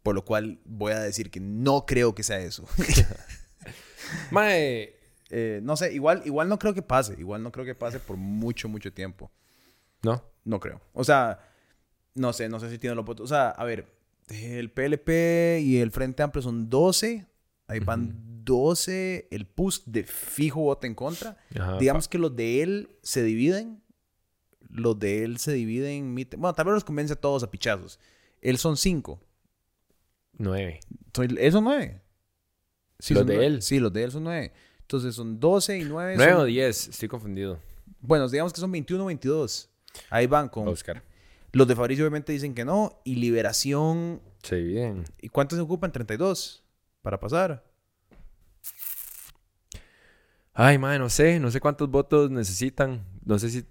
Por 0.05 0.15
lo 0.15 0.25
cual 0.25 0.61
voy 0.65 0.93
a 0.93 1.01
decir 1.01 1.31
que 1.33 1.41
no 1.41 1.87
creo 1.87 2.15
que 2.15 2.23
sea 2.23 2.39
eso. 2.39 2.65
Mae, 4.31 4.95
Eh, 5.31 5.61
no 5.65 5.77
sé, 5.77 5.93
igual, 5.93 6.23
igual 6.27 6.49
no 6.49 6.59
creo 6.61 6.75
que 6.75 6.83
pase. 6.83 7.17
Igual 7.19 7.43
no 7.43 7.51
creo 7.51 7.65
que 7.65 7.75
pase 7.75 7.99
por 7.99 8.17
mucho, 8.17 8.69
mucho 8.69 8.93
tiempo. 8.93 9.33
¿no? 10.03 10.23
No 10.45 10.61
creo. 10.61 10.81
O 10.93 11.03
sea, 11.03 11.41
no 12.15 12.33
sé, 12.33 12.49
no 12.49 12.61
sé 12.61 12.71
si 12.71 12.79
tiene 12.79 12.95
los 12.95 13.05
votos. 13.05 13.25
O 13.25 13.35
sea, 13.35 13.49
a 13.49 13.65
ver, 13.65 13.89
el 14.29 14.71
PLP 14.71 15.61
y 15.63 15.79
el 15.79 15.91
Frente 15.91 16.23
Amplio 16.23 16.43
son 16.43 16.69
12. 16.69 17.27
Ahí 17.67 17.81
van 17.81 18.45
12. 18.45 19.29
El 19.31 19.47
PUS 19.47 19.85
de 19.87 20.05
fijo 20.05 20.61
vota 20.61 20.87
en 20.87 20.95
contra. 20.95 21.39
Ajá, 21.59 21.79
Digamos 21.79 22.07
que 22.07 22.19
los 22.19 22.37
de 22.37 22.63
él 22.63 22.99
se 23.03 23.23
dividen. 23.23 23.83
Los 24.69 24.99
de 24.99 25.25
él 25.25 25.39
se 25.39 25.53
dividen. 25.53 26.15
Bueno, 26.37 26.53
tal 26.55 26.67
vez 26.67 26.75
los 26.75 26.85
convence 26.85 27.15
a 27.15 27.17
todos 27.17 27.43
a 27.43 27.51
pichazos. 27.51 27.99
Él 28.43 28.59
son 28.59 28.77
5. 28.77 29.19
Nueve. 30.39 30.81
¿Él 31.39 31.53
son 31.53 31.65
9? 31.65 32.01
¿Los 33.11 33.27
de 33.27 33.47
él? 33.47 33.63
Sí, 33.63 33.79
los 33.79 33.93
de 33.93 34.05
él 34.05 34.11
son 34.11 34.25
9. 34.25 34.53
Entonces 34.81 35.15
son 35.15 35.41
12 35.41 35.79
y 35.79 35.85
9. 35.85 36.15
Nueve 36.17 36.35
o 36.35 36.45
diez, 36.45 36.89
estoy 36.89 37.09
confundido. 37.09 37.59
Bueno, 38.01 38.29
digamos 38.29 38.53
que 38.53 38.61
son 38.61 38.71
21 38.71 39.03
o 39.03 39.07
22. 39.07 39.71
Ahí 40.11 40.27
van 40.27 40.49
con... 40.49 40.69
Oscar. 40.69 41.03
Los 41.53 41.69
de 41.69 41.77
Fabricio 41.77 42.05
obviamente 42.05 42.33
dicen 42.33 42.55
que 42.55 42.65
no. 42.65 43.01
Y 43.05 43.15
Liberación 43.17 44.21
Se 44.43 44.57
dividen. 44.57 45.05
¿Y 45.21 45.29
cuántos 45.29 45.57
se 45.57 45.63
ocupan? 45.63 45.93
32 45.93 46.65
para 47.01 47.21
pasar. 47.21 47.65
Ay, 50.53 50.79
mae, 50.79 50.99
no 50.99 51.09
sé. 51.09 51.39
No 51.39 51.51
sé 51.51 51.61
cuántos 51.61 51.91
votos 51.91 52.31
necesitan. 52.31 53.05
No 53.25 53.39
sé 53.39 53.51
si... 53.51 53.65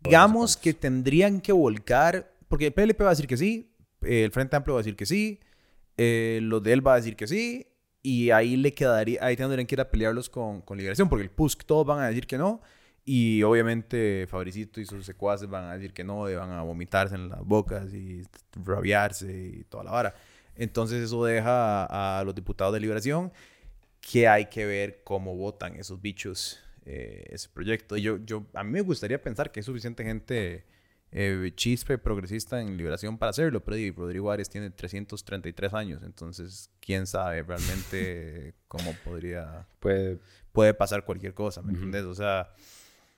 Digamos 0.00 0.56
que 0.56 0.74
tendrían 0.74 1.40
que 1.40 1.52
volcar, 1.52 2.32
porque 2.48 2.66
el 2.66 2.72
PLP 2.72 3.00
va 3.02 3.08
a 3.08 3.10
decir 3.10 3.26
que 3.26 3.36
sí, 3.36 3.74
el 4.00 4.30
Frente 4.30 4.54
Amplio 4.54 4.74
va 4.74 4.80
a 4.80 4.82
decir 4.82 4.94
que 4.94 5.06
sí, 5.06 5.40
eh, 5.98 6.40
los 6.42 6.62
de 6.62 6.72
él 6.72 6.86
va 6.86 6.94
a 6.94 6.96
decir 6.96 7.16
que 7.16 7.26
sí, 7.26 7.66
y 8.02 8.30
ahí 8.30 8.56
le 8.56 8.72
quedaría, 8.72 9.18
ahí 9.22 9.36
tendrían 9.36 9.66
que 9.66 9.74
ir 9.74 9.80
a 9.80 9.90
pelearlos 9.90 10.30
con, 10.30 10.62
con 10.62 10.78
Liberación, 10.78 11.08
porque 11.08 11.24
el 11.24 11.30
PUSC 11.30 11.64
todos 11.64 11.84
van 11.84 12.00
a 12.00 12.08
decir 12.08 12.26
que 12.26 12.38
no, 12.38 12.62
y 13.04 13.42
obviamente 13.42 14.26
Fabricito 14.28 14.80
y 14.80 14.84
sus 14.84 15.06
secuaces 15.06 15.48
van 15.48 15.64
a 15.64 15.74
decir 15.74 15.92
que 15.92 16.04
no, 16.04 16.30
y 16.30 16.34
van 16.34 16.50
a 16.50 16.62
vomitarse 16.62 17.14
en 17.14 17.30
las 17.30 17.42
bocas 17.42 17.92
y 17.94 18.22
rabiarse 18.64 19.32
y 19.32 19.64
toda 19.64 19.84
la 19.84 19.90
vara. 19.90 20.14
Entonces 20.54 21.02
eso 21.02 21.24
deja 21.24 22.18
a, 22.18 22.22
los 22.24 22.34
diputados 22.34 22.74
de 22.74 22.80
Liberación 22.80 23.32
que 24.00 24.28
hay 24.28 24.46
que 24.46 24.66
ver 24.66 25.00
cómo 25.04 25.34
votan 25.36 25.76
esos 25.76 26.00
bichos 26.02 26.60
eh, 26.84 27.24
ese 27.30 27.48
proyecto. 27.48 27.96
Y 27.96 28.02
yo, 28.02 28.18
yo, 28.24 28.44
a 28.52 28.62
mí 28.62 28.72
me 28.72 28.82
gustaría 28.82 29.22
pensar 29.22 29.50
que 29.50 29.60
hay 29.60 29.64
suficiente 29.64 30.04
gente 30.04 30.66
eh, 31.12 31.52
chispe 31.54 31.96
progresista 31.98 32.60
en 32.60 32.76
liberación 32.76 33.16
para 33.18 33.30
hacerlo, 33.30 33.64
pero 33.64 33.76
di, 33.76 33.90
Rodrigo 33.90 34.30
Arias 34.30 34.50
tiene 34.50 34.70
333 34.70 35.72
años, 35.74 36.02
entonces 36.02 36.70
quién 36.80 37.06
sabe 37.06 37.42
realmente 37.42 38.54
cómo 38.68 38.92
podría, 39.04 39.66
Puede... 39.80 40.18
puede 40.52 40.74
pasar 40.74 41.04
cualquier 41.04 41.34
cosa, 41.34 41.62
¿me 41.62 41.72
entiendes? 41.72 42.04
O 42.04 42.14
sea, 42.14 42.50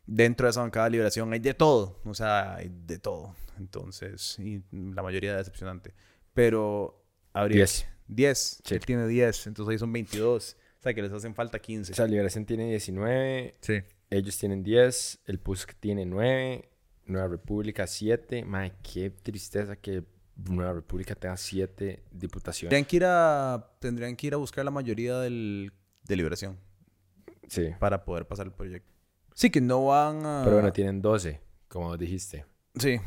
dentro 0.07 0.47
de 0.47 0.51
esa 0.51 0.61
bancada 0.61 0.86
de 0.86 0.93
liberación 0.93 1.32
hay 1.32 1.41
de 1.41 1.55
todo, 1.55 2.01
o 2.05 2.14
sea, 2.14 2.55
hay 2.57 2.70
de 2.86 2.99
todo, 2.99 3.34
entonces, 3.59 4.38
y 4.38 4.62
la 4.72 5.03
mayoría 5.03 5.36
decepcionante, 5.36 5.93
pero 6.34 7.03
habría... 7.32 7.57
Diez. 7.57 7.86
10, 8.07 8.62
Sí. 8.64 8.74
él 8.74 8.84
tiene 8.84 9.07
10, 9.07 9.47
entonces 9.47 9.72
ahí 9.72 9.78
son 9.78 9.93
22, 9.93 10.57
o 10.78 10.82
sea 10.82 10.95
que 10.95 11.03
les 11.03 11.12
hacen 11.12 11.34
falta 11.34 11.61
15. 11.61 11.93
O 11.93 11.95
sea, 11.95 12.07
Liberación 12.09 12.45
tiene 12.45 12.68
19. 12.70 13.57
sí. 13.61 13.74
Ellos 14.12 14.36
tienen 14.38 14.64
10. 14.64 15.20
El 15.26 15.38
PUSC 15.38 15.74
tiene 15.78 16.05
9. 16.05 16.68
Nueva 17.11 17.29
República 17.29 17.87
7. 17.87 18.45
Mae, 18.45 18.73
qué 18.83 19.11
tristeza 19.11 19.77
que 19.77 20.05
Nueva 20.49 20.73
República 20.73 21.15
tenga 21.15 21.37
7 21.37 22.03
diputaciones. 22.11 22.71
Tendrían 22.71 22.85
que 22.87 22.97
ir 22.97 23.05
a, 23.07 23.71
tendrían 23.79 24.17
que 24.17 24.27
ir 24.29 24.35
a 24.35 24.37
buscar 24.39 24.65
la 24.65 24.71
mayoría 24.71 25.19
del, 25.19 25.73
de 26.05 26.17
liberación 26.17 26.57
Sí. 27.49 27.71
para 27.79 28.05
poder 28.05 28.27
pasar 28.27 28.47
el 28.47 28.53
proyecto. 28.53 28.89
Sí, 29.35 29.51
que 29.51 29.61
no 29.61 29.87
van 29.87 30.25
a... 30.25 30.43
Pero 30.45 30.57
bueno, 30.57 30.73
tienen 30.73 31.03
12, 31.03 31.41
como 31.69 31.97
dijiste. 31.97 32.45
Sí. 32.77 32.99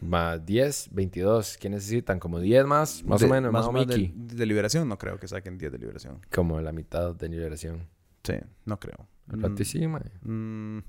Más 0.00 0.44
10, 0.44 0.88
22. 0.92 1.58
¿Qué 1.58 1.68
necesitan? 1.70 2.18
Como 2.18 2.40
10 2.40 2.64
más, 2.66 3.02
más 3.04 3.20
De- 3.20 3.26
o 3.26 3.30
menos, 3.30 3.52
Más 3.52 3.66
o 3.66 3.72
menos 3.72 3.88
de, 3.88 4.12
de 4.14 4.46
liberación 4.46 4.88
no 4.88 4.98
creo 4.98 5.18
que 5.18 5.28
saquen 5.28 5.58
10 5.58 5.72
de 5.72 5.78
liberación. 5.78 6.20
Como 6.32 6.60
la 6.60 6.72
mitad 6.72 7.14
de 7.14 7.28
liberación. 7.28 7.88
Sí, 8.22 8.34
no 8.64 8.78
creo. 8.78 9.06
Mm, 9.26 9.56
sí, 9.62 9.86
mm. 9.86 10.78
O 10.78 10.82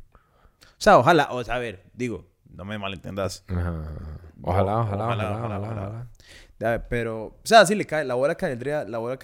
sea, 0.77 0.97
ojalá, 0.97 1.27
o 1.31 1.43
sea, 1.43 1.55
a 1.55 1.59
ver, 1.59 1.83
digo, 1.93 2.27
no 2.51 2.65
me 2.65 2.77
malentendas. 2.77 3.43
Ajá. 3.47 3.83
Ojalá, 4.41 4.79
ojalá, 4.79 5.05
ojalá, 5.05 5.31
ojalá, 5.31 5.59
ojalá. 5.59 5.87
ojalá. 5.87 6.07
Ya, 6.59 6.87
Pero, 6.89 7.25
o 7.25 7.41
sea, 7.43 7.65
sí 7.65 7.75
le 7.75 7.85
cae, 7.85 8.05
la 8.05 8.15
bola 8.15 8.35
caería, 8.35 8.83
la 8.83 8.97
bola 8.97 9.17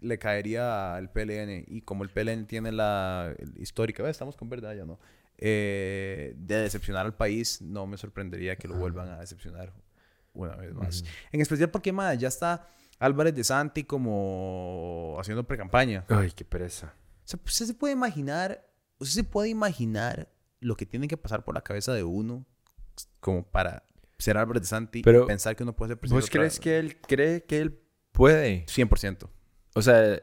le 0.00 0.18
caería 0.18 0.94
al 0.94 1.10
PLN 1.10 1.64
y 1.66 1.80
como 1.82 2.04
el 2.04 2.10
PLN 2.10 2.46
tiene 2.46 2.72
la 2.72 3.34
histórica, 3.56 4.02
¿ves? 4.02 4.12
estamos 4.12 4.36
con 4.36 4.48
verdad 4.48 4.74
ya, 4.74 4.84
¿no? 4.84 4.98
Eh, 5.38 6.34
de 6.36 6.56
decepcionar 6.56 7.04
al 7.04 7.14
país, 7.14 7.60
no 7.60 7.86
me 7.86 7.96
sorprendería 7.96 8.56
que 8.56 8.68
lo 8.68 8.76
vuelvan 8.76 9.08
a 9.08 9.20
decepcionar 9.20 9.72
una 10.32 10.56
vez 10.56 10.72
más. 10.74 11.04
En 11.32 11.40
especial 11.40 11.70
porque, 11.70 11.92
madre, 11.92 12.18
ya 12.18 12.28
está 12.28 12.68
Álvarez 12.98 13.34
de 13.34 13.44
Santi 13.44 13.84
como 13.84 15.16
haciendo 15.18 15.44
pre-campaña. 15.44 16.04
Ay, 16.08 16.30
qué 16.30 16.44
pereza. 16.44 16.94
O 17.24 17.28
sea, 17.28 17.40
usted 17.44 17.66
se 17.66 17.74
puede 17.74 17.92
imaginar, 17.92 18.66
usted 18.98 19.22
se 19.22 19.24
puede 19.24 19.48
imaginar 19.48 20.28
lo 20.60 20.76
que 20.76 20.86
tiene 20.86 21.08
que 21.08 21.16
pasar 21.16 21.44
por 21.44 21.54
la 21.54 21.62
cabeza 21.62 21.92
de 21.92 22.04
uno 22.04 22.46
como 23.20 23.44
para 23.44 23.84
ser 24.18 24.36
Álvarez 24.36 24.62
de 24.62 24.68
Santi 24.68 25.02
Pero, 25.02 25.24
y 25.24 25.26
pensar 25.26 25.54
que 25.56 25.62
uno 25.62 25.74
puede 25.74 25.90
ser 25.90 25.98
presidente. 25.98 26.22
¿Vos 26.22 26.30
crees 26.30 26.54
vez? 26.54 26.60
que 26.60 26.78
él 26.78 27.00
cree 27.00 27.44
que 27.44 27.58
él 27.60 27.78
puede? 28.12 28.64
100%. 28.66 29.28
O 29.74 29.82
sea, 29.82 30.20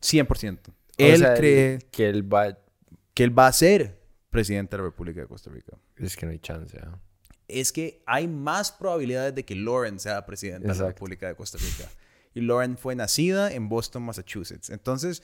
100%. 0.00 0.58
o 0.68 0.72
Él 0.96 1.18
sea, 1.18 1.34
cree 1.34 1.78
que 1.90 2.08
él 2.08 2.32
va... 2.32 2.58
que 3.14 3.24
él 3.24 3.38
va 3.38 3.48
a 3.48 3.52
ser 3.52 4.00
presidente 4.30 4.76
de 4.76 4.82
la 4.82 4.88
República 4.88 5.20
de 5.20 5.26
Costa 5.26 5.50
Rica. 5.50 5.76
Es 5.96 6.16
que 6.16 6.26
no 6.26 6.32
hay 6.32 6.38
chance, 6.38 6.78
¿ah? 6.82 6.98
Es 7.48 7.72
que 7.72 8.02
hay 8.06 8.28
más 8.28 8.70
probabilidades 8.72 9.34
de 9.34 9.44
que 9.44 9.54
Lauren 9.54 9.98
sea 9.98 10.24
presidente 10.26 10.62
de 10.62 10.68
la 10.68 10.72
Exacto. 10.74 10.92
República 10.92 11.28
de 11.28 11.34
Costa 11.34 11.56
Rica. 11.58 11.90
Y 12.34 12.42
Lauren 12.42 12.76
fue 12.76 12.94
nacida 12.94 13.50
en 13.50 13.70
Boston, 13.70 14.02
Massachusetts. 14.02 14.68
Entonces, 14.68 15.22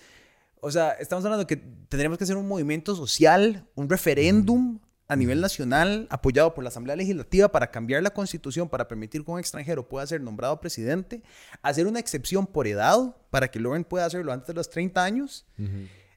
o 0.61 0.71
sea, 0.71 0.93
estamos 0.93 1.23
hablando 1.27 1.47
que 1.47 1.57
tendríamos 1.57 2.17
que 2.17 2.25
hacer 2.25 2.37
un 2.37 2.49
movimiento 2.49 2.97
social, 2.97 3.69
un 3.75 3.91
referéndum 3.91 4.81
a 5.07 5.17
nivel 5.17 5.41
nacional 5.41 6.07
apoyado 6.11 6.55
por 6.55 6.65
la 6.65 6.69
Asamblea 6.69 6.97
Legislativa 6.97 7.51
para 7.51 7.71
cambiar 7.71 8.03
la 8.03 8.11
constitución, 8.11 8.69
para 8.69 8.89
permitir 8.89 9.25
que 9.25 9.31
un 9.31 9.39
extranjero 9.39 9.87
pueda 9.89 10.07
ser 10.07 10.21
nombrado 10.21 10.59
presidente, 10.61 11.23
hacer 11.63 11.87
una 11.87 12.01
excepción 12.01 12.47
por 12.47 12.67
edad 12.67 13.15
para 13.31 13.51
que 13.51 13.61
Lauren 13.61 13.85
pueda 13.85 14.07
hacerlo 14.07 14.33
antes 14.33 14.49
de 14.49 14.55
los 14.55 14.71
30 14.71 15.03
años. 15.05 15.47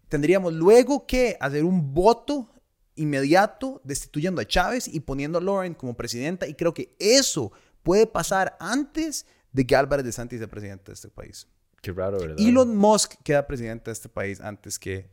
Tendríamos 0.08 0.54
luego 0.54 1.06
que 1.06 1.38
hacer 1.40 1.66
un 1.66 1.94
voto 1.94 2.50
inmediato 2.96 3.82
destituyendo 3.84 4.42
a 4.42 4.46
Chávez 4.46 4.88
y 4.88 5.02
poniendo 5.02 5.38
a 5.38 5.42
Lauren 5.42 5.74
como 5.74 5.96
presidenta 5.96 6.48
y 6.48 6.54
creo 6.54 6.74
que 6.74 6.96
eso 6.98 7.52
puede 7.84 8.08
pasar 8.08 8.58
antes 8.60 9.26
de 9.52 9.68
que 9.68 9.76
Álvarez 9.76 10.06
de 10.06 10.12
Santi 10.12 10.38
sea 10.38 10.48
presidente 10.48 10.86
de 10.88 10.94
este 10.94 11.10
país. 11.10 11.48
Qué 11.82 11.92
raro, 11.92 12.20
¿verdad? 12.20 12.38
Elon 12.40 12.76
Musk 12.76 13.16
queda 13.24 13.46
presidente 13.46 13.86
de 13.86 13.94
este 13.94 14.10
país 14.10 14.42
antes 14.42 14.80
que 14.80 15.10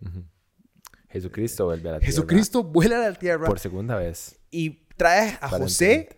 Jesucristo 1.15 1.67
vuelve 1.67 1.89
a 1.89 1.93
la 1.93 1.99
tierra. 2.01 2.13
Jesucristo 2.13 2.65
vuela 2.65 2.97
a 2.97 3.11
la 3.11 3.15
tierra 3.15 3.47
Por 3.47 3.61
segunda 3.61 3.95
vez. 3.95 4.37
y 4.51 4.85
trae 4.97 5.39
a 5.41 5.49
José, 5.49 6.09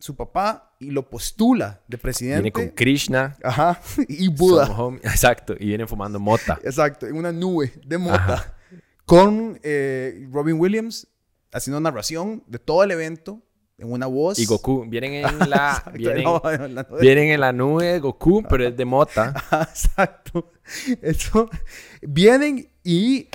su 0.00 0.16
papá, 0.16 0.74
y 0.80 0.90
lo 0.90 1.08
postula 1.08 1.80
de 1.86 1.96
presidente. 1.96 2.42
Viene 2.42 2.52
con 2.52 2.68
Krishna. 2.70 3.36
Ajá, 3.44 3.80
y 4.08 4.26
Buda. 4.28 4.68
Exacto. 5.04 5.54
Y 5.56 5.66
viene 5.66 5.86
fumando 5.86 6.18
mota. 6.18 6.58
Exacto, 6.64 7.06
en 7.06 7.14
una 7.14 7.30
nube 7.30 7.72
de 7.86 7.98
mota. 7.98 8.34
Ajá. 8.34 8.54
Con 9.04 9.60
eh, 9.62 10.26
Robin 10.32 10.58
Williams 10.58 11.06
haciendo 11.52 11.78
narración 11.78 12.42
de 12.48 12.58
todo 12.58 12.82
el 12.82 12.90
evento 12.90 13.40
en 13.78 13.92
una 13.92 14.06
voz. 14.06 14.40
Y 14.40 14.46
Goku. 14.46 14.84
Vienen 14.88 15.24
en 15.24 15.38
la... 15.50 15.84
Exacto, 15.86 15.92
vienen, 15.92 16.24
no, 16.24 16.42
vienen 17.00 17.28
en 17.30 17.40
la 17.40 17.52
nube 17.52 17.92
de 17.92 18.00
Goku, 18.00 18.42
pero 18.48 18.66
es 18.66 18.76
de 18.76 18.84
mota. 18.84 19.34
Exacto. 19.70 20.50
Eso. 21.00 21.48
Vienen 22.00 22.68
y 22.82 23.28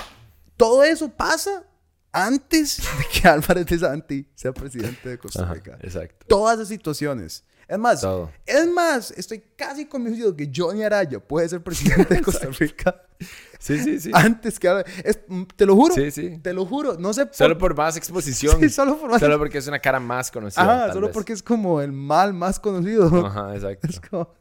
todo 0.57 0.83
eso 0.83 1.09
pasa 1.09 1.63
antes 2.11 2.77
de 2.77 3.05
que 3.21 3.27
Álvarez 3.27 3.65
de 3.67 3.79
Santi 3.79 4.27
sea 4.35 4.53
presidente 4.53 5.07
de 5.09 5.17
Costa 5.17 5.43
Ajá, 5.43 5.53
Rica. 5.53 5.77
exacto. 5.81 6.25
Todas 6.27 6.55
esas 6.57 6.67
situaciones. 6.69 7.43
Es 7.67 7.77
más, 7.77 7.99
Todo. 7.99 8.31
es 8.45 8.65
más, 8.71 9.11
estoy 9.11 9.43
casi 9.57 9.85
convencido 9.87 10.33
que 10.33 10.49
Johnny 10.55 10.83
Araya 10.83 11.19
puede 11.19 11.49
ser 11.49 11.61
presidente 11.61 12.15
de 12.15 12.21
Costa 12.21 12.47
Rica 12.57 13.03
Sí, 13.59 13.77
sí, 13.79 13.99
sí. 13.99 14.11
antes 14.13 14.57
que 14.57 14.69
Álvarez. 14.69 14.93
Es- 15.03 15.19
te 15.55 15.65
lo 15.65 15.75
juro. 15.75 15.93
Sí, 15.93 16.09
sí. 16.11 16.39
Te 16.41 16.53
lo 16.53 16.65
juro. 16.65 16.95
No 16.97 17.11
sé 17.13 17.25
por 17.25 17.35
Solo 17.35 17.57
por 17.57 17.75
más 17.75 17.97
exposición. 17.97 18.57
Sí, 18.61 18.69
solo 18.69 18.97
por 18.97 19.09
más- 19.09 19.19
Solo 19.19 19.37
porque 19.37 19.57
es 19.57 19.67
una 19.67 19.79
cara 19.79 19.99
más 19.99 20.31
conocida. 20.31 20.85
Ajá, 20.85 20.93
solo 20.93 21.07
vez. 21.07 21.13
porque 21.13 21.33
es 21.33 21.43
como 21.43 21.81
el 21.81 21.91
mal 21.91 22.33
más 22.33 22.57
conocido. 22.59 23.25
Ajá, 23.25 23.53
exacto. 23.53 23.87
Es 23.89 23.99
como... 23.99 24.33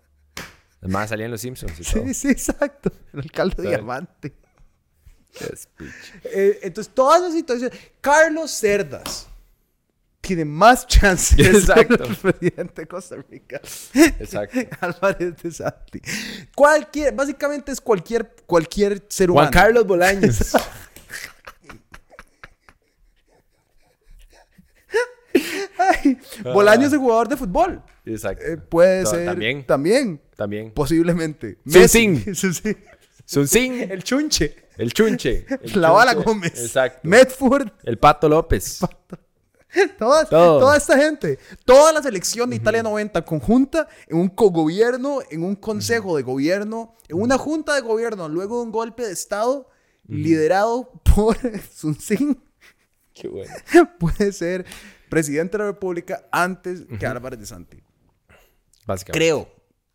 Además 0.82 1.08
salían 1.08 1.30
los 1.32 1.40
Simpsons 1.40 1.80
y 1.80 1.82
todo. 1.82 2.04
Sí, 2.06 2.14
sí, 2.14 2.28
exacto. 2.28 2.92
El 3.12 3.20
alcalde 3.22 3.62
Sí. 3.62 3.68
diamante. 3.68 4.36
Eh, 6.24 6.60
entonces, 6.62 6.92
todas 6.94 7.22
las 7.22 7.32
situaciones. 7.32 7.78
Carlos 8.00 8.50
Cerdas 8.50 9.28
tiene 10.20 10.44
más 10.44 10.86
chance 10.86 11.36
de 11.36 11.44
ser 11.44 11.54
Exacto. 11.54 12.04
el 12.04 12.16
presidente 12.16 12.82
de 12.82 12.88
Costa 12.88 13.16
Rica. 13.30 13.60
Exacto. 13.94 14.58
Álvarez 14.80 15.36
de 15.42 15.50
Santi. 15.52 16.00
Cualquier, 16.54 17.14
básicamente 17.14 17.70
es 17.70 17.80
cualquier, 17.80 18.34
cualquier 18.44 19.04
ser 19.08 19.30
humano. 19.30 19.48
Juan 19.52 19.52
Carlos 19.52 19.86
Bolaños. 19.86 20.52
Ay, 25.78 26.18
Bolaños 26.42 26.92
es 26.92 26.98
jugador 26.98 27.28
de 27.28 27.36
fútbol. 27.36 27.82
Exacto. 28.04 28.44
Eh, 28.44 28.56
puede 28.56 29.06
ser. 29.06 29.26
También. 29.26 29.64
También. 29.64 30.20
También. 30.36 30.72
Posiblemente. 30.72 31.58
Messi. 31.64 32.24
Sun. 33.24 33.46
El 33.90 34.02
chunche. 34.02 34.65
El 34.76 34.92
Chunche. 34.92 35.46
El 35.62 35.80
La 35.80 35.90
Bala. 35.90 36.14
Gómez. 36.14 36.60
Exacto. 36.60 37.00
Medford. 37.04 37.68
El 37.84 37.98
Pato 37.98 38.28
López. 38.28 38.80
Todas-. 39.98 40.28
Toda 40.28 40.76
esta 40.76 40.96
gente. 40.96 41.38
Toda 41.64 41.92
la 41.92 42.02
selección 42.02 42.50
de 42.50 42.56
Italia 42.56 42.82
90 42.82 43.24
conjunta 43.24 43.88
en 44.06 44.18
un 44.18 44.28
cogobierno, 44.28 45.20
en 45.30 45.42
un 45.42 45.56
consejo 45.56 46.16
de 46.16 46.22
gobierno, 46.22 46.94
en 47.08 47.20
una 47.20 47.36
junta 47.38 47.74
de 47.74 47.80
gobierno, 47.80 48.28
luego 48.28 48.58
de 48.58 48.64
un 48.64 48.72
golpe 48.72 49.04
de 49.04 49.12
Estado 49.12 49.68
liderado 50.06 50.92
por 51.14 51.36
Sun 51.74 51.98
Sing. 51.98 52.38
Qué 53.12 53.28
bueno. 53.28 53.52
Puede 53.98 54.32
ser 54.32 54.66
presidente 55.08 55.56
de 55.56 55.64
la 55.64 55.70
República 55.70 56.28
antes 56.30 56.84
que 56.98 57.06
Álvarez 57.06 57.40
de 57.40 57.46
Santi. 57.46 57.82
Básicamente. 58.86 59.18
Creo. 59.18 59.48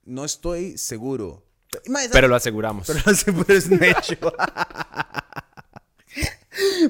No 0.04 0.26
estoy 0.26 0.78
seguro. 0.78 1.46
Pero 2.12 2.28
lo 2.28 2.36
aseguramos. 2.36 2.88
Pero 2.88 3.16
se 3.16 3.32
puede 3.32 3.58
es 3.58 3.68
un 3.68 3.84
hecho. 3.84 4.16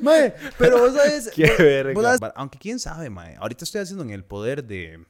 Mae, 0.02 0.34
pero 0.58 0.80
vos 0.80 0.94
sabes. 0.96 1.30
Qué 1.34 1.46
vos- 1.48 1.58
verga. 1.60 1.94
vos 1.94 2.04
sabes- 2.04 2.34
aunque 2.36 2.58
quién 2.58 2.80
sabe, 2.80 3.10
mae. 3.10 3.36
Ahorita 3.36 3.64
estoy 3.64 3.82
haciendo 3.82 4.04
en 4.04 4.10
el 4.10 4.26
poder 4.26 4.64
de, 4.64 5.06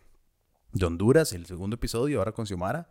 de 0.73 0.85
Honduras, 0.85 1.31
el 1.33 1.45
segundo 1.45 1.75
episodio, 1.75 2.19
ahora 2.19 2.33
con 2.33 2.45
Xiomara. 2.45 2.89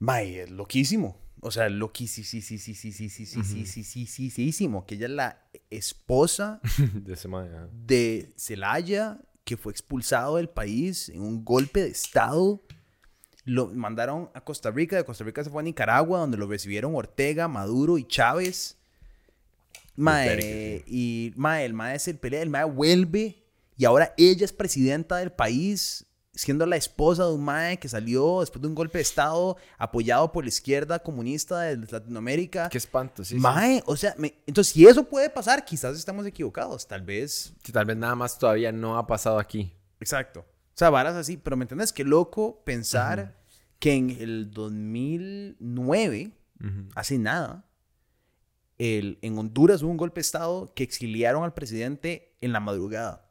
Mae, 0.00 0.42
es 0.42 0.50
loquísimo. 0.50 1.16
O 1.42 1.50
sea, 1.50 1.68
loquísimo, 1.70 2.26
sí, 2.26 2.42
sí, 2.42 2.58
sí, 2.58 2.74
sí, 2.74 2.92
sí, 2.92 3.08
sí, 3.08 3.24
sí, 3.26 3.42
sí, 3.44 3.64
sí, 3.66 3.84
sí, 3.84 4.06
sí, 4.06 4.30
sí, 4.30 4.52
sí, 4.52 4.70
que 4.86 4.94
ella 4.96 5.06
es 5.06 5.12
la 5.12 5.42
esposa 5.70 6.60
De 6.94 7.14
ese 7.14 7.28
de 7.72 8.32
Celaya, 8.36 9.18
que 9.44 9.56
fue 9.56 9.72
expulsado 9.72 10.36
del 10.36 10.50
país 10.50 11.08
en 11.08 11.22
un 11.22 11.44
golpe 11.44 11.80
de 11.82 11.88
Estado. 11.88 12.60
Lo 13.44 13.68
mandaron 13.68 14.30
a 14.34 14.42
Costa 14.42 14.70
Rica, 14.70 14.96
de 14.96 15.04
Costa 15.04 15.24
Rica 15.24 15.42
se 15.42 15.50
fue 15.50 15.62
a 15.62 15.64
Nicaragua, 15.64 16.20
donde 16.20 16.36
lo 16.36 16.46
recibieron 16.46 16.94
Ortega, 16.94 17.48
Maduro 17.48 17.96
y 17.98 18.04
Chávez. 18.04 18.76
Mae, 19.96 20.82
y 20.86 21.32
mae, 21.36 21.64
el 21.64 21.74
mae 21.74 21.98
se 21.98 22.14
pelea, 22.14 22.42
el 22.42 22.48
mae 22.50 22.64
vuelve 22.64 23.42
y 23.76 23.84
ahora 23.84 24.14
ella 24.16 24.44
es 24.44 24.52
presidenta 24.52 25.16
del 25.16 25.32
país, 25.32 26.06
siendo 26.32 26.64
la 26.64 26.76
esposa 26.76 27.26
de 27.26 27.32
un 27.34 27.44
mae 27.44 27.78
que 27.78 27.88
salió 27.88 28.40
después 28.40 28.62
de 28.62 28.68
un 28.68 28.74
golpe 28.74 28.98
de 28.98 29.02
Estado 29.02 29.56
apoyado 29.78 30.32
por 30.32 30.44
la 30.44 30.48
izquierda 30.48 31.00
comunista 31.00 31.60
de 31.62 31.76
Latinoamérica. 31.90 32.68
Qué 32.70 32.78
espanto, 32.78 33.24
sí. 33.24 33.34
sí. 33.34 33.40
mae, 33.40 33.82
o 33.86 33.96
sea, 33.96 34.14
me- 34.16 34.34
entonces 34.46 34.72
si 34.72 34.86
eso 34.86 35.04
puede 35.04 35.28
pasar, 35.28 35.64
quizás 35.64 35.98
estamos 35.98 36.24
equivocados, 36.26 36.86
tal 36.86 37.02
vez 37.02 37.52
Que 37.62 37.72
tal 37.72 37.84
vez 37.84 37.96
nada 37.96 38.14
más 38.14 38.38
todavía 38.38 38.72
no 38.72 38.96
ha 38.96 39.06
pasado 39.06 39.38
aquí. 39.38 39.72
Exacto. 39.98 40.46
O 40.80 40.82
sea, 40.82 40.88
varas 40.88 41.14
así, 41.14 41.36
pero 41.36 41.58
¿me 41.58 41.64
entiendes? 41.64 41.92
Qué 41.92 42.04
loco 42.04 42.62
pensar 42.64 43.38
que 43.78 43.92
en 43.92 44.08
el 44.18 44.50
2009, 44.50 46.32
hace 46.94 47.18
nada, 47.18 47.66
el, 48.78 49.18
en 49.20 49.36
Honduras 49.36 49.82
hubo 49.82 49.90
un 49.90 49.98
golpe 49.98 50.20
de 50.20 50.22
Estado 50.22 50.72
que 50.74 50.82
exiliaron 50.82 51.44
al 51.44 51.52
presidente 51.52 52.34
en 52.40 52.54
la 52.54 52.60
madrugada. 52.60 53.28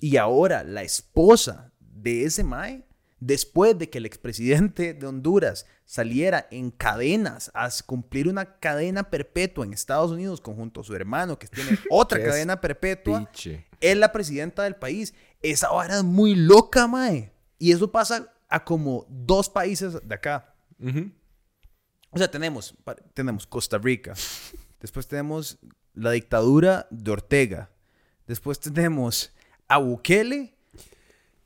Y 0.00 0.16
ahora 0.16 0.64
la 0.64 0.82
esposa 0.82 1.74
de 1.78 2.24
ese 2.24 2.42
Mae, 2.42 2.86
después 3.26 3.78
de 3.78 3.88
que 3.88 3.98
el 3.98 4.06
expresidente 4.06 4.94
de 4.94 5.06
Honduras 5.06 5.66
saliera 5.84 6.48
en 6.50 6.72
cadenas 6.72 7.52
a 7.54 7.68
cumplir 7.86 8.26
una 8.26 8.58
cadena 8.58 9.10
perpetua 9.10 9.64
en 9.64 9.72
Estados 9.72 10.10
Unidos 10.10 10.40
conjunto 10.40 10.80
a 10.80 10.84
su 10.84 10.94
hermano, 10.96 11.38
que 11.38 11.46
tiene 11.46 11.78
otra 11.90 12.20
cadena 12.20 12.60
perpetua, 12.60 13.30
Piche. 13.30 13.64
es 13.80 13.96
la 13.96 14.10
presidenta 14.10 14.64
del 14.64 14.74
país. 14.74 15.14
Esa 15.40 15.70
vara 15.70 15.98
es 15.98 16.02
muy 16.02 16.34
loca, 16.34 16.88
mae. 16.88 17.32
Y 17.60 17.70
eso 17.70 17.92
pasa 17.92 18.32
a 18.48 18.64
como 18.64 19.06
dos 19.08 19.48
países 19.48 19.96
de 20.02 20.14
acá. 20.14 20.52
O 22.10 22.18
sea, 22.18 22.28
tenemos, 22.28 22.74
tenemos 23.14 23.46
Costa 23.46 23.78
Rica. 23.78 24.14
Después 24.80 25.06
tenemos 25.06 25.60
la 25.94 26.10
dictadura 26.10 26.88
de 26.90 27.12
Ortega. 27.12 27.70
Después 28.26 28.58
tenemos 28.58 29.32
a 29.68 29.78
Bukele 29.78 30.56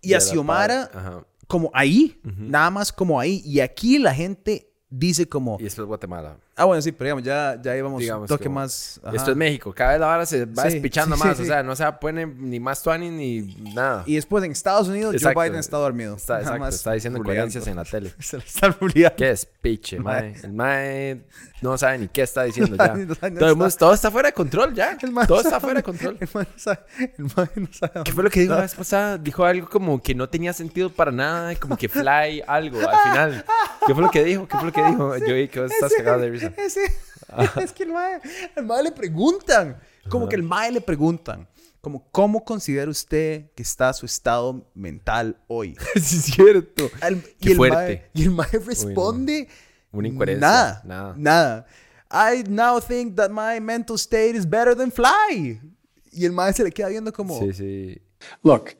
y 0.00 0.14
a 0.14 0.20
Xiomara 0.20 1.26
como 1.46 1.70
ahí, 1.74 2.20
nada 2.24 2.70
más 2.70 2.92
como 2.92 3.20
ahí. 3.20 3.42
Y 3.44 3.60
aquí 3.60 3.98
la 3.98 4.14
gente 4.14 4.72
dice 4.88 5.28
como... 5.28 5.56
Y 5.60 5.64
después 5.64 5.86
Guatemala. 5.86 6.38
Ah, 6.58 6.64
bueno, 6.64 6.80
sí, 6.80 6.90
pero 6.90 7.04
digamos, 7.08 7.22
ya, 7.22 7.60
ya 7.62 7.76
íbamos 7.76 8.02
un 8.02 8.26
toque 8.26 8.48
más... 8.48 8.98
ajá. 9.04 9.14
Esto 9.14 9.30
es 9.32 9.36
México. 9.36 9.74
Cada 9.74 9.90
vez 9.92 10.00
la 10.00 10.06
vara 10.06 10.24
se 10.24 10.46
va 10.46 10.62
Sí, 10.70 10.80
sí, 10.80 11.00
más. 11.06 11.36
sí. 11.36 11.42
O 11.42 11.46
sea, 11.46 11.62
no 11.62 11.76
se 11.76 11.84
pone 12.00 12.24
ni 12.24 12.58
más 12.58 12.82
tuani 12.82 13.10
ni 13.10 13.42
nada. 13.74 14.04
Y 14.06 14.14
después 14.14 14.42
en 14.42 14.52
Estados 14.52 14.88
Unidos, 14.88 15.14
Exacto. 15.14 15.38
Joe 15.38 15.48
Biden 15.50 15.60
está 15.60 15.76
dormido. 15.76 16.16
Está, 16.16 16.32
Nada 16.34 16.42
exacto, 16.44 16.60
más 16.60 16.74
está 16.74 16.92
diciendo 16.92 17.18
ruleando. 17.18 17.46
incoherencias 17.58 17.66
en 17.66 17.76
la 17.76 17.84
tele. 17.84 18.12
Se 18.20 18.38
lo 18.38 18.42
están 18.42 18.74
ruleando. 18.80 19.16
Qué 19.16 19.26
despiche, 19.26 20.00
mae. 20.00 20.34
El 20.42 20.52
mae 20.54 21.20
no 21.60 21.76
sabe 21.76 21.98
ni 21.98 22.08
qué 22.08 22.22
está 22.22 22.42
diciendo 22.44 22.74
ya. 22.76 22.86
sabe, 22.86 23.04
no 23.04 23.14
sabe, 23.14 23.30
no 23.32 23.38
todo, 23.40 23.66
está- 23.66 23.78
todo 23.78 23.92
está 23.94 24.10
fuera 24.10 24.28
de 24.28 24.32
control 24.32 24.74
ya. 24.74 24.96
El 25.02 25.12
mae 25.12 25.26
Todo 25.26 25.42
está 25.42 25.60
fuera 25.60 25.80
de 25.80 25.82
control. 25.82 26.16
El 26.18 26.28
man 26.32 26.46
no 26.50 26.58
sabe, 26.58 26.78
el 27.18 27.24
no 27.64 27.68
sabe 27.70 28.02
¿Qué 28.02 28.12
fue 28.12 28.24
lo 28.24 28.30
que 28.30 28.40
dijo 28.40 28.54
la 28.54 28.62
vez 28.62 28.74
pasada? 28.74 29.18
Dijo 29.18 29.44
algo 29.44 29.68
como 29.68 30.02
que 30.02 30.14
no 30.14 30.26
tenía 30.30 30.54
sentido 30.54 30.88
para 30.88 31.12
nada, 31.12 31.54
como 31.56 31.76
que 31.76 31.90
fly 31.90 32.42
algo 32.46 32.78
al 32.88 32.96
final. 33.02 33.44
¿Qué 33.86 33.92
fue 33.92 34.02
lo 34.02 34.10
que 34.10 34.24
dijo? 34.24 34.48
¿Qué 34.48 34.56
fue 34.56 34.66
lo 34.66 34.72
que 34.72 34.82
dijo? 34.84 35.16
Yo 35.18 35.34
vi 35.34 35.48
que 35.48 35.60
vos 35.60 35.70
estás 35.70 35.92
cagado 35.94 36.20
de 36.20 36.30
risa. 36.30 36.45
ese- 36.56 36.92
es 37.62 37.72
que 37.72 37.82
el 37.84 37.90
mae, 37.92 38.20
el 38.56 38.64
mae 38.64 38.82
le 38.82 38.92
preguntan. 38.92 39.78
Como 40.08 40.28
que 40.28 40.36
el 40.36 40.42
mae 40.42 40.70
le 40.72 40.80
preguntan. 40.80 41.48
Como, 41.80 42.08
¿cómo 42.10 42.44
considera 42.44 42.90
usted 42.90 43.50
que 43.54 43.62
está 43.62 43.92
su 43.92 44.06
estado 44.06 44.68
mental 44.74 45.36
hoy? 45.46 45.76
Sí, 45.94 46.16
es 46.16 46.22
cierto. 46.24 46.90
El- 47.02 47.22
Qué 47.22 47.48
y, 47.48 47.50
el 47.52 47.56
fuerte. 47.56 47.76
mae, 47.76 48.10
y 48.12 48.22
el 48.22 48.30
mae 48.30 48.50
responde. 48.64 49.48
Una 49.92 50.08
incoherencia. 50.08 50.48
Nada. 50.48 50.82
Nada. 50.84 51.14
Nada. 51.16 51.66
I 52.10 52.44
now 52.48 52.80
think 52.80 53.16
that 53.16 53.30
my 53.30 53.60
mental 53.60 53.96
state 53.96 54.36
is 54.36 54.48
better 54.48 54.76
than 54.76 54.90
fly. 54.90 55.60
Y 56.12 56.24
el 56.24 56.32
mae 56.32 56.52
se 56.52 56.62
le 56.64 56.70
queda 56.70 56.88
viendo 56.88 57.12
como. 57.12 57.38
Sí, 57.40 57.52
sí. 57.52 57.98
Look, 58.42 58.74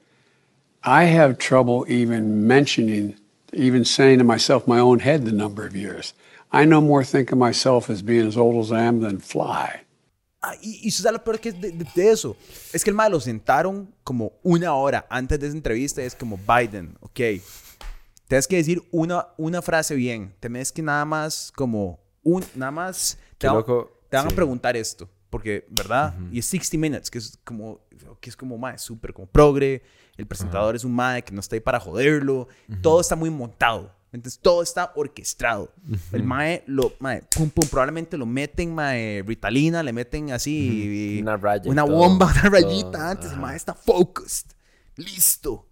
I 0.83 1.05
have 1.05 1.37
trouble 1.39 1.85
even 1.89 2.47
mentioning, 2.47 3.17
even 3.53 3.85
saying 3.85 4.19
to 4.19 4.25
myself 4.25 4.67
my 4.67 4.79
own 4.81 5.01
head 5.01 5.25
the 5.25 5.33
number 5.33 5.67
of 5.67 5.75
years. 5.75 6.15
I 6.53 6.67
no 6.67 6.81
more 6.81 7.05
think 7.05 7.33
of 7.33 7.39
myself 7.39 7.91
as 7.91 8.03
being 8.03 8.27
as 8.29 8.37
old 8.37 8.65
as 8.65 8.71
I 8.71 8.87
am 8.87 9.01
than 9.01 9.21
fly. 9.21 9.85
Ah, 10.43 10.55
y, 10.63 10.81
y 10.87 10.91
¿sabes 10.91 11.13
lo 11.19 11.25
peor 11.25 11.41
que 11.41 11.49
es 11.49 11.61
de, 11.61 11.73
de- 11.73 11.87
de 11.95 12.11
eso? 12.11 12.37
Es 12.73 12.85
que 12.85 12.91
el 12.91 12.97
mae 12.97 13.11
lo 13.11 13.21
sentaron 13.21 13.93
como 14.05 14.33
una 14.43 14.75
hora 14.75 15.07
antes 15.11 15.41
de 15.41 15.49
esa 15.49 15.57
entrevista. 15.57 16.03
Y 16.03 16.07
es 16.07 16.15
como, 16.15 16.39
Biden, 16.39 16.97
ok. 17.01 17.21
Tienes 18.29 18.47
que 18.49 18.57
decir 18.57 18.83
una, 18.93 19.29
una 19.37 19.61
frase 19.63 19.95
bien. 19.95 20.35
Tienes 20.41 20.73
que 20.73 20.83
nada 20.83 21.05
más, 21.05 21.53
como, 21.55 21.99
un, 22.23 22.45
nada 22.55 22.71
más. 22.73 23.19
Te, 23.39 23.47
van- 23.49 23.57
loco, 23.57 23.91
te 24.09 24.17
van 24.17 24.29
sí. 24.29 24.33
a 24.33 24.37
preguntar 24.37 24.77
esto. 24.77 25.09
Porque, 25.31 25.67
¿verdad? 25.71 26.15
Y 26.31 26.39
es 26.39 26.47
60 26.47 26.79
Minutes, 26.79 27.11
que 27.11 27.19
es 27.19 27.39
como, 27.45 27.81
que 28.21 28.31
es 28.31 28.37
como, 28.37 28.57
mae, 28.57 28.79
súper 28.79 29.13
como 29.13 29.27
progre. 29.27 29.83
El 30.17 30.27
presentador 30.27 30.77
es 30.77 30.85
un 30.85 30.95
mae 30.95 31.23
que 31.23 31.33
no 31.33 31.41
está 31.41 31.57
ahí 31.57 31.61
para 31.61 31.81
joderlo. 31.81 32.47
Todo 32.81 33.01
está 33.01 33.17
muy 33.17 33.29
montado. 33.31 33.93
Entonces, 34.17 34.41
todo 34.43 34.63
está 34.63 34.93
orquestado. 34.97 35.73
El 36.13 36.23
mae, 36.25 36.63
lo, 36.67 36.93
mae, 36.99 37.23
pum, 37.35 37.49
pum, 37.51 37.65
probablemente 37.69 38.17
lo 38.17 38.27
meten, 38.27 38.75
mae, 38.75 39.23
Ritalina, 39.27 39.83
le 39.83 39.93
meten 39.93 40.33
así. 40.33 41.21
Una 41.23 41.37
raya 41.37 41.63
y 41.67 41.69
Una 41.69 41.85
todo, 41.85 41.95
bomba, 41.97 42.27
una 42.27 42.41
todo, 42.43 42.51
rayita 42.51 43.11
antes. 43.11 43.33
El 43.33 43.39
mae 43.39 43.57
está 43.57 43.75
focused. 43.75 44.47
Listo. 44.97 45.67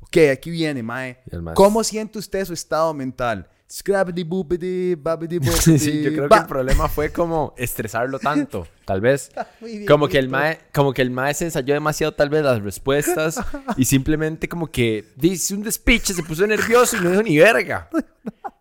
Ok, 0.00 0.16
aquí 0.32 0.50
viene, 0.50 0.82
mae. 0.82 1.18
Mae- 1.40 1.54
¿Cómo 1.54 1.84
siente 1.84 2.18
usted 2.18 2.44
su 2.44 2.52
estado 2.54 2.92
mental? 2.92 3.48
Scrappity 3.72 4.22
boopity, 4.24 4.94
bappity 4.96 5.38
Sí, 5.60 5.78
sí, 5.78 6.02
yo 6.02 6.12
creo 6.12 6.28
que 6.28 6.34
el 6.36 6.46
problema 6.46 6.88
fue 6.88 7.10
como 7.10 7.54
estresarlo 7.56 8.18
tanto, 8.18 8.66
tal 8.84 9.00
vez. 9.00 9.30
Bien 9.62 9.86
Como 9.86 10.08
que 10.08 10.18
el 10.18 10.28
mae, 10.28 10.58
como 10.74 10.92
que 10.92 11.00
el 11.00 11.10
mae 11.10 11.32
se 11.32 11.46
ensayó 11.46 11.72
demasiado 11.72 12.12
tal 12.12 12.28
vez 12.28 12.42
las 12.44 12.62
respuestas 12.62 13.36
y 13.78 13.86
simplemente 13.86 14.46
como 14.46 14.70
que 14.70 15.06
dice 15.16 15.54
un 15.54 15.62
despiche, 15.62 16.12
se 16.12 16.22
puso 16.22 16.46
nervioso 16.46 16.98
y 16.98 17.00
no 17.00 17.10
dijo 17.10 17.22
ni 17.22 17.38
verga. 17.38 17.88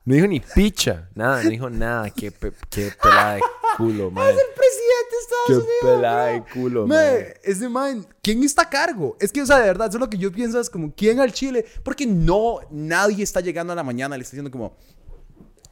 No 0.06 0.16
dijo 0.16 0.28
ni 0.28 0.40
picha, 0.40 1.10
nada, 1.14 1.44
no 1.44 1.50
dijo 1.50 1.70
nada. 1.70 2.10
Qué, 2.10 2.32
pe- 2.32 2.54
qué 2.70 2.92
pelada 3.04 3.36
de 3.36 3.42
culo, 3.78 4.10
mae. 4.12 4.32
Es 4.32 4.38
el 4.38 4.46
presidente 4.56 5.12
de 5.12 5.18
Estados 5.22 5.46
Qué 5.48 5.54
Unidos. 5.54 5.76
pelada 5.82 6.24
mae. 6.26 6.34
de 6.34 6.44
culo, 6.54 6.88
Mae, 6.88 7.12
mae. 7.12 7.34
ese 7.44 7.70
man, 7.70 8.08
¿quién 8.24 8.44
está 8.44 8.62
a 8.64 8.70
cargo? 8.70 9.18
Es 9.20 9.32
que, 9.32 9.42
o 9.42 9.46
sea, 9.46 9.58
de 9.60 9.66
verdad, 9.68 9.88
eso 9.90 9.98
es 9.98 10.02
lo 10.02 10.10
que 10.10 10.18
yo 10.18 10.32
pienso, 10.32 10.60
es 10.60 10.70
como, 10.70 10.94
¿quién 10.96 11.20
al 11.20 11.34
Chile? 11.34 11.66
Porque 11.84 12.08
no, 12.08 12.60
nadie 12.72 13.24
está 13.24 13.42
llegando 13.42 13.74
a 13.74 13.76
la 13.76 13.84
mañana 13.84 14.16
y 14.16 14.20
le 14.20 14.24
está 14.24 14.32
diciendo 14.38 14.50
como, 14.50 14.76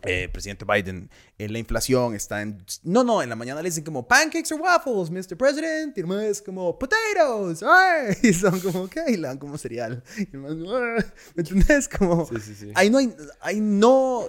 eh, 0.04 0.30
presidente 0.32 0.66
Biden, 0.66 1.10
eh, 1.38 1.50
la 1.50 1.60
inflación 1.60 2.16
está 2.16 2.42
en... 2.42 2.64
No, 2.84 3.04
no, 3.04 3.22
en 3.22 3.30
la 3.30 3.36
mañana 3.36 3.62
le 3.62 3.70
dicen 3.70 3.84
como, 3.84 4.08
pancakes 4.08 4.54
or 4.54 4.62
waffles, 4.62 5.10
Mr. 5.10 5.36
President. 5.38 5.98
Y 5.98 6.02
el 6.02 6.08
man 6.08 6.22
es 6.22 6.42
como, 6.42 6.78
potatoes. 6.80 7.64
ay", 7.64 8.16
Y 8.24 8.34
son 8.34 8.60
como, 8.60 8.84
ok, 8.84 8.96
y 9.08 9.18
le 9.18 9.28
dan 9.28 9.38
como 9.38 9.58
cereal. 9.58 10.04
Y 10.18 10.28
el 10.34 10.40
man, 10.40 10.64
"Ah", 10.68 11.06
¿me 11.36 11.42
entendés? 11.44 11.88
Como, 11.90 12.26
Sí, 12.28 12.36
sí, 12.42 12.56
sí. 12.56 12.72
ahí 12.76 12.90
no 12.90 12.98
hay, 13.00 13.14
ahí 13.42 13.60
no... 13.60 14.26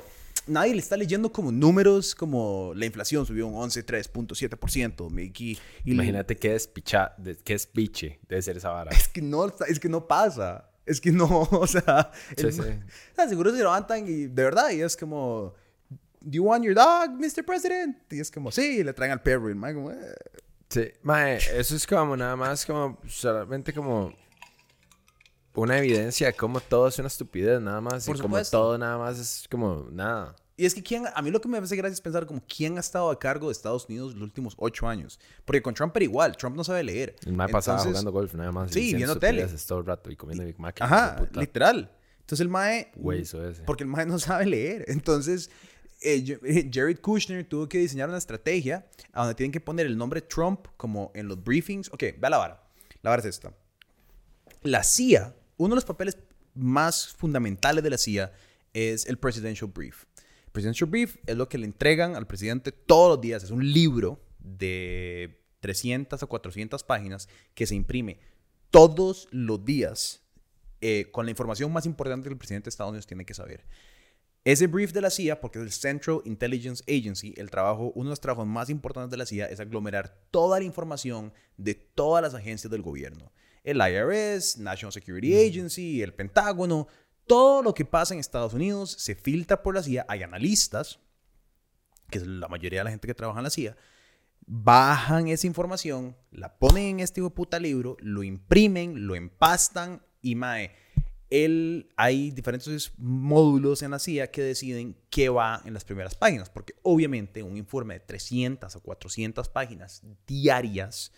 Nadie 0.46 0.72
le 0.74 0.80
está 0.80 0.96
leyendo 0.96 1.30
como 1.30 1.52
números 1.52 2.14
como 2.14 2.72
la 2.74 2.84
inflación 2.86 3.24
subió 3.26 3.46
un 3.46 3.54
11,3.7%. 3.54 5.10
me- 5.10 5.24
Y, 5.24 5.58
y 5.84 5.92
Imagínate 5.92 6.36
qué 6.36 6.50
despicha, 6.52 7.14
de- 7.18 7.36
qué 7.36 7.52
despiche 7.54 8.18
debe 8.28 8.42
ser 8.42 8.56
esa 8.56 8.70
vara. 8.70 8.90
es 8.90 9.08
que 9.08 9.22
no, 9.22 9.46
es 9.68 9.78
que 9.78 9.88
no 9.88 10.06
pasa. 10.06 10.66
Es 10.86 11.00
que 11.00 11.12
no, 11.12 11.26
o 11.52 11.66
sea, 11.66 12.10
Sí, 12.36 12.46
el- 12.46 12.52
sí. 12.52 12.60
o 12.60 13.14
sea, 13.14 13.28
seguro 13.28 13.50
se 13.52 13.58
levantan 13.58 14.06
y 14.08 14.26
de 14.26 14.42
verdad, 14.42 14.70
y 14.70 14.80
es 14.80 14.96
como, 14.96 15.54
¿Do 16.20 16.30
you 16.32 16.44
want 16.44 16.64
your 16.64 16.74
dog, 16.74 17.10
Mr. 17.18 17.44
President? 17.44 17.96
Y 18.12 18.20
es 18.20 18.30
como, 18.30 18.50
sí, 18.52 18.78
y 18.80 18.84
le 18.84 18.92
traen 18.92 19.12
al 19.12 19.22
perro 19.22 19.48
y 19.48 19.52
el 19.52 19.56
man 19.56 19.74
como, 19.74 19.90
"Eh". 19.90 20.14
Sí, 20.68 20.88
mae, 21.02 21.36
eso 21.56 21.74
es 21.74 21.86
como 21.86 22.16
nada 22.16 22.36
más 22.36 22.64
como 22.64 22.98
solamente 23.08 23.72
como 23.72 24.12
una 25.54 25.78
evidencia 25.78 26.28
de 26.28 26.32
cómo 26.34 26.60
todo 26.60 26.88
es 26.88 26.98
una 26.98 27.08
estupidez, 27.08 27.60
nada 27.60 27.80
más. 27.80 28.06
Por 28.06 28.16
y 28.16 28.20
como 28.20 28.34
supuesto. 28.36 28.58
todo 28.58 28.78
nada 28.78 28.96
más 28.98 29.18
es 29.18 29.46
como 29.50 29.88
nada. 29.90 30.36
Y 30.56 30.66
es 30.66 30.74
que 30.74 30.82
quién, 30.82 31.04
a 31.12 31.22
mí 31.22 31.30
lo 31.30 31.40
que 31.40 31.48
me 31.48 31.56
hace 31.56 31.74
gracia 31.74 31.94
es 31.94 32.00
pensar 32.02 32.26
como 32.26 32.42
quién 32.46 32.76
ha 32.76 32.80
estado 32.80 33.10
a 33.10 33.18
cargo 33.18 33.48
de 33.48 33.52
Estados 33.52 33.86
Unidos 33.88 34.12
los 34.12 34.22
últimos 34.22 34.54
ocho 34.58 34.86
años. 34.86 35.18
Porque 35.46 35.62
con 35.62 35.72
Trump 35.72 35.96
era 35.96 36.04
igual, 36.04 36.36
Trump 36.36 36.54
no 36.54 36.62
sabe 36.64 36.84
leer. 36.84 37.16
El 37.24 37.32
mae 37.32 37.48
pasaba 37.48 37.78
jugando 37.78 38.12
golf, 38.12 38.34
nada 38.34 38.52
más. 38.52 38.70
Sí, 38.70 38.94
viendo 38.94 39.18
tele. 39.18 39.46
todo 39.66 39.78
el 39.80 39.86
rato 39.86 40.10
y 40.10 40.16
comiendo 40.16 40.44
Big 40.44 40.60
Mac. 40.60 40.76
Ajá, 40.82 41.26
literal. 41.32 41.90
Entonces 42.20 42.40
el 42.42 42.48
mae... 42.50 42.92
Güey, 42.94 43.22
eso 43.22 43.44
ese. 43.48 43.62
Porque 43.62 43.84
el 43.84 43.88
mae 43.88 44.04
no 44.04 44.18
sabe 44.18 44.44
leer. 44.46 44.84
Entonces, 44.88 45.50
eh, 46.00 46.68
Jared 46.72 47.00
Kushner 47.00 47.44
tuvo 47.44 47.68
que 47.68 47.78
diseñar 47.78 48.08
una 48.08 48.18
estrategia 48.18 48.86
a 49.12 49.20
donde 49.20 49.34
tienen 49.34 49.52
que 49.52 49.60
poner 49.60 49.86
el 49.86 49.96
nombre 49.96 50.20
Trump 50.22 50.66
como 50.76 51.10
en 51.14 51.28
los 51.28 51.42
briefings. 51.42 51.88
Ok, 51.92 52.04
vea 52.18 52.30
la 52.30 52.38
vara. 52.38 52.62
La 53.02 53.10
vara 53.10 53.20
es 53.20 53.26
esta. 53.26 53.54
La 54.62 54.82
CIA, 54.84 55.34
uno 55.56 55.70
de 55.70 55.76
los 55.76 55.84
papeles 55.84 56.18
más 56.54 57.08
fundamentales 57.08 57.82
de 57.82 57.90
la 57.90 57.98
CIA 57.98 58.32
es 58.72 59.06
el 59.06 59.18
Presidential 59.18 59.70
Brief. 59.72 60.04
Presidential 60.52 60.90
Brief 60.90 61.16
es 61.26 61.36
lo 61.36 61.48
que 61.48 61.58
le 61.58 61.66
entregan 61.66 62.16
al 62.16 62.26
presidente 62.26 62.72
todos 62.72 63.10
los 63.10 63.20
días. 63.20 63.44
Es 63.44 63.50
un 63.50 63.72
libro 63.72 64.20
de 64.38 65.40
300 65.60 66.22
a 66.22 66.26
400 66.26 66.82
páginas 66.84 67.28
que 67.54 67.66
se 67.66 67.74
imprime 67.74 68.18
todos 68.70 69.28
los 69.30 69.64
días 69.64 70.22
eh, 70.80 71.08
con 71.12 71.26
la 71.26 71.30
información 71.30 71.72
más 71.72 71.86
importante 71.86 72.28
que 72.28 72.32
el 72.32 72.38
presidente 72.38 72.64
de 72.64 72.70
Estados 72.70 72.90
Unidos 72.90 73.06
tiene 73.06 73.24
que 73.24 73.34
saber. 73.34 73.64
Ese 74.42 74.68
brief 74.68 74.92
de 74.92 75.02
la 75.02 75.10
CIA, 75.10 75.40
porque 75.40 75.58
es 75.58 75.64
el 75.64 75.72
Central 75.72 76.22
Intelligence 76.24 76.82
Agency, 76.88 77.34
el 77.36 77.50
trabajo, 77.50 77.92
uno 77.94 78.08
de 78.08 78.12
los 78.12 78.20
trabajos 78.20 78.46
más 78.46 78.70
importantes 78.70 79.10
de 79.10 79.18
la 79.18 79.26
CIA 79.26 79.46
es 79.46 79.60
aglomerar 79.60 80.18
toda 80.30 80.58
la 80.58 80.64
información 80.64 81.32
de 81.58 81.74
todas 81.74 82.22
las 82.22 82.34
agencias 82.34 82.70
del 82.70 82.80
gobierno. 82.80 83.32
El 83.64 83.76
IRS, 83.76 84.56
National 84.56 84.92
Security 84.92 85.34
Agency, 85.34 86.02
el 86.02 86.14
Pentágono, 86.14 86.88
todo 87.26 87.62
lo 87.62 87.74
que 87.74 87.84
pasa 87.84 88.14
en 88.14 88.20
Estados 88.20 88.54
Unidos 88.54 88.92
se 88.98 89.14
filtra 89.14 89.62
por 89.62 89.74
la 89.74 89.82
CIA. 89.82 90.06
Hay 90.08 90.22
analistas, 90.22 91.00
que 92.10 92.16
es 92.18 92.26
la 92.26 92.48
mayoría 92.48 92.80
de 92.80 92.84
la 92.84 92.90
gente 92.90 93.06
que 93.06 93.14
trabaja 93.14 93.40
en 93.40 93.44
la 93.44 93.50
CIA, 93.50 93.76
bajan 94.46 95.28
esa 95.28 95.46
información, 95.46 96.16
la 96.30 96.58
ponen 96.58 96.84
en 96.84 97.00
este 97.00 97.20
hijo 97.20 97.28
de 97.28 97.34
puta 97.34 97.60
libro, 97.60 97.98
lo 98.00 98.22
imprimen, 98.22 99.06
lo 99.06 99.14
empastan 99.14 100.02
y 100.22 100.34
mae, 100.34 100.74
él, 101.30 101.88
hay 101.96 102.32
diferentes 102.32 102.92
módulos 102.98 103.82
en 103.82 103.92
la 103.92 104.00
CIA 104.00 104.30
que 104.30 104.42
deciden 104.42 104.96
qué 105.10 105.28
va 105.28 105.62
en 105.64 105.72
las 105.72 105.84
primeras 105.84 106.14
páginas, 106.16 106.50
porque 106.50 106.74
obviamente 106.82 107.42
un 107.42 107.56
informe 107.56 107.94
de 107.94 108.00
300 108.00 108.74
o 108.74 108.80
400 108.80 109.48
páginas 109.48 110.02
diarias, 110.26 111.12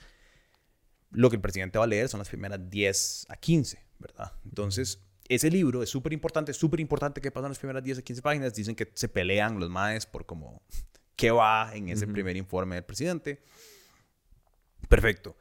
lo 1.11 1.31
que 1.31 1.37
el 1.37 1.43
presidente 1.43 1.79
va 1.79 1.85
a 1.85 1.89
leer 1.89 2.09
son 2.09 2.19
las 2.19 2.29
primeras 2.29 2.61
10 2.71 3.27
a 3.31 3.37
15, 3.37 3.79
¿verdad? 3.99 4.33
Entonces, 4.45 5.01
ese 5.29 5.51
libro 5.51 5.83
es 5.83 5.89
súper 5.89 6.13
importante, 6.13 6.53
súper 6.53 6.81
importante 6.81 7.23
que 7.23 7.31
pasan 7.31 7.51
las 7.51 7.59
primeras 7.59 7.83
10 7.83 7.99
a 7.99 8.03
15 8.03 8.23
páginas, 8.23 8.55
dicen 8.55 8.75
que 8.75 8.91
se 8.95 9.09
pelean 9.09 9.59
los 9.59 9.71
maes 9.71 10.05
por 10.05 10.27
como 10.27 10.63
qué 11.17 11.31
va 11.31 11.75
en 11.75 11.89
ese 11.89 12.07
primer 12.07 12.37
informe 12.37 12.75
del 12.75 12.85
presidente. 12.85 13.43
Perfecto. 14.89 15.37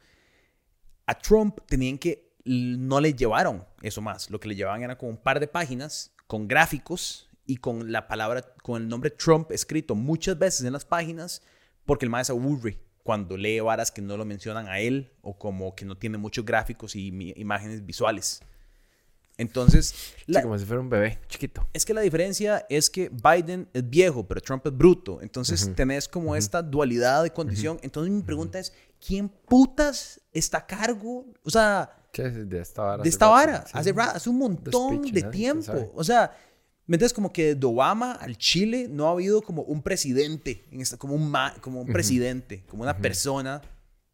A 1.04 1.18
Trump 1.18 1.58
tenían 1.66 1.98
que, 1.98 2.32
no 2.44 3.00
le 3.00 3.12
llevaron 3.12 3.66
eso 3.82 4.00
más. 4.00 4.30
Lo 4.30 4.40
que 4.40 4.48
le 4.48 4.54
llevaban 4.54 4.82
era 4.82 4.96
como 4.96 5.10
un 5.10 5.16
par 5.16 5.40
de 5.40 5.48
páginas 5.48 6.14
con 6.26 6.48
gráficos 6.48 7.28
y 7.44 7.56
con 7.56 7.92
la 7.92 8.08
palabra, 8.08 8.54
con 8.62 8.80
el 8.80 8.88
nombre 8.88 9.10
Trump 9.10 9.50
escrito 9.50 9.94
muchas 9.94 10.38
veces 10.38 10.64
en 10.64 10.72
las 10.72 10.84
páginas, 10.84 11.42
porque 11.84 12.06
el 12.06 12.14
aburre 12.14 12.78
cuando 13.02 13.36
lee 13.36 13.60
varas 13.60 13.90
que 13.90 14.00
no 14.00 14.16
lo 14.16 14.24
mencionan 14.24 14.68
a 14.68 14.78
él 14.78 15.12
o 15.22 15.36
como 15.36 15.74
que 15.74 15.84
no 15.84 15.96
tiene 15.96 16.18
muchos 16.18 16.44
gráficos 16.44 16.94
y 16.94 17.08
imágenes 17.36 17.84
visuales. 17.84 18.40
Entonces, 19.42 19.86
Sí, 19.88 20.24
la- 20.32 20.42
como 20.42 20.58
si 20.58 20.64
fuera 20.64 20.80
un 20.80 20.88
bebé 20.88 21.18
chiquito. 21.28 21.68
es 21.72 21.84
que 21.84 21.92
la 21.94 22.00
diferencia 22.00 22.64
es 22.70 22.88
que 22.88 23.10
Biden 23.10 23.68
es 23.74 23.88
viejo, 23.88 24.26
pero 24.26 24.40
Trump 24.40 24.66
es 24.66 24.76
bruto. 24.76 25.20
Entonces 25.20 25.70
tenés 25.74 26.08
como 26.08 26.34
esta 26.34 26.62
dualidad 26.62 27.22
de 27.22 27.30
condición. 27.30 27.78
Entonces 27.82 28.12
mi 28.12 28.22
pregunta 28.22 28.58
es, 28.58 28.72
¿quién 29.04 29.28
putas 29.28 30.20
está 30.32 30.58
a 30.58 30.66
cargo? 30.66 31.26
O 31.44 31.50
sea, 31.50 31.90
¿Qué 32.12 32.26
es 32.26 32.48
de 32.48 32.60
esta 32.60 32.82
vara? 32.82 32.96
de 32.96 33.00
hace 33.02 33.08
esta 33.08 33.26
vara, 33.26 33.64
Sí. 33.66 33.72
hace, 33.74 33.94
hace 33.98 34.30
un 34.30 34.38
montón 34.38 34.98
speech, 34.98 35.12
de 35.14 35.22
tiempo. 35.24 35.90
O 35.94 36.04
sea, 36.04 36.30
¿me 36.86 36.96
entiendes? 36.96 37.12
Como 37.14 37.32
que 37.32 37.54
de 37.54 37.66
Obama 37.66 38.12
al 38.12 38.36
Chile 38.36 38.86
no 38.90 39.08
ha 39.08 39.12
habido 39.12 39.40
como 39.42 39.62
un 39.62 39.82
presidente, 39.82 40.64
en 40.70 40.80
esta, 40.82 40.96
como, 40.98 41.14
un 41.14 41.30
ma- 41.30 41.54
como 41.60 41.80
un 41.80 41.86
presidente, 41.92 42.64
como 42.68 42.82
una 42.82 42.96
persona 42.98 43.62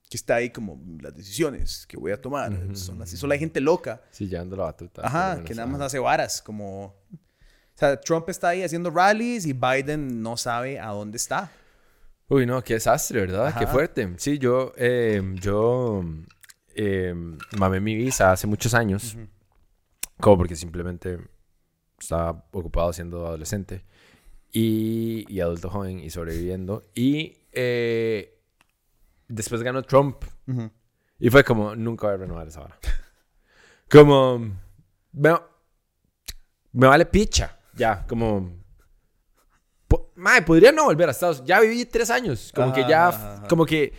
que 0.09 0.17
está 0.17 0.37
ahí 0.37 0.51
como 0.51 0.81
las 1.01 1.15
decisiones 1.15 1.87
que 1.87 1.97
voy 1.97 2.13
a 2.13 2.21
tomar. 2.21 2.53
Son 2.75 3.01
así, 3.03 3.17
solo 3.17 3.33
hay 3.35 3.39
gente 3.39 3.61
loca. 3.61 4.03
Sí, 4.11 4.27
llevando 4.27 4.57
la 4.57 4.65
batuta. 4.65 5.07
Ajá, 5.07 5.43
que 5.45 5.55
nada 5.55 5.67
más 5.67 5.81
hace 5.81 5.99
varas, 5.99 6.41
como... 6.43 6.85
O 6.85 7.79
sea, 7.79 8.01
Trump 8.01 8.29
está 8.29 8.49
ahí 8.49 8.63
haciendo 8.63 8.91
rallies 8.91 9.47
y 9.47 9.53
Biden 9.53 10.21
no 10.21 10.37
sabe 10.37 10.81
a 10.81 10.89
dónde 10.89 11.17
está. 11.17 11.53
Uy, 12.29 12.45
no, 12.45 12.63
qué 12.65 12.75
desastre, 12.75 13.21
¿verdad? 13.21 13.55
Qué 13.57 13.65
Ajá. 13.65 13.73
fuerte. 13.73 14.15
Sí, 14.17 14.39
yo, 14.39 14.73
eh, 14.77 15.23
yo 15.35 16.05
eh, 16.75 17.15
mamé 17.57 17.81
mi 17.81 17.95
visa 17.95 18.33
hace 18.33 18.47
muchos 18.47 18.75
años. 18.75 19.17
Como 20.19 20.39
porque 20.39 20.57
simplemente 20.57 21.19
estaba 22.01 22.49
ocupado 22.51 22.93
siendo 22.93 23.27
adolescente 23.27 23.85
y, 24.51 25.25
y 25.33 25.41
adulto 25.41 25.71
joven 25.71 26.01
y 26.01 26.11
sobreviviendo. 26.11 26.83
Y 26.95 27.37
eh, 27.53 28.38
después 29.29 29.63
ganó 29.63 29.83
Trump. 29.83 30.25
Y 31.19 31.31
fue 31.31 31.45
como, 31.45 31.75
nunca 31.77 32.07
voy 32.07 32.15
a 32.15 32.19
renovar 32.19 32.49
esa 32.49 32.61
vara. 32.61 32.79
Como, 33.91 34.39
me, 35.13 35.35
me 36.73 36.87
vale 36.87 37.07
picha. 37.07 37.59
Ya, 37.75 38.07
como... 38.07 38.57
po- 39.87 40.13
Mae, 40.17 40.43
podría 40.43 40.73
no 40.73 40.85
volver 40.85 41.09
a 41.09 41.13
Estados 41.13 41.39
Unidos. 41.39 41.49
Ya 41.49 41.61
viví 41.61 41.85
tres 41.87 42.11
años. 42.11 42.53
Como 42.55 42.73
que 42.73 42.81
Ajá, 42.81 42.89
ya, 42.91 43.09
ajá, 43.09 43.49
como 43.49 43.65
que 43.65 43.93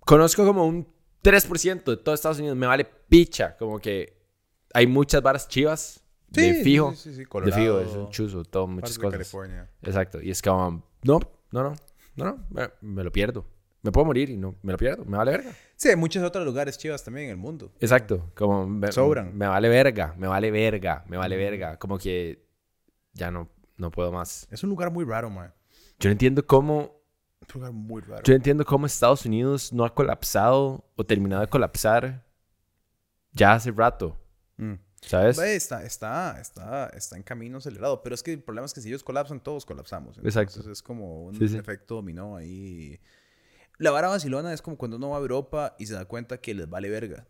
conozco 0.00 0.44
como 0.44 0.66
un 0.66 0.86
3% 1.22 1.84
de 1.84 1.96
todo 1.98 2.14
Estados 2.14 2.38
Unidos. 2.38 2.56
Me 2.56 2.66
vale 2.66 2.84
picha. 2.84 3.56
Como 3.56 3.78
que 3.78 4.18
hay 4.74 4.86
muchas 4.86 5.22
varas 5.22 5.48
chivas. 5.48 6.02
de 6.28 6.62
fijo. 6.62 6.90
Sí, 6.92 6.96
sí, 6.96 7.10
sí, 7.12 7.18
de 7.20 7.26
Colorado, 7.26 7.56
fijo, 7.62 7.80
es 7.80 7.96
un 7.96 8.10
chuzo, 8.10 8.44
todo, 8.44 8.66
muchas 8.66 8.98
cosas. 8.98 9.12
California. 9.12 9.70
Exacto. 9.82 10.20
Y 10.20 10.30
es 10.30 10.42
como, 10.42 10.82
no, 11.02 11.20
no, 11.52 11.62
no, 11.62 11.74
no, 12.16 12.24
no, 12.24 12.46
me, 12.50 12.68
me 12.80 13.04
lo 13.04 13.12
pierdo. 13.12 13.46
Me 13.82 13.92
puedo 13.92 14.04
morir 14.06 14.28
y 14.30 14.36
no, 14.36 14.56
me 14.62 14.72
lo 14.72 14.78
pierdo, 14.78 15.04
me 15.04 15.16
vale 15.16 15.30
verga. 15.32 15.52
Sí, 15.76 15.88
hay 15.88 15.96
muchos 15.96 16.22
otros 16.24 16.44
lugares 16.44 16.76
chivas 16.78 17.04
también 17.04 17.26
en 17.26 17.30
el 17.32 17.36
mundo. 17.36 17.72
Exacto, 17.80 18.30
como 18.34 18.66
me, 18.66 18.90
Sobran. 18.90 19.36
me 19.36 19.46
vale 19.46 19.68
verga, 19.68 20.14
me 20.18 20.26
vale 20.26 20.50
verga, 20.50 21.04
me 21.08 21.16
vale 21.16 21.36
verga. 21.36 21.78
Como 21.78 21.96
que 21.98 22.44
ya 23.12 23.30
no, 23.30 23.48
no 23.76 23.90
puedo 23.92 24.10
más. 24.10 24.48
Es 24.50 24.64
un 24.64 24.70
lugar 24.70 24.90
muy 24.90 25.04
raro, 25.04 25.30
man. 25.30 25.54
Yo 26.00 26.08
no 26.08 26.12
entiendo 26.12 26.44
cómo, 26.44 27.00
Es 27.40 27.54
un 27.54 27.60
lugar 27.60 27.72
muy 27.72 28.02
raro. 28.02 28.22
yo 28.24 28.32
no 28.32 28.36
entiendo 28.36 28.64
cómo 28.64 28.86
Estados 28.86 29.24
Unidos 29.24 29.72
no 29.72 29.84
ha 29.84 29.94
colapsado 29.94 30.84
o 30.96 31.04
terminado 31.04 31.42
de 31.42 31.48
colapsar 31.48 32.24
ya 33.32 33.52
hace 33.54 33.70
rato, 33.70 34.16
Mm. 34.56 34.74
¿sabes? 35.02 35.38
Está, 35.38 35.84
está, 35.84 36.40
está, 36.40 36.88
está 36.88 37.16
en 37.16 37.22
camino 37.22 37.58
acelerado. 37.58 38.02
Pero 38.02 38.16
es 38.16 38.24
que 38.24 38.32
el 38.32 38.42
problema 38.42 38.66
es 38.66 38.74
que 38.74 38.80
si 38.80 38.88
ellos 38.88 39.04
colapsan, 39.04 39.38
todos 39.40 39.64
colapsamos. 39.64 40.18
Exacto. 40.18 40.54
Entonces 40.54 40.72
es 40.72 40.82
como 40.82 41.26
un 41.26 41.36
Sí, 41.36 41.46
sí. 41.48 41.56
efecto 41.56 41.94
dominó 41.94 42.34
ahí. 42.36 42.98
La 43.78 43.90
vara 43.92 44.08
vacilona 44.08 44.52
es 44.52 44.60
como 44.60 44.76
cuando 44.76 44.96
uno 44.96 45.10
va 45.10 45.16
a 45.16 45.20
Europa 45.20 45.76
y 45.78 45.86
se 45.86 45.94
da 45.94 46.04
cuenta 46.04 46.40
que 46.40 46.54
les 46.54 46.68
vale 46.68 46.90
verga. 46.90 47.26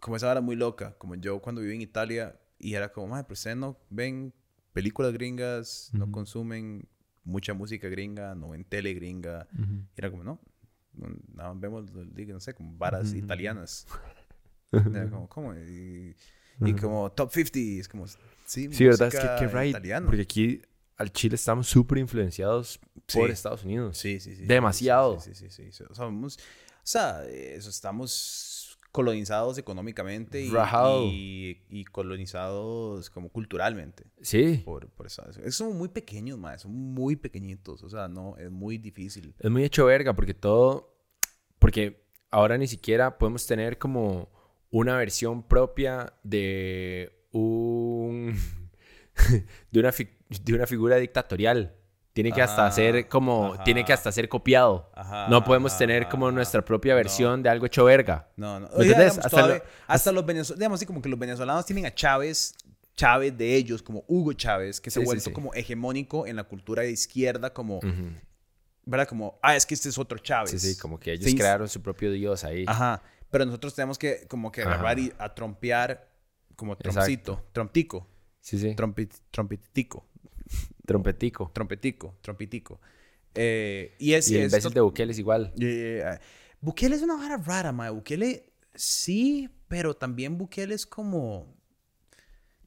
Como 0.00 0.16
esa 0.16 0.26
vara 0.26 0.40
muy 0.40 0.56
loca. 0.56 0.96
Como 0.98 1.14
yo 1.14 1.40
cuando 1.40 1.60
viví 1.60 1.76
en 1.76 1.82
Italia 1.82 2.38
y 2.58 2.74
era 2.74 2.92
como, 2.92 3.08
madre, 3.08 3.24
pero 3.24 3.34
ustedes 3.34 3.56
no 3.56 3.78
ven 3.90 4.34
películas 4.72 5.12
gringas, 5.12 5.90
no 5.92 6.10
consumen 6.10 6.88
mucha 7.22 7.54
música 7.54 7.88
gringa, 7.88 8.34
no 8.34 8.50
ven 8.50 8.64
tele 8.64 8.92
gringa. 8.92 9.46
Y 9.56 9.98
era 9.98 10.10
como, 10.10 10.24
no, 10.24 10.40
no, 10.92 11.54
vemos, 11.56 11.90
no 11.92 12.40
sé, 12.40 12.54
como 12.54 12.76
varas 12.76 13.14
italianas. 13.14 13.86
Era 14.72 15.08
como, 15.08 15.28
¿cómo? 15.28 15.54
Y, 15.54 16.16
y 16.60 16.72
como 16.74 17.12
top 17.12 17.30
50, 17.30 17.80
es 17.80 17.88
como, 17.88 18.08
sí, 18.08 18.68
Sí, 18.72 18.84
verdad, 18.86 19.06
es 19.06 19.14
que 19.14 19.20
música 19.20 19.36
qué 19.36 19.46
right. 19.46 19.70
italiana. 19.70 20.06
Porque 20.06 20.22
aquí 20.22 20.62
al 20.96 21.12
Chile 21.12 21.34
estamos 21.34 21.66
súper 21.66 21.98
influenciados 21.98 22.80
por. 23.12 23.30
Estados 23.30 23.64
Unidos. 23.64 23.98
Sí, 23.98 24.20
sí, 24.20 24.36
sí. 24.36 24.44
Demasiado. 24.46 25.20
Sí, 25.20 25.34
sí, 25.34 25.50
sí. 25.50 25.72
sí. 25.72 25.84
O, 25.90 25.94
sea, 25.94 27.22
o 27.22 27.68
estamos 27.68 28.78
colonizados 28.92 29.58
económicamente 29.58 30.40
y, 30.40 30.50
Rajado. 30.50 31.04
y, 31.06 31.62
y 31.68 31.84
colonizados 31.84 33.10
como 33.10 33.28
culturalmente 33.28 34.04
Sí. 34.22 34.62
por, 34.64 34.88
por 34.90 35.06
Estados 35.06 35.36
Unidos. 35.36 35.56
Son 35.56 35.76
muy 35.76 35.88
pequeños, 35.88 36.38
más, 36.38 36.62
son 36.62 36.72
muy 36.72 37.16
pequeñitos. 37.16 37.82
O 37.82 37.88
sea, 37.90 38.06
no, 38.06 38.36
es 38.36 38.50
muy 38.52 38.78
difícil. 38.78 39.34
Es 39.40 39.50
muy 39.50 39.64
hecho 39.64 39.86
verga 39.86 40.14
porque 40.14 40.32
todo. 40.34 40.94
Porque 41.58 42.06
ahora 42.30 42.56
ni 42.56 42.68
siquiera 42.68 43.18
podemos 43.18 43.46
tener 43.46 43.78
como 43.78 44.30
una 44.70 44.96
versión 44.96 45.42
propia 45.42 46.12
de 46.22 47.26
un. 47.32 48.36
de, 49.72 49.80
una 49.80 49.90
fi- 49.92 50.08
de 50.42 50.54
una 50.54 50.66
figura 50.66 50.96
dictatorial. 50.96 51.74
Tiene 52.12 52.30
que 52.30 52.40
hasta 52.42 52.70
ser 52.70 53.08
como. 53.08 53.54
ajá. 53.54 53.64
Tiene 53.64 53.84
que 53.84 53.92
hasta 53.92 54.12
ser 54.12 54.28
copiado. 54.28 54.88
Ajá, 54.94 55.26
no 55.28 55.42
podemos 55.42 55.72
ajá, 55.72 55.78
tener 55.80 56.08
como 56.08 56.30
nuestra 56.30 56.64
propia 56.64 56.92
No. 56.92 56.98
versión 56.98 57.42
de 57.42 57.48
algo 57.48 57.66
hecho 57.66 57.84
verga. 57.84 58.28
No, 58.36 58.60
no. 58.60 58.68
Digamos, 58.78 59.18
Hasta 59.18 59.28
todavía- 59.30 59.56
lo- 59.56 59.62
hasta 59.88 60.12
los 60.12 60.24
venezolanos, 60.24 60.58
digamos 60.60 60.78
así, 60.78 60.86
como 60.86 61.02
que 61.02 61.08
los 61.08 61.18
venezolanos 61.18 61.66
tienen 61.66 61.86
a 61.86 61.94
Chávez, 61.94 62.54
Chávez 62.94 63.36
de 63.36 63.56
ellos, 63.56 63.82
como 63.82 64.04
Hugo 64.06 64.32
Chávez, 64.34 64.80
que 64.80 64.90
se 64.92 65.00
ha 65.00 65.02
sí, 65.02 65.06
vuelto 65.06 65.24
sí. 65.24 65.32
como 65.32 65.52
hegemónico 65.54 66.24
en 66.28 66.36
la 66.36 66.44
cultura 66.44 66.82
de 66.82 66.92
izquierda, 66.92 67.52
como. 67.52 67.80
¿verdad? 68.86 69.08
Como, 69.08 69.38
ah, 69.42 69.56
es 69.56 69.66
que 69.66 69.74
este 69.74 69.88
es 69.88 69.98
otro 69.98 70.18
Chávez. 70.18 70.50
Sí, 70.50 70.58
sí, 70.74 70.78
como 70.78 71.00
que 71.00 71.12
ellos 71.14 71.34
crearon 71.34 71.68
su 71.68 71.82
propio 71.82 72.12
dios 72.12 72.44
ahí. 72.44 72.64
Ajá. 72.68 73.02
Pero 73.30 73.44
nosotros 73.46 73.74
tenemos 73.74 73.98
que 73.98 74.26
como 74.28 74.52
que 74.52 74.62
agarrar 74.62 74.98
y 74.98 75.12
a 75.18 75.34
trompear 75.34 76.08
como 76.54 76.76
trompcito, 76.76 77.44
tromptico, 77.52 78.06
Sí, 78.40 78.58
sí. 78.58 78.68
trompi- 78.76 79.08
trompetico, 79.32 80.06
Trompetico. 80.86 81.50
trompetico, 81.52 82.16
trompetico. 82.20 82.80
Eh, 83.34 83.94
y 83.98 84.12
es... 84.12 84.30
Y 84.30 84.36
el 84.36 84.44
imbécil 84.44 84.72
de 84.72 84.80
Bukele 84.80 85.12
es 85.12 85.18
igual. 85.18 85.52
Eh, 85.60 86.18
Bukele 86.60 86.96
es 86.96 87.02
una 87.02 87.16
vara 87.16 87.36
rara, 87.36 87.72
mae. 87.72 87.90
Bukele 87.90 88.52
sí, 88.74 89.48
pero 89.68 89.94
también 89.94 90.38
Bukele 90.38 90.74
es 90.74 90.86
como... 90.86 91.54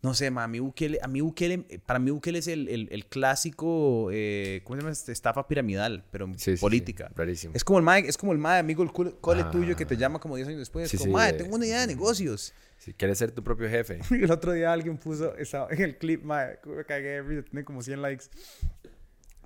No 0.04 0.14
sé, 0.14 0.30
ma, 0.30 0.44
a 0.44 0.48
mí 0.48 0.60
Bukele, 0.60 1.00
a 1.02 1.08
mí 1.08 1.22
Bukele, 1.22 1.66
eh, 1.70 1.80
para 1.84 1.98
mí 1.98 2.12
Bukele 2.12 2.38
es 2.40 2.48
el, 2.48 2.68
el, 2.70 2.88
el 2.92 3.06
clásico, 3.08 4.10
eh, 4.12 4.62
¿cómo 4.64 4.76
se 4.76 4.82
llama? 4.82 4.92
este? 4.92 5.12
Estafa 5.12 5.48
piramidal, 5.48 6.04
pero 6.12 6.28
Sí, 6.28 6.34
sí, 6.38 6.58
sí. 6.58 6.62
política. 6.62 7.10
Rarísimo. 7.16 7.54
Es 7.56 7.64
como 7.64 7.80
el 7.80 7.84
mae, 7.86 8.08
es 8.08 8.16
como 8.18 8.32
el 8.32 8.38
mae 8.38 8.60
amigo 8.60 8.84
el 8.84 8.92
cole, 8.92 9.42
Ah. 9.42 9.50
tuyo 9.52 9.76
que 9.76 9.86
te 9.88 9.98
llama 9.98 10.20
como 10.20 10.36
10 10.36 10.48
años 10.50 10.60
después. 10.60 10.90
Sí, 10.90 10.98
como, 10.98 11.08
sí, 11.10 11.14
mae, 11.14 11.32
de- 11.34 11.40
tengo 11.40 11.56
una 11.56 11.66
idea 11.66 11.82
de 11.82 11.88
negocios. 11.88 12.54
Si 12.78 12.94
quieres 12.94 13.18
ser 13.18 13.32
tu 13.32 13.44
propio 13.44 13.68
jefe. 13.68 14.00
El 14.12 14.30
otro 14.32 14.52
día 14.54 14.72
alguien 14.72 14.98
puso, 14.98 15.36
estaba 15.36 15.68
en 15.72 15.82
el 15.82 15.98
clip, 15.98 16.24
mae, 16.24 16.60
me 16.66 16.86
cagué 16.86 17.24
tiene 17.50 17.66
como 17.66 17.82
100 17.82 18.02
likes. 18.04 18.26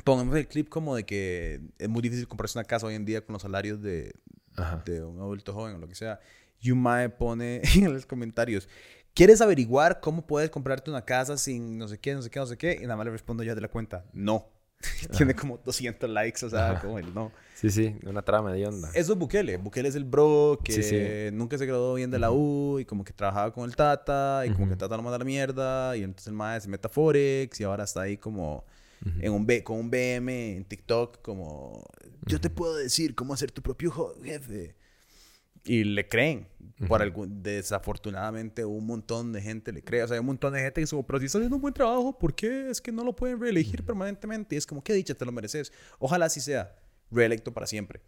Pongamos 0.03 0.35
el 0.35 0.47
clip 0.47 0.67
como 0.67 0.95
de 0.95 1.05
que 1.05 1.61
es 1.77 1.87
muy 1.87 2.01
difícil 2.01 2.27
comprarse 2.27 2.57
una 2.57 2.65
casa 2.65 2.87
hoy 2.87 2.95
en 2.95 3.05
día 3.05 3.21
con 3.23 3.33
los 3.33 3.43
salarios 3.43 3.81
de, 3.81 4.13
Ajá. 4.55 4.81
de 4.85 5.03
un 5.03 5.19
adulto 5.19 5.53
joven 5.53 5.75
o 5.75 5.77
lo 5.77 5.87
que 5.87 5.95
sea. 5.95 6.19
Y 6.59 6.71
un 6.71 6.81
mae 6.81 7.09
pone 7.09 7.61
en 7.75 7.93
los 7.93 8.05
comentarios, 8.05 8.67
¿quieres 9.13 9.41
averiguar 9.41 9.99
cómo 9.99 10.25
puedes 10.25 10.49
comprarte 10.49 10.89
una 10.89 11.03
casa 11.05 11.37
sin 11.37 11.77
no 11.77 11.87
sé 11.87 11.99
qué, 11.99 12.13
no 12.13 12.21
sé 12.21 12.29
qué, 12.29 12.39
no 12.39 12.45
sé 12.45 12.57
qué? 12.57 12.77
Y 12.79 12.83
nada 12.83 12.95
más 12.97 13.05
le 13.05 13.11
respondo 13.11 13.43
yo 13.43 13.55
de 13.55 13.61
la 13.61 13.67
cuenta, 13.69 14.05
no. 14.13 14.47
Tiene 15.17 15.35
como 15.35 15.57
200 15.59 16.09
likes, 16.09 16.43
o 16.45 16.49
sea, 16.49 16.71
Ajá. 16.71 16.81
como 16.81 16.97
el 16.97 17.13
no. 17.13 17.31
Sí, 17.53 17.69
sí, 17.69 17.95
una 18.07 18.23
trama 18.23 18.51
de 18.51 18.65
onda. 18.65 18.89
Eso 18.95 19.13
es 19.13 19.19
Bukele. 19.19 19.57
Bukele 19.57 19.89
es 19.89 19.95
el 19.95 20.05
bro 20.05 20.59
que 20.63 20.73
Sí, 20.73 20.81
sí. 20.81 21.31
nunca 21.33 21.57
se 21.59 21.67
graduó 21.67 21.93
bien 21.93 22.09
de 22.09 22.17
la 22.17 22.31
U 22.31 22.79
y 22.79 22.85
como 22.85 23.03
que 23.03 23.13
trabajaba 23.13 23.53
con 23.53 23.65
el 23.69 23.75
Tata 23.75 24.43
y 24.47 24.49
como 24.49 24.65
que 24.65 24.71
Ujú. 24.71 24.79
Tata 24.79 24.97
lo 24.97 25.03
manda 25.03 25.17
a 25.17 25.19
la 25.19 25.25
mierda 25.25 25.95
y 25.95 26.01
entonces 26.03 26.27
el 26.27 26.33
mae 26.33 26.59
se 26.59 26.67
mete 26.67 26.87
a 26.87 26.89
Forex 26.89 27.59
y 27.59 27.63
ahora 27.63 27.83
está 27.83 28.01
ahí 28.01 28.17
como 28.17 28.65
en 29.19 29.31
un 29.31 29.45
B, 29.45 29.63
con 29.63 29.77
un 29.77 29.91
BM 29.91 30.57
en 30.57 30.65
TikTok 30.65 31.21
como 31.21 31.83
yo 32.25 32.41
te 32.41 32.49
puedo 32.49 32.75
decir 32.75 33.13
cómo 33.13 33.35
hacer 33.35 33.51
tu 33.51 33.61
propio 33.61 33.91
jefe. 34.23 34.75
Y 35.63 35.83
le 35.83 36.07
creen. 36.07 36.47
Por 36.87 37.01
algún, 37.01 37.43
desafortunadamente 37.43 38.65
un 38.65 38.87
montón 38.87 39.31
de 39.33 39.41
gente 39.41 39.71
le 39.71 39.83
cree. 39.83 40.01
O 40.03 40.07
sea, 40.07 40.15
hay 40.15 40.19
un 40.19 40.25
montón 40.25 40.53
de 40.53 40.61
gente 40.61 40.81
que 40.81 40.87
como, 40.87 41.05
pero 41.05 41.19
si 41.19 41.27
está 41.27 41.37
haciendo 41.37 41.57
un 41.57 41.61
buen 41.61 41.75
trabajo, 41.75 42.17
¿por 42.17 42.33
qué 42.33 42.71
es 42.71 42.81
que 42.81 42.91
no 42.91 43.03
lo 43.03 43.15
pueden 43.15 43.39
reelegir 43.39 43.83
permanentemente? 43.85 44.55
Y 44.55 44.57
es 44.57 44.65
como, 44.65 44.83
qué 44.83 44.93
dicha, 44.93 45.13
te 45.13 45.23
lo 45.23 45.31
mereces. 45.31 45.71
Ojalá 45.99 46.25
así 46.25 46.41
sea. 46.41 46.75
Reelecto 47.11 47.53
para 47.53 47.67
siempre. 47.67 48.01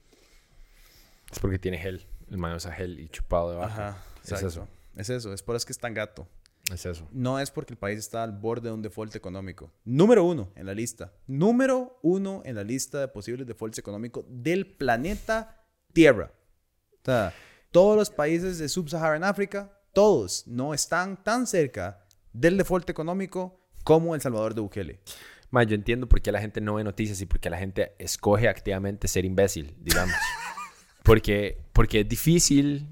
Es 1.32 1.38
porque 1.40 1.60
tiene 1.60 1.78
gel. 1.78 2.06
El 2.32 2.38
man 2.38 2.56
usa 2.56 2.72
gel 2.72 3.00
y 3.00 3.10
chupado 3.10 3.52
debajo. 3.52 3.82
Ajá, 3.82 4.04
Es 4.24 4.42
eso. 4.42 4.68
Es 4.96 5.10
eso, 5.10 5.34
es 5.34 5.44
por 5.44 5.56
eso 5.56 5.66
que 5.66 5.74
es 5.74 5.80
tan 5.80 5.94
gato. 5.94 6.28
Es 6.72 6.86
eso. 6.86 7.08
No 7.12 7.40
es 7.40 7.52
porque 7.52 7.74
el 7.74 7.78
país 7.78 8.00
está 8.00 8.24
al 8.24 8.32
borde 8.32 8.70
de 8.70 8.74
un 8.74 8.82
default 8.82 9.16
económico. 9.16 9.72
Número 9.84 10.24
uno 10.24 10.52
en 10.56 10.66
la 10.66 10.74
lista. 10.74 11.12
Número 11.28 12.00
uno 12.02 12.42
en 12.46 12.56
la 12.56 12.64
lista 12.64 13.00
de 13.00 13.08
posibles 13.08 13.46
defaults 13.46 13.80
económicos 13.80 14.26
del 14.30 14.66
planeta 14.66 15.66
Tierra. 15.92 16.32
O 17.04 17.06
sea, 17.06 17.34
todos 17.72 17.98
los 17.98 18.10
países 18.10 18.60
de 18.60 18.70
Sub-Saharan 18.70 19.26
África, 19.26 19.78
todos 19.92 20.48
no 20.48 20.74
están 20.74 21.22
tan 21.22 21.46
cerca 21.46 22.06
del 22.32 22.58
default 22.58 22.90
económico 22.90 23.60
como 23.84 24.16
El 24.16 24.22
Salvador 24.22 24.54
de 24.56 24.62
Bukele. 24.62 25.00
Ma, 25.50 25.64
yo 25.64 25.76
entiendo 25.76 26.08
por 26.08 26.22
qué 26.22 26.32
la 26.32 26.40
gente 26.40 26.62
no 26.62 26.76
ve 26.76 26.84
noticias 26.86 27.20
y 27.20 27.26
por 27.26 27.42
qué 27.42 27.50
la 27.50 27.58
gente 27.58 27.94
escoge 28.00 28.48
activamente 28.48 29.10
ser 29.10 29.26
imbécil, 29.26 29.76
digamos. 29.82 30.16
porque, 31.04 31.62
porque 31.74 32.00
es 32.00 32.08
difícil 32.08 32.88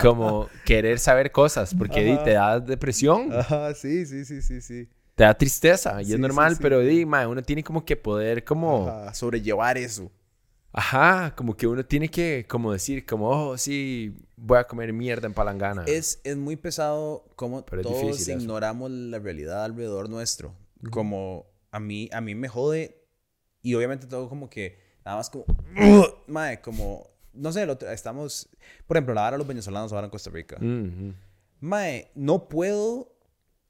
como 0.00 0.48
querer 0.64 0.98
saber 0.98 1.30
cosas, 1.30 1.72
porque 1.72 2.02
di, 2.02 2.18
te 2.24 2.32
da 2.32 2.58
depresión, 2.58 3.32
Ajá, 3.32 3.72
sí, 3.74 4.04
sí, 4.06 4.24
sí, 4.24 4.42
sí, 4.42 4.60
sí. 4.60 4.88
te 5.14 5.22
da 5.22 5.32
tristeza, 5.34 6.02
y 6.02 6.06
Sí, 6.06 6.10
es 6.10 6.16
sí, 6.16 6.20
normal, 6.20 6.56
sí. 6.56 6.58
pero 6.60 6.80
di, 6.80 7.06
ma, 7.06 7.26
uno 7.28 7.42
tiene 7.42 7.62
como 7.62 7.84
que 7.84 7.96
poder 7.96 8.42
como... 8.44 8.88
Ajá, 8.88 9.14
sobrellevar 9.14 9.78
eso. 9.78 10.10
Ajá, 10.78 11.34
como 11.34 11.56
que 11.56 11.66
uno 11.66 11.84
tiene 11.86 12.10
que 12.10 12.44
como 12.46 12.70
decir, 12.70 13.06
como, 13.06 13.30
oh, 13.30 13.56
sí, 13.56 14.14
voy 14.36 14.58
a 14.58 14.64
comer 14.64 14.92
mierda 14.92 15.26
en 15.26 15.32
palangana. 15.32 15.84
Es, 15.86 16.20
es 16.22 16.36
muy 16.36 16.56
pesado 16.56 17.24
como 17.34 17.64
Pero 17.64 17.80
todos 17.80 18.20
eso. 18.20 18.32
ignoramos 18.32 18.90
la 18.90 19.18
realidad 19.18 19.64
alrededor 19.64 20.10
nuestro. 20.10 20.54
Como 20.90 21.46
a 21.70 21.80
mí, 21.80 22.10
a 22.12 22.20
mí 22.20 22.34
me 22.34 22.48
jode 22.48 23.02
y 23.62 23.74
obviamente 23.74 24.06
todo 24.06 24.28
como 24.28 24.50
que 24.50 24.78
nada 25.04 25.16
más 25.16 25.30
como, 25.30 25.46
mae, 26.26 26.60
como, 26.60 27.08
no 27.32 27.50
sé, 27.52 27.64
otro- 27.64 27.90
estamos, 27.90 28.46
por 28.86 28.98
ejemplo, 28.98 29.14
la 29.14 29.22
vara 29.22 29.38
los 29.38 29.46
venezolanos 29.46 29.92
ahora 29.94 30.04
en 30.04 30.10
Costa 30.10 30.28
Rica. 30.28 30.58
Mae, 31.60 32.10
no 32.14 32.48
puedo, 32.50 33.16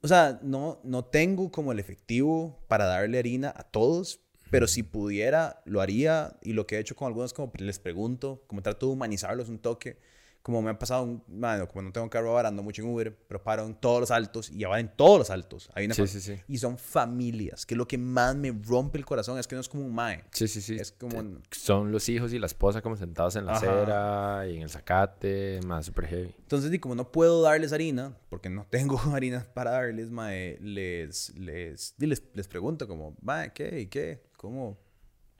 o 0.02 0.08
sea, 0.08 0.40
no, 0.42 0.80
no 0.82 1.04
tengo 1.04 1.52
como 1.52 1.70
el 1.70 1.78
efectivo 1.78 2.58
para 2.66 2.86
darle 2.86 3.18
harina 3.20 3.54
a 3.56 3.62
todos, 3.62 4.20
pero 4.56 4.66
si 4.66 4.82
pudiera, 4.82 5.60
lo 5.66 5.82
haría. 5.82 6.34
Y 6.40 6.54
lo 6.54 6.66
que 6.66 6.76
he 6.76 6.78
hecho 6.78 6.96
con 6.96 7.08
algunos, 7.08 7.34
como 7.34 7.52
les 7.58 7.78
pregunto, 7.78 8.42
como 8.46 8.62
trato 8.62 8.86
de 8.86 8.92
humanizarlos 8.92 9.50
un 9.50 9.58
toque. 9.58 9.98
Como 10.40 10.62
me 10.62 10.70
ha 10.70 10.78
pasado, 10.78 11.02
un, 11.02 11.22
mae, 11.28 11.66
como 11.66 11.82
no 11.82 11.92
tengo 11.92 12.08
carro 12.08 12.30
ahora, 12.30 12.48
ando 12.48 12.62
mucho 12.62 12.80
en 12.80 12.88
Uber, 12.88 13.14
pero 13.28 13.42
paro 13.42 13.66
en 13.66 13.74
todos 13.74 13.98
los 14.00 14.10
altos 14.12 14.48
y 14.48 14.62
ahora 14.64 14.78
en 14.78 14.88
todos 14.88 15.18
los 15.18 15.30
altos. 15.30 15.68
Hay 15.74 15.84
una 15.86 15.94
Sí, 15.94 16.06
sí, 16.06 16.20
sí. 16.20 16.40
Y 16.48 16.56
son 16.56 16.78
familias, 16.78 17.66
que 17.66 17.74
lo 17.74 17.86
que 17.88 17.98
más 17.98 18.34
me 18.36 18.50
rompe 18.52 18.96
el 18.96 19.04
corazón 19.04 19.38
es 19.38 19.46
que 19.46 19.56
no 19.56 19.60
es 19.60 19.68
como 19.68 19.84
un 19.84 19.92
mae. 19.92 20.22
Sí, 20.30 20.48
sí, 20.48 20.62
sí. 20.62 20.76
Es 20.76 20.92
como 20.92 21.20
Son 21.50 21.92
los 21.92 22.08
hijos 22.08 22.32
y 22.32 22.38
la 22.38 22.46
esposa 22.46 22.80
como 22.80 22.96
sentados 22.96 23.34
en 23.36 23.44
la 23.44 23.56
Ajá. 23.56 23.58
acera 23.58 24.48
y 24.48 24.56
en 24.56 24.62
el 24.62 24.70
zacate, 24.70 25.60
más 25.66 25.84
super 25.86 26.06
heavy. 26.06 26.32
Entonces, 26.38 26.72
y 26.72 26.78
como 26.78 26.94
no 26.94 27.10
puedo 27.10 27.42
darles 27.42 27.72
harina, 27.72 28.16
porque 28.30 28.48
no 28.48 28.66
tengo 28.70 28.98
harina 29.12 29.44
para 29.52 29.72
darles, 29.72 30.10
mae, 30.10 30.58
les, 30.60 31.34
les, 31.36 31.94
les, 31.98 32.22
les 32.32 32.48
pregunto 32.48 32.86
como, 32.86 33.16
mae, 33.20 33.52
¿qué? 33.52 33.80
¿Y 33.80 33.86
qué? 33.88 34.24
¿Cómo? 34.36 34.78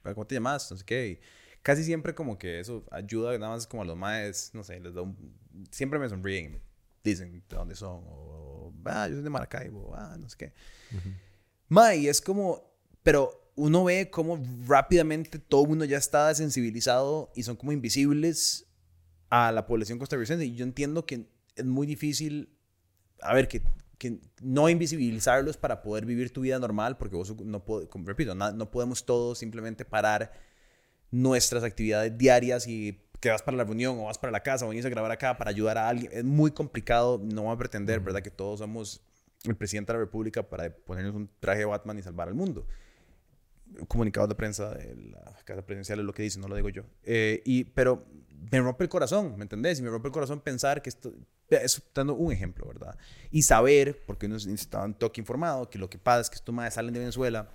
¿Cómo 0.02 0.26
te 0.26 0.34
llamas? 0.34 0.70
No 0.70 0.76
sé 0.76 0.84
qué. 0.84 1.06
Y 1.08 1.20
casi 1.62 1.84
siempre 1.84 2.14
como 2.14 2.38
que 2.38 2.60
eso 2.60 2.84
ayuda 2.90 3.36
nada 3.38 3.52
más 3.52 3.66
como 3.66 3.82
a 3.82 3.86
los 3.86 3.96
maes, 3.96 4.50
no 4.54 4.62
sé, 4.62 4.78
les 4.80 4.94
da 4.94 5.02
un... 5.02 5.16
Siempre 5.70 5.98
me 5.98 6.08
sonríen, 6.08 6.60
dicen 7.02 7.42
de 7.48 7.56
dónde 7.56 7.74
son, 7.74 8.04
o, 8.06 8.72
ah, 8.84 9.08
yo 9.08 9.14
soy 9.14 9.22
de 9.22 9.30
Maracaibo, 9.30 9.94
ah, 9.96 10.16
no 10.18 10.28
sé 10.28 10.36
qué. 10.36 10.52
Mae, 11.68 11.98
y 11.98 12.08
es 12.08 12.20
como, 12.20 12.62
pero 13.02 13.50
uno 13.56 13.84
ve 13.84 14.10
como 14.10 14.40
rápidamente 14.66 15.38
todo 15.38 15.62
el 15.62 15.68
mundo 15.68 15.84
ya 15.84 15.96
está 15.96 16.28
desensibilizado 16.28 17.32
y 17.34 17.42
son 17.42 17.56
como 17.56 17.72
invisibles 17.72 18.66
a 19.30 19.50
la 19.50 19.66
población 19.66 19.98
costarricense. 19.98 20.44
Y 20.44 20.54
yo 20.54 20.64
entiendo 20.64 21.06
que 21.06 21.26
es 21.56 21.64
muy 21.64 21.86
difícil, 21.86 22.56
a 23.20 23.34
ver, 23.34 23.48
que, 23.48 23.62
que 23.98 24.20
no 24.42 24.68
invisibilizarlos 24.68 25.56
para 25.56 25.82
poder 25.82 26.04
vivir 26.04 26.32
tu 26.32 26.42
vida 26.42 26.58
normal, 26.58 26.96
porque 26.98 27.16
vos 27.16 27.34
no 27.44 27.64
como 27.64 28.06
repito, 28.06 28.34
no 28.34 28.70
podemos 28.70 29.04
todos 29.06 29.38
simplemente 29.38 29.84
parar 29.84 30.32
nuestras 31.10 31.64
actividades 31.64 32.16
diarias 32.16 32.66
y 32.66 33.00
que 33.20 33.30
vas 33.30 33.42
para 33.42 33.56
la 33.56 33.64
reunión 33.64 33.98
o 33.98 34.04
vas 34.04 34.18
para 34.18 34.30
la 34.30 34.42
casa 34.42 34.66
o 34.66 34.68
venís 34.68 34.84
a 34.84 34.88
grabar 34.88 35.10
acá 35.10 35.36
para 35.36 35.50
ayudar 35.50 35.78
a 35.78 35.88
alguien. 35.88 36.10
Es 36.12 36.24
muy 36.24 36.50
complicado, 36.50 37.20
no 37.22 37.42
voy 37.42 37.54
a 37.54 37.58
pretender, 37.58 38.00
¿verdad? 38.00 38.22
Que 38.22 38.30
todos 38.30 38.60
somos 38.60 39.02
el 39.44 39.56
presidente 39.56 39.92
de 39.92 39.98
la 39.98 40.04
República 40.04 40.48
para 40.48 40.70
ponernos 40.70 41.14
un 41.14 41.30
traje 41.40 41.60
de 41.60 41.64
Batman 41.64 41.98
y 41.98 42.02
salvar 42.02 42.28
al 42.28 42.34
mundo. 42.34 42.66
Comunicados 43.88 44.28
de 44.28 44.34
prensa 44.34 44.74
de 44.74 44.94
la 45.10 45.36
Casa 45.44 45.64
Presidencial 45.64 46.00
es 46.00 46.04
lo 46.04 46.12
que 46.12 46.22
dice, 46.22 46.38
no 46.38 46.48
lo 46.48 46.56
digo 46.56 46.68
yo. 46.68 46.84
Eh, 47.02 47.42
y, 47.44 47.64
pero 47.64 48.06
me 48.50 48.60
rompe 48.60 48.84
el 48.84 48.90
corazón, 48.90 49.36
¿me 49.36 49.42
entendés? 49.44 49.78
Y 49.78 49.82
me 49.82 49.90
rompe 49.90 50.08
el 50.08 50.12
corazón 50.12 50.40
pensar 50.40 50.82
que 50.82 50.90
esto, 50.90 51.12
eso 51.48 51.82
dando 51.94 52.14
un 52.14 52.32
ejemplo, 52.32 52.66
¿verdad? 52.66 52.96
Y 53.30 53.42
saber, 53.42 54.04
porque 54.06 54.26
uno 54.26 54.36
está 54.36 54.84
un 54.84 54.94
toque 54.94 55.20
informado, 55.20 55.68
que 55.70 55.78
lo 55.78 55.88
que 55.90 55.98
pasa 55.98 56.20
es 56.22 56.30
que 56.30 56.36
estos 56.36 56.54
madres 56.54 56.74
salen 56.74 56.92
de 56.94 57.00
Venezuela, 57.00 57.48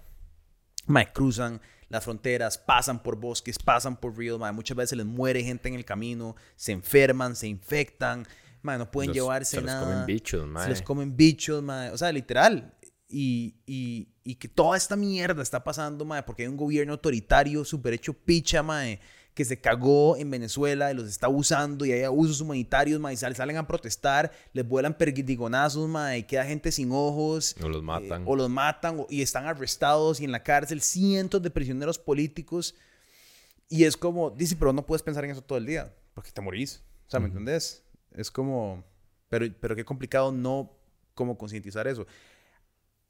mae, 0.87 1.11
cruzan 1.13 1.61
las 1.89 2.03
fronteras, 2.03 2.57
pasan 2.57 3.03
por 3.03 3.17
bosques, 3.17 3.59
pasan 3.59 3.97
por 3.97 4.17
ríos, 4.17 4.39
mae, 4.39 4.51
muchas 4.51 4.77
veces 4.77 4.97
les 4.97 5.05
muere 5.05 5.43
gente 5.43 5.69
en 5.69 5.75
el 5.75 5.85
camino, 5.85 6.35
se 6.55 6.71
enferman, 6.71 7.35
se 7.35 7.47
infectan, 7.47 8.25
mae, 8.61 8.77
no 8.77 8.89
pueden 8.89 9.09
Los- 9.09 9.15
llevarse 9.15 9.51
se 9.51 9.57
los 9.57 9.65
nada. 9.65 9.81
comen 9.85 10.05
bichos, 10.05 10.41
Se 10.41 10.47
mae. 10.47 10.69
los 10.69 10.81
comen 10.81 11.15
bichos, 11.17 11.61
mae. 11.63 11.89
O 11.91 11.97
sea, 11.97 12.11
literal. 12.11 12.73
Y, 13.13 13.55
y, 13.65 14.07
y 14.23 14.35
que 14.35 14.47
toda 14.47 14.77
esta 14.77 14.95
mierda 14.95 15.43
está 15.43 15.61
pasando, 15.63 16.05
mae, 16.05 16.23
porque 16.23 16.43
hay 16.43 16.47
un 16.47 16.55
gobierno 16.57 16.93
autoritario 16.93 17.65
súper 17.65 17.93
hecho 17.93 18.13
picha, 18.13 18.63
mae, 18.63 18.99
que 19.33 19.45
se 19.45 19.61
cagó 19.61 20.17
en 20.17 20.29
Venezuela 20.29 20.91
y 20.91 20.95
los 20.95 21.07
está 21.07 21.29
usando 21.29 21.85
y 21.85 21.91
hay 21.93 22.03
abusos 22.03 22.41
humanitarios, 22.41 22.99
mae, 22.99 23.13
y 23.13 23.17
sal- 23.17 23.35
salen 23.35 23.55
a 23.57 23.65
protestar, 23.65 24.31
les 24.53 24.67
vuelan 24.67 24.97
perdigonazos, 24.97 25.87
mae, 25.87 26.19
y 26.19 26.23
queda 26.23 26.43
gente 26.45 26.71
sin 26.71 26.91
ojos. 26.91 27.55
O 27.63 27.69
los 27.69 27.81
matan. 27.81 28.21
eh, 28.23 28.25
o 28.27 28.35
los 28.35 28.49
matan 28.49 28.99
o- 28.99 29.07
y 29.09 29.21
están 29.21 29.45
arrestados 29.45 30.19
y 30.19 30.25
en 30.25 30.31
la 30.33 30.43
cárcel 30.43 30.81
cientos 30.81 31.41
de 31.41 31.49
prisioneros 31.49 31.97
políticos. 31.97 32.75
Y 33.69 33.85
es 33.85 33.95
como, 33.95 34.31
dice, 34.31 34.57
pero 34.57 34.73
no 34.73 34.85
puedes 34.85 35.01
pensar 35.01 35.23
en 35.23 35.31
eso 35.31 35.41
todo 35.41 35.57
el 35.57 35.65
día, 35.65 35.95
porque 36.13 36.31
te 36.31 36.41
morís. 36.41 36.83
O 37.07 37.09
sea, 37.09 37.19
¿me 37.21 37.27
entendés? 37.27 37.83
Es 38.13 38.29
como, 38.29 38.83
pero, 39.29 39.45
pero 39.61 39.77
qué 39.77 39.85
complicado 39.85 40.33
no 40.33 40.77
como 41.13 41.37
concientizar 41.37 41.87
eso. 41.87 42.05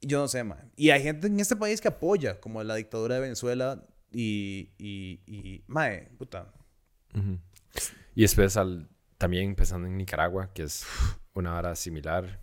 Yo 0.00 0.18
no 0.20 0.28
sé, 0.28 0.42
man. 0.44 0.70
Y 0.76 0.90
hay 0.90 1.02
gente 1.02 1.26
en 1.26 1.38
este 1.40 1.56
país 1.56 1.80
que 1.80 1.88
apoya, 1.88 2.40
como 2.40 2.62
la 2.62 2.74
dictadura 2.76 3.16
de 3.16 3.20
Venezuela 3.22 3.84
y, 4.12 4.70
y, 4.78 5.20
y 5.26 5.64
mae, 5.66 6.08
puta. 6.18 6.52
Y 8.14 8.22
después 8.22 8.56
al, 8.56 8.88
también 9.18 9.44
empezando 9.50 9.86
en 9.86 9.96
Nicaragua, 9.96 10.52
que 10.52 10.64
es 10.64 10.84
una 11.34 11.56
hora 11.56 11.74
similar. 11.76 12.40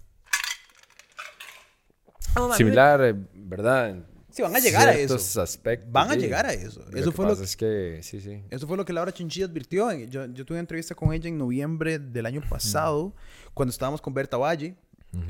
Similar, 2.55 3.01
eh, 3.03 3.15
¿verdad? 3.33 4.05
Sí, 4.31 4.41
van 4.43 4.55
a 4.55 4.59
llegar 4.59 4.87
a 4.87 4.93
eso. 4.93 5.41
aspectos, 5.41 5.91
Van 5.91 6.11
a 6.11 6.13
sí. 6.13 6.19
llegar 6.19 6.45
a 6.45 6.53
eso. 6.53 6.81
Lo 6.91 6.97
Eso 6.97 7.09
que 7.09 7.15
fue 7.15 7.25
lo 7.25 7.31
pasa 7.31 7.43
es 7.43 7.57
que, 7.57 7.99
sí, 8.03 8.21
sí. 8.21 8.43
Eso 8.49 8.67
fue 8.67 8.77
lo 8.77 8.85
que 8.85 8.93
Laura 8.93 9.11
Chinchilla 9.11 9.45
advirtió. 9.45 9.91
Yo, 9.91 10.25
yo 10.27 10.45
tuve 10.45 10.55
una 10.55 10.61
entrevista 10.61 10.93
con 10.93 11.11
ella 11.13 11.27
en 11.27 11.37
noviembre 11.37 11.97
del 11.97 12.25
año 12.25 12.41
pasado, 12.47 13.15
cuando 13.53 13.71
estábamos 13.71 14.01
con 14.01 14.13
Berta 14.13 14.37
Valle. 14.37 14.75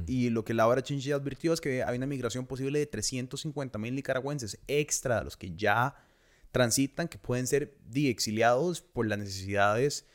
Y 0.08 0.30
lo 0.30 0.44
que 0.44 0.54
Laura 0.54 0.84
Chinchilla 0.84 1.16
advirtió 1.16 1.54
es 1.54 1.62
que 1.62 1.84
hay 1.84 1.98
una 1.98 2.06
migración 2.06 2.46
posible 2.46 2.80
de 2.80 2.86
350 2.86 3.80
mil 3.80 3.96
nicaragüenses 3.96 4.60
extra 4.68 5.20
a 5.20 5.24
los 5.24 5.38
que 5.38 5.56
ya 5.56 5.96
transitan, 6.52 7.08
que 7.08 7.18
pueden 7.18 7.48
ser 7.48 7.78
exiliados 7.94 8.82
por 8.82 9.08
las 9.08 9.20
necesidades 9.20 10.06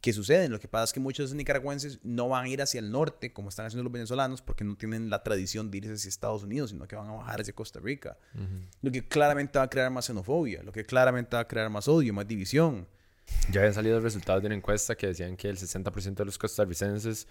que 0.00 0.12
suceden. 0.12 0.50
Lo 0.50 0.60
que 0.60 0.68
pasa 0.68 0.84
es 0.84 0.92
que 0.92 1.00
muchos 1.00 1.34
nicaragüenses 1.34 1.98
no 2.02 2.28
van 2.28 2.46
a 2.46 2.48
ir 2.48 2.62
hacia 2.62 2.80
el 2.80 2.90
norte, 2.90 3.32
como 3.32 3.48
están 3.48 3.66
haciendo 3.66 3.84
los 3.84 3.92
venezolanos, 3.92 4.42
porque 4.42 4.64
no 4.64 4.76
tienen 4.76 5.10
la 5.10 5.22
tradición 5.22 5.70
de 5.70 5.78
irse 5.78 5.92
hacia 5.92 6.08
Estados 6.08 6.42
Unidos, 6.42 6.70
sino 6.70 6.86
que 6.86 6.96
van 6.96 7.08
a 7.08 7.12
bajar 7.12 7.40
hacia 7.40 7.54
Costa 7.54 7.80
Rica. 7.80 8.16
Lo 8.82 8.90
que 8.90 9.06
claramente 9.06 9.58
va 9.58 9.64
a 9.64 9.70
crear 9.70 9.90
más 9.90 10.06
xenofobia, 10.06 10.62
lo 10.62 10.72
que 10.72 10.84
claramente 10.84 11.36
va 11.36 11.42
a 11.42 11.48
crear 11.48 11.68
más 11.70 11.88
odio, 11.88 12.14
más 12.14 12.26
división. 12.26 12.86
Ya 13.50 13.60
habían 13.60 13.74
salido 13.74 14.00
resultados 14.00 14.42
de 14.42 14.46
una 14.46 14.56
encuesta 14.56 14.96
que 14.96 15.08
decían 15.08 15.36
que 15.36 15.48
el 15.48 15.56
60% 15.56 16.14
de 16.14 16.24
los 16.24 16.38
costarricenses 16.38 17.28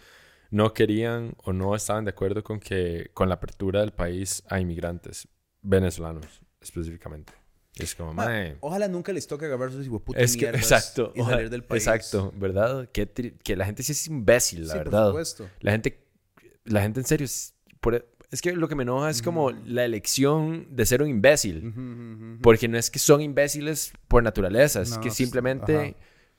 no 0.52 0.74
querían 0.74 1.34
o 1.44 1.54
no 1.54 1.76
estaban 1.76 2.06
de 2.06 2.12
acuerdo 2.12 2.44
con 2.44 2.60
que 2.60 3.12
con 3.14 3.30
la 3.30 3.36
apertura 3.36 3.82
del 3.82 3.92
país 3.92 4.44
a 4.48 4.60
inmigrantes 4.60 5.28
venezolanos 5.62 6.42
específicamente. 6.62 7.34
Es 7.84 7.96
como, 7.96 8.14
Ma, 8.14 8.26
mae, 8.26 8.58
Ojalá 8.62 8.88
nunca 8.88 9.12
les 9.14 9.28
toque 9.28 9.46
agarrar 9.46 9.72
sus 9.72 9.86
hijueputas 9.86 10.22
es 10.24 10.36
que 10.38 10.48
exacto, 10.50 11.12
y 11.16 11.22
ojalá- 11.22 11.38
salir 11.38 11.50
del 11.50 11.64
país. 11.64 11.84
exacto, 11.88 12.34
¿verdad? 12.36 12.90
Que, 12.92 13.08
que 13.44 13.56
la 13.56 13.66
gente 13.66 13.84
sí 13.84 13.92
es 13.94 14.08
imbécil, 14.08 14.68
la 14.68 14.74
Sí, 14.74 14.78
por 14.80 14.86
verdad. 14.86 15.08
supuesto. 15.08 15.50
La 15.62 15.72
gente, 15.72 16.06
la 16.66 16.82
gente 16.82 17.00
en 17.00 17.06
serio, 17.06 17.26
es, 17.26 17.54
por- 17.80 18.08
es 18.32 18.42
que 18.42 18.54
lo 18.54 18.68
que 18.68 18.76
me 18.76 18.84
enoja 18.84 19.10
es 19.10 19.22
como 19.24 19.50
la 19.52 19.84
elección 19.86 20.68
de 20.70 20.86
ser 20.86 21.02
un 21.02 21.10
imbécil. 21.10 22.38
Porque 22.44 22.68
no 22.68 22.78
es 22.78 22.92
que 22.92 23.00
son 23.00 23.22
imbéciles 23.22 23.92
por 24.08 24.22
naturaleza, 24.22 24.82
es 24.82 24.92
No, 24.92 25.02
que 25.02 25.10
simplemente. 25.12 25.96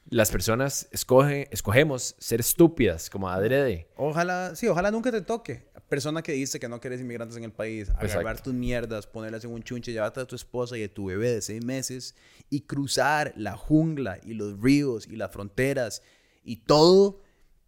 Las 0.08 0.30
personas 0.30 0.88
escogen, 0.90 1.46
escogemos 1.50 2.16
ser 2.18 2.40
estúpidas, 2.40 3.10
como 3.10 3.28
adrede. 3.28 3.88
Ojalá, 3.96 4.54
sí, 4.56 4.66
ojalá 4.66 4.90
nunca 4.90 5.12
te 5.12 5.20
toque. 5.20 5.68
Persona 5.88 6.22
que 6.22 6.32
dice 6.32 6.60
que 6.60 6.68
no 6.68 6.80
querés 6.80 7.00
inmigrantes 7.00 7.36
en 7.36 7.44
el 7.44 7.52
país, 7.52 7.90
agarrar 7.90 8.10
Exacto. 8.20 8.42
tus 8.44 8.54
mierdas, 8.54 9.06
ponerlas 9.06 9.44
en 9.44 9.50
un 9.50 9.62
chunche, 9.62 9.92
llevarte 9.92 10.20
a 10.20 10.24
tu 10.24 10.36
esposa 10.36 10.78
y 10.78 10.84
a 10.84 10.92
tu 10.92 11.06
bebé 11.06 11.30
de 11.30 11.42
seis 11.42 11.64
meses 11.64 12.14
y 12.48 12.60
cruzar 12.62 13.32
la 13.36 13.56
jungla 13.56 14.18
y 14.22 14.34
los 14.34 14.60
ríos 14.60 15.08
y 15.08 15.16
las 15.16 15.32
fronteras 15.32 16.02
y 16.44 16.56
todo 16.58 17.22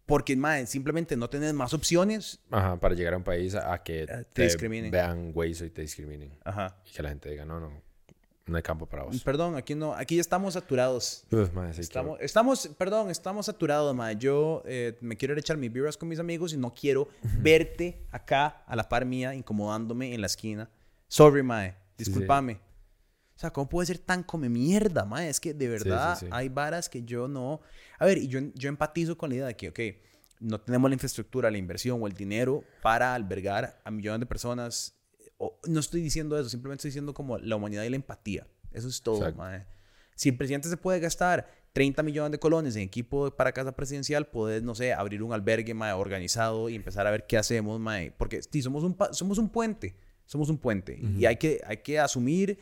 porque, 0.05 0.35
madre, 0.35 0.67
simplemente 0.67 1.15
no 1.15 1.29
tenés 1.29 1.53
más 1.53 1.73
opciones. 1.73 2.39
Ajá, 2.51 2.79
para 2.79 2.93
llegar 2.95 3.13
a 3.13 3.17
un 3.17 3.23
país 3.23 3.55
a, 3.55 3.73
a 3.73 3.83
que 3.83 4.05
te 4.05 4.25
te, 4.25 4.43
discriminen. 4.43 4.91
vean 4.91 5.31
güey 5.31 5.51
y 5.51 5.69
te 5.69 5.81
discriminen. 5.81 6.37
Ajá. 6.43 6.77
Y 6.85 6.93
que 6.93 7.03
la 7.03 7.09
gente 7.09 7.29
diga, 7.29 7.45
no, 7.45 7.59
no, 7.59 7.81
no 8.45 8.57
hay 8.57 8.63
campo 8.63 8.85
para 8.85 9.03
vos. 9.03 9.23
Perdón, 9.23 9.55
aquí 9.55 9.73
no, 9.73 9.93
aquí 9.93 10.19
estamos 10.19 10.55
saturados. 10.55 11.23
Uf, 11.31 11.49
sí, 11.73 11.81
Estamos, 11.81 12.19
estamos, 12.19 12.69
perdón, 12.77 13.09
estamos 13.09 13.45
saturados, 13.45 13.95
ma. 13.95 14.11
Yo 14.11 14.63
eh, 14.65 14.97
me 15.01 15.15
quiero 15.15 15.33
ir 15.33 15.37
a 15.37 15.39
echar 15.39 15.57
mis 15.57 15.71
birras 15.71 15.95
con 15.95 16.09
mis 16.09 16.19
amigos 16.19 16.53
y 16.53 16.57
no 16.57 16.73
quiero 16.73 17.07
verte 17.39 18.05
acá 18.11 18.63
a 18.67 18.75
la 18.75 18.89
par 18.89 19.05
mía 19.05 19.33
incomodándome 19.33 20.13
en 20.13 20.21
la 20.21 20.27
esquina. 20.27 20.69
Sorry, 21.07 21.41
mae. 21.41 21.75
Discúlpame. 21.97 22.59
O 23.35 23.39
sea, 23.39 23.51
¿cómo 23.51 23.67
puede 23.67 23.87
ser 23.87 23.97
tan 23.97 24.23
come 24.23 24.49
mierda, 24.49 25.05
mae? 25.05 25.29
Es 25.29 25.39
que 25.39 25.53
de 25.53 25.67
verdad 25.67 26.17
sí, 26.19 26.25
sí. 26.25 26.31
hay 26.31 26.49
varas 26.49 26.89
que 26.89 27.03
yo 27.03 27.27
no. 27.27 27.61
A 27.97 28.05
ver, 28.05 28.17
y 28.17 28.27
yo, 28.27 28.39
yo 28.55 28.69
empatizo 28.69 29.17
con 29.17 29.29
la 29.29 29.35
idea 29.35 29.47
de 29.47 29.55
que, 29.55 29.69
ok, 29.69 29.79
no 30.41 30.59
tenemos 30.59 30.89
la 30.89 30.95
infraestructura, 30.95 31.49
la 31.49 31.57
inversión 31.57 32.01
o 32.01 32.07
el 32.07 32.13
dinero 32.13 32.63
para 32.81 33.15
albergar 33.15 33.81
a 33.83 33.91
millones 33.91 34.19
de 34.19 34.25
personas. 34.25 34.95
O- 35.43 35.59
no 35.67 35.79
estoy 35.79 36.01
diciendo 36.01 36.37
eso, 36.39 36.49
simplemente 36.49 36.81
estoy 36.81 36.89
diciendo 36.89 37.13
como 37.13 37.37
la 37.37 37.55
humanidad 37.55 37.83
y 37.83 37.89
la 37.89 37.95
empatía. 37.95 38.47
Eso 38.71 38.87
es 38.87 39.01
todo, 39.01 39.19
mae. 39.35 39.65
Si 40.15 40.29
el 40.29 40.37
presidente 40.37 40.69
se 40.69 40.77
puede 40.77 40.99
gastar 40.99 41.47
30 41.73 42.03
millones 42.03 42.31
de 42.31 42.39
colones 42.39 42.75
en 42.75 42.83
equipo 42.83 43.31
para 43.35 43.51
casa 43.51 43.75
presidencial, 43.75 44.27
puedes, 44.27 44.61
no 44.63 44.75
sé, 44.75 44.93
abrir 44.93 45.23
un 45.23 45.33
albergue 45.33 45.73
mae, 45.73 45.93
organizado 45.93 46.69
y 46.69 46.75
empezar 46.75 47.07
a 47.07 47.11
ver 47.11 47.25
qué 47.27 47.37
hacemos, 47.37 47.79
mae. 47.79 48.11
Porque 48.11 48.41
sí, 48.43 48.61
somos 48.61 48.83
un, 48.83 48.95
somos 49.11 49.37
un 49.37 49.49
puente. 49.49 49.95
Somos 50.25 50.49
un 50.49 50.57
puente. 50.57 50.99
Y 51.17 51.25
hay 51.25 51.35
que, 51.37 51.61
hay 51.65 51.77
que 51.77 51.99
asumir 51.99 52.57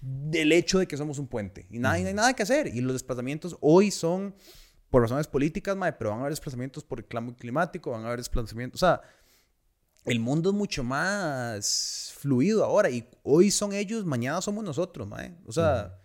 del 0.00 0.52
hecho 0.52 0.78
de 0.78 0.86
que 0.86 0.96
somos 0.96 1.18
un 1.18 1.26
puente. 1.26 1.66
Y 1.70 1.78
nada, 1.78 1.98
no 1.98 2.08
hay 2.08 2.14
nada 2.14 2.32
que 2.34 2.42
hacer. 2.42 2.68
Y 2.68 2.80
los 2.80 2.92
desplazamientos 2.94 3.56
hoy 3.60 3.90
son 3.90 4.34
por 4.90 5.02
razones 5.02 5.26
políticas, 5.26 5.76
mae, 5.76 5.92
pero 5.92 6.10
van 6.10 6.20
a 6.20 6.22
haber 6.22 6.32
desplazamientos 6.32 6.84
por 6.84 7.00
el 7.00 7.06
climático, 7.36 7.90
van 7.90 8.02
a 8.04 8.06
haber 8.06 8.20
desplazamientos. 8.20 8.82
O 8.82 8.86
sea, 8.86 9.00
el 10.04 10.20
mundo 10.20 10.50
es 10.50 10.54
mucho 10.54 10.84
más 10.84 12.12
fluido 12.16 12.64
ahora. 12.64 12.90
Y 12.90 13.08
hoy 13.22 13.50
son 13.50 13.72
ellos, 13.72 14.04
mañana 14.04 14.40
somos 14.40 14.64
nosotros, 14.64 15.08
mae. 15.08 15.36
O 15.46 15.52
sea, 15.52 15.98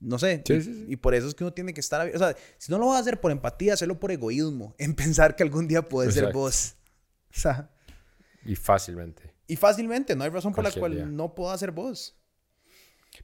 no 0.00 0.18
sé. 0.18 0.42
Sí, 0.46 0.54
y, 0.54 0.62
sí, 0.62 0.74
sí. 0.74 0.86
y 0.88 0.96
por 0.96 1.14
eso 1.14 1.28
es 1.28 1.34
que 1.34 1.44
uno 1.44 1.52
tiene 1.52 1.72
que 1.74 1.80
estar. 1.80 2.08
O 2.14 2.18
sea, 2.18 2.36
si 2.58 2.70
no 2.70 2.78
lo 2.78 2.86
vas 2.86 2.96
a 2.96 3.00
hacer 3.00 3.20
por 3.20 3.32
empatía, 3.32 3.74
hacerlo 3.74 3.98
por 3.98 4.10
egoísmo. 4.12 4.74
En 4.78 4.94
pensar 4.94 5.34
que 5.36 5.42
algún 5.42 5.66
día 5.66 5.82
puedes 5.82 6.14
ser 6.14 6.24
Exacto. 6.24 6.38
vos. 6.38 6.76
O 7.30 7.38
sea. 7.38 7.70
Y 8.44 8.54
fácilmente. 8.54 9.34
Y 9.46 9.56
fácilmente, 9.56 10.14
no 10.14 10.24
hay 10.24 10.30
razón 10.30 10.52
por 10.52 10.64
la 10.64 10.72
cual 10.72 10.94
día. 10.94 11.06
no 11.06 11.34
pueda 11.34 11.56
ser 11.56 11.72
vos. 11.72 12.16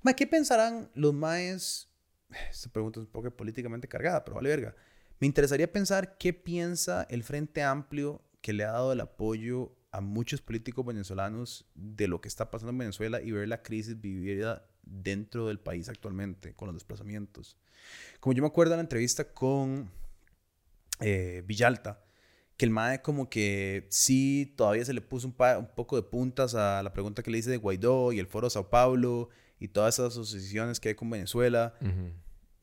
Ma, 0.03 0.15
¿qué 0.15 0.27
pensarán 0.27 0.91
los 0.95 1.13
maes? 1.13 1.91
Esta 2.51 2.71
pregunta 2.71 3.01
es 3.01 3.07
un 3.07 3.13
poco 3.13 3.31
políticamente 3.31 3.89
cargada, 3.89 4.25
pero 4.25 4.37
vale 4.37 4.49
verga. 4.49 4.75
Me 5.21 5.27
interesaría 5.27 5.71
pensar 5.71 6.17
qué 6.19 6.33
piensa 6.33 7.07
el 7.09 7.23
Frente 7.23 7.63
Amplio 7.63 8.23
que 8.41 8.53
le 8.53 8.65
ha 8.65 8.73
dado 8.73 8.93
el 8.93 9.01
apoyo 9.01 9.77
a 9.95 10.01
muchos 10.01 10.43
políticos 10.43 10.85
venezolanos 10.85 11.67
de 11.77 12.09
lo 12.09 12.21
que 12.21 12.27
está 12.27 12.51
pasando 12.51 12.73
en 12.73 12.79
Venezuela 12.79 13.23
y 13.23 13.31
ver 13.31 13.47
la 13.47 13.63
crisis 13.63 14.01
vivida 14.01 14.67
dentro 14.83 15.47
del 15.47 15.61
país 15.61 15.89
actualmente 15.89 16.53
con 16.53 16.67
los 16.67 16.75
desplazamientos. 16.75 17.57
Como 18.19 18.33
yo 18.33 18.43
me 18.43 18.49
acuerdo 18.49 18.73
de 18.73 18.79
la 18.79 18.83
entrevista 18.83 19.33
con 19.33 19.89
eh, 20.99 21.45
Villalta, 21.47 22.03
que 22.57 22.65
el 22.65 22.73
MAE 22.73 23.03
como 23.03 23.31
que 23.31 23.87
sí, 23.89 24.53
todavía 24.57 24.85
se 24.85 24.95
le 24.95 25.01
puso 25.01 25.29
un, 25.29 25.37
un 25.59 25.75
poco 25.77 25.95
de 25.95 26.03
puntas 26.03 26.57
a 26.57 26.83
la 26.83 26.93
pregunta 26.93 27.23
que 27.23 27.31
le 27.31 27.39
hice 27.39 27.51
de 27.51 27.57
Guaidó 27.57 28.13
y 28.13 28.19
el 28.19 28.27
Foro 28.27 28.51
Sao 28.51 28.71
Paulo 28.71 29.29
y 29.61 29.69
todas 29.69 29.95
esas 29.95 30.09
asociaciones 30.09 30.81
que 30.81 30.89
hay 30.89 30.95
con 30.97 31.09
Venezuela. 31.09 31.75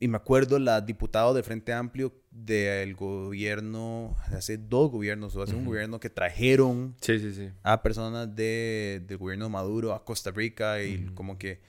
Y 0.02 0.08
me 0.08 0.16
acuerdo 0.16 0.58
la 0.58 0.80
diputada 0.80 1.32
del 1.32 1.44
Frente 1.44 1.72
Amplio 1.72 2.12
del 2.32 2.96
gobierno, 2.96 4.16
hace 4.32 4.58
dos 4.58 4.90
gobiernos, 4.90 5.36
o 5.36 5.42
hace 5.44 5.54
un 5.54 5.64
gobierno 5.64 6.00
que 6.00 6.10
trajeron 6.10 6.96
Sí, 7.00 7.20
sí, 7.20 7.32
sí. 7.32 7.50
a 7.62 7.84
personas 7.84 8.34
de, 8.34 9.04
del 9.06 9.16
gobierno 9.16 9.44
de 9.44 9.52
Maduro 9.52 9.94
a 9.94 10.04
Costa 10.04 10.32
Rica 10.32 10.82
y 10.82 11.06
como 11.14 11.38
que 11.38 11.60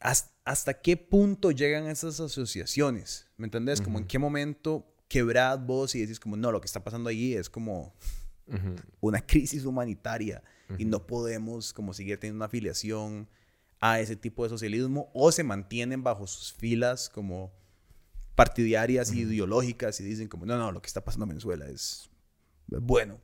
hasta, 0.00 0.32
hasta 0.46 0.80
qué 0.80 0.96
punto 0.96 1.50
llegan 1.50 1.88
esas 1.88 2.20
asociaciones, 2.20 3.28
¿me 3.36 3.48
entendés? 3.48 3.82
Como 3.82 3.98
en 3.98 4.06
qué 4.06 4.18
momento 4.18 4.86
quebrad 5.06 5.58
vos 5.58 5.94
y 5.94 6.00
decís 6.00 6.18
como 6.18 6.38
no, 6.38 6.52
lo 6.52 6.62
que 6.62 6.66
está 6.66 6.82
pasando 6.82 7.10
allí 7.10 7.34
es 7.34 7.50
como 7.50 7.94
una 9.00 9.20
crisis 9.26 9.66
humanitaria 9.66 10.42
y 10.78 10.86
no 10.86 11.06
podemos 11.06 11.74
como 11.74 11.92
seguir 11.92 12.18
teniendo 12.18 12.38
una 12.38 12.46
afiliación 12.46 13.28
a 13.80 14.00
ese 14.00 14.16
tipo 14.16 14.42
de 14.44 14.48
socialismo 14.50 15.10
o 15.14 15.30
se 15.32 15.44
mantienen 15.44 16.02
bajo 16.02 16.26
sus 16.26 16.52
filas 16.52 17.08
como 17.08 17.52
partidarias 18.34 19.12
y 19.12 19.20
ideológicas 19.20 20.00
y 20.00 20.04
dicen 20.04 20.28
como 20.28 20.46
no, 20.46 20.58
no, 20.58 20.72
lo 20.72 20.80
que 20.82 20.86
está 20.88 21.04
pasando 21.04 21.24
en 21.24 21.30
Venezuela 21.30 21.66
es 21.68 22.10
bueno. 22.68 23.20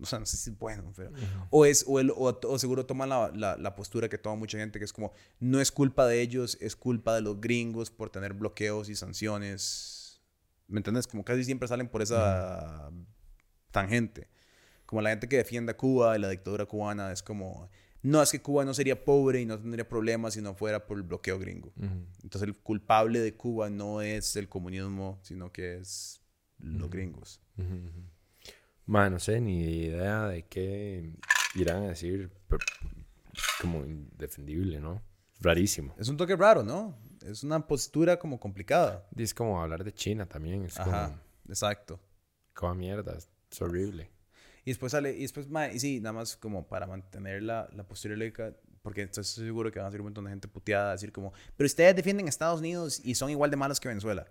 O 0.00 0.06
sea, 0.06 0.20
no 0.20 0.26
sé 0.26 0.36
si 0.36 0.50
es 0.50 0.58
bueno, 0.58 0.92
pero... 0.96 1.10
O, 1.50 1.66
es, 1.66 1.84
o, 1.88 1.98
el- 1.98 2.12
o- 2.12 2.38
o 2.44 2.58
seguro 2.60 2.86
toman 2.86 3.08
la, 3.08 3.32
la- 3.34 3.56
la 3.56 3.74
postura 3.74 4.08
que 4.08 4.16
toma 4.16 4.36
mucha 4.36 4.56
gente, 4.56 4.78
que 4.78 4.84
es 4.84 4.92
como, 4.92 5.12
no 5.40 5.60
es 5.60 5.72
culpa 5.72 6.06
de 6.06 6.20
ellos, 6.20 6.56
es 6.60 6.76
culpa 6.76 7.16
de 7.16 7.20
los 7.20 7.40
gringos 7.40 7.90
por 7.90 8.08
tener 8.08 8.32
bloqueos 8.32 8.88
y 8.88 8.94
sanciones. 8.94 10.22
¿Me 10.68 10.78
entiendes? 10.78 11.08
Como 11.08 11.24
casi 11.24 11.42
siempre 11.42 11.66
salen 11.66 11.88
por 11.88 12.00
esa 12.02 12.92
tangente. 13.72 14.28
Como 14.86 15.02
la 15.02 15.10
gente 15.10 15.28
que 15.28 15.36
defiende 15.38 15.72
a 15.72 15.76
Cuba 15.76 16.16
y 16.16 16.20
la 16.20 16.28
dictadura 16.30 16.64
cubana 16.66 17.10
es 17.10 17.22
como, 17.22 17.68
no, 18.02 18.22
es 18.22 18.30
que 18.30 18.40
Cuba 18.40 18.64
no 18.64 18.74
sería 18.74 19.04
pobre 19.04 19.40
y 19.40 19.46
no 19.46 19.58
tendría 19.58 19.88
problemas 19.88 20.34
si 20.34 20.40
no 20.42 20.54
fuera 20.54 20.86
por 20.86 20.96
el 20.98 21.02
bloqueo 21.02 21.38
gringo. 21.38 21.72
Entonces 22.22 22.48
el 22.48 22.56
culpable 22.56 23.20
de 23.20 23.34
Cuba 23.34 23.70
no 23.70 24.00
es 24.02 24.36
el 24.36 24.48
comunismo, 24.48 25.18
sino 25.22 25.52
que 25.52 25.78
es 25.78 26.22
los 26.58 26.90
gringos. 26.90 27.40
Ma, 28.86 29.10
no 29.10 29.18
sé 29.18 29.40
ni 29.40 29.60
idea 29.60 30.28
de 30.28 30.46
qué 30.46 31.12
irán 31.54 31.84
a 31.84 31.88
decir 31.88 32.30
pero 32.48 32.64
como 33.60 33.84
indefendible, 33.84 34.80
¿no? 34.80 35.02
Rarísimo. 35.40 35.94
Es 35.98 36.08
un 36.08 36.16
toque 36.16 36.34
raro, 36.36 36.62
¿no? 36.62 36.98
Es 37.24 37.44
una 37.44 37.66
postura 37.66 38.18
como 38.18 38.40
complicada. 38.40 39.06
Es 39.16 39.34
como 39.34 39.60
hablar 39.62 39.84
de 39.84 39.92
China 39.92 40.26
también. 40.26 40.62
Es 40.62 40.78
Ajá, 40.78 41.08
como, 41.08 41.20
exacto. 41.48 42.00
como 42.54 42.74
mierda. 42.74 43.16
Es 43.50 43.62
horrible. 43.62 44.10
Y 44.68 44.72
después 44.72 44.92
sale, 44.92 45.16
y 45.16 45.22
después, 45.22 45.46
y 45.72 45.80
sí, 45.80 45.98
nada 45.98 46.12
más 46.12 46.36
como 46.36 46.66
para 46.68 46.86
mantener 46.86 47.42
la, 47.42 47.70
la 47.74 47.84
postura 47.84 48.14
lógica, 48.16 48.52
porque 48.82 49.00
estoy 49.00 49.24
seguro 49.24 49.72
que 49.72 49.78
van 49.78 49.88
a 49.88 49.90
ser 49.90 50.02
un 50.02 50.08
montón 50.08 50.24
de 50.24 50.30
gente 50.30 50.46
puteada, 50.46 50.92
decir 50.92 51.10
como, 51.10 51.32
pero 51.56 51.66
ustedes 51.66 51.96
defienden 51.96 52.26
a 52.26 52.28
Estados 52.28 52.60
Unidos 52.60 53.00
y 53.02 53.14
son 53.14 53.30
igual 53.30 53.50
de 53.50 53.56
malos 53.56 53.80
que 53.80 53.88
Venezuela. 53.88 54.26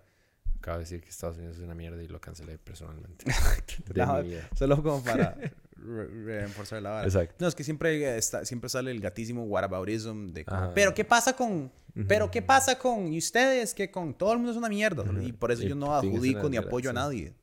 Acabo 0.60 0.78
de 0.78 0.84
decir 0.84 1.02
que 1.02 1.10
Estados 1.10 1.38
Unidos 1.38 1.58
es 1.58 1.64
una 1.64 1.74
mierda 1.74 2.04
y 2.04 2.08
lo 2.08 2.22
cancelé 2.22 2.60
personalmente. 2.60 3.26
de 3.92 4.06
mi 4.06 4.30
vida. 4.30 4.48
Solo 4.56 4.84
como 4.84 5.04
para 5.04 5.36
re- 5.76 6.08
reforzar 6.42 6.84
la 6.84 6.92
vara. 6.92 7.08
Exacto. 7.08 7.34
No, 7.40 7.48
es 7.48 7.56
que 7.56 7.64
siempre, 7.64 8.16
está, 8.18 8.46
siempre 8.46 8.70
sale 8.70 8.92
el 8.92 9.00
gatísimo 9.00 9.44
whataboutism 9.46 10.34
de 10.34 10.46
como, 10.46 10.72
pero 10.76 10.94
¿qué 10.94 11.04
pasa 11.04 11.36
con, 11.36 11.72
pero 12.08 12.30
qué 12.30 12.44
pasa 12.44 12.78
con, 12.78 13.12
y 13.12 13.18
ustedes, 13.18 13.74
que 13.74 13.90
con, 13.90 14.14
todo 14.14 14.34
el 14.34 14.38
mundo 14.38 14.52
es 14.52 14.58
una 14.58 14.70
mierda. 14.70 15.04
Y 15.20 15.32
por 15.32 15.52
eso 15.52 15.64
Y 15.64 15.70
yo 15.70 15.76
no 15.76 15.96
adjudico 15.96 16.48
ni 16.48 16.58
apoyo 16.58 16.92
a 16.92 16.94
nadie. 16.94 17.34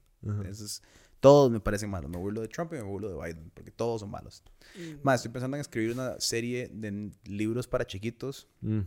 Eso 0.49 0.65
es- 0.65 0.81
todos 1.25 1.51
me 1.51 1.59
parecen 1.59 1.89
malos. 1.91 2.11
Me 2.11 2.19
burlo 2.19 2.43
de 2.43 2.49
Trump 2.49 2.73
y 2.73 2.77
me 2.77 2.83
burlo 2.83 3.09
de 3.09 3.15
Biden, 3.15 3.51
porque 3.55 3.71
todos 3.71 4.01
son 4.03 4.11
malos. 4.11 4.43
Más, 5.03 5.17
estoy 5.21 5.33
pensando 5.33 5.57
en 5.57 5.63
escribir 5.63 5.93
una 5.93 6.21
serie 6.21 6.69
de 6.73 7.11
libros 7.25 7.67
para 7.67 7.87
chiquitos, 7.87 8.47
Mm. 8.61 8.81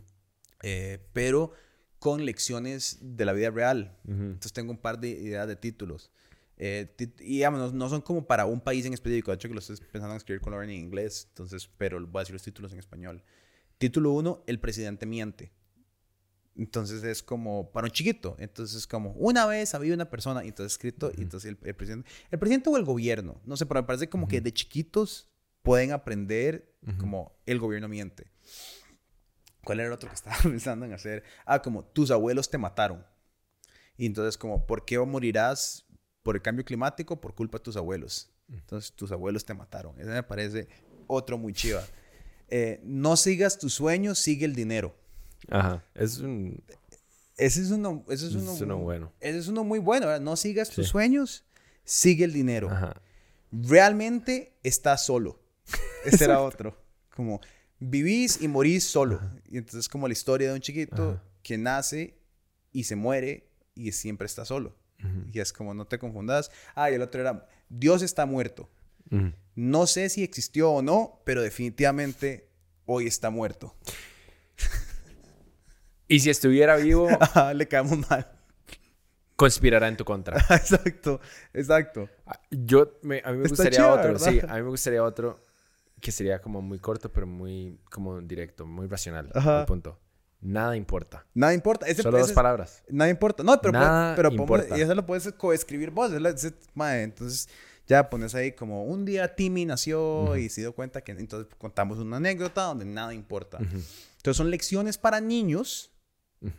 eh, 0.64 1.00
pero 1.14 1.52
con 2.00 2.26
lecciones 2.26 3.00
de 3.02 3.26
la 3.26 3.34
vida 3.34 3.50
real. 3.50 3.98
Entonces 4.08 4.54
tengo 4.54 4.72
un 4.72 4.78
par 4.78 5.00
de 5.00 5.10
ideas 5.10 5.48
de 5.48 5.56
títulos. 5.56 6.12
Eh, 6.58 6.94
y 7.20 7.38
digamos, 7.38 7.60
no, 7.60 7.72
no 7.72 7.90
son 7.90 8.02
como 8.02 8.26
para 8.28 8.46
un 8.46 8.62
país 8.62 8.86
en 8.86 8.94
específico. 8.94 9.32
De 9.32 9.36
hecho, 9.36 9.48
que 9.48 9.54
lo 9.56 9.60
estoy 9.60 9.78
pensando 9.78 10.12
en 10.14 10.18
escribir 10.18 10.42
con 10.42 10.52
Lauren 10.52 10.70
en 10.70 10.76
inglés. 10.78 11.26
Entonces, 11.30 11.70
pero 11.78 12.00
voy 12.06 12.20
a 12.20 12.22
decir 12.22 12.34
los 12.34 12.44
títulos 12.44 12.72
en 12.74 12.80
español. 12.80 13.24
Título 13.80 14.12
1, 14.12 14.44
El 14.48 14.60
presidente 14.60 15.06
miente. 15.06 15.52
Entonces 16.58 17.04
es 17.04 17.22
como 17.22 17.72
para 17.72 17.86
un 17.86 17.92
chiquito. 17.92 18.36
Entonces 18.40 18.76
es 18.78 18.88
como 18.88 19.12
una 19.12 19.46
vez 19.46 19.76
había 19.76 19.94
una 19.94 20.10
persona. 20.10 20.44
Y 20.44 20.50
entonces 20.50 20.74
escrito. 20.74 21.12
Y 21.16 21.22
entonces 21.22 21.50
el, 21.50 21.58
el 21.64 21.76
presidente. 21.76 22.10
El 22.32 22.40
presidente 22.40 22.70
o 22.70 22.78
el 22.78 22.84
gobierno. 22.84 23.40
No 23.46 23.56
sé, 23.56 23.66
pero 23.66 23.82
me 23.82 23.88
parece 23.88 24.10
como 24.10 24.28
que 24.28 24.42
de 24.42 24.54
chiquitos 24.54 25.30
pueden 25.62 25.92
aprender 25.92 26.74
como 27.00 27.38
el 27.46 27.60
gobierno 27.60 27.90
miente. 27.90 28.32
¿Cuál 29.64 29.82
era 29.82 29.88
el 29.88 29.94
otro 29.94 30.08
que 30.08 30.16
estaba 30.16 30.38
pensando 30.42 30.86
en 30.86 30.94
hacer? 30.94 31.24
Ah, 31.46 31.62
como 31.62 31.84
tus 31.84 32.10
abuelos 32.10 32.50
te 32.50 32.58
mataron. 32.58 33.06
Y 33.98 34.06
entonces 34.06 34.38
como, 34.38 34.66
¿por 34.66 34.86
qué 34.86 34.98
morirás 35.00 35.86
por 36.24 36.36
el 36.36 36.42
cambio 36.42 36.64
climático? 36.64 37.20
Por 37.20 37.36
culpa 37.36 37.58
de 37.58 37.66
tus 37.66 37.76
abuelos. 37.76 38.32
Entonces 38.48 38.94
tus 38.94 39.12
abuelos 39.12 39.44
te 39.44 39.54
mataron. 39.54 40.00
Ese 40.00 40.10
me 40.10 40.24
parece 40.24 40.70
otro 41.08 41.38
muy 41.38 41.52
chiva. 41.52 41.84
Eh, 42.48 42.80
no 42.84 43.18
sigas 43.18 43.60
tus 43.60 43.74
sueños, 43.74 44.20
sigue 44.20 44.46
el 44.46 44.56
dinero. 44.56 44.96
Ajá. 45.50 45.84
Es 45.96 46.20
un... 46.20 46.64
Ese 47.38 47.62
es 47.62 47.70
uno, 47.72 48.04
ese 48.10 48.28
es 48.28 48.34
uno, 48.36 48.54
es 48.54 48.62
uno 48.62 48.78
bueno. 48.80 49.14
Ese 49.20 49.38
es 49.38 49.48
uno 49.48 49.64
muy 49.64 49.78
bueno. 49.80 50.20
No 50.20 50.36
sigas 50.36 50.70
tus 50.70 50.86
Sí. 50.86 50.92
sueños, 50.92 51.46
sigue 51.84 52.24
el 52.26 52.34
dinero. 52.34 52.70
Ajá. 52.70 53.00
Realmente 53.52 54.54
estás 54.64 55.06
solo. 55.06 55.40
Ese 56.06 56.26
era 56.26 56.42
otro. 56.42 56.76
Como 57.16 57.40
vivís 57.80 58.42
y 58.42 58.48
morís 58.48 58.84
solo. 58.86 59.20
Y 59.50 59.58
entonces 59.58 59.88
como 59.88 60.08
la 60.08 60.14
historia 60.14 60.50
de 60.50 60.56
un 60.56 60.62
chiquito 60.62 61.12
Ajá. 61.12 61.24
que 61.44 61.58
nace 61.58 62.18
y 62.72 62.86
se 62.86 62.96
muere 62.96 63.50
y 63.76 63.92
siempre 63.92 64.26
está 64.26 64.44
solo. 64.46 64.76
Y 65.32 65.40
es 65.40 65.54
como 65.54 65.76
no 65.76 65.86
te 65.86 66.00
confundas. 66.00 66.50
Ah, 66.74 66.90
y 66.90 66.96
el 66.96 67.02
otro 67.04 67.22
era 67.22 67.48
Dios 67.70 68.02
está 68.02 68.26
muerto. 68.26 68.68
No 69.56 69.86
sé 69.88 70.10
si 70.10 70.24
existió 70.24 70.72
o 70.72 70.82
no, 70.82 71.22
pero 71.24 71.42
definitivamente 71.44 72.50
hoy 72.86 73.06
está 73.06 73.30
muerto. 73.30 73.76
Y 76.08 76.20
si 76.22 76.30
estuviera 76.30 76.76
vivo, 76.78 77.08
Ajá, 77.20 77.54
le 77.54 77.68
caemos 77.68 78.10
mal. 78.10 78.28
conspirará 79.36 79.88
en 79.88 79.98
tu 79.98 80.06
contra. 80.06 80.38
exacto, 80.50 81.20
exacto. 81.54 82.10
Ah, 82.26 82.40
Yo, 82.50 82.98
me- 83.04 83.22
a 83.24 83.32
mí 83.32 83.38
me 83.38 83.44
Está 83.46 83.50
gustaría 83.50 83.80
chido, 83.80 83.92
otro, 83.92 84.14
¿verdad? 84.14 84.30
sí, 84.32 84.40
a 84.48 84.56
mí 84.56 84.62
me 84.64 84.70
gustaría 84.70 85.04
otro 85.04 85.40
que 86.02 86.12
sería 86.12 86.40
como 86.42 86.62
muy 86.62 86.80
corto, 86.80 87.12
pero 87.12 87.26
muy 87.28 87.80
como 87.92 88.22
directo, 88.22 88.66
muy 88.66 88.88
racional. 88.88 89.30
Ajá. 89.34 89.66
punto. 89.66 90.00
Nada 90.40 90.76
importa. 90.76 91.26
Nada 91.34 91.54
importa. 91.56 91.88
Ese, 91.88 92.04
Solo 92.04 92.18
ese 92.18 92.28
dos 92.28 92.34
palabras. 92.34 92.84
Nada 92.90 93.10
importa. 93.10 93.42
No, 93.44 93.60
pero, 93.60 93.72
Nada 93.74 94.16
pero 94.16 94.32
importa. 94.32 94.78
y 94.78 94.82
eso 94.82 94.94
lo 94.94 95.04
puedes 95.06 95.32
coescribir 95.34 95.90
vos. 95.90 96.12
ese- 96.12 96.54
mae, 96.76 97.02
entonces 97.02 97.50
ya 97.88 98.08
pones 98.10 98.36
ahí 98.36 98.52
como 98.52 98.84
un 98.86 99.04
día 99.06 99.34
Timmy 99.36 99.66
nació 99.66 100.36
y 100.38 100.50
se 100.50 100.62
dio 100.62 100.74
cuenta 100.74 101.02
que 101.02 101.14
entonces 101.14 101.52
contamos 101.58 101.98
una 101.98 102.18
anécdota 102.18 102.64
donde 102.64 102.86
nada 102.86 103.14
importa. 103.16 103.58
Entonces 103.58 104.38
son 104.38 104.52
lecciones 104.52 104.98
para 105.00 105.20
niños 105.22 105.90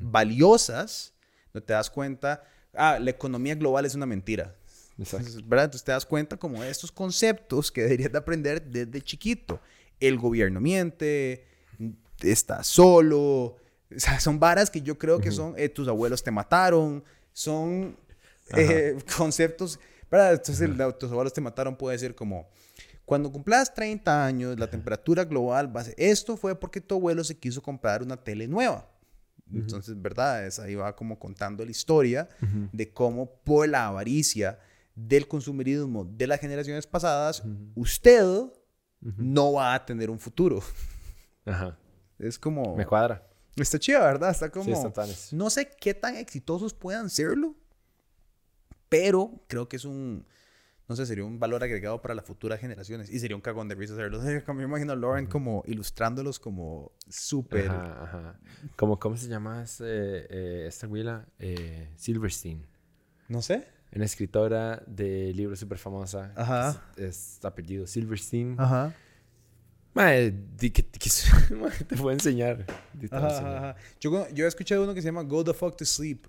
valiosas. 0.00 1.14
No 1.52 1.62
te 1.62 1.72
das 1.72 1.90
cuenta. 1.90 2.42
Ah, 2.74 2.98
la 3.00 3.10
economía 3.10 3.54
global 3.54 3.84
es 3.86 3.94
una 3.94 4.06
mentira. 4.06 4.54
Exacto. 4.98 5.30
¿verdad? 5.44 5.66
Entonces 5.66 5.84
te 5.84 5.92
das 5.92 6.04
cuenta 6.04 6.36
como 6.36 6.62
de 6.62 6.70
estos 6.70 6.90
conceptos 6.90 7.70
que 7.70 7.82
deberías 7.84 8.12
de 8.12 8.18
aprender 8.18 8.62
desde 8.62 9.00
chiquito. 9.02 9.60
El 10.00 10.18
gobierno 10.18 10.60
miente, 10.60 11.46
está 12.20 12.62
solo. 12.62 13.56
O 13.90 13.98
sea, 13.98 14.20
son 14.20 14.38
varas 14.38 14.68
que 14.68 14.82
yo 14.82 14.98
creo 14.98 15.18
que 15.18 15.32
son 15.32 15.54
eh, 15.56 15.70
tus 15.70 15.88
abuelos 15.88 16.22
te 16.22 16.30
mataron. 16.30 17.02
Son 17.32 17.96
eh, 18.54 18.98
conceptos, 19.16 19.80
¿verdad? 20.10 20.34
Entonces 20.34 20.60
el 20.60 20.94
tus 20.98 21.10
abuelos 21.10 21.32
te 21.32 21.40
mataron 21.40 21.74
puede 21.74 21.98
ser 21.98 22.14
como... 22.14 22.50
Cuando 23.06 23.32
cumplas 23.32 23.72
30 23.72 24.26
años, 24.26 24.58
la 24.58 24.68
temperatura 24.68 25.24
global 25.24 25.74
va 25.74 25.80
a 25.80 25.84
ser... 25.84 25.94
Esto 25.96 26.36
fue 26.36 26.54
porque 26.54 26.82
tu 26.82 26.96
abuelo 26.96 27.24
se 27.24 27.34
quiso 27.34 27.62
comprar 27.62 28.02
una 28.02 28.22
tele 28.22 28.46
nueva. 28.46 28.86
Entonces, 29.52 30.00
¿verdad? 30.00 30.46
Es, 30.46 30.58
ahí 30.58 30.74
va 30.74 30.94
como 30.94 31.18
contando 31.18 31.64
la 31.64 31.70
historia 31.70 32.28
de 32.72 32.92
cómo 32.92 33.30
por 33.44 33.68
la 33.68 33.86
avaricia 33.86 34.58
del 34.94 35.28
consumerismo 35.28 36.04
de 36.04 36.26
las 36.26 36.40
generaciones 36.40 36.86
pasadas, 36.86 37.42
usted 37.74 38.24
no 39.00 39.52
va 39.52 39.74
a 39.74 39.84
tener 39.84 40.10
un 40.10 40.18
futuro. 40.18 40.60
Ajá. 41.44 41.78
Es 42.18 42.38
como... 42.38 42.76
Me 42.76 42.84
cuadra. 42.84 43.24
Está 43.56 43.78
chido, 43.78 44.00
¿verdad? 44.00 44.30
Está 44.30 44.50
como... 44.50 44.64
Sí, 44.64 44.72
está 44.72 45.04
no 45.32 45.50
sé 45.50 45.70
qué 45.80 45.94
tan 45.94 46.16
exitosos 46.16 46.74
puedan 46.74 47.10
serlo, 47.10 47.54
pero 48.88 49.44
creo 49.46 49.68
que 49.68 49.76
es 49.76 49.84
un... 49.84 50.26
No 50.88 50.96
sé, 50.96 51.04
sería 51.04 51.24
un 51.24 51.38
valor 51.38 51.62
agregado 51.62 52.00
para 52.00 52.14
las 52.14 52.24
futuras 52.24 52.58
generaciones. 52.60 53.10
Y 53.10 53.18
sería 53.18 53.36
un 53.36 53.42
cagón 53.42 53.68
de 53.68 53.74
risa 53.74 53.92
hacerlo. 53.92 54.20
Como 54.46 54.58
me 54.60 54.64
imagino 54.64 54.92
a 54.92 54.96
Lauren 54.96 55.26
como 55.26 55.62
ilustrándolos 55.66 56.38
como 56.38 56.92
súper... 57.08 57.68
Ajá, 57.68 58.02
ajá. 58.04 58.40
Como, 58.76 58.98
¿Cómo 58.98 59.16
se 59.16 59.28
llama 59.28 59.64
eh, 59.80 60.64
esta 60.66 60.86
güila? 60.86 61.26
Eh, 61.38 61.90
Silverstein. 61.96 62.66
No 63.28 63.42
sé. 63.42 63.66
Una 63.94 64.06
escritora 64.06 64.82
de 64.86 65.32
libros 65.34 65.58
súper 65.58 65.78
famosa. 65.78 66.32
Ajá. 66.36 66.82
Es, 66.96 67.36
es 67.38 67.44
apellido 67.44 67.86
Silverstein. 67.86 68.54
Ajá. 68.58 68.94
Mae, 69.94 70.30
di 70.56 70.70
que, 70.70 70.86
que- 70.86 71.54
mae, 71.54 71.70
te 71.84 71.96
voy 71.96 72.10
a 72.10 72.14
enseñar. 72.14 72.64
ajá, 73.10 73.56
ajá. 73.58 73.76
Yo, 74.00 74.28
yo 74.30 74.44
he 74.44 74.48
escuchado 74.48 74.84
uno 74.84 74.94
que 74.94 75.02
se 75.02 75.08
llama 75.08 75.22
Go 75.22 75.42
the 75.44 75.52
Fuck 75.52 75.76
to 75.76 75.84
Sleep, 75.84 76.26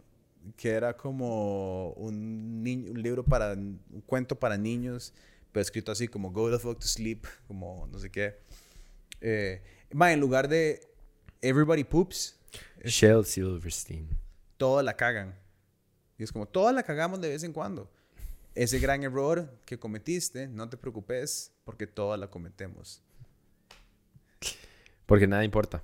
que 0.56 0.70
era 0.70 0.96
como 0.96 1.92
un, 1.94 2.64
niño, 2.64 2.92
un 2.92 3.02
libro 3.02 3.24
para, 3.24 3.54
un 3.54 4.04
cuento 4.06 4.40
para 4.40 4.58
niños, 4.58 5.14
pero 5.52 5.62
escrito 5.62 5.92
así 5.92 6.08
como 6.08 6.32
Go 6.32 6.52
the 6.52 6.60
Fuck 6.60 6.80
to 6.80 6.88
Sleep, 6.88 7.26
como 7.48 7.88
no 7.88 8.00
sé 8.00 8.10
qué. 8.10 8.40
Eh, 9.22 9.62
ma, 9.92 10.12
en 10.14 10.20
lugar 10.20 10.48
de 10.48 10.82
Everybody 11.42 11.84
Poops, 11.84 12.40
Shel 12.84 13.26
Silverstein. 13.26 14.08
todos 14.58 14.84
la 14.84 14.96
cagan. 14.96 15.36
Y 16.18 16.24
es 16.24 16.32
como, 16.32 16.46
todos 16.46 16.74
la 16.74 16.84
cagamos 16.84 17.22
de 17.22 17.30
vez 17.30 17.44
en 17.44 17.54
cuando. 17.54 17.90
Ese 18.56 18.80
gran 18.80 19.04
error 19.04 19.58
que 19.66 19.80
cometiste, 19.80 20.48
no 20.48 20.68
te 20.70 20.76
preocupes, 20.76 21.54
porque 21.64 21.88
todos 21.88 22.20
la 22.20 22.30
cometemos. 22.30 23.02
Porque 25.06 25.28
nada 25.28 25.44
importa. 25.44 25.84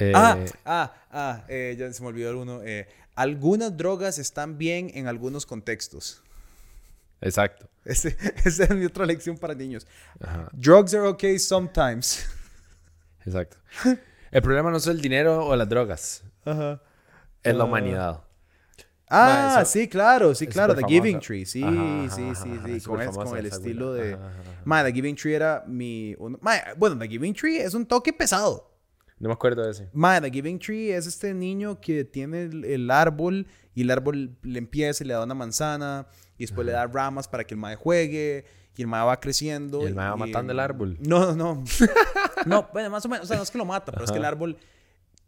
Eh, 0.00 0.12
Ah, 0.14 0.38
ah, 0.64 0.94
ah, 1.12 1.44
eh, 1.48 1.76
ya 1.78 1.92
se 1.92 2.02
me 2.02 2.08
olvidó 2.08 2.30
el 2.30 2.36
uno. 2.36 2.60
eh, 2.64 2.88
algunas 3.14 3.76
drogas 3.76 4.18
están 4.18 4.56
bien 4.58 4.90
en 4.94 5.06
algunos 5.06 5.44
contextos. 5.46 6.22
Exacto. 7.20 7.68
Ese- 7.84 8.16
esa 8.44 8.64
es 8.64 8.70
mi 8.70 8.86
otra 8.86 9.04
lección 9.06 9.36
para 9.36 9.54
niños. 9.54 9.86
Ajá, 10.20 10.48
Drugs 10.52 10.94
are 10.94 11.06
okay 11.06 11.38
sometimes. 11.38 12.26
exacto. 13.26 13.56
El 14.30 14.42
problema 14.42 14.70
no 14.70 14.76
es 14.78 14.86
el 14.86 15.00
dinero 15.00 15.44
o 15.46 15.54
las 15.56 15.68
drogas. 15.68 16.22
Ajá. 16.44 16.80
Es 17.42 17.54
la 17.54 17.64
Ah. 17.64 17.66
humanidad. 17.66 18.20
Ah, 19.12 19.52
Ma, 19.56 19.62
eso- 19.62 19.70
sí, 19.72 19.88
claro, 19.88 20.34
sí, 20.36 20.46
claro, 20.46 20.72
The. 20.74 20.84
Giving 20.86 21.18
Tree, 21.18 21.44
sí, 21.44 21.64
Ajá, 21.64 21.74
sí, 22.14 22.22
ajá, 22.30 22.34
sí, 22.36 22.80
sí, 22.80 22.86
con, 22.86 23.36
el 23.36 23.46
estilo 23.46 23.92
de... 23.92 24.16
Ma, 24.64 24.84
The 24.84 24.92
Giving 24.92 25.16
Tree 25.16 25.34
era 25.34 25.64
mi... 25.66 26.14
ma, 26.40 26.52
bueno, 26.76 26.96
The 26.96 27.08
Giving 27.08 27.34
Tree 27.34 27.58
es 27.60 27.74
un 27.74 27.84
toque 27.86 28.12
pesado. 28.12 28.69
No 29.20 29.28
me 29.28 29.34
acuerdo 29.34 29.62
de 29.62 29.70
ese. 29.70 29.88
Ma, 29.92 30.20
The 30.20 30.30
Giving 30.30 30.58
Tree 30.58 30.92
es 30.92 31.06
este 31.06 31.34
niño 31.34 31.80
que 31.80 32.04
tiene 32.04 32.44
el, 32.44 32.64
el 32.64 32.90
árbol 32.90 33.46
y 33.74 33.82
el 33.82 33.90
árbol 33.90 34.36
le 34.42 34.58
empieza 34.58 35.04
y 35.04 35.06
le 35.06 35.12
da 35.12 35.22
una 35.22 35.34
manzana 35.34 36.06
y 36.38 36.44
después 36.44 36.66
le 36.66 36.72
da 36.72 36.86
ramas 36.86 37.28
para 37.28 37.44
que 37.44 37.54
el 37.54 37.60
mae 37.60 37.76
juegue 37.76 38.46
y 38.76 38.82
el 38.82 38.88
mae 38.88 39.04
va 39.04 39.20
creciendo. 39.20 39.82
Y 39.82 39.88
el 39.88 39.94
mae 39.94 40.08
va 40.08 40.16
matando 40.16 40.52
el 40.52 40.58
árbol. 40.58 40.96
No, 41.00 41.34
no, 41.34 41.34
no. 41.34 41.64
no, 42.46 42.68
bueno, 42.72 42.88
más 42.88 43.04
o 43.04 43.10
menos. 43.10 43.24
O 43.24 43.28
sea, 43.28 43.36
no 43.36 43.42
es 43.42 43.50
que 43.50 43.58
lo 43.58 43.66
mata, 43.66 43.92
pero 43.92 44.06
es 44.06 44.10
que 44.10 44.16
el 44.16 44.24
árbol, 44.24 44.56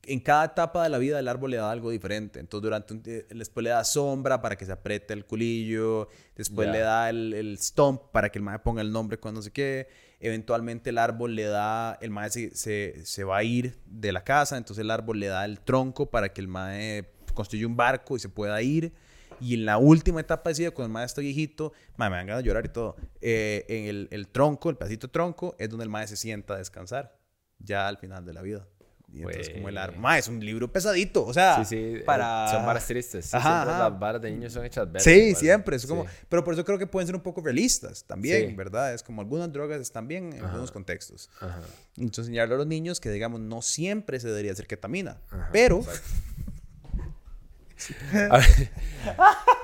en 0.05 0.21
cada 0.21 0.47
etapa 0.47 0.83
de 0.83 0.89
la 0.89 0.99
vida, 0.99 1.19
el 1.19 1.29
árbol 1.29 1.53
le 1.53 1.59
da 1.59 1.71
algo 1.71 1.91
diferente. 1.91 2.41
Entonces, 2.41 2.63
durante 2.63 2.95
un, 2.95 3.03
después 3.03 3.63
le 3.63 3.71
da 3.71 3.85
sombra 3.85 4.43
para 4.43 4.57
que 4.57 4.67
se 4.67 4.73
apriete 4.73 5.15
el 5.15 5.25
culillo. 5.25 6.09
Después 6.35 6.69
le 6.69 6.81
da 6.81 7.09
el, 7.09 7.33
el 7.35 7.59
stump 7.59 8.03
para 8.11 8.31
que 8.31 8.39
el 8.39 8.45
mae 8.45 8.59
ponga 8.59 8.83
el 8.83 8.91
nombre 8.91 9.19
cuando 9.19 9.39
no 9.39 9.43
sé 9.43 9.53
qué. 9.53 9.89
Eventualmente 10.19 10.91
el 10.91 10.99
árbol 10.99 11.35
le 11.35 11.45
da, 11.45 11.99
el 12.01 12.11
mae 12.11 12.31
se, 12.31 12.55
se, 12.55 13.05
se 13.05 13.25
va 13.25 13.39
a 13.39 13.43
ir 13.45 13.79
de 13.87 14.13
la 14.13 14.23
casa, 14.23 14.57
entonces 14.57 14.83
el 14.83 14.91
árbol 14.91 15.19
le 15.19 15.27
da 15.27 15.45
el 15.45 15.61
tronco 15.61 16.11
para 16.11 16.33
que 16.33 16.41
el 16.41 16.49
mae 16.49 17.11
construya 17.35 17.67
un 17.67 17.77
barco 17.77 18.17
y 18.17 18.21
se 18.21 18.29
pueda 18.29 18.61
ir. 18.63 18.93
Y 19.41 19.55
en 19.55 19.65
la 19.65 19.79
última 19.79 20.21
etapa 20.21 20.53
de 20.53 20.71
cuando 20.71 20.87
el 20.87 20.93
mae 20.93 21.05
está 21.05 21.21
viejito, 21.21 21.73
mae, 21.97 22.09
me 22.09 22.17
dan 22.17 22.27
ganas 22.27 22.43
de 22.45 22.49
llorar 22.49 22.65
y 22.65 22.69
todo, 22.69 22.97
eh, 23.21 23.65
en 23.69 23.87
el, 23.87 24.09
el 24.13 24.29
tronco, 24.29 24.71
el 24.71 24.77
pedacito 24.77 25.09
de 25.09 25.13
tronco, 25.13 25.57
es 25.59 25.69
donde 25.69 25.83
el 25.83 25.91
mae 25.91 26.07
se 26.07 26.17
sienta 26.17 26.55
a 26.55 26.59
descansar, 26.59 27.19
ya 27.59 27.89
al 27.89 27.99
final 27.99 28.25
de 28.25 28.33
la 28.33 28.43
vida. 28.43 28.69
Y 29.15 29.19
entonces 29.19 29.51
como 29.51 29.69
el 29.69 29.77
árbol, 29.77 29.99
mae, 30.01 30.21
es 30.21 30.29
un 30.29 30.43
libro 30.43 30.73
pesadito, 30.73 31.27
o 31.27 31.35
sea, 31.35 31.57
Sí, 31.59 31.65
sí. 31.67 31.77
eh, 31.99 32.03
para... 32.07 32.49
Son 32.51 32.65
varas 32.65 32.87
tristes. 32.87 33.27
Sí, 33.27 33.37
Ajá, 33.37 33.67
las 33.67 33.99
varas 33.99 34.23
de 34.23 34.31
niños 34.31 34.55
son 34.55 34.65
hechas 34.65 34.87
verdes. 34.91 35.05
Sí, 35.05 35.35
siempre. 35.35 35.77
Es 35.77 35.85
como. 35.87 36.07
Pero 36.31 36.43
por 36.43 36.55
eso 36.55 36.65
creo 36.65 36.79
que 36.79 36.87
pueden 36.87 37.07
ser 37.07 37.17
un 37.17 37.21
poco 37.23 37.43
realistas 37.43 38.05
también. 38.05 38.57
¿verdad? 38.57 38.95
Es 38.95 39.03
como 39.03 39.21
algunas 39.21 39.53
drogas 39.53 39.81
están 39.83 40.09
bien 40.09 40.33
en 40.33 40.43
algunos 40.45 40.73
contextos. 40.73 41.29
Ajá. 41.41 41.61
Entonces, 41.99 42.29
enseñarle 42.29 42.55
a 42.55 42.59
los 42.59 42.67
niños 42.67 43.01
que, 43.01 43.11
digamos, 43.11 43.39
no 43.41 43.61
siempre 43.61 44.19
se 44.19 44.29
debería 44.29 44.53
hacer 44.53 44.67
ketamina. 44.67 45.19
pero, 45.53 45.83
ver, 48.13 48.71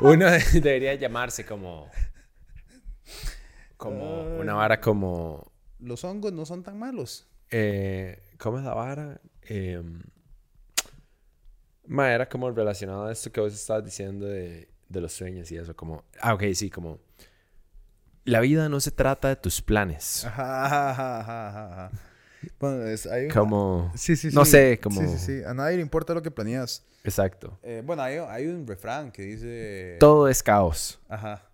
uno 0.01 0.26
debería 0.53 0.94
llamarse 0.94 1.44
como. 1.46 1.90
Como 3.76 4.36
una 4.38 4.55
vara 4.55 4.80
como. 4.80 5.53
los 5.78 6.03
hongos 6.05 6.32
no 6.32 6.44
son 6.44 6.62
tan 6.62 6.78
malos. 6.78 7.28
eh, 7.51 8.20
¿Cómo 8.38 8.59
es 8.59 8.64
la 8.64 8.74
vara? 8.74 9.20
Eh, 9.49 9.82
ma, 11.86 12.12
era 12.12 12.28
como 12.28 12.51
relacionado 12.51 13.07
a 13.07 13.12
esto 13.12 13.30
que 13.32 13.40
vos 13.40 13.53
estabas 13.55 13.84
diciendo 13.84 14.26
de, 14.26 14.68
de 14.88 15.01
los 15.01 15.12
sueños 15.12 15.51
y 15.51 15.57
eso. 15.57 15.74
Como. 15.74 16.05
Ah, 16.20 16.34
ok, 16.34 16.42
sí, 16.55 16.70
como. 16.70 16.99
La 18.24 18.40
vida 18.40 18.68
no 18.68 18.78
se 18.80 18.90
trata 18.90 19.28
de 19.28 19.36
tus 19.36 19.62
planes. 19.62 20.24
Ajá, 20.26 20.66
ajá, 20.66 20.90
ajá, 21.20 21.20
ajá, 21.49 21.72
ajá. 21.86 21.90
Bueno, 22.61 22.84
es, 22.84 23.07
hay 23.07 23.24
una- 23.26 23.34
Como. 23.34 23.92
Sí, 23.96 24.16
sí, 24.16 24.30
sí. 24.30 24.36
no 24.36 24.44
sé, 24.44 24.78
como- 24.80 25.01
Sí, 25.01 25.09
sí, 25.09 25.18
sí. 25.38 25.44
A 25.44 25.55
nadie 25.55 25.76
le 25.76 25.82
importa 25.82 26.12
lo 26.14 26.22
que 26.22 26.30
planeas. 26.30 26.84
Exacto. 27.05 27.59
Eh, 27.62 27.82
bueno, 27.84 28.03
hay, 28.03 28.16
hay 28.18 28.46
un 28.46 28.66
refrán 28.66 29.11
que 29.11 29.22
dice... 29.22 29.96
Todo 29.99 30.28
es 30.28 30.42
caos. 30.42 31.01
Ajá. 31.09 31.47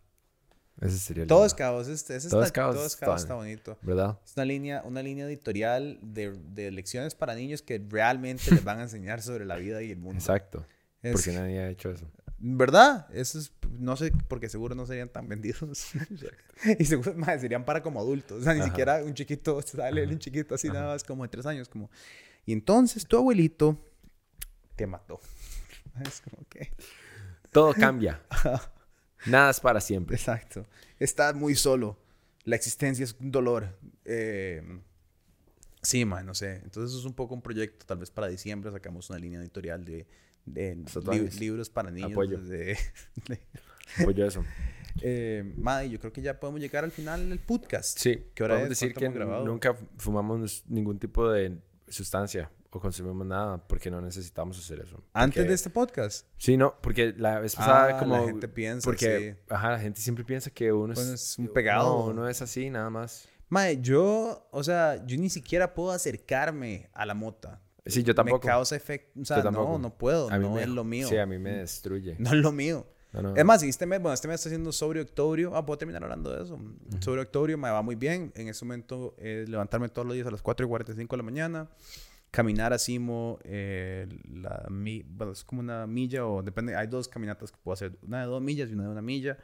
Ese 0.84 0.98
sería 0.98 1.22
el 1.22 1.28
Todo 1.28 1.38
lema, 1.40 1.46
es 1.46 1.54
caos. 1.54 1.88
Este, 1.88 2.16
ese 2.16 2.28
Todo 2.28 2.42
está, 2.42 2.46
es 2.48 2.52
caos, 2.52 2.74
Todo 2.76 2.86
es 2.86 2.96
caos, 2.96 3.22
está- 3.22 3.34
bonito. 3.34 3.78
¿Verdad? 3.82 4.18
Es 4.24 4.32
una 4.36 4.44
línea, 4.44 4.82
una 4.84 5.02
línea 5.02 5.26
editorial 5.26 5.98
de, 6.02 6.32
de 6.32 6.70
lecciones 6.70 7.14
para 7.14 7.34
niños 7.34 7.62
que 7.62 7.82
realmente 7.88 8.50
les 8.50 8.62
van 8.64 8.78
a 8.78 8.82
enseñar 8.82 9.22
sobre 9.22 9.44
la 9.44 9.56
vida 9.56 9.82
y 9.82 9.90
el 9.90 9.98
mundo. 9.98 10.18
Exacto. 10.18 10.66
Es- 11.02 11.12
Porque 11.12 11.32
nadie 11.32 11.58
ha 11.60 11.68
hecho 11.70 11.90
eso. 11.90 12.06
¿Verdad? 12.38 13.06
Eso 13.14 13.38
es, 13.38 13.52
no 13.78 13.96
sé, 13.96 14.12
porque 14.28 14.50
seguro 14.50 14.74
no 14.74 14.84
serían 14.84 15.08
tan 15.08 15.26
vendidos. 15.28 15.92
y 16.78 16.84
seguro 16.84 17.14
más, 17.14 17.40
serían 17.40 17.64
para 17.64 17.82
como 17.82 18.00
adultos. 18.00 18.42
O 18.42 18.44
sea, 18.44 18.52
ni 18.52 18.62
siquiera 18.62 19.02
un 19.02 19.14
chiquito, 19.14 19.62
sale 19.66 20.06
un 20.06 20.18
chiquito 20.18 20.54
así 20.54 20.68
nada 20.68 20.88
más 20.92 21.02
como 21.04 21.22
de 21.22 21.30
tres 21.30 21.46
años. 21.46 21.68
Como... 21.70 21.90
Y 22.44 22.52
entonces 22.52 23.06
tu 23.06 23.16
abuelito 23.16 23.78
te 24.76 24.86
mató. 24.86 25.20
Es 26.04 26.20
como 26.20 26.46
que... 26.48 26.70
Todo 27.50 27.72
cambia. 27.72 28.20
Nada 29.26 29.50
es 29.50 29.60
para 29.60 29.80
siempre. 29.80 30.16
Exacto. 30.16 30.66
Estás 30.98 31.34
muy 31.34 31.54
solo. 31.54 31.98
La 32.44 32.56
existencia 32.56 33.04
es 33.04 33.14
un 33.20 33.30
dolor. 33.30 33.76
Eh, 34.04 34.62
Sí, 35.82 36.06
man, 36.06 36.24
no 36.24 36.34
sé. 36.34 36.62
Entonces 36.64 36.98
es 36.98 37.04
un 37.04 37.12
poco 37.12 37.34
un 37.34 37.42
proyecto, 37.42 37.84
tal 37.84 37.98
vez 37.98 38.10
para 38.10 38.26
diciembre 38.28 38.70
sacamos 38.72 39.10
una 39.10 39.18
línea 39.18 39.38
editorial 39.38 39.84
de, 39.84 40.06
de 40.46 40.76
li- 41.12 41.28
libros 41.38 41.68
para 41.68 41.90
niños. 41.90 42.12
Apoyo. 42.12 42.38
De, 42.40 42.78
de- 43.28 43.40
Apoyo 44.00 44.26
eso. 44.26 44.42
eh, 45.02 45.44
yo 45.90 46.00
creo 46.00 46.10
que 46.10 46.22
ya 46.22 46.40
podemos 46.40 46.60
llegar 46.62 46.84
al 46.84 46.90
final 46.90 47.28
del 47.28 47.38
podcast. 47.38 47.98
Sí, 47.98 48.24
¿Qué 48.34 48.44
hora 48.44 48.54
podemos 48.54 48.72
es? 48.72 48.80
decir 48.80 48.94
¿Cuánto 48.94 49.12
que 49.12 49.18
grabado? 49.18 49.44
nunca 49.44 49.76
fumamos 49.98 50.64
ningún 50.68 50.98
tipo 50.98 51.30
de 51.30 51.58
sustancia 51.88 52.50
o 52.76 52.80
consumimos 52.80 53.24
nada 53.26 53.58
porque 53.68 53.90
no 53.90 54.00
necesitamos 54.00 54.58
hacer 54.58 54.80
eso. 54.80 55.02
Antes 55.12 55.36
Porque- 55.42 55.48
de 55.48 55.54
este 55.54 55.70
podcast. 55.70 56.26
Sí, 56.38 56.56
no, 56.56 56.74
porque 56.80 57.14
la 57.16 57.38
vez 57.38 57.54
pasada 57.54 57.84
Ah, 57.84 57.88
la 57.92 57.98
como... 58.00 58.26
gente 58.26 58.48
piensa, 58.48 58.84
Porque, 58.84 59.36
sí. 59.38 59.44
ajá, 59.48 59.70
la 59.72 59.78
gente 59.78 60.00
siempre 60.00 60.24
piensa 60.24 60.50
que 60.50 60.72
uno 60.72 60.92
es... 60.92 61.38
un 61.38 61.48
pegado. 61.48 61.84
No, 61.84 62.06
uno 62.06 62.28
es 62.28 62.42
así, 62.42 62.70
nada 62.70 62.90
más. 62.90 63.28
Mae, 63.48 63.80
yo, 63.80 64.48
o 64.50 64.64
sea, 64.64 65.04
yo 65.06 65.16
ni 65.18 65.30
siquiera 65.30 65.72
puedo 65.72 65.92
acercarme 65.92 66.90
a 66.92 67.06
la 67.06 67.14
mota. 67.14 67.60
Sí, 67.86 68.02
yo 68.02 68.14
tampoco. 68.14 68.46
Me 68.46 68.50
causa 68.52 68.74
efecto. 68.74 69.20
O 69.20 69.24
sea, 69.24 69.42
no, 69.44 69.78
no 69.78 69.96
puedo. 69.96 70.28
No 70.30 70.54
me- 70.54 70.62
es 70.62 70.68
lo 70.68 70.82
mío. 70.84 71.06
Sí, 71.06 71.16
a 71.18 71.26
mí 71.26 71.38
me 71.38 71.52
destruye. 71.58 72.16
No 72.18 72.30
es 72.30 72.36
lo 72.36 72.50
mío. 72.50 72.86
No, 73.12 73.22
no. 73.22 73.36
Es 73.36 73.44
más, 73.44 73.62
este 73.62 73.86
mes, 73.86 74.00
bueno, 74.00 74.14
este 74.14 74.26
mes 74.26 74.36
está 74.40 74.48
haciendo 74.48 74.72
sobre 74.72 75.00
octubre. 75.02 75.48
Ah, 75.52 75.64
puedo 75.64 75.78
terminar 75.78 76.02
hablando 76.02 76.32
de 76.34 76.42
eso. 76.42 76.58
Sobre 76.98 77.20
octubre 77.20 77.56
me 77.56 77.70
va 77.70 77.80
muy 77.82 77.94
bien. 77.94 78.32
En 78.34 78.48
este 78.48 78.64
momento, 78.64 79.14
eh, 79.18 79.44
levantarme 79.46 79.88
todos 79.88 80.04
los 80.08 80.14
días 80.16 80.26
a 80.26 80.32
las 80.32 80.42
4 80.42 80.66
y 80.66 80.68
45 80.68 81.14
de 81.14 81.16
la 81.18 81.22
mañana. 81.22 81.68
Caminar 82.34 82.72
así, 82.72 82.98
mo, 82.98 83.38
eh, 83.44 84.08
la, 84.28 84.66
mi- 84.68 85.04
bueno, 85.06 85.32
es 85.32 85.44
como 85.44 85.60
una 85.60 85.86
milla 85.86 86.26
o 86.26 86.42
depende. 86.42 86.74
Hay 86.74 86.88
dos 86.88 87.06
caminatas 87.06 87.52
que 87.52 87.58
puedo 87.62 87.74
hacer. 87.74 87.96
Una 88.02 88.22
de 88.22 88.26
dos 88.26 88.42
millas 88.42 88.68
y 88.70 88.72
una 88.72 88.82
de 88.84 88.88
una 88.88 89.02
milla 89.02 89.38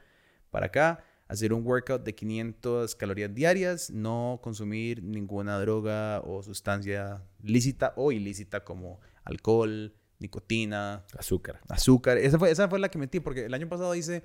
para 0.49 0.65
acá. 0.65 1.01
Hacer 1.29 1.53
un 1.53 1.65
workout 1.65 2.03
de 2.03 2.13
500 2.13 2.95
calorías 2.95 3.33
diarias. 3.33 3.89
No 3.91 4.41
consumir 4.43 5.01
ninguna 5.01 5.57
droga 5.57 6.19
o 6.25 6.43
sustancia 6.43 7.23
lícita 7.41 7.93
o 7.95 8.11
ilícita 8.11 8.65
como 8.65 8.99
alcohol, 9.23 9.93
nicotina, 10.19 11.05
Azúcar. 11.17 11.61
Azúcar. 11.69 12.17
Esa 12.17 12.37
fue, 12.37 12.51
esa 12.51 12.67
fue 12.67 12.77
la 12.79 12.89
que 12.89 12.97
metí, 12.97 13.21
porque 13.21 13.45
el 13.45 13.53
año 13.53 13.69
pasado 13.69 13.95
hice 13.95 14.23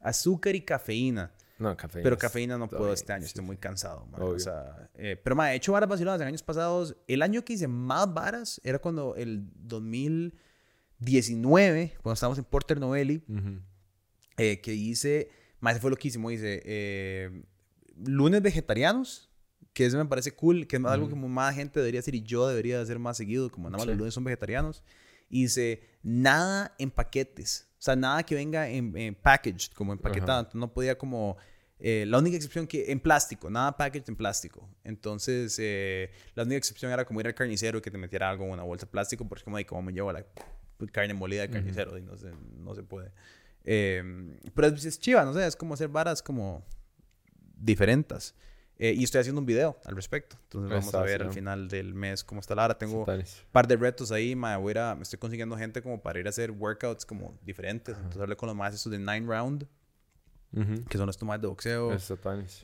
azúcar 0.00 0.56
y 0.56 0.62
cafeína. 0.62 1.30
No, 1.60 1.76
cafeína. 1.76 2.02
Pero 2.02 2.18
cafeína 2.18 2.58
no 2.58 2.68
puedo 2.68 2.84
bien, 2.84 2.94
este 2.94 3.12
año, 3.12 3.22
sí, 3.22 3.28
estoy 3.28 3.44
muy 3.44 3.58
cansado. 3.58 4.06
man. 4.06 4.22
O 4.22 4.38
sea, 4.38 4.88
eh, 4.94 5.20
pero 5.22 5.36
ma, 5.36 5.52
he 5.52 5.56
hecho 5.56 5.72
varas 5.72 5.90
vaciladas 5.90 6.22
en 6.22 6.28
años 6.28 6.42
pasados. 6.42 6.96
El 7.06 7.20
año 7.20 7.44
que 7.44 7.52
hice 7.52 7.68
más 7.68 8.10
varas 8.12 8.62
era 8.64 8.78
cuando 8.78 9.14
el 9.14 9.44
2019, 9.56 11.96
cuando 12.02 12.14
estábamos 12.14 12.38
en 12.38 12.44
Porter 12.44 12.80
Novelli, 12.80 13.22
eh, 14.38 14.62
que 14.62 14.72
hice, 14.72 15.28
más 15.60 15.78
fue 15.80 15.90
loquísimo, 15.90 16.30
hice 16.30 16.62
eh, 16.64 17.42
lunes 17.94 18.40
vegetarianos, 18.40 19.28
que 19.74 19.84
eso 19.84 19.98
me 19.98 20.06
parece 20.06 20.32
cool, 20.32 20.66
que 20.66 20.76
es 20.76 20.84
algo 20.86 21.10
que 21.10 21.14
más 21.14 21.54
gente 21.54 21.78
debería 21.78 22.00
hacer 22.00 22.14
y 22.14 22.22
yo 22.22 22.48
debería 22.48 22.80
hacer 22.80 22.98
más 22.98 23.18
seguido, 23.18 23.50
como 23.50 23.68
nada 23.68 23.76
más 23.78 23.86
los 23.86 23.98
lunes 23.98 24.14
son 24.14 24.24
vegetarianos. 24.24 24.82
Hice 25.30 25.82
nada 26.02 26.74
en 26.78 26.90
paquetes, 26.90 27.68
o 27.78 27.82
sea, 27.82 27.96
nada 27.96 28.22
que 28.24 28.34
venga 28.34 28.68
en, 28.68 28.94
en 28.96 29.14
packaged, 29.14 29.72
como 29.74 29.92
empaquetado, 29.94 30.40
entonces 30.40 30.60
no 30.60 30.72
podía 30.74 30.98
como... 30.98 31.36
eh, 31.78 32.04
la 32.06 32.18
única 32.18 32.36
excepción 32.36 32.66
que 32.66 32.92
en 32.92 33.00
plástico, 33.00 33.48
nada 33.48 33.74
packaged 33.76 34.08
en 34.08 34.16
plástico. 34.16 34.68
Entonces, 34.84 35.56
eh, 35.58 36.10
la 36.34 36.42
única 36.42 36.58
excepción 36.58 36.92
era 36.92 37.04
como 37.06 37.20
ir 37.20 37.26
al 37.26 37.34
carnicero 37.34 37.78
y 37.78 37.80
que 37.80 37.90
te 37.90 37.96
metiera 37.96 38.28
algo 38.28 38.44
en 38.44 38.50
una 38.50 38.64
bolsa 38.64 38.84
de 38.86 38.90
plástico, 38.92 39.26
porque 39.26 39.44
como, 39.44 39.56
"Ay, 39.56 39.64
¿cómo 39.64 39.80
me 39.82 39.92
llevo 39.92 40.12
la 40.12 40.26
carne 40.92 41.14
molida 41.14 41.42
del 41.42 41.50
carnicero? 41.50 41.96
Y 41.96 42.02
no 42.02 42.16
se, 42.18 42.32
no 42.58 42.74
se 42.74 42.82
puede. 42.82 43.12
Eh, 43.64 44.02
pero 44.54 44.68
es, 44.68 44.84
es 44.84 44.98
chiva, 44.98 45.24
no 45.24 45.32
sé, 45.32 45.46
es 45.46 45.54
como 45.56 45.74
hacer 45.74 45.88
varas 45.88 46.22
como 46.22 46.64
diferentes. 47.56 48.34
Eh, 48.82 48.94
y 48.96 49.04
estoy 49.04 49.20
haciendo 49.20 49.40
un 49.40 49.46
video 49.46 49.78
al 49.84 49.94
respecto. 49.94 50.36
Entonces 50.44 50.70
vamos 50.70 50.94
a 50.94 51.02
ver 51.02 51.22
al 51.22 51.32
final 51.32 51.68
del 51.68 51.92
mes 51.92 52.24
cómo 52.24 52.40
está 52.40 52.54
la 52.54 52.64
hora. 52.64 52.78
Tengo 52.78 53.04
un 53.04 53.24
par 53.52 53.68
de 53.68 53.76
retos 53.76 54.10
ahí, 54.10 54.34
ma, 54.34 54.56
voy 54.56 54.72
a 54.78 54.94
me 54.94 55.02
estoy 55.02 55.18
consiguiendo 55.18 55.54
gente 55.58 55.82
como 55.82 56.00
para 56.00 56.18
ir 56.18 56.26
a 56.26 56.30
hacer 56.30 56.50
workouts 56.50 57.04
como 57.04 57.38
diferentes. 57.44 57.94
Entonces 57.94 58.22
hablé 58.22 58.36
con 58.36 58.46
los 58.46 58.56
más 58.56 58.74
estos 58.74 58.90
de 58.90 58.98
Nine 58.98 59.26
Round, 59.26 59.66
Ujú. 60.56 60.82
que 60.88 60.96
son 60.96 61.06
los 61.06 61.22
más 61.22 61.40
de 61.42 61.46
boxeo. 61.46 61.92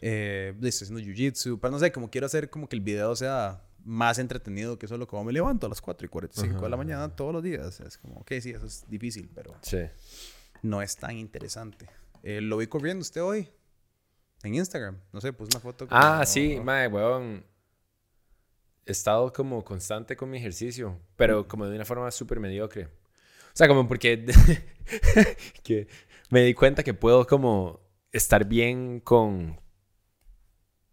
Eh, 0.00 0.54
estoy 0.62 0.86
haciendo 0.86 1.00
jiu-jitsu, 1.00 1.58
pero 1.60 1.70
no 1.70 1.78
sé, 1.78 1.92
como 1.92 2.10
quiero 2.10 2.26
hacer 2.26 2.48
como 2.48 2.66
que 2.66 2.76
el 2.76 2.82
video 2.82 3.14
sea 3.14 3.62
más 3.84 4.18
entretenido 4.18 4.78
que 4.78 4.88
solo 4.88 5.06
como 5.06 5.22
me 5.24 5.32
levanto 5.34 5.66
a 5.66 5.68
las 5.68 5.82
4 5.82 6.06
y 6.06 6.08
45 6.08 6.62
de 6.62 6.68
la 6.70 6.76
mañana 6.78 7.14
todos 7.14 7.32
los 7.34 7.42
días. 7.42 7.78
Es 7.80 7.98
como, 7.98 8.16
ok, 8.20 8.32
sí, 8.40 8.50
eso 8.50 8.64
es 8.66 8.84
difícil, 8.88 9.30
pero 9.34 9.54
Sí. 9.60 9.80
no 10.62 10.80
es 10.80 10.96
tan 10.96 11.16
interesante. 11.18 11.86
Eh, 12.22 12.40
lo 12.40 12.56
vi 12.56 12.66
corriendo 12.68 13.02
usted 13.02 13.22
hoy 13.22 13.48
en 14.42 14.54
Instagram. 14.54 14.98
No 15.12 15.20
sé, 15.20 15.32
puse 15.32 15.50
una 15.54 15.60
foto. 15.60 15.86
como- 15.88 16.00
Ah, 16.00 16.24
sí, 16.26 16.58
mae, 16.62 16.88
weón. 16.88 17.44
He 18.84 18.92
estado 18.92 19.32
como 19.32 19.64
constante 19.64 20.16
con 20.16 20.30
mi 20.30 20.36
ejercicio, 20.38 21.00
pero 21.16 21.48
como 21.48 21.66
de 21.66 21.74
una 21.74 21.84
forma 21.84 22.10
súper 22.12 22.38
mediocre. 22.38 22.84
O 22.84 22.90
sea, 23.54 23.66
como 23.66 23.88
porque 23.88 24.24
que 25.64 25.88
me 26.30 26.42
di 26.42 26.54
cuenta 26.54 26.82
que 26.84 26.94
puedo 26.94 27.26
como 27.26 27.80
estar 28.12 28.44
bien 28.46 29.00
con 29.00 29.58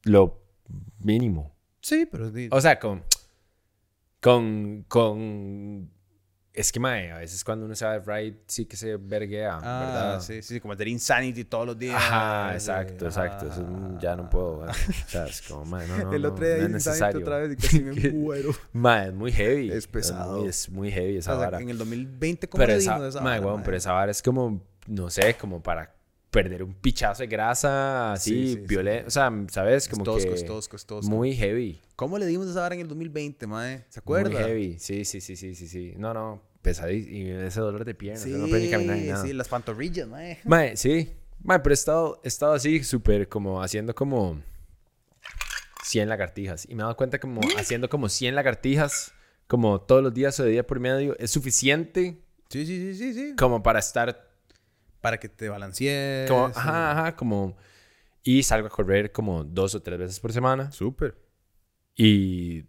lo 0.03 0.41
mínimo. 0.99 1.56
Sí, 1.82 2.07
pero 2.10 2.32
O 2.52 2.61
sea, 2.61 2.80
con 2.80 3.03
con 4.22 4.86
con 4.88 5.91
es 6.54 6.72
que 6.72 6.80
mae, 6.80 7.12
a 7.12 7.18
veces 7.18 7.44
cuando 7.44 7.66
uno 7.66 7.74
se 7.76 7.84
va 7.84 8.00
de 8.00 8.00
ride 8.00 8.38
sí 8.48 8.66
que 8.66 8.78
se 8.78 8.96
verguea, 8.98 9.58
Ah, 9.62 9.80
¿verdad? 10.12 10.22
sí, 10.22 10.42
sí, 10.44 10.60
como 10.60 10.74
hacer 10.74 10.88
Insanity 10.88 11.46
todos 11.46 11.66
los 11.66 11.80
días. 11.80 11.96
Ajá, 11.96 12.54
exacto, 12.54 13.06
exacto. 13.08 13.48
Eso, 13.48 13.66
ya 14.00 14.16
no 14.16 14.24
ah. 14.24 14.30
puedo. 14.30 14.60
¿verdad? 14.60 14.76
O 15.06 15.10
sea, 15.10 15.26
es 15.26 15.42
como, 15.42 15.66
mae, 15.66 15.88
no, 15.88 15.98
no, 15.98 16.12
El 16.14 16.22
no, 16.22 16.30
otro 16.30 16.46
día 16.46 16.68
no 16.68 16.78
hice 16.78 16.90
Insanity 16.92 17.22
otra 17.24 17.38
vez 17.40 17.54
y 17.54 17.56
casi 17.56 17.80
me 17.82 18.10
muero. 18.14 18.52
Mae, 18.72 19.08
es 19.08 19.14
muy 19.14 19.32
heavy. 19.32 19.72
Es 19.72 19.88
pesado. 19.88 20.40
muy, 20.42 20.50
es 20.50 20.70
muy 20.70 20.92
heavy 20.92 21.18
esa 21.18 21.34
O 21.36 21.40
sea, 21.40 21.46
vara. 21.46 21.60
en 21.62 21.70
el 21.70 21.78
2020, 21.78 22.48
¿cómo 22.48 22.64
Pero 22.64 22.74
esa, 22.78 22.98
mae, 23.00 23.40
vara, 23.40 23.42
weón, 23.42 23.64
pero 23.64 23.78
esa 23.78 23.92
vara 23.94 24.12
es 24.12 24.22
como, 24.22 24.62
no 24.88 25.10
sé, 25.10 25.34
como 25.36 25.64
para 25.64 25.96
perder 26.34 26.64
un 26.64 26.74
pichazo 26.74 27.24
de 27.24 27.28
grasa 27.28 28.12
así, 28.14 28.32
Sí, 28.32 28.48
sí, 28.48 28.54
sí. 28.56 28.60
violento. 28.68 29.08
O 29.08 29.12
sea, 29.12 29.32
¿sabes? 29.50 29.84
Es 29.84 29.90
Como 29.90 30.04
tosco, 30.04 30.30
que 30.30 30.36
es 30.36 30.46
tosco, 30.46 30.76
es 30.76 30.86
tosco. 30.86 31.10
muy 31.10 31.36
heavy. 31.36 31.80
¿Cómo 31.96 32.18
le 32.18 32.26
dimos 32.26 32.48
esa 32.48 32.60
vara 32.62 32.76
en 32.76 32.82
el 32.82 32.88
2020, 32.88 33.48
mae? 33.48 33.86
¿Se 33.90 34.00
acuerda? 34.00 34.30
Muy 34.32 34.40
heavy. 34.40 34.80
Sí, 34.80 35.06
sí, 35.06 35.22
sí, 35.22 35.36
sí, 35.38 35.56
sí, 35.56 35.68
sí. 35.68 35.94
No, 35.96 36.14
no, 36.14 36.42
pesadísimo. 36.62 37.16
Y 37.16 37.30
ese 37.30 37.60
dolor 37.62 37.86
de 37.86 37.94
piernas. 37.96 38.24
Sí, 38.24 38.32
no 38.32 38.48
puede 38.48 38.64
ni 38.64 38.70
caminar 38.72 38.98
ni 38.98 39.08
nada. 39.08 39.24
sí, 39.24 39.32
las 39.32 39.48
pantorrillas, 39.48 40.08
mae. 40.08 40.40
Mae, 40.46 40.76
sí. 40.76 41.14
Mae, 41.44 41.60
pero 41.60 41.72
he 41.72 41.76
estado, 41.76 42.20
he 42.24 42.28
estado 42.28 42.54
así 42.54 42.84
súper 42.84 43.30
como 43.30 43.62
haciendo 43.62 43.94
como 43.96 44.42
100 45.84 46.10
lagartijas. 46.10 46.66
Y 46.68 46.76
me 46.76 46.82
he 46.82 46.84
dado 46.84 46.98
cuenta 46.98 47.20
como 47.20 47.42
haciendo 47.58 47.90
como 47.90 48.10
100 48.10 48.36
lagartijas 48.36 49.14
como 49.48 49.82
todos 49.82 50.02
los 50.02 50.14
días 50.14 50.40
o 50.40 50.44
de 50.44 50.52
día 50.52 50.66
por 50.66 50.80
medio 50.80 51.16
es 51.20 51.30
suficiente 51.30 52.18
Sí, 52.50 52.66
sí, 52.66 52.94
sí, 52.94 52.96
sí, 52.96 53.14
sí. 53.14 53.36
como 53.38 53.62
para 53.62 53.80
estar 53.80 54.32
Para 55.04 55.20
que 55.20 55.28
te 55.28 55.50
balancees. 55.50 56.30
como, 56.30 56.46
ajá, 56.46 56.92
ajá, 56.92 57.16
como... 57.18 57.58
Y 58.24 58.42
salgo 58.44 58.68
a 58.68 58.70
correr 58.70 59.12
como 59.12 59.44
dos 59.44 59.76
o 59.76 59.82
tres 59.82 60.00
veces 60.00 60.18
por 60.22 60.32
semana. 60.32 60.72
Súper. 60.72 61.18
Y 61.94 62.64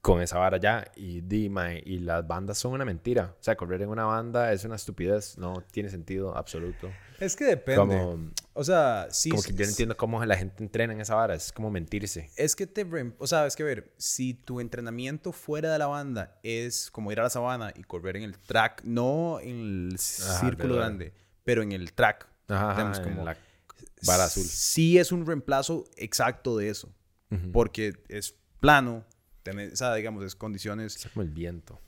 con 0.00 0.20
esa 0.20 0.38
vara 0.38 0.56
ya. 0.56 0.90
Y, 0.96 1.20
di, 1.20 1.48
mae, 1.48 1.80
y 1.86 2.00
las 2.00 2.26
bandas 2.26 2.58
son 2.58 2.72
una 2.72 2.84
mentira. 2.84 3.36
O 3.38 3.42
sea, 3.44 3.56
correr 3.56 3.82
en 3.82 3.90
una 3.90 4.06
banda 4.06 4.52
es 4.52 4.64
una 4.64 4.74
estupidez. 4.74 5.38
No 5.38 5.62
tiene 5.70 5.88
sentido 5.88 6.36
absoluto. 6.36 6.90
Es 7.20 7.36
que 7.36 7.44
depende. 7.44 7.78
Como, 7.78 8.30
O 8.54 8.64
sea, 8.64 9.06
sí. 9.12 9.30
como 9.30 9.40
que 9.44 9.52
yo 9.52 9.64
no 9.64 9.70
entiendo 9.70 9.96
cómo 9.96 10.24
la 10.24 10.36
gente 10.36 10.64
entrena 10.64 10.94
en 10.94 11.00
esa 11.00 11.14
vara. 11.14 11.36
Es 11.36 11.52
como 11.52 11.70
mentirse. 11.70 12.30
Es 12.36 12.56
que 12.56 12.66
te... 12.66 12.84
O 13.18 13.26
sea, 13.28 13.46
es 13.46 13.54
que 13.54 13.62
a 13.62 13.66
ver, 13.66 13.94
si 13.98 14.34
tu 14.34 14.58
entrenamiento 14.58 15.30
fuera 15.30 15.72
de 15.72 15.78
la 15.78 15.86
banda 15.86 16.40
es 16.42 16.90
como 16.90 17.12
ir 17.12 17.20
a 17.20 17.22
la 17.22 17.30
sabana 17.30 17.72
y 17.76 17.84
correr 17.84 18.16
en 18.16 18.24
el 18.24 18.36
track, 18.36 18.82
no 18.82 19.38
en 19.38 19.90
el 19.92 19.98
círculo 19.98 20.74
verdad. 20.74 20.88
grande, 20.88 21.12
pero 21.48 21.62
en 21.62 21.72
el 21.72 21.94
track. 21.94 22.28
Ajá, 22.48 22.72
digamos, 22.74 22.98
en 22.98 23.04
como- 23.04 23.24
la 23.24 23.34
vara 24.06 24.24
azul. 24.24 24.44
Sí 24.44 24.98
es 24.98 25.12
un 25.12 25.24
reemplazo 25.24 25.84
exacto 25.96 26.58
de 26.58 26.68
eso. 26.68 26.92
Porque 27.54 27.94
es 28.08 28.34
plano, 28.60 29.06
tenés- 29.44 29.72
o 29.72 29.76
sea, 29.76 29.94
digamos, 29.94 30.22
es 30.24 30.34
condiciones... 30.34 30.94
Es 30.96 31.10
como 31.10 31.22
el 31.22 31.30
viento. 31.30 31.80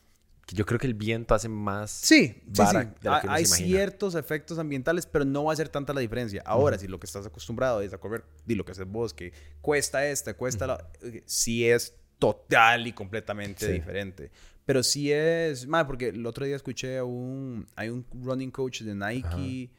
Yo 0.48 0.64
creo 0.64 0.78
que 0.80 0.86
el 0.86 0.94
viento 0.94 1.34
hace 1.34 1.50
más... 1.50 1.90
Sí, 1.90 2.42
vara 2.46 2.84
sí. 2.84 2.88
de 3.02 3.10
lo 3.10 3.20
que 3.20 3.28
Hay 3.28 3.44
se 3.44 3.56
ciertos 3.56 4.14
efectos 4.14 4.58
ambientales, 4.58 5.04
pero 5.04 5.26
no 5.26 5.44
va 5.44 5.52
a 5.52 5.56
ser 5.56 5.68
tanta 5.68 5.92
la 5.92 6.00
diferencia. 6.00 6.42
Ahora, 6.46 6.78
si 6.78 6.88
lo 6.88 6.98
que 6.98 7.04
estás 7.06 7.26
acostumbrado 7.26 7.82
es 7.82 7.92
a 7.92 7.98
correr, 7.98 8.24
di 8.46 8.54
lo 8.54 8.64
que 8.64 8.72
haces 8.72 8.86
vos, 8.86 9.12
que 9.12 9.34
cuesta 9.60 10.06
esta, 10.06 10.32
cuesta 10.34 10.66
la... 10.66 10.90
eh, 11.02 11.22
Sí 11.26 11.68
es 11.68 11.94
total 12.18 12.86
y 12.86 12.92
completamente 12.94 13.66
Sí. 13.66 13.72
diferente. 13.72 14.30
Pero 14.64 14.82
sí 14.82 15.10
es... 15.10 15.66
Madre, 15.66 15.86
porque 15.86 16.08
el 16.08 16.24
otro 16.26 16.44
día 16.44 16.56
escuché 16.56 16.98
a 16.98 17.04
un... 17.04 17.66
Hay 17.76 17.88
un 17.88 18.06
running 18.12 18.50
coach 18.50 18.82
de 18.82 18.94
Nike 18.94 19.70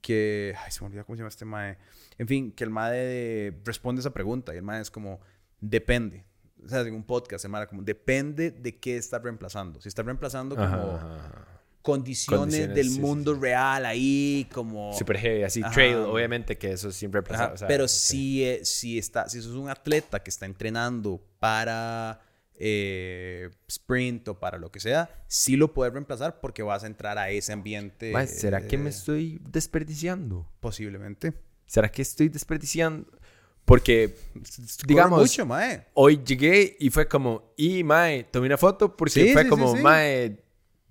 que... 0.00 0.54
Ay, 0.64 0.70
se 0.70 0.80
me 0.80 0.86
olvidó 0.86 1.04
cómo 1.04 1.16
se 1.16 1.20
llama 1.20 1.28
este 1.28 1.44
mae. 1.44 1.76
En 2.16 2.26
fin, 2.26 2.52
que 2.52 2.64
el 2.64 2.70
mae 2.70 3.54
responde 3.64 4.00
esa 4.00 4.12
pregunta 4.12 4.54
y 4.54 4.58
el 4.58 4.62
mae 4.62 4.80
es 4.80 4.90
como... 4.90 5.20
Depende. 5.60 6.24
O 6.64 6.68
sea, 6.68 6.80
en 6.80 6.94
un 6.94 7.04
podcast, 7.04 7.44
el 7.44 7.50
mae 7.50 7.66
como... 7.66 7.82
Depende 7.82 8.50
de 8.50 8.78
qué 8.78 8.96
está 8.96 9.18
reemplazando. 9.18 9.80
Si 9.80 9.88
está 9.88 10.02
reemplazando 10.02 10.54
como 10.54 10.66
Ajá, 10.66 10.96
ajá, 10.96 11.16
ajá. 11.16 11.60
condiciones, 11.82 12.40
Condiciones, 12.40 12.74
del 12.76 12.88
sí, 12.88 12.94
sí, 12.94 13.00
mundo 13.00 13.34
sí. 13.34 13.40
real 13.40 13.84
ahí, 13.86 14.48
como... 14.52 14.92
Super 14.94 15.18
heavy, 15.18 15.42
así 15.42 15.62
Ajá. 15.62 15.72
trail, 15.72 15.96
obviamente 15.96 16.56
que 16.56 16.72
eso 16.72 16.90
siempre 16.92 17.22
Ajá, 17.28 17.50
pasa. 17.50 17.66
pero 17.66 17.86
si, 17.88 18.44
eh, 18.44 18.64
si, 18.64 18.98
está, 18.98 19.28
si 19.28 19.42
sos 19.42 19.54
un 19.54 19.68
atleta 19.68 20.22
que 20.22 20.30
está 20.30 20.46
entrenando 20.46 21.20
para 21.38 22.20
eh, 22.60 23.50
sprint 23.68 24.28
o 24.28 24.38
para 24.38 24.58
lo 24.58 24.70
que 24.70 24.80
sea, 24.80 25.10
sí 25.26 25.56
lo 25.56 25.72
puedes 25.72 25.92
reemplazar 25.92 26.40
porque 26.40 26.62
vas 26.62 26.84
a 26.84 26.86
entrar 26.86 27.16
a 27.18 27.30
ese 27.30 27.52
ambiente. 27.52 28.12
¿será 28.26 28.66
que 28.66 28.76
me 28.76 28.86
eh, 28.86 28.90
estoy 28.90 29.40
desperdiciando? 29.48 30.50
Posiblemente. 30.60 31.32
¿Será 31.66 31.90
que 31.90 32.02
estoy 32.02 32.28
desperdiciando? 32.28 33.06
Porque, 33.64 34.16
digamos, 34.86 35.20
mucho, 35.20 35.44
mae. 35.44 35.86
hoy 35.92 36.20
llegué 36.24 36.76
y 36.80 36.88
fue 36.88 37.06
como, 37.06 37.52
y 37.56 37.84
mae, 37.84 38.24
tomé 38.24 38.46
una 38.46 38.56
foto 38.56 38.96
porque 38.96 39.12
Sí, 39.26 39.32
fue 39.34 39.42
sí, 39.42 39.48
como, 39.50 39.76
sí, 39.76 39.82
mae, 39.82 40.42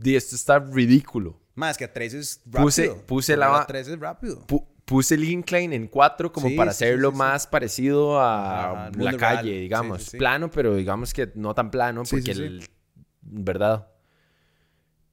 esto 0.03 0.35
está 0.35 0.59
ridículo. 0.59 1.39
Más 1.55 1.75
que 1.75 1.85
a 1.85 1.91
3 1.91 2.13
es 2.13 2.41
rápido. 2.45 2.67
Puse- 2.67 2.95
puse 3.07 3.35
la 3.35 3.61
a 3.61 3.65
3 3.65 3.87
es 3.87 3.99
rápido. 3.99 4.45
Pu- 4.45 4.63
puse 4.87 5.15
el 5.15 5.25
incline 5.25 5.75
en 5.75 5.87
4 5.87 6.31
como 6.31 6.47
Sí, 6.47 6.55
para 6.55 6.71
sí, 6.71 6.85
hacerlo 6.85 7.11
sí, 7.11 7.17
más 7.17 7.45
parecido 7.45 8.19
a 8.21 8.85
al 8.87 8.91
la 8.97 9.17
calle, 9.17 9.49
real. 9.51 9.61
digamos. 9.61 10.09
Plano, 10.11 10.49
pero 10.49 10.75
digamos 10.75 11.13
que 11.13 11.29
no 11.35 11.53
tan 11.53 11.69
plano 11.69 12.03
porque 12.09 12.31
el... 12.31 12.65
¿Verdad? 13.21 13.89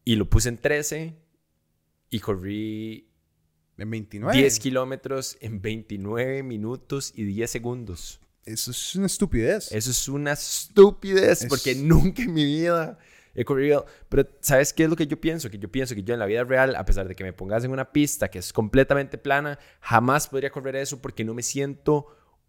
Y 0.05 0.15
lo 0.17 0.31
puse 0.31 0.49
en 0.49 0.59
13 0.59 1.17
y 2.11 2.21
corrí 2.21 3.09
En 3.77 3.91
29. 3.91 4.37
10 4.39 4.59
kilómetros 4.61 5.37
en 5.41 5.61
29 5.61 6.43
minutos 6.45 7.13
y 7.17 7.25
10 7.25 7.51
segundos. 7.51 8.21
Eso 8.45 8.71
es 8.71 8.95
una 8.95 9.07
estupidez. 9.07 9.73
Eso 9.73 9.91
es 9.91 10.09
una 10.09 10.33
estupidez 10.35 11.43
Es- 11.43 11.49
porque 11.49 11.75
nunca 11.75 12.23
en 12.23 12.33
mi 12.35 12.45
vida 12.45 12.99
he 13.35 13.45
corrido. 13.45 13.87
Pero 14.09 14.29
¿sabes 14.41 14.73
qué 14.73 14.85
es 14.85 14.91
lo 14.91 14.97
que 14.97 15.07
yo 15.07 15.21
pienso? 15.21 15.51
Que 15.51 15.59
yo 15.59 15.71
pienso 15.71 15.95
que 15.95 16.03
yo 16.03 16.15
en 16.15 16.21
la 16.21 16.27
vida 16.27 16.45
real, 16.45 16.77
a 16.77 16.85
pesar 16.85 17.09
de 17.09 17.15
que 17.15 17.25
me 17.25 17.33
pongas 17.33 17.65
en 17.65 17.71
una 17.73 17.93
pista 17.93 18.29
que 18.31 18.39
es 18.39 18.53
completamente 18.53 19.19
plana, 19.19 19.59
jamás 19.81 20.29
podría 20.29 20.51
correr 20.51 20.77
eso 20.77 21.01
porque 21.03 21.25
no 21.25 21.35
me 21.35 21.43
siento 21.43 22.07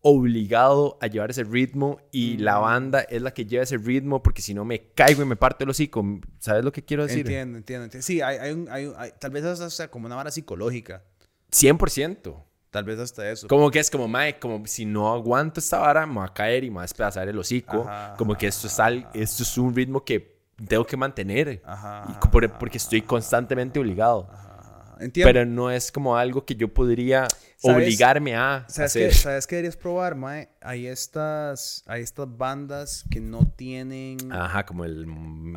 obligado 0.07 0.99
a 1.01 1.07
llevar 1.07 1.31
ese 1.31 1.43
ritmo 1.43 1.99
y 2.11 2.37
Mm. 2.37 2.41
la 2.41 2.57
banda 2.59 3.01
es 3.01 3.21
la 3.23 3.33
que 3.33 3.45
lleva 3.45 3.63
ese 3.63 3.77
ritmo 3.77 4.21
porque 4.21 4.41
si 4.43 4.53
no 4.53 4.63
me 4.63 4.89
caigo 4.93 5.23
y 5.23 5.25
me 5.25 5.35
parto 5.35 5.63
el 5.63 5.69
hocico. 5.71 6.05
¿Sabes 6.37 6.63
lo 6.63 6.71
que 6.71 6.85
quiero 6.85 7.03
decir? 7.07 7.21
Entiendo, 7.21 7.57
entiendo, 7.57 7.85
entiendo. 7.85 8.05
Sí, 8.05 8.21
hay, 8.21 8.37
hay 8.37 8.51
un, 8.51 8.67
hay 8.69 8.91
hay- 8.97 9.11
tal 9.19 9.31
vez 9.31 9.43
hasta 9.45 9.67
sea 9.71 9.89
como 9.89 10.05
una 10.05 10.15
vara 10.15 10.29
psicológica. 10.29 11.03
100%. 11.51 12.35
Tal 12.69 12.83
vez 12.83 12.99
hasta 12.99 13.29
eso. 13.31 13.47
Como 13.47 13.71
que 13.71 13.79
es 13.79 13.89
como, 13.89 14.07
mae, 14.07 14.37
como 14.37 14.67
si 14.67 14.85
no 14.85 15.13
aguanto 15.13 15.59
esta 15.61 15.79
vara, 15.79 16.05
me 16.05 16.15
va 16.19 16.25
a 16.25 16.33
caer 16.33 16.65
y 16.65 16.69
me 16.69 16.75
va 16.75 16.81
a 16.81 16.83
despedazar 16.83 17.27
el 17.29 17.39
hocico. 17.39 17.85
Ajá, 17.87 18.15
como 18.17 18.35
que 18.37 18.47
esto 18.47 18.67
es, 18.67 18.79
al- 18.79 19.07
esto 19.13 19.43
es 19.43 19.57
un 19.57 19.73
ritmo 19.73 20.03
que 20.03 20.34
tengo 20.67 20.85
que 20.85 20.97
mantener. 20.97 21.61
Ajá, 21.65 22.05
y 22.23 22.27
por- 22.27 22.51
porque 22.57 22.77
estoy 22.77 23.01
constantemente 23.01 23.79
obligado. 23.79 24.27
Ajá, 24.31 24.97
Entiendo. 24.99 25.27
Pero 25.27 25.45
no 25.45 25.69
es 25.71 25.91
como 25.91 26.15
algo 26.15 26.45
que 26.45 26.55
yo 26.55 26.73
podría 26.73 27.27
obligarme 27.61 28.35
a 28.35 28.65
¿Sabes 28.69 28.91
hacer. 28.91 29.09
qué, 29.09 29.15
¿Sabes 29.15 29.45
qué 29.47 29.55
deberías 29.57 29.75
probar, 29.75 30.15
Mae? 30.15 30.49
Hay 30.61 30.87
estas, 30.87 31.83
hay 31.87 32.01
estas 32.01 32.27
bandas 32.37 33.03
que 33.11 33.19
no 33.19 33.45
tienen... 33.57 34.31
Ajá, 34.31 34.65
como 34.65 34.85
el... 34.85 35.05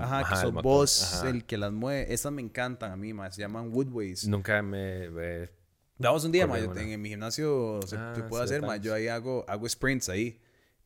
Ajá, 0.01 0.25
que 0.27 0.35
el 0.35 0.41
sos 0.41 0.53
motor. 0.53 0.63
vos 0.65 1.15
Ajá. 1.15 1.29
el 1.31 1.45
que 1.45 1.57
las 1.57 1.71
mueve. 1.73 2.13
Estas 2.13 2.33
me 2.33 2.43
encantan 2.43 2.91
a 2.91 2.97
mí, 2.97 3.13
Mae. 3.13 3.31
Se 3.31 3.41
llaman 3.41 3.71
Woodways. 3.73 4.27
Nunca 4.27 4.61
me... 4.63 5.05
eh, 5.05 5.51
Damos 5.99 6.25
un 6.25 6.33
día, 6.33 6.47
Mae. 6.49 6.65
En, 6.65 7.01
mi 7.01 7.09
gimnasio 7.11 7.79
se, 7.87 7.97
Ah, 7.97 8.15
se 8.17 8.23
puede 8.25 8.43
sí, 8.49 8.55
hacer, 8.55 8.63
Mae. 8.67 8.81
Yo 8.81 8.93
ahí 8.93 9.07
hago, 9.07 9.45
hago 9.49 9.69
sprints 9.69 10.09
ahí. 10.09 10.41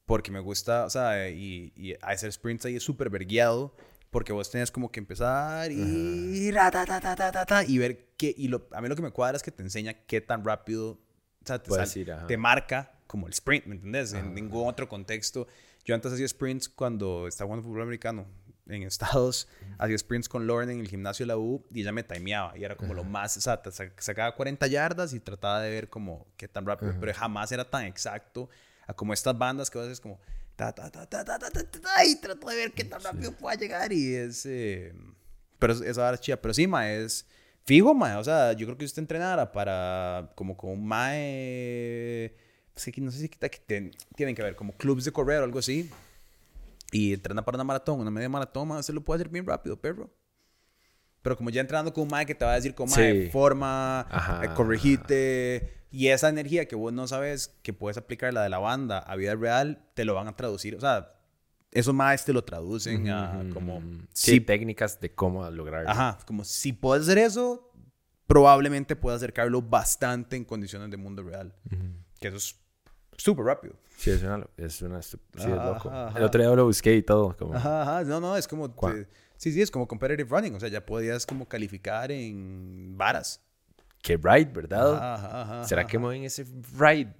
Porque 0.04 0.30
me 0.30 0.40
gusta, 0.40 0.84
o 0.84 0.90
sea, 0.90 1.30
y, 1.30 1.72
y 1.76 1.94
hacer 2.02 2.30
sprints 2.32 2.66
ahí 2.66 2.76
es 2.76 2.82
súper 2.82 3.08
vergueado. 3.08 3.74
Porque 4.12 4.32
vos 4.32 4.50
tenés 4.50 4.70
como 4.70 4.92
que 4.92 5.00
empezar 5.00 5.72
y... 5.72 6.50
ra, 6.52 6.70
ta, 6.70 6.84
ta, 6.84 7.00
ta, 7.00 7.16
ta, 7.16 7.32
ta, 7.32 7.46
ta, 7.46 7.64
y 7.64 7.78
ver 7.78 8.10
qué... 8.18 8.34
Y 8.36 8.48
lo, 8.48 8.68
a 8.72 8.82
mí 8.82 8.88
lo 8.88 8.94
que 8.94 9.00
me 9.00 9.10
cuadra 9.10 9.38
es 9.38 9.42
que 9.42 9.50
te 9.50 9.62
enseña 9.62 9.94
qué 10.06 10.20
tan 10.20 10.44
rápido... 10.44 10.90
O 10.90 11.46
sea, 11.46 11.60
te, 11.60 11.70
sal- 11.70 11.88
ir, 11.96 12.14
te 12.28 12.36
marca 12.36 12.92
como 13.06 13.26
el 13.26 13.32
sprint, 13.32 13.64
¿me 13.64 13.74
entendés? 13.74 14.12
En 14.12 14.34
ningún 14.34 14.68
otro 14.68 14.86
contexto. 14.86 15.48
Yo 15.86 15.94
antes 15.94 16.12
hacía 16.12 16.28
sprints 16.28 16.68
cuando 16.68 17.26
estaba 17.26 17.48
jugando 17.48 17.66
fútbol 17.66 17.82
americano 17.82 18.26
en 18.66 18.82
Estados. 18.82 19.48
Hacía 19.78 19.96
sprints 19.96 20.28
con 20.28 20.46
Lauren 20.46 20.68
en 20.68 20.80
el 20.80 20.88
gimnasio 20.88 21.24
de 21.24 21.28
la 21.28 21.38
U 21.38 21.64
y 21.72 21.80
ella 21.80 21.92
me 21.92 22.02
timeaba. 22.02 22.56
Y 22.56 22.64
era 22.64 22.76
como 22.76 22.92
lo 22.92 23.04
más... 23.04 23.38
O 23.38 23.40
sea, 23.40 23.62
sacaba 23.96 24.36
40 24.36 24.66
yardas 24.66 25.14
y 25.14 25.20
trataba 25.20 25.62
de 25.62 25.70
ver 25.70 25.88
como 25.88 26.26
qué 26.36 26.48
tan 26.48 26.66
rápido. 26.66 26.94
Pero 27.00 27.14
jamás 27.14 27.50
era 27.50 27.64
tan 27.68 27.84
exacto 27.86 28.50
a 28.86 28.92
como 28.92 29.14
estas 29.14 29.36
bandas 29.38 29.70
que 29.70 29.78
a 29.78 29.82
veces 29.82 30.00
como... 30.00 30.20
Ta, 30.56 30.72
ta, 30.72 30.90
ta, 30.90 31.06
ta, 31.08 31.24
ta, 31.24 31.38
ta, 31.38 31.50
ta, 31.50 31.64
ta, 31.64 32.04
y 32.04 32.16
trato 32.20 32.46
de 32.48 32.56
ver 32.56 32.72
qué 32.72 32.84
tan 32.84 33.02
rápido 33.02 33.32
pueda 33.32 33.56
llegar 33.56 33.92
y 33.92 34.14
es... 34.14 34.44
eh, 34.46 34.92
pero 35.58 35.72
es- 35.72 35.80
esa 35.80 36.02
vara 36.02 36.14
es 36.14 36.20
chida. 36.20 36.36
Pero 36.40 36.54
sí, 36.54 36.66
ma, 36.66 36.90
es... 36.92 37.26
Fijo, 37.64 37.94
ma. 37.94 38.18
O 38.18 38.24
sea, 38.24 38.52
yo 38.52 38.66
creo 38.66 38.76
que 38.76 38.84
usted 38.84 39.00
entrenara 39.02 39.50
para... 39.52 40.30
Como 40.34 40.56
con 40.56 40.70
un 40.70 40.86
mae... 40.86 42.34
Es 42.74 42.84
que 42.92 43.00
no 43.00 43.10
sé 43.10 43.18
si 43.18 43.28
que 43.28 43.38
te- 43.38 43.90
tienen 44.16 44.34
que 44.34 44.42
ver 44.42 44.56
como 44.56 44.72
clubs 44.72 45.04
de 45.04 45.12
correr 45.12 45.40
o 45.40 45.44
algo 45.44 45.58
así. 45.58 45.90
Y 46.90 47.12
entrena 47.14 47.44
para 47.44 47.56
una 47.56 47.64
maratón, 47.64 48.00
una 48.00 48.10
media 48.10 48.28
maratón, 48.28 48.68
ma, 48.68 48.78
usted 48.78 48.94
lo 48.94 49.02
puede 49.02 49.20
hacer 49.22 49.28
bien 49.32 49.46
rápido, 49.46 49.76
perro. 49.80 50.10
Pero 51.22 51.36
como 51.36 51.50
ya 51.50 51.60
entrenando 51.60 51.92
con 51.92 52.02
un 52.04 52.10
mae 52.10 52.26
que 52.26 52.34
te 52.34 52.44
va 52.44 52.52
a 52.52 52.56
decir 52.56 52.74
como, 52.74 52.94
mae, 52.94 53.24
Sí. 53.26 53.30
forma, 53.30 54.00
Ajá. 54.10 54.44
eh, 54.44 54.50
corregite. 54.54 55.72
Y 55.92 56.08
esa 56.08 56.30
energía 56.30 56.66
que 56.66 56.74
vos 56.74 56.92
no 56.92 57.06
sabes 57.06 57.54
que 57.62 57.74
puedes 57.74 57.98
aplicar 57.98 58.32
la 58.32 58.42
de 58.42 58.48
la 58.48 58.58
banda 58.58 58.98
a 58.98 59.14
vida 59.14 59.34
real, 59.34 59.84
te 59.94 60.06
lo 60.06 60.14
van 60.14 60.26
a 60.26 60.34
traducir. 60.34 60.74
O 60.74 60.80
sea, 60.80 61.12
esos 61.70 61.94
maes 61.94 62.24
te 62.24 62.32
lo 62.32 62.42
traducen 62.42 63.10
a 63.10 63.44
como... 63.52 63.80
Sí, 64.12 64.32
si 64.32 64.40
técnicas 64.40 64.98
de 65.00 65.14
cómo 65.14 65.48
lograrlo. 65.50 65.90
Ajá, 65.90 66.18
como 66.26 66.44
si 66.44 66.72
puedes 66.72 67.04
hacer 67.04 67.18
eso, 67.18 67.70
probablemente 68.26 68.96
puedas 68.96 69.18
acercarlo 69.18 69.60
bastante 69.60 70.36
en 70.36 70.44
condiciones 70.44 70.90
de 70.90 70.96
mundo 70.96 71.22
real. 71.22 71.54
Que 72.18 72.28
eso 72.28 72.38
es 72.38 72.56
súper 73.18 73.44
rápido. 73.44 73.74
Sí, 73.98 74.10
es 74.10 74.22
una... 74.22 74.46
Es 74.56 74.80
una 74.80 75.02
sí, 75.02 75.18
es 75.36 75.46
loco. 75.46 75.90
ajá, 75.90 76.08
ajá. 76.08 76.18
El 76.18 76.24
otro 76.24 76.40
día 76.40 76.54
lo 76.54 76.64
busqué 76.64 76.96
y 76.96 77.02
todo. 77.02 77.36
Como, 77.36 77.54
Ajá, 77.54 77.82
ajá, 77.82 78.04
no, 78.04 78.18
no, 78.18 78.34
es 78.36 78.48
como... 78.48 78.74
Sí, 79.36 79.52
sí, 79.52 79.60
es 79.60 79.70
como 79.70 79.86
competitive 79.86 80.28
running. 80.30 80.54
O 80.54 80.60
sea, 80.60 80.68
ya 80.68 80.86
podías 80.86 81.26
como 81.26 81.46
calificar 81.46 82.12
en 82.12 82.96
varas. 82.96 83.42
Qué 84.02 84.16
ride, 84.16 84.50
¿verdad? 84.52 84.94
Ajá, 85.14 85.42
ajá, 85.42 85.64
¿Será 85.64 85.82
ajá. 85.82 85.88
que 85.90 85.98
mueven 85.98 86.24
ese 86.24 86.44
ride? 86.76 87.14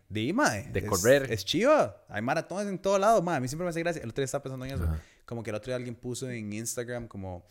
De, 0.73 0.81
es- 0.81 0.85
correr. 0.87 1.31
Es 1.33 1.45
chiva. 1.45 2.05
Hay 2.09 2.21
maratones 2.23 2.67
en 2.67 2.79
todo 2.79 2.99
lado, 2.99 3.23
mae. 3.23 3.37
A 3.37 3.41
mí 3.41 3.47
siempre 3.49 3.65
me 3.65 3.71
hace 3.71 3.81
gracia. 3.81 4.03
El 4.03 4.09
otro 4.11 4.21
día 4.21 4.25
estaba 4.27 4.43
pensando 4.43 4.65
en 4.67 4.73
eso. 4.73 4.89
Como 5.25 5.43
que 5.45 5.51
el 5.51 5.57
otro 5.57 5.71
día 5.71 5.77
alguien 5.77 5.95
puso 5.95 6.29
en 6.29 6.53
Instagram 6.53 7.07
como... 7.07 7.47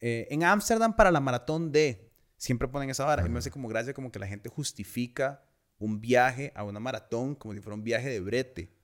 eh, 0.00 0.26
en 0.30 0.42
Ámsterdam 0.44 0.94
para 0.96 1.10
la 1.12 1.20
maratón 1.20 1.70
de... 1.72 2.10
Siempre 2.36 2.66
ponen 2.66 2.90
esa 2.90 3.04
vara. 3.04 3.24
Y 3.24 3.28
me 3.30 3.38
hace 3.38 3.52
como 3.52 3.68
gracia 3.68 3.94
como 3.94 4.10
que 4.10 4.18
la 4.18 4.26
gente 4.26 4.48
justifica 4.48 5.44
un 5.78 6.00
viaje 6.00 6.52
a 6.56 6.64
una 6.64 6.80
maratón 6.80 7.36
como 7.36 7.54
si 7.54 7.60
fuera 7.60 7.76
un 7.76 7.84
viaje 7.84 8.08
de 8.10 8.18
brete. 8.20 8.74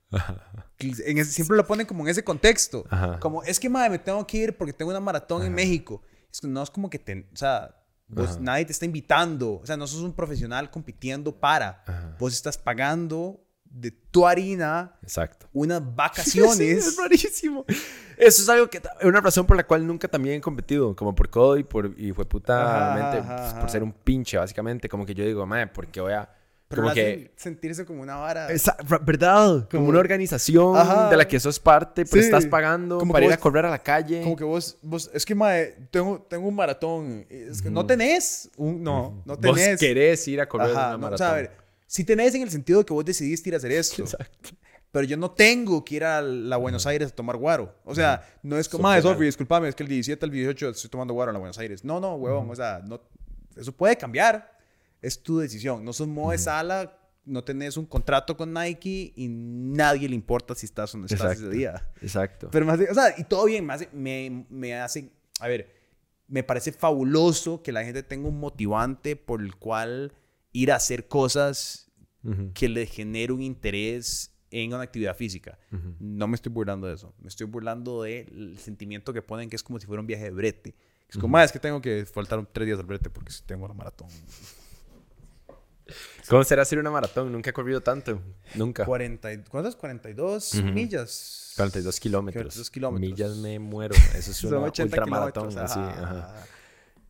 En 0.79 1.17
ese- 1.17 1.31
siempre 1.33 1.57
lo 1.57 1.67
ponen 1.67 1.85
como 1.85 2.03
en 2.05 2.09
ese 2.09 2.23
contexto. 2.23 2.85
Ajá. 2.89 3.19
Como, 3.19 3.43
es 3.43 3.59
que, 3.59 3.67
madre, 3.69 3.89
me 3.89 3.99
tengo 3.99 4.25
que 4.25 4.37
ir 4.37 4.57
porque 4.57 4.71
tengo 4.71 4.91
una 4.91 5.01
maratón 5.01 5.43
en 5.45 5.53
México. 5.53 6.01
Es 6.31 6.39
que 6.39 6.47
no 6.47 6.63
es 6.63 6.69
como 6.69 6.89
que 6.89 6.99
te... 6.99 7.27
O 7.33 7.35
sea, 7.35 7.75
vos- 8.09 8.39
nadie 8.39 8.65
te 8.65 8.71
está 8.73 8.85
invitando. 8.85 9.59
O 9.61 9.65
sea, 9.65 9.77
no 9.77 9.87
sos 9.87 10.01
un 10.01 10.13
profesional 10.13 10.69
compitiendo 10.69 11.33
para. 11.35 12.15
Vos 12.19 12.33
estás 12.33 12.57
pagando 12.57 13.41
de 13.71 13.91
tu 13.91 14.25
harina 14.27 14.95
Exacto. 15.03 15.47
unas 15.53 15.79
Sí, 15.83 15.87
vacaciones. 15.95 16.87
es 16.87 16.97
rarísimo. 16.97 17.65
Eso 18.17 18.41
es 18.41 18.49
algo 18.49 18.67
que 18.69 18.77
es 18.79 19.05
una 19.05 19.21
razón 19.21 19.45
por 19.45 19.55
la 19.55 19.65
cual 19.65 19.85
nunca 19.85 20.07
también 20.07 20.35
he 20.35 20.41
competido, 20.41 20.95
como 20.95 21.13
por 21.15 21.29
codo 21.29 21.55
y 21.57 21.63
por 21.63 21.93
y 21.97 22.11
fue 22.11 22.25
puta 22.27 22.63
Ajá, 22.63 22.95
ajá, 22.95 23.11
pues, 23.11 23.51
ajá. 23.51 23.59
por 23.61 23.69
ser 23.69 23.83
un 23.83 23.93
pinche 23.93 24.37
básicamente, 24.37 24.89
como 24.89 25.05
que 25.05 25.13
yo 25.13 25.23
digo, 25.23 25.45
madre, 25.45 25.67
porque 25.67 26.01
voy 26.01 26.13
a 26.13 26.27
pero 26.69 26.83
como 26.83 26.93
que 26.93 27.33
sentirse 27.35 27.83
como 27.85 28.01
una 28.01 28.15
vara. 28.15 28.49
Esa- 28.51 28.77
¿Verdad? 29.01 29.67
Como 29.69 29.89
una 29.89 29.99
organización 29.99 30.77
Ajá. 30.77 31.09
de 31.09 31.17
la 31.17 31.27
que 31.27 31.37
sos 31.39 31.59
parte, 31.59 32.05
pero 32.05 32.21
Sí. 32.21 32.27
estás 32.27 32.45
pagando 32.45 32.99
Como 32.99 33.11
para 33.11 33.25
ir 33.25 33.31
a 33.33 33.35
vos- 33.35 33.41
correr 33.41 33.65
a 33.65 33.69
la 33.69 33.79
calle. 33.83 34.21
Como 34.21 34.35
que 34.37 34.43
vos, 34.45 34.77
vos, 34.81 35.09
es 35.13 35.25
que, 35.25 35.35
madre, 35.35 35.75
tengo, 35.91 36.25
tengo 36.29 36.47
un 36.47 36.55
maratón. 36.55 37.25
Es 37.29 37.61
que 37.61 37.69
no 37.69 37.85
tenés 37.85 38.49
un, 38.55 38.81
no, 38.81 39.21
no 39.25 39.35
Vos 39.35 39.39
tenés. 39.41 39.77
querés 39.79 40.25
ir 40.29 40.39
a 40.39 40.47
correr 40.47 40.71
Ajá, 40.71 40.79
una 40.79 40.89
no, 40.91 40.95
o 40.95 40.99
maratón. 40.99 41.17
sea, 41.17 41.31
a 41.31 41.35
ver, 41.35 41.51
si 41.87 42.03
tenés 42.05 42.33
en 42.35 42.43
el 42.43 42.51
sentido 42.51 42.79
de 42.79 42.85
que 42.85 42.93
vos 42.93 43.03
decidiste 43.03 43.49
ir 43.49 43.55
a 43.55 43.57
hacer 43.57 43.71
esto. 43.73 44.03
Exacto. 44.03 44.51
Pero 44.91 45.05
yo 45.05 45.17
no 45.17 45.29
tengo 45.31 45.83
que 45.85 45.95
ir 45.95 46.03
a 46.03 46.19
la 46.21 46.57
Buenos 46.57 46.87
Aires 46.87 47.11
a 47.11 47.15
tomar 47.15 47.37
guaro. 47.37 47.75
O 47.85 47.93
sea, 47.93 48.23
no 48.41 48.57
es 48.57 48.67
como, 48.69 48.83
madre, 48.83 49.03
Sofi, 49.03 49.23
discúlpame, 49.25 49.67
es 49.69 49.75
que 49.75 49.83
el 49.83 49.89
17 49.89 50.25
al 50.25 50.31
18 50.31 50.69
estoy 50.69 50.89
tomando 50.89 51.13
guaro 51.13 51.29
en 51.31 51.33
la 51.33 51.39
Buenos 51.39 51.59
Aires. 51.59 51.83
No, 51.83 51.99
no, 51.99 52.15
huevón, 52.15 52.49
o 52.49 52.55
sea, 52.55 52.81
no, 52.85 52.99
eso 53.55 53.71
puede 53.71 53.95
cambiar. 53.97 54.58
Es 55.01 55.21
tu 55.23 55.39
decisión. 55.39 55.83
No 55.85 55.93
sos 55.93 56.07
modo 56.07 56.31
de 56.31 56.37
sala, 56.37 56.97
no 57.25 57.43
tenés 57.43 57.77
un 57.77 57.85
contrato 57.85 58.35
con 58.35 58.53
Nike 58.53 59.13
y 59.15 59.27
nadie 59.29 60.09
le 60.09 60.15
importa 60.15 60.55
si 60.55 60.65
estás 60.65 60.93
o 60.95 60.97
no 60.97 61.05
estás 61.05 61.21
Exacto. 61.21 61.47
ese 61.47 61.55
día. 61.57 61.89
Exacto. 62.01 62.49
Pero 62.51 62.65
más, 62.65 62.79
o 62.79 62.93
sea, 62.93 63.13
y 63.17 63.23
todo 63.23 63.45
bien, 63.45 63.65
me 63.65 63.73
hace, 63.73 63.89
me, 63.93 64.45
me 64.49 64.73
hace, 64.75 65.11
a 65.39 65.47
ver, 65.47 65.73
me 66.27 66.43
parece 66.43 66.71
fabuloso 66.71 67.61
que 67.63 67.71
la 67.71 67.83
gente 67.83 68.03
tenga 68.03 68.27
un 68.27 68.39
motivante 68.39 69.15
por 69.15 69.41
el 69.41 69.55
cual 69.55 70.13
ir 70.51 70.71
a 70.71 70.75
hacer 70.75 71.07
cosas 71.07 71.85
que 72.53 72.67
le 72.67 72.85
genere 72.85 73.31
un 73.31 73.41
interés 73.41 74.35
en 74.51 74.73
una 74.73 74.83
actividad 74.83 75.15
física. 75.15 75.57
No 75.99 76.27
me 76.27 76.35
estoy 76.35 76.51
burlando 76.51 76.87
de 76.87 76.95
eso. 76.95 77.13
Me 77.19 77.29
estoy 77.29 77.45
burlando 77.47 78.03
del 78.03 78.57
sentimiento 78.59 79.13
que 79.13 79.21
ponen 79.21 79.49
que 79.49 79.55
es 79.55 79.63
como 79.63 79.79
si 79.79 79.85
fuera 79.87 80.01
un 80.01 80.07
viaje 80.07 80.25
de 80.25 80.31
brete. 80.31 80.75
Es 81.07 81.17
como, 81.17 81.37
"Ah, 81.37 81.43
es 81.43 81.51
que 81.51 81.59
tengo 81.59 81.81
que 81.81 82.05
faltar 82.05 82.45
tres 82.51 82.65
días 82.67 82.77
al 82.79 82.85
brete 82.85 83.09
porque 83.09 83.31
tengo 83.45 83.67
la 83.67 83.73
maratón. 83.73 84.09
¿Cómo 86.29 86.43
será 86.43 86.61
hacer 86.63 86.79
una 86.79 86.91
maratón? 86.91 87.31
Nunca 87.31 87.49
he 87.49 87.53
corrido 87.53 87.81
tanto. 87.81 88.21
Nunca. 88.55 88.85
40, 88.85 89.33
y- 89.33 89.43
¿Cuántas? 89.43 89.75
42 89.75 90.55
millas. 90.63 91.53
42 91.55 91.99
kilómetros. 91.99 92.43
42 92.43 92.69
kilómetros. 92.71 93.09
Millas 93.11 93.35
me 93.37 93.59
muero. 93.59 93.95
Eso 94.15 94.31
es 94.31 94.43
una 94.43 94.59
80 94.59 94.83
ultramaratón. 94.83 95.57
así, 95.57 95.79
ajá. 95.79 96.45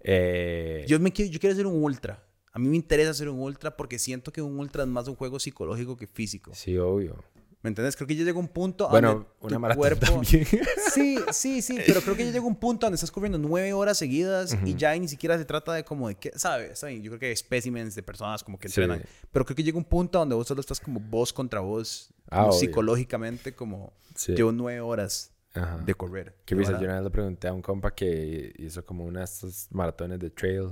Eh, 0.01 0.85
Yo, 0.88 0.99
me 0.99 1.11
quiero, 1.11 1.31
yo 1.31 1.39
quiero 1.39 1.53
hacer 1.53 1.68
un 1.68 1.84
ultra. 1.84 2.23
A 2.51 2.60
mí 2.60 2.68
me 2.68 2.76
interesa 2.77 3.11
hacer 3.11 3.30
un 3.30 3.39
ultra 3.39 3.76
porque 3.77 3.99
siento 3.99 4.31
que 4.31 4.41
un 4.41 4.57
ultra 4.60 4.84
es 4.84 4.89
más 4.89 5.07
un 5.07 5.15
juego 5.15 5.39
psicológico 5.39 5.95
que 5.97 6.07
físico. 6.07 6.51
Sí, 6.56 6.77
obvio. 6.77 7.23
¿Me 7.61 7.68
entiendes? 7.68 7.98
Creo 7.98 8.07
que 8.07 8.15
ya 8.15 8.23
llega 8.23 8.40
un 8.40 8.48
punto 8.48 8.88
a 8.88 8.91
Bueno, 8.91 9.10
donde 9.10 9.27
una 9.41 9.53
tu 9.56 9.60
maratón 9.60 9.80
cuerpo... 9.80 10.06
también. 10.06 10.48
Sí, 10.94 11.18
sí, 11.34 11.61
sí, 11.61 11.77
pero 11.86 11.99
creo 12.02 12.15
que 12.15 12.26
ya 12.26 12.31
llega 12.31 12.45
un 12.45 12.56
punto 12.56 12.86
donde 12.86 12.95
estás 12.95 13.11
corriendo 13.11 13.38
nueve 13.38 13.73
horas 13.73 13.98
seguidas 13.98 14.57
y 14.65 14.76
ya 14.76 14.95
ni 14.98 15.07
siquiera 15.10 15.38
se 15.38 15.44
trata 15.45 15.73
de 15.73 15.84
como 15.84 16.07
de 16.07 16.15
qué, 16.15 16.31
¿sabes? 16.36 16.80
Yo 16.81 17.02
creo 17.11 17.19
que 17.19 17.26
hay 17.27 17.31
especímenes 17.34 17.95
de 17.95 18.02
personas 18.03 18.44
como 18.45 18.57
que 18.57 18.69
Sí. 18.69 18.80
entrenan, 18.81 19.03
pero 19.31 19.44
creo 19.45 19.56
que 19.57 19.64
llega 19.64 19.77
un 19.77 19.84
punto 19.84 20.19
donde 20.19 20.36
vos 20.36 20.48
solo 20.48 20.61
estás 20.61 20.80
como 20.80 20.99
voz 21.02 21.34
contra 21.34 21.60
voz, 21.60 22.14
Ah, 22.30 22.41
como 22.44 22.53
psicológicamente, 22.53 23.53
como 23.53 23.91
Sí. 24.15 24.34
llevo 24.36 24.52
nueve 24.53 24.80
horas 24.81 25.31
Ajá. 25.53 25.77
de 25.86 25.94
correr. 25.95 26.36
Qué 26.45 26.56
Y 26.56 26.60
risa, 26.60 26.72
ahora- 26.72 26.81
yo 26.81 26.86
una 26.88 26.95
vez 26.95 27.03
le 27.03 27.10
pregunté 27.11 27.48
a 27.49 27.53
un 27.53 27.61
compa 27.61 27.94
que 27.94 28.53
hizo 28.57 28.86
como 28.86 29.03
una 29.06 29.19
de 29.19 29.26
estos 29.26 29.68
maratones 29.72 30.19
de 30.19 30.30
trail. 30.30 30.69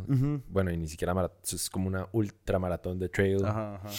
Bueno, 0.47 0.71
y 0.71 0.77
ni 0.77 0.87
siquiera 0.87 1.13
maratón, 1.13 1.37
es 1.51 1.69
como 1.69 1.87
una 1.89 2.07
ultramaratón 2.13 2.97
de 2.97 3.09
trail. 3.09 3.43
Ajá, 3.45 3.75
ajá. 3.75 3.89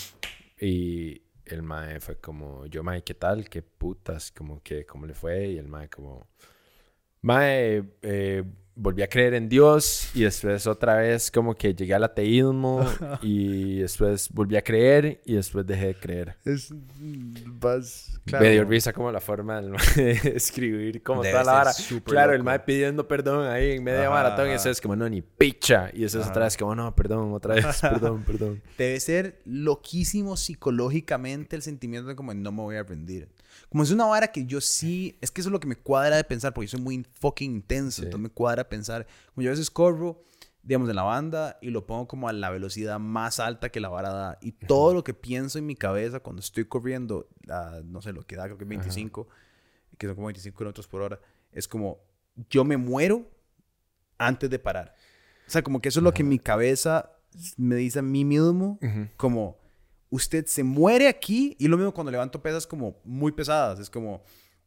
Y 0.61 1.23
el 1.51 1.63
mae 1.63 2.01
fue 2.01 2.17
como, 2.21 2.67
yo 2.67 2.83
mae, 2.83 3.03
¿qué 3.03 3.15
tal? 3.15 3.49
¿Qué 3.49 3.63
putas? 3.63 4.31
Como 4.33 4.63
que, 4.63 4.87
¿cómo 4.87 5.07
le 5.07 5.15
fue? 5.15 5.49
Y 5.49 5.59
el 5.59 5.69
mae 5.69 5.89
como, 5.89 6.29
mae, 7.23 7.85
eh, 8.03 8.45
volví 8.79 9.03
a 9.03 9.09
creer 9.09 9.35
en 9.35 9.49
Dios 9.49 10.09
y 10.15 10.23
después 10.23 10.67
otra 10.67 10.97
vez 10.97 11.31
como 11.31 11.55
que 11.55 11.75
llegué 11.75 11.95
al 11.95 12.05
ateísmo 12.05 12.87
y 13.23 13.81
después 13.81 14.29
volví 14.31 14.57
a 14.57 14.63
creer 14.63 15.21
y 15.25 15.35
después 15.35 15.67
dejé 15.67 15.89
de 15.89 15.95
creer. 15.97 16.37
Es 16.45 16.73
vas... 17.47 18.21
Me 18.31 18.51
dio 18.51 18.65
risa 18.65 18.93
como 18.93 19.11
la 19.11 19.21
forma 19.21 19.61
de 19.61 20.11
escribir 20.35 21.03
como 21.03 21.23
Debe 21.23 21.33
toda 21.33 21.45
la 21.45 21.53
vara. 21.53 21.73
Claro, 22.05 22.33
el 22.33 22.39
loco. 22.39 22.45
mae 22.45 22.61
pidiendo 22.61 23.09
perdón 23.09 23.47
ahí 23.49 23.73
en 23.73 23.83
media 23.83 24.03
Ajá, 24.03 24.11
maratón 24.11 24.51
y 24.51 24.53
eso 24.53 24.71
es 24.71 24.81
como, 24.81 24.95
no, 24.95 25.09
ni 25.09 25.23
picha. 25.23 25.91
Y 25.93 26.05
eso 26.05 26.21
es 26.21 26.27
otra 26.27 26.45
vez 26.45 26.57
como, 26.57 26.75
no, 26.75 26.95
perdón, 26.95 27.33
otra 27.33 27.55
vez, 27.55 27.67
perdón, 27.81 28.23
perdón. 28.23 28.63
Debe 28.77 29.01
ser 29.01 29.41
loquísimo 29.45 30.37
psicológicamente 30.37 31.57
el 31.57 31.63
sentimiento 31.63 32.09
de 32.09 32.17
como 32.17 32.33
no 32.35 32.53
me 32.53 32.63
voy 32.63 32.77
a 32.77 32.83
rendir. 32.85 33.29
Como 33.71 33.83
es 33.83 33.91
una 33.91 34.07
vara 34.07 34.29
que 34.29 34.47
yo 34.47 34.61
sí, 34.61 35.19
es 35.21 35.31
que 35.31 35.41
eso 35.43 35.49
es 35.51 35.53
lo 35.53 35.61
que 35.61 35.67
me 35.67 35.77
cuadra 35.77 36.17
de 36.17 36.25
pensar, 36.25 36.55
porque 36.55 36.67
yo 36.69 36.77
soy 36.79 36.81
muy 36.85 37.07
fucking 37.13 37.51
intenso, 37.57 37.97
Sí. 38.03 38.07
entonces 38.07 38.23
me 38.23 38.31
cuadra 38.31 38.69
pensar. 38.69 39.07
Como 39.35 39.43
yo 39.45 39.51
a 39.51 39.53
veces 39.53 39.71
corro, 39.71 40.23
digamos, 40.63 40.89
en 40.89 40.97
la 40.97 41.03
banda 41.03 41.59
y 41.61 41.71
lo 41.71 41.87
pongo 41.87 42.09
como 42.09 42.29
a 42.29 42.33
la 42.33 42.51
velocidad 42.51 42.99
más 42.99 43.41
alta 43.41 43.69
que 43.71 43.81
la 43.81 43.89
vara 43.89 44.11
da. 44.11 44.39
Y 44.41 44.53
todo 44.53 44.95
lo 44.95 45.05
que 45.05 45.15
pienso 45.15 45.59
en 45.59 45.67
mi 45.67 45.75
cabeza 45.77 46.21
cuando 46.21 46.41
estoy 46.41 46.65
corriendo, 46.65 47.29
a, 47.49 47.81
no 47.85 48.01
sé, 48.03 48.13
lo 48.13 48.23
que 48.23 48.37
da, 48.37 48.45
creo 48.45 48.59
que 48.59 48.65
25, 48.65 49.29
que 49.99 50.07
son 50.07 50.15
como 50.17 50.27
25 50.29 50.57
kilómetros 50.57 50.87
por 50.89 51.03
hora, 51.03 51.21
es 51.53 51.69
como 51.69 51.99
yo 52.51 52.65
me 52.65 52.77
muero 52.77 53.29
antes 54.19 54.49
de 54.51 54.59
parar. 54.59 54.95
O 55.47 55.51
sea, 55.51 55.63
como 55.63 55.81
que 55.81 55.89
eso 55.89 56.01
es 56.01 56.05
lo 56.05 56.13
que 56.13 56.25
mi 56.25 56.39
cabeza 56.39 57.13
me 57.57 57.77
dice 57.77 57.99
a 58.01 58.03
mí 58.03 58.25
mismo, 58.25 58.79
como 59.17 59.59
usted 60.11 60.47
se 60.47 60.63
muere 60.63 61.09
aquí, 61.09 61.57
y 61.59 61.69
lo 61.69 61.77
mismo 61.77 61.93
cuando 61.93 62.11
levanto 62.11 62.41
pesas 62.43 62.67
como 62.67 63.01
muy 63.05 63.33
pesadas, 63.33 63.79
es 63.79 63.91
como 63.91 64.23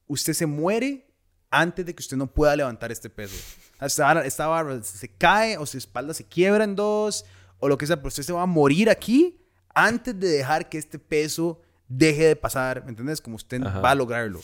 usted 0.07 0.33
se 0.33 0.45
muere 0.45 1.07
antes 1.49 1.85
de 1.85 1.93
que 1.93 2.01
usted 2.01 2.17
no 2.17 2.27
pueda 2.27 2.55
levantar 2.55 2.91
este 2.91 3.09
peso. 3.09 3.35
Esta 3.79 4.05
barra, 4.05 4.25
esta 4.25 4.47
barra 4.47 4.81
se 4.83 5.09
cae 5.09 5.57
o 5.57 5.65
su 5.65 5.77
espalda 5.77 6.13
se 6.13 6.23
quiebra 6.23 6.63
en 6.63 6.75
dos 6.75 7.25
o 7.59 7.67
lo 7.67 7.77
que 7.77 7.85
sea, 7.85 7.97
pero 7.97 8.07
usted 8.07 8.23
se 8.23 8.33
va 8.33 8.43
a 8.43 8.47
morir 8.47 8.89
aquí 8.89 9.41
antes 9.73 10.17
de 10.19 10.27
dejar 10.27 10.69
que 10.69 10.77
este 10.77 10.99
peso 10.99 11.61
deje 11.87 12.25
de 12.25 12.35
pasar, 12.35 12.83
¿me 12.83 12.89
entiendes? 12.89 13.19
Como 13.19 13.35
usted 13.35 13.61
Ajá. 13.61 13.79
va 13.79 13.91
a 13.91 13.95
lograrlo. 13.95 14.39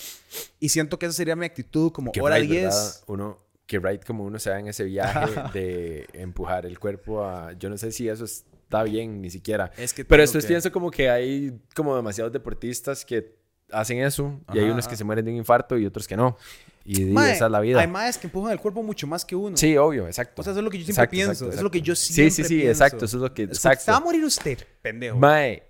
Y 0.60 0.70
siento 0.70 1.00
que 1.00 1.06
esa 1.06 1.14
sería 1.14 1.36
mi 1.36 1.46
actitud 1.46 1.92
como 1.92 2.12
que 2.12 2.22
hora 2.22 2.38
right, 2.38 2.50
10. 2.50 2.64
¿verdad? 2.64 2.96
Uno, 3.08 3.40
que 3.66 3.80
right 3.80 4.04
como 4.04 4.26
uno 4.26 4.38
se 4.38 4.50
va 4.50 4.60
en 4.60 4.68
ese 4.68 4.84
viaje 4.84 5.32
de 5.54 6.08
empujar 6.14 6.66
el 6.66 6.78
cuerpo 6.78 7.24
a... 7.24 7.54
Yo 7.54 7.70
no 7.70 7.78
sé 7.78 7.92
si 7.92 8.10
eso 8.10 8.26
está 8.68 8.84
bien, 8.84 9.22
ni 9.22 9.30
siquiera. 9.30 9.72
Es 9.78 9.94
que 9.94 10.04
Pero 10.04 10.22
después 10.22 10.44
que- 10.44 10.50
pienso 10.50 10.72
como 10.72 10.92
que 10.92 11.10
hay 11.10 11.58
como 11.74 11.96
demasiados 11.96 12.34
deportistas 12.34 13.06
que 13.06 13.36
hacen 13.72 14.00
eso 14.00 14.40
y 14.54 14.60
hay 14.60 14.66
Ajá, 14.66 14.74
unos 14.74 14.88
que 14.88 14.96
se 14.96 15.04
mueren 15.04 15.26
de 15.26 15.32
un 15.32 15.38
infarto 15.38 15.78
y 15.78 15.86
otros 15.86 16.08
que 16.08 16.16
no. 16.18 16.38
Y, 16.86 17.04
Mae, 17.06 17.34
esa 17.34 17.46
es 17.48 17.52
la 17.52 17.60
vida. 17.60 17.82
Hay 17.82 17.88
más 17.88 18.18
que 18.18 18.28
empujan 18.28 18.54
el 18.54 18.60
cuerpo 18.60 18.82
mucho 18.82 19.08
más 19.08 19.26
que 19.26 19.36
uno. 19.36 19.58
Sí, 19.58 19.76
obvio, 19.76 20.08
exacto. 20.08 20.42
O 20.42 20.44
sea, 20.44 20.52
eso 20.52 20.60
es 20.60 20.64
lo 20.64 20.70
que 20.72 20.78
yo 20.80 20.86
siempre 20.86 21.04
Exacto, 21.04 21.12
pienso. 21.12 21.32
exacto, 21.32 21.50
Eso 21.50 21.60
es 21.60 21.64
lo 21.64 21.72
que 21.72 21.82
yo 21.82 21.96
siempre 21.96 22.32
Sí, 22.32 22.44
sí, 22.44 22.48
sí, 22.48 22.56
pienso. 22.62 22.72
exacto. 22.84 23.06
Eso 23.06 23.18
es 23.18 23.24
lo 23.24 23.34
que... 23.34 23.44
Exacto. 23.44 23.84
Se 23.86 23.92
va 23.92 23.98
a 23.98 24.00
morir 24.00 24.24
usted, 24.24 24.60
pendejo. 24.82 25.18
Mae, 25.18 25.64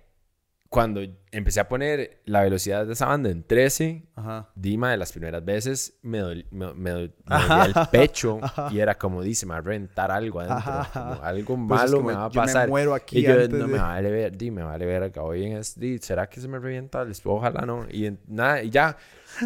cuando 0.70 1.00
empecé 1.32 1.60
a 1.60 1.68
poner 1.68 2.20
la 2.26 2.42
velocidad 2.42 2.86
de 2.86 2.92
esa 2.92 3.06
banda 3.06 3.30
en 3.30 3.42
13, 3.42 4.04
Ajá. 4.16 4.50
Dima 4.54 4.90
de 4.90 4.98
las 4.98 5.12
primeras 5.12 5.42
veces 5.42 5.98
me, 6.02 6.22
me, 6.50 6.74
me 6.74 6.74
me 6.74 6.90
dolía 6.90 7.64
el 7.64 7.74
pecho 7.90 8.38
y 8.70 8.78
era 8.78 8.96
como 8.98 9.22
dice, 9.22 9.46
me 9.46 9.52
va 9.52 9.58
a 9.58 9.62
reventar 9.62 10.10
algo 10.10 10.40
adentro, 10.40 10.58
Ajá. 10.72 10.90
como 11.10 11.22
algo 11.24 11.56
Pues 11.68 11.82
es 11.84 11.86
malo 11.90 11.96
como, 11.98 12.08
me 12.10 12.14
va 12.16 12.26
a 12.26 12.30
yo 12.30 12.40
me 12.42 12.46
pasar. 12.46 12.68
muero 12.68 12.94
aquí 12.94 13.18
y 13.20 13.22
yo, 13.22 13.32
antes 13.32 13.48
no 13.50 13.58
de- 13.66 13.72
me 13.72 13.78
vale 13.78 14.10
ver, 14.10 14.36
di, 14.36 14.50
me 14.50 14.62
vale 14.62 14.84
ver 14.84 15.04
acá 15.04 15.22
hoy 15.22 15.44
en 15.46 15.56
este, 15.56 15.80
di, 15.80 15.98
¿será 15.98 16.28
que 16.28 16.38
se 16.40 16.48
me 16.48 16.58
revienta? 16.58 17.02
Les- 17.04 17.22
Ojalá 17.24 17.62
no. 17.64 17.86
Y 17.90 18.04
en- 18.06 18.20
nada, 18.26 18.62
y 18.62 18.68
ya. 18.68 18.94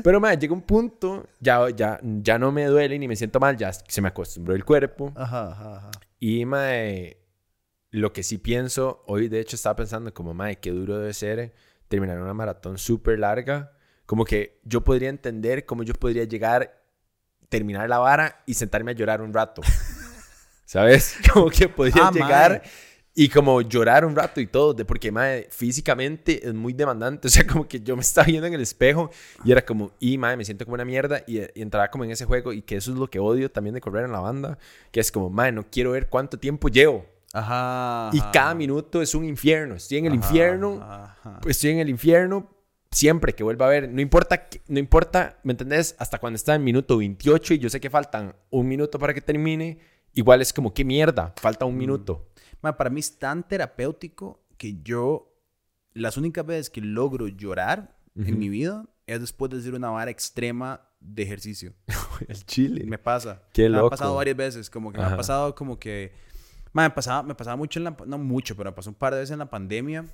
Pero 0.03 0.21
mae, 0.21 0.37
llega 0.37 0.55
un 0.55 0.63
punto, 0.63 1.27
ya, 1.39 1.69
ya, 1.71 2.01
ya 2.03 2.37
no 2.39 2.51
me 2.51 2.65
duele 2.67 2.99
ni 2.99 3.07
me 3.07 3.15
siento 3.15 3.39
mal, 3.39 3.57
ya 3.57 3.73
se 3.73 4.01
me 4.01 4.09
acostumbró 4.09 4.55
el 4.57 4.65
cuerpo. 4.65 5.13
Ajá, 5.15 5.53
ajá, 5.53 5.77
ajá. 5.77 5.91
Y 6.19 6.45
mae, 6.47 7.17
lo 7.93 8.13
que 8.13 8.23
sí 8.23 8.39
pienso, 8.39 9.05
hoy 9.07 9.29
de 9.29 9.39
hecho 9.39 9.55
estaba 9.55 9.77
pensando 9.77 10.13
como, 10.13 10.35
mae, 10.35 10.59
qué 10.59 10.71
duro 10.71 10.99
debe 10.99 11.13
ser 11.13 11.53
terminar 11.89 12.21
una 12.21 12.33
maratón 12.35 12.79
súper 12.79 13.19
larga. 13.19 13.73
Como 14.07 14.25
que 14.25 14.61
yo 14.65 14.83
podría 14.83 15.11
entender 15.11 15.67
cómo 15.67 15.83
yo 15.83 15.93
podría 15.95 16.25
llegar, 16.25 16.83
terminar 17.51 17.89
la 17.91 17.99
vara 17.99 18.43
y 18.47 18.55
sentarme 18.55 18.93
a 18.93 18.95
llorar 18.95 19.21
un 19.21 19.33
rato. 19.33 19.61
¿Sabes? 20.65 21.17
Como 21.33 21.51
que 21.51 21.69
podría 21.69 22.09
Ah, 22.09 22.11
llegar 22.13 22.63
y 23.15 23.29
como 23.29 23.61
llorar 23.61 24.07
un 24.07 24.17
rato 24.17 24.41
y 24.41 24.47
todo, 24.47 24.73
de 24.73 24.87
porque 24.87 25.13
mae, 25.13 25.47
físicamente 25.51 26.49
es 26.49 26.55
muy 26.55 26.73
demandante. 26.73 27.29
O 27.29 27.31
sea, 27.31 27.47
como 27.47 27.69
que 27.69 27.79
yo 27.79 27.95
me 27.95 28.01
estaba 28.01 28.27
viendo 28.27 28.47
en 28.47 28.55
el 28.55 28.63
espejo 28.63 29.11
y 29.45 29.53
era 29.53 29.63
como, 29.67 29.93
y 30.01 30.17
mae, 30.17 30.35
me 30.39 30.47
siento 30.47 30.65
como 30.65 30.77
una 30.77 30.87
mierda 30.87 31.23
y, 31.27 31.41
y 31.41 31.61
entraba 31.61 31.91
como 31.91 32.05
en 32.05 32.11
ese 32.13 32.25
juego 32.25 32.55
y 32.55 32.63
que 32.63 32.77
eso 32.77 32.91
es 32.91 32.97
lo 32.97 33.11
que 33.11 33.19
odio 33.19 33.51
también 33.51 33.75
de 33.75 33.83
correr 33.83 34.07
en 34.07 34.13
la 34.13 34.21
banda, 34.21 34.57
que 34.91 35.01
es 35.01 35.13
como, 35.13 35.29
mae, 35.29 35.53
no 35.53 35.67
quiero 35.71 35.91
ver 35.91 36.09
cuánto 36.09 36.39
tiempo 36.39 36.69
llevo. 36.69 37.05
Ajá. 37.33 38.11
Y 38.13 38.21
cada 38.33 38.55
minuto 38.55 39.01
es 39.03 39.15
un 39.15 39.25
infierno. 39.25 39.75
Estoy 39.75 39.99
en 39.99 40.07
el 40.07 40.13
Ajá, 40.13 40.27
infierno, 40.27 40.81
ajá. 40.83 41.41
estoy 41.47 41.71
en 41.71 41.79
el 41.79 41.89
infierno 41.89 42.51
siempre 42.91 43.35
que 43.35 43.43
vuelva 43.43 43.67
a 43.67 43.71
ver. 43.71 43.89
No 43.89 44.01
importa, 44.01 44.49
no 44.69 44.79
importa, 44.79 45.39
¿me 45.45 45.53
entendés? 45.53 45.97
Hasta 45.99 46.19
cuando 46.19 46.37
está 46.37 46.55
en 46.55 46.65
minuto 46.65 46.99
28 46.99 47.55
y 47.55 47.59
yo 47.59 47.71
sé 47.71 47.81
que 47.81 47.89
faltan 47.91 48.37
un 48.51 48.69
minuto 48.69 48.99
para 48.99 49.15
que 49.15 49.21
termine, 49.23 49.79
igual 50.13 50.43
es 50.43 50.53
como, 50.53 50.75
qué 50.75 50.85
mierda, 50.85 51.33
falta 51.41 51.65
Mm. 51.65 51.69
un 51.69 51.79
minuto. 51.79 52.29
Ma, 52.61 52.77
para 52.77 52.91
mí 52.91 53.01
es 53.01 53.19
tan 53.19 53.47
terapéutico 53.49 54.45
que 54.59 54.81
yo, 54.83 55.35
las 55.95 56.17
únicas 56.17 56.45
veces 56.47 56.71
que 56.71 56.81
logro 56.81 57.29
llorar 57.29 57.97
en 58.15 58.39
mi 58.39 58.51
vida 58.51 58.85
es 59.07 59.21
después 59.21 59.51
de 59.51 59.59
hacer 59.59 59.75
una 59.75 59.89
vara 59.91 60.11
extrema 60.11 60.83
de 61.01 61.23
ejercicio. 61.23 61.73
el 62.29 62.45
chile. 62.45 62.85
Me 62.87 62.99
pasa. 62.99 63.43
Qué 63.55 63.63
me 63.63 63.71
loco. 63.71 63.87
ha 63.87 63.91
pasado 63.91 64.15
varias 64.15 64.37
veces. 64.37 64.69
Como 64.71 64.93
que 64.93 64.99
me 64.99 65.05
Ajá. 65.05 65.15
ha 65.15 65.17
pasado 65.17 65.55
como 65.55 65.79
que... 65.79 66.13
Ma, 66.73 66.85
me 66.85 66.91
pasaba, 66.91 67.23
me 67.23 67.35
pasaba 67.35 67.57
mucho 67.57 67.79
en 67.79 67.85
la... 67.85 67.97
No 68.07 68.19
mucho, 68.19 68.57
pero 68.57 68.71
me 68.71 68.75
pasó 68.75 68.91
un 68.91 68.97
par 68.97 69.13
de 69.13 69.21
veces 69.21 69.33
en 69.33 69.39
la 69.39 69.51
pandemia. 69.51 70.07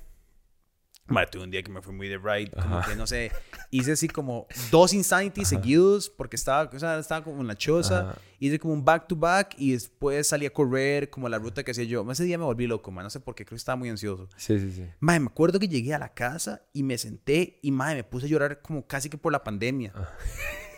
Ma, 1.07 1.25
tuve 1.25 1.43
un 1.43 1.49
día 1.49 1.63
que 1.63 1.71
me 1.71 1.81
fui 1.81 1.93
muy 1.93 2.07
de 2.07 2.17
ride. 2.17 2.51
Como 2.51 2.81
que, 2.81 2.95
no 2.95 3.07
sé... 3.07 3.31
Hice 3.71 3.91
así 3.91 4.07
como 4.07 4.47
dos 4.71 4.93
Insanity 4.93 5.45
seguidos 5.45 6.09
porque 6.09 6.35
estaba, 6.35 6.67
o 6.73 6.79
sea, 6.79 6.97
estaba 6.97 7.23
como 7.23 7.41
en 7.41 7.47
la 7.47 7.55
choza. 7.55 8.09
Ajá. 8.09 8.21
Hice 8.39 8.57
como 8.57 8.73
un 8.73 8.83
back 8.83 9.07
to 9.07 9.15
back 9.15 9.53
y 9.59 9.73
después 9.73 10.27
salí 10.27 10.47
a 10.47 10.49
correr 10.51 11.09
como 11.11 11.29
la 11.29 11.37
ruta 11.37 11.63
que 11.63 11.69
hacía 11.71 11.83
yo. 11.83 12.09
Ese 12.11 12.23
día 12.23 12.39
me 12.39 12.45
volví 12.45 12.65
loco, 12.65 12.89
man. 12.89 13.03
No 13.03 13.11
sé 13.11 13.19
por 13.19 13.35
qué. 13.35 13.45
Creo 13.45 13.55
que 13.55 13.59
estaba 13.59 13.75
muy 13.75 13.89
ansioso. 13.89 14.27
Sí, 14.37 14.59
sí, 14.59 14.71
sí. 14.71 14.85
Me 14.99 15.13
acuerdo 15.13 15.59
que 15.59 15.67
llegué 15.67 15.93
a 15.93 15.99
la 15.99 16.13
casa 16.13 16.63
y 16.73 16.81
me 16.81 16.97
senté 16.97 17.59
y 17.61 17.71
mae, 17.71 17.95
me 17.95 18.03
puse 18.03 18.25
a 18.25 18.29
llorar 18.29 18.61
como 18.61 18.87
casi 18.87 19.07
que 19.09 19.17
por 19.17 19.31
la 19.31 19.43
pandemia. 19.43 19.93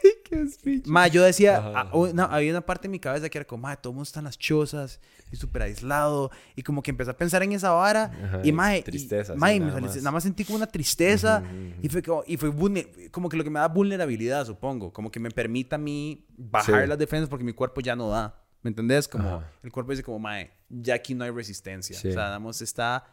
Qué. 0.23 0.81
Mae, 0.85 1.09
yo 1.11 1.23
decía, 1.23 1.57
Ajá, 1.57 1.89
ah, 1.93 2.09
no, 2.13 2.23
había 2.23 2.51
una 2.51 2.61
parte 2.61 2.87
de 2.87 2.91
mi 2.91 2.99
cabeza 2.99 3.29
que 3.29 3.37
era 3.37 3.45
como, 3.45 3.63
mae, 3.63 3.77
todo 3.77 3.91
el 3.91 3.95
mundo 3.95 4.03
está 4.07 4.19
en 4.19 4.25
las 4.25 4.37
chozas 4.37 4.99
y 5.31 5.35
súper 5.35 5.63
aislado. 5.63 6.31
Y 6.55 6.63
como 6.63 6.81
que 6.81 6.91
empecé 6.91 7.11
a 7.11 7.17
pensar 7.17 7.43
en 7.43 7.51
esa 7.51 7.71
vara. 7.71 8.05
Ajá, 8.23 8.41
y 8.43 8.51
mae, 8.51 8.79
y- 8.79 8.81
tristeza, 8.83 9.33
sí, 9.33 9.39
mae, 9.39 9.59
me 9.59 9.67
nada 9.67 9.79
salí- 9.79 9.85
más. 9.87 9.95
nada 9.97 10.11
más 10.11 10.23
sentí 10.23 10.45
como 10.45 10.57
una 10.57 10.67
tristeza. 10.67 11.43
Y 11.81 11.89
fue 11.89 12.01
como, 12.01 12.23
y 12.25 12.37
fue 12.37 12.51
como 13.11 13.29
que 13.29 13.37
lo 13.37 13.43
que 13.43 13.49
me 13.49 13.59
da 13.59 13.67
vulnerabilidad, 13.67 14.45
supongo. 14.45 14.91
Como 14.93 15.11
que 15.11 15.19
me 15.19 15.29
permite 15.31 15.75
a 15.75 15.77
mí 15.77 16.25
bajar 16.37 16.83
Sí. 16.83 16.87
las 16.89 16.97
defensas 16.97 17.29
porque 17.29 17.43
mi 17.45 17.53
cuerpo 17.53 17.81
ya 17.81 17.95
no 17.95 18.09
da. 18.09 18.37
¿Me 18.63 18.69
entendés? 18.69 19.07
Como 19.07 19.27
Ajá. 19.27 19.51
el 19.63 19.71
cuerpo 19.71 19.91
dice 19.91 20.03
como, 20.03 20.19
mae, 20.19 20.51
ya 20.69 20.93
aquí 20.95 21.15
no 21.15 21.23
hay 21.23 21.31
resistencia. 21.31 21.97
Sí. 21.99 22.09
O 22.09 22.11
sea, 22.13 22.23
nada 22.25 22.39
más 22.39 22.61
está 22.61 23.03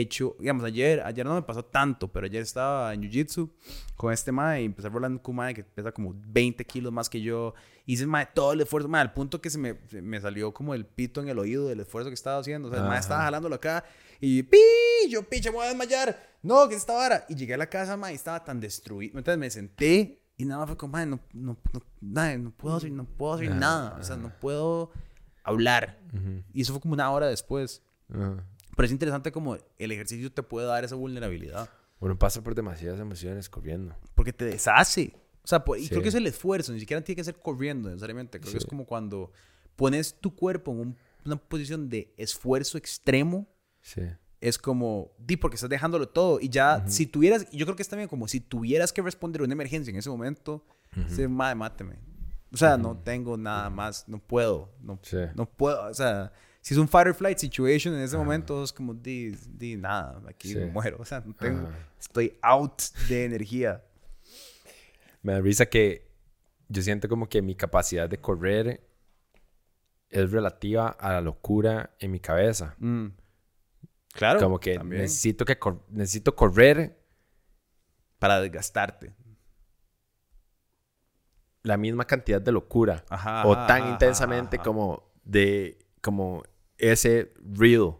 hecho, 0.00 0.36
digamos, 0.38 0.64
ayer, 0.64 1.00
ayer 1.04 1.24
no 1.24 1.34
me 1.34 1.42
pasó 1.42 1.64
tanto, 1.64 2.10
pero 2.10 2.26
ayer 2.26 2.42
estaba 2.42 2.92
en 2.92 3.02
Jiu-Jitsu 3.02 3.50
con 3.96 4.12
este 4.12 4.32
mae 4.32 4.62
y 4.62 4.64
empecé 4.64 4.88
rolando 4.88 5.22
con 5.22 5.32
un 5.32 5.36
mae 5.36 5.54
que 5.54 5.62
pesa 5.62 5.92
como 5.92 6.14
20 6.14 6.64
kilos 6.64 6.92
más 6.92 7.08
que 7.08 7.20
yo. 7.20 7.54
Hice 7.86 8.06
mae 8.06 8.26
todo 8.34 8.52
el 8.52 8.60
esfuerzo, 8.60 8.88
mae, 8.88 9.02
al 9.02 9.12
punto 9.12 9.40
que 9.40 9.50
se 9.50 9.58
me, 9.58 9.78
me 10.02 10.20
salió 10.20 10.52
como 10.52 10.74
el 10.74 10.86
pito 10.86 11.20
en 11.20 11.28
el 11.28 11.38
oído 11.38 11.68
del 11.68 11.80
esfuerzo 11.80 12.10
que 12.10 12.14
estaba 12.14 12.38
haciendo. 12.38 12.68
O 12.68 12.70
sea, 12.70 12.82
el 12.82 12.88
mae 12.88 12.98
estaba 12.98 13.22
jalándolo 13.22 13.54
acá 13.54 13.84
y 14.20 14.42
pi, 14.42 14.58
yo 15.08 15.22
pinche, 15.22 15.50
me 15.50 15.56
voy 15.56 15.66
a 15.66 15.68
desmayar. 15.68 16.18
No, 16.42 16.68
que 16.68 16.74
esta 16.74 16.94
vara. 16.94 17.24
Y 17.28 17.34
llegué 17.34 17.54
a 17.54 17.58
la 17.58 17.68
casa, 17.68 17.96
mae, 17.96 18.12
y 18.12 18.16
estaba 18.16 18.42
tan 18.42 18.60
destruido. 18.60 19.18
Entonces 19.18 19.38
me 19.38 19.50
senté 19.50 20.22
y 20.36 20.44
nada 20.44 20.60
más 20.60 20.68
fue 20.70 20.76
como, 20.76 20.92
mae, 20.92 21.06
no, 21.06 21.20
no, 21.32 21.56
no, 21.72 21.82
nada, 22.00 22.36
no 22.36 22.50
puedo 22.50 22.76
hacer, 22.76 22.90
no 22.90 23.04
puedo 23.04 23.34
hacer 23.34 23.54
nada. 23.54 23.96
O 24.00 24.02
sea, 24.02 24.16
no 24.16 24.32
puedo 24.40 24.90
hablar. 25.42 26.00
Y 26.52 26.62
eso 26.62 26.72
fue 26.72 26.80
como 26.80 26.94
una 26.94 27.10
hora 27.10 27.26
después. 27.28 27.82
Ajá. 28.12 28.44
Pero 28.76 28.86
es 28.86 28.92
interesante 28.92 29.30
como 29.32 29.56
el 29.78 29.92
ejercicio 29.92 30.32
te 30.32 30.42
puede 30.42 30.66
dar 30.66 30.84
esa 30.84 30.94
vulnerabilidad. 30.96 31.68
Uno 32.00 32.18
pasa 32.18 32.42
por 32.42 32.54
demasiadas 32.54 33.00
emociones 33.00 33.48
corriendo. 33.48 33.94
Porque 34.14 34.32
te 34.32 34.44
deshace. 34.44 35.14
O 35.42 35.46
sea, 35.46 35.64
po- 35.64 35.76
y 35.76 35.82
Sí. 35.84 35.88
creo 35.90 36.02
que 36.02 36.08
es 36.08 36.14
el 36.14 36.26
esfuerzo. 36.26 36.72
Ni 36.72 36.80
siquiera 36.80 37.02
tiene 37.02 37.16
que 37.16 37.24
ser 37.24 37.36
corriendo 37.38 37.88
necesariamente. 37.88 38.40
Creo 38.40 38.52
que 38.52 38.58
es 38.58 38.64
Sí. 38.64 38.68
como 38.68 38.84
cuando 38.86 39.30
pones 39.76 40.14
tu 40.20 40.34
cuerpo 40.34 40.72
en 40.72 40.80
un- 40.80 40.96
una 41.24 41.36
posición 41.36 41.88
de 41.88 42.12
esfuerzo 42.16 42.76
extremo. 42.78 43.46
Sí. 43.80 44.02
Es 44.40 44.58
como, 44.58 45.12
di, 45.18 45.36
porque 45.36 45.54
estás 45.54 45.70
dejándolo 45.70 46.08
todo. 46.08 46.38
Y 46.40 46.48
ya, 46.50 46.84
si 46.88 47.06
tuvieras, 47.06 47.48
yo 47.50 47.64
creo 47.64 47.76
que 47.76 47.82
es 47.82 47.88
también 47.88 48.08
como 48.08 48.28
si 48.28 48.40
tuvieras 48.40 48.92
que 48.92 49.00
responder 49.02 49.40
a 49.40 49.44
una 49.44 49.54
emergencia 49.54 49.90
en 49.90 49.96
ese 49.96 50.10
momento, 50.10 50.66
se 51.08 51.26
madre, 51.28 51.54
máteme. 51.54 51.96
O 52.52 52.56
sea, 52.56 52.76
no 52.76 52.96
tengo 52.98 53.36
nada 53.36 53.68
más, 53.70 54.06
no 54.08 54.18
puedo, 54.18 54.74
no, 54.80 54.98
Sí. 55.02 55.16
no 55.34 55.46
puedo, 55.46 55.86
o 55.88 55.94
sea, 55.94 56.32
si 56.64 56.72
es 56.72 56.78
un 56.78 56.88
fight 56.88 57.08
or 57.08 57.14
flight 57.14 57.36
situation 57.36 57.92
en 57.94 58.00
ese 58.00 58.16
momento, 58.16 58.64
es 58.64 58.72
como, 58.72 58.94
di, 58.94 59.32
di 59.48 59.76
nada, 59.76 60.22
aquí 60.26 60.48
Sí. 60.48 60.56
me 60.56 60.64
muero, 60.64 60.96
o 60.98 61.04
sea, 61.04 61.20
no 61.20 61.34
tengo, 61.34 61.68
estoy 62.00 62.38
out 62.40 62.80
de 63.06 63.26
energía. 63.26 63.84
Me 65.20 65.32
da 65.34 65.40
risa 65.42 65.66
que 65.66 66.10
yo 66.68 66.80
siento 66.80 67.06
como 67.06 67.28
que 67.28 67.42
mi 67.42 67.54
capacidad 67.54 68.08
de 68.08 68.18
correr 68.18 68.80
es 70.08 70.30
relativa 70.30 70.88
a 70.88 71.12
la 71.12 71.20
locura 71.20 71.94
en 71.98 72.10
mi 72.12 72.18
cabeza. 72.20 72.74
Mm. 72.78 73.08
Claro, 74.14 74.40
como 74.40 74.58
que 74.58 74.76
también, 74.76 75.02
necesito 75.02 75.44
que 75.44 75.58
cor- 75.58 75.84
necesito 75.90 76.34
correr 76.34 76.98
para 78.18 78.40
desgastarte. 78.40 79.12
la 81.62 81.76
misma 81.78 82.06
cantidad 82.06 82.40
de 82.42 82.52
locura 82.52 83.04
Ajá, 83.08 83.46
o 83.46 83.54
tan 83.66 83.82
ajá, 83.82 83.90
intensamente 83.92 84.56
ajá. 84.56 84.64
como 84.64 85.10
de 85.24 85.78
como 86.02 86.42
ese 86.78 87.32
reel. 87.56 87.92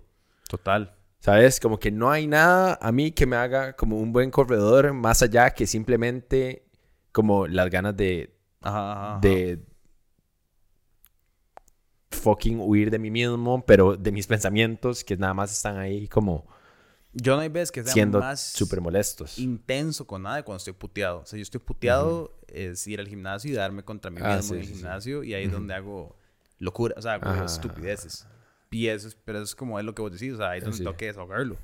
Total. 0.48 0.94
¿Sabes? 1.20 1.58
Como 1.58 1.78
que 1.78 1.90
no 1.90 2.10
hay 2.10 2.26
nada 2.26 2.78
a 2.82 2.92
mí 2.92 3.10
que 3.12 3.26
me 3.26 3.36
haga 3.36 3.74
como 3.74 3.98
un 3.98 4.12
buen 4.12 4.30
corredor 4.30 4.92
más 4.92 5.22
allá 5.22 5.50
que 5.50 5.66
simplemente 5.66 6.66
como 7.12 7.46
las 7.46 7.70
ganas 7.70 7.96
de 7.96 8.36
Ajá, 8.60 8.92
ajá, 8.92 9.10
ajá. 9.12 9.20
de 9.20 9.64
fucking 12.10 12.60
huir 12.60 12.90
de 12.90 12.98
mí 12.98 13.10
mismo, 13.10 13.64
pero 13.66 13.96
de 13.96 14.12
mis 14.12 14.26
pensamientos 14.26 15.02
que 15.04 15.16
nada 15.16 15.34
más 15.34 15.52
están 15.52 15.78
ahí 15.78 16.08
como 16.08 16.46
Yo 17.12 17.34
no 17.36 17.42
hay 17.42 17.48
veces 17.48 17.72
que 17.72 17.82
sea 17.82 17.92
siendo 17.92 18.20
más 18.20 18.40
súper 18.40 18.80
molestos. 18.80 19.38
intenso 19.38 20.06
con 20.06 20.22
nada 20.22 20.36
de 20.36 20.42
cuando 20.42 20.58
estoy 20.58 20.72
puteado. 20.74 21.20
O 21.20 21.26
sea, 21.26 21.36
yo 21.38 21.42
estoy 21.42 21.60
puteado 21.60 22.32
es 22.48 22.86
ir 22.86 23.00
al 23.00 23.08
gimnasio 23.08 23.50
y 23.50 23.54
darme 23.54 23.82
contra 23.82 24.10
mí 24.10 24.20
Ah, 24.22 24.36
mismo 24.36 24.42
sí, 24.42 24.54
en 24.54 24.60
el 24.60 24.66
sí, 24.66 24.72
sí. 24.72 24.78
gimnasio 24.78 25.24
y 25.24 25.34
ahí 25.34 25.44
es 25.44 25.52
donde 25.52 25.74
hago 25.74 26.16
locura, 26.58 26.94
o 26.98 27.02
sea, 27.02 27.14
hago 27.14 27.28
Ajá. 27.28 27.44
estupideces. 27.44 28.26
Y 28.74 28.88
eso 28.88 29.06
es, 29.08 29.14
pero 29.14 29.38
eso 29.38 29.44
es 29.44 29.54
como 29.54 29.78
es 29.78 29.84
lo 29.84 29.94
que 29.94 30.02
vos 30.02 30.10
decís, 30.12 30.32
o 30.34 30.36
sea, 30.38 30.50
ahí 30.50 30.58
es 30.58 30.64
donde 30.64 30.78
Sí. 30.78 30.82
tengo 30.84 30.96
que 30.96 31.06
desahogarlo. 31.06 31.56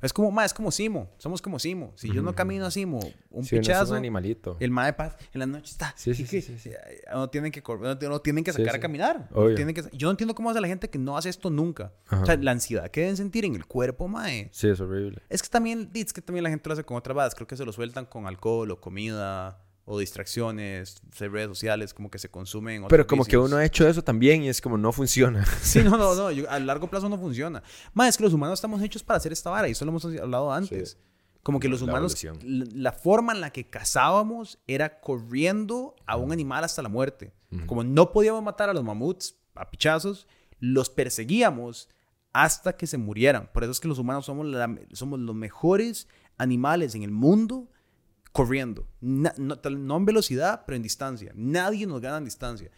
Es 0.00 0.12
como, 0.12 0.30
más 0.30 0.46
es 0.46 0.54
como 0.54 0.70
Simo, 0.70 1.10
somos 1.18 1.42
como 1.42 1.58
Simo. 1.58 1.92
Si 1.96 2.10
yo 2.12 2.22
no 2.22 2.34
camino 2.34 2.64
a 2.66 2.70
Simo, 2.70 2.98
un 3.30 3.44
Sí, 3.44 3.54
uno 3.56 3.60
es 3.62 3.68
pichazo, 3.68 3.92
un 3.92 3.98
animalito. 3.98 4.56
el 4.60 4.70
mae 4.70 4.86
de 4.86 4.92
paz 4.94 5.16
en 5.32 5.40
la 5.40 5.46
noche 5.46 5.70
está. 5.72 5.92
Sí, 5.96 6.14
sí, 6.14 6.26
sí, 6.26 6.54
eh, 6.70 7.02
No 7.12 7.28
tienen 7.28 7.52
que 7.52 7.62
no, 7.66 7.94
no 7.94 8.18
tienen 8.20 8.44
que 8.44 8.52
sacar 8.52 8.76
a 8.76 8.80
caminar. 8.80 9.28
Tienen 9.56 9.74
que, 9.74 9.82
yo 9.92 10.06
no 10.08 10.12
entiendo 10.12 10.34
cómo 10.34 10.50
hace 10.50 10.60
la 10.60 10.68
gente 10.68 10.88
que 10.88 10.98
no 10.98 11.16
hace 11.16 11.28
esto 11.28 11.50
nunca. 11.50 11.92
O 12.10 12.24
sea, 12.24 12.36
la 12.36 12.50
ansiedad 12.52 12.90
que 12.90 13.00
deben 13.00 13.16
sentir 13.16 13.44
en 13.44 13.54
el 13.54 13.66
cuerpo, 13.66 14.08
mae. 14.08 14.48
Sí, 14.52 14.68
es 14.68 14.80
horrible. 14.80 15.20
Es 15.28 15.42
que 15.42 15.48
también, 15.48 15.90
es 15.94 16.12
que 16.12 16.22
también 16.22 16.44
la 16.44 16.50
gente 16.50 16.68
lo 16.68 16.72
hace 16.72 16.84
con 16.84 16.96
otras 16.96 17.14
badas. 17.16 17.34
Creo 17.34 17.46
que 17.46 17.56
se 17.56 17.64
lo 17.64 17.72
sueltan 17.72 18.06
con 18.06 18.26
alcohol 18.26 18.70
o 18.70 18.80
comida 18.80 19.63
o 19.86 19.98
distracciones, 19.98 21.02
redes 21.18 21.48
sociales, 21.48 21.92
como 21.92 22.10
que 22.10 22.18
se 22.18 22.30
consumen. 22.30 22.86
Pero 22.88 23.06
como 23.06 23.24
que 23.24 23.36
uno 23.36 23.56
ha 23.56 23.64
hecho 23.64 23.86
eso 23.86 24.02
también 24.02 24.42
y 24.42 24.48
es 24.48 24.60
como 24.60 24.78
no 24.78 24.92
funciona. 24.92 25.44
Sí, 25.62 25.82
no, 25.82 25.90
no, 25.98 26.14
no. 26.14 26.30
yo- 26.32 26.48
a 26.50 26.58
largo 26.58 26.88
plazo 26.88 27.08
no 27.08 27.18
funciona. 27.18 27.62
Más 27.92 28.08
es 28.08 28.16
que 28.16 28.24
los 28.24 28.32
humanos 28.32 28.58
estamos 28.58 28.80
hechos 28.82 29.02
para 29.02 29.18
hacer 29.18 29.32
esta 29.32 29.50
vara 29.50 29.68
y 29.68 29.72
eso 29.72 29.84
lo 29.84 29.90
hemos 29.90 30.04
hablado 30.04 30.52
antes. 30.52 30.98
Como 31.42 31.60
que 31.60 31.68
los 31.68 31.82
La 31.82 31.92
humanos, 31.92 32.24
la, 32.42 32.64
la 32.74 32.92
forma 32.92 33.34
en 33.34 33.42
la 33.42 33.50
que 33.50 33.68
cazábamos 33.68 34.58
era 34.66 35.00
corriendo 35.02 35.94
a 36.06 36.16
un 36.16 36.32
animal 36.32 36.64
hasta 36.64 36.80
la 36.80 36.88
muerte. 36.88 37.34
Como 37.66 37.84
no 37.84 38.10
podíamos 38.10 38.42
matar 38.42 38.70
a 38.70 38.72
los 38.74 38.82
mamuts 38.82 39.36
a 39.54 39.70
pichazos, 39.70 40.26
los 40.58 40.88
perseguíamos 40.90 41.88
hasta 42.32 42.76
que 42.76 42.86
se 42.86 42.96
murieran. 42.98 43.48
Por 43.52 43.62
eso 43.62 43.72
es 43.72 43.78
que 43.80 43.86
los 43.88 43.98
humanos 43.98 44.24
somos, 44.24 44.46
la- 44.46 44.74
somos 44.92 45.20
los 45.20 45.36
mejores 45.36 46.08
animales 46.38 46.94
en 46.94 47.02
el 47.04 47.10
mundo 47.12 47.68
corriendo. 48.34 48.84
No, 49.00 49.30
en 49.96 50.04
velocidad, 50.04 50.64
pero 50.66 50.74
en 50.74 50.82
distancia. 50.82 51.30
Nadie 51.36 51.86
nos 51.86 52.00
gana 52.00 52.18
en 52.18 52.24
distancia. 52.24 52.68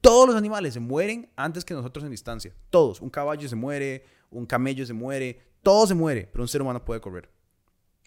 Todos 0.00 0.26
los 0.26 0.34
animales 0.34 0.72
se 0.72 0.80
mueren 0.80 1.30
antes 1.36 1.66
que 1.66 1.74
nosotros 1.74 2.02
en 2.06 2.10
distancia. 2.10 2.54
Todos. 2.70 3.02
Un 3.02 3.10
caballo 3.10 3.46
se 3.46 3.54
muere, 3.54 4.06
un 4.30 4.46
camello 4.46 4.86
se 4.86 4.94
muere, 4.94 5.38
todo 5.62 5.86
se 5.86 5.94
muere, 5.94 6.30
pero 6.32 6.42
un 6.42 6.48
ser 6.48 6.62
humano 6.62 6.82
puede 6.82 7.02
correr. 7.02 7.28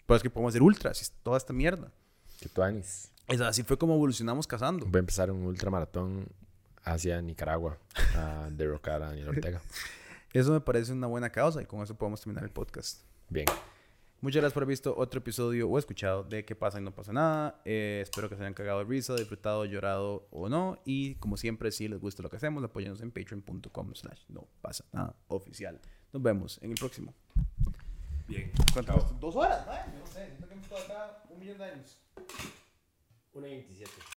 Pero 0.04 0.16
es 0.16 0.22
que 0.22 0.28
podemos 0.28 0.50
hacer 0.50 0.62
ultras, 0.62 1.12
toda 1.22 1.38
esta 1.38 1.52
mierda. 1.52 1.92
Que 2.40 2.48
tú, 2.48 2.60
Anis. 2.60 3.12
Es 3.28 3.40
así 3.40 3.62
fue 3.62 3.78
como 3.78 3.94
evolucionamos 3.94 4.48
cazando. 4.48 4.84
Voy 4.86 4.98
a 4.98 5.00
empezar 5.00 5.30
un 5.30 5.46
ultramaratón 5.46 6.26
hacia 6.82 7.22
Nicaragua 7.22 7.78
a 8.16 8.48
derrocar 8.52 9.00
a 9.02 9.10
Daniel 9.10 9.28
Ortega. 9.28 9.60
Eso 10.32 10.50
me 10.50 10.60
parece 10.60 10.92
una 10.92 11.06
buena 11.06 11.30
causa 11.30 11.62
y 11.62 11.66
con 11.66 11.82
eso 11.82 11.94
podemos 11.94 12.20
terminar 12.20 12.42
el 12.42 12.50
podcast. 12.50 13.02
Bien. 13.28 13.46
Muchas 14.22 14.40
gracias 14.40 14.54
por 14.54 14.62
haber 14.62 14.72
visto 14.72 14.94
otro 14.96 15.18
episodio 15.18 15.68
o 15.68 15.78
escuchado 15.78 16.24
de 16.24 16.44
qué 16.44 16.56
pasa 16.56 16.80
y 16.80 16.82
no 16.82 16.94
pasa 16.94 17.12
nada. 17.12 17.60
Eh, 17.64 18.00
espero 18.02 18.28
que 18.28 18.36
se 18.36 18.42
hayan 18.42 18.54
cagado 18.54 18.78
de 18.78 18.84
risa, 18.86 19.14
disfrutado, 19.14 19.64
llorado 19.66 20.26
o 20.30 20.48
no. 20.48 20.78
Y 20.84 21.16
como 21.16 21.36
siempre, 21.36 21.70
si 21.70 21.86
les 21.86 22.00
gusta 22.00 22.22
lo 22.22 22.30
que 22.30 22.36
hacemos, 22.36 22.64
apóyenos 22.64 23.00
en 23.02 23.10
patreon.com 23.10 23.94
slash 23.94 24.22
no 24.28 24.48
pasa 24.62 24.84
nada 24.92 25.14
oficial. 25.28 25.80
Nos 26.12 26.22
vemos 26.22 26.58
en 26.62 26.70
el 26.70 26.76
próximo. 26.76 27.14
Bien. 28.26 28.50
¿Cuánto? 28.72 29.16
Dos 29.20 29.36
horas, 29.36 29.66
¿no? 29.66 29.72
Yo 29.72 30.00
no 30.00 30.06
sé. 30.06 30.26
Siento 30.26 30.48
que 30.48 30.54
hemos 30.54 30.64
estado 30.64 30.84
acá 30.84 31.22
un 31.28 31.38
millón 31.38 31.58
de 31.58 31.64
años. 31.64 31.98
1.27. 33.34 34.15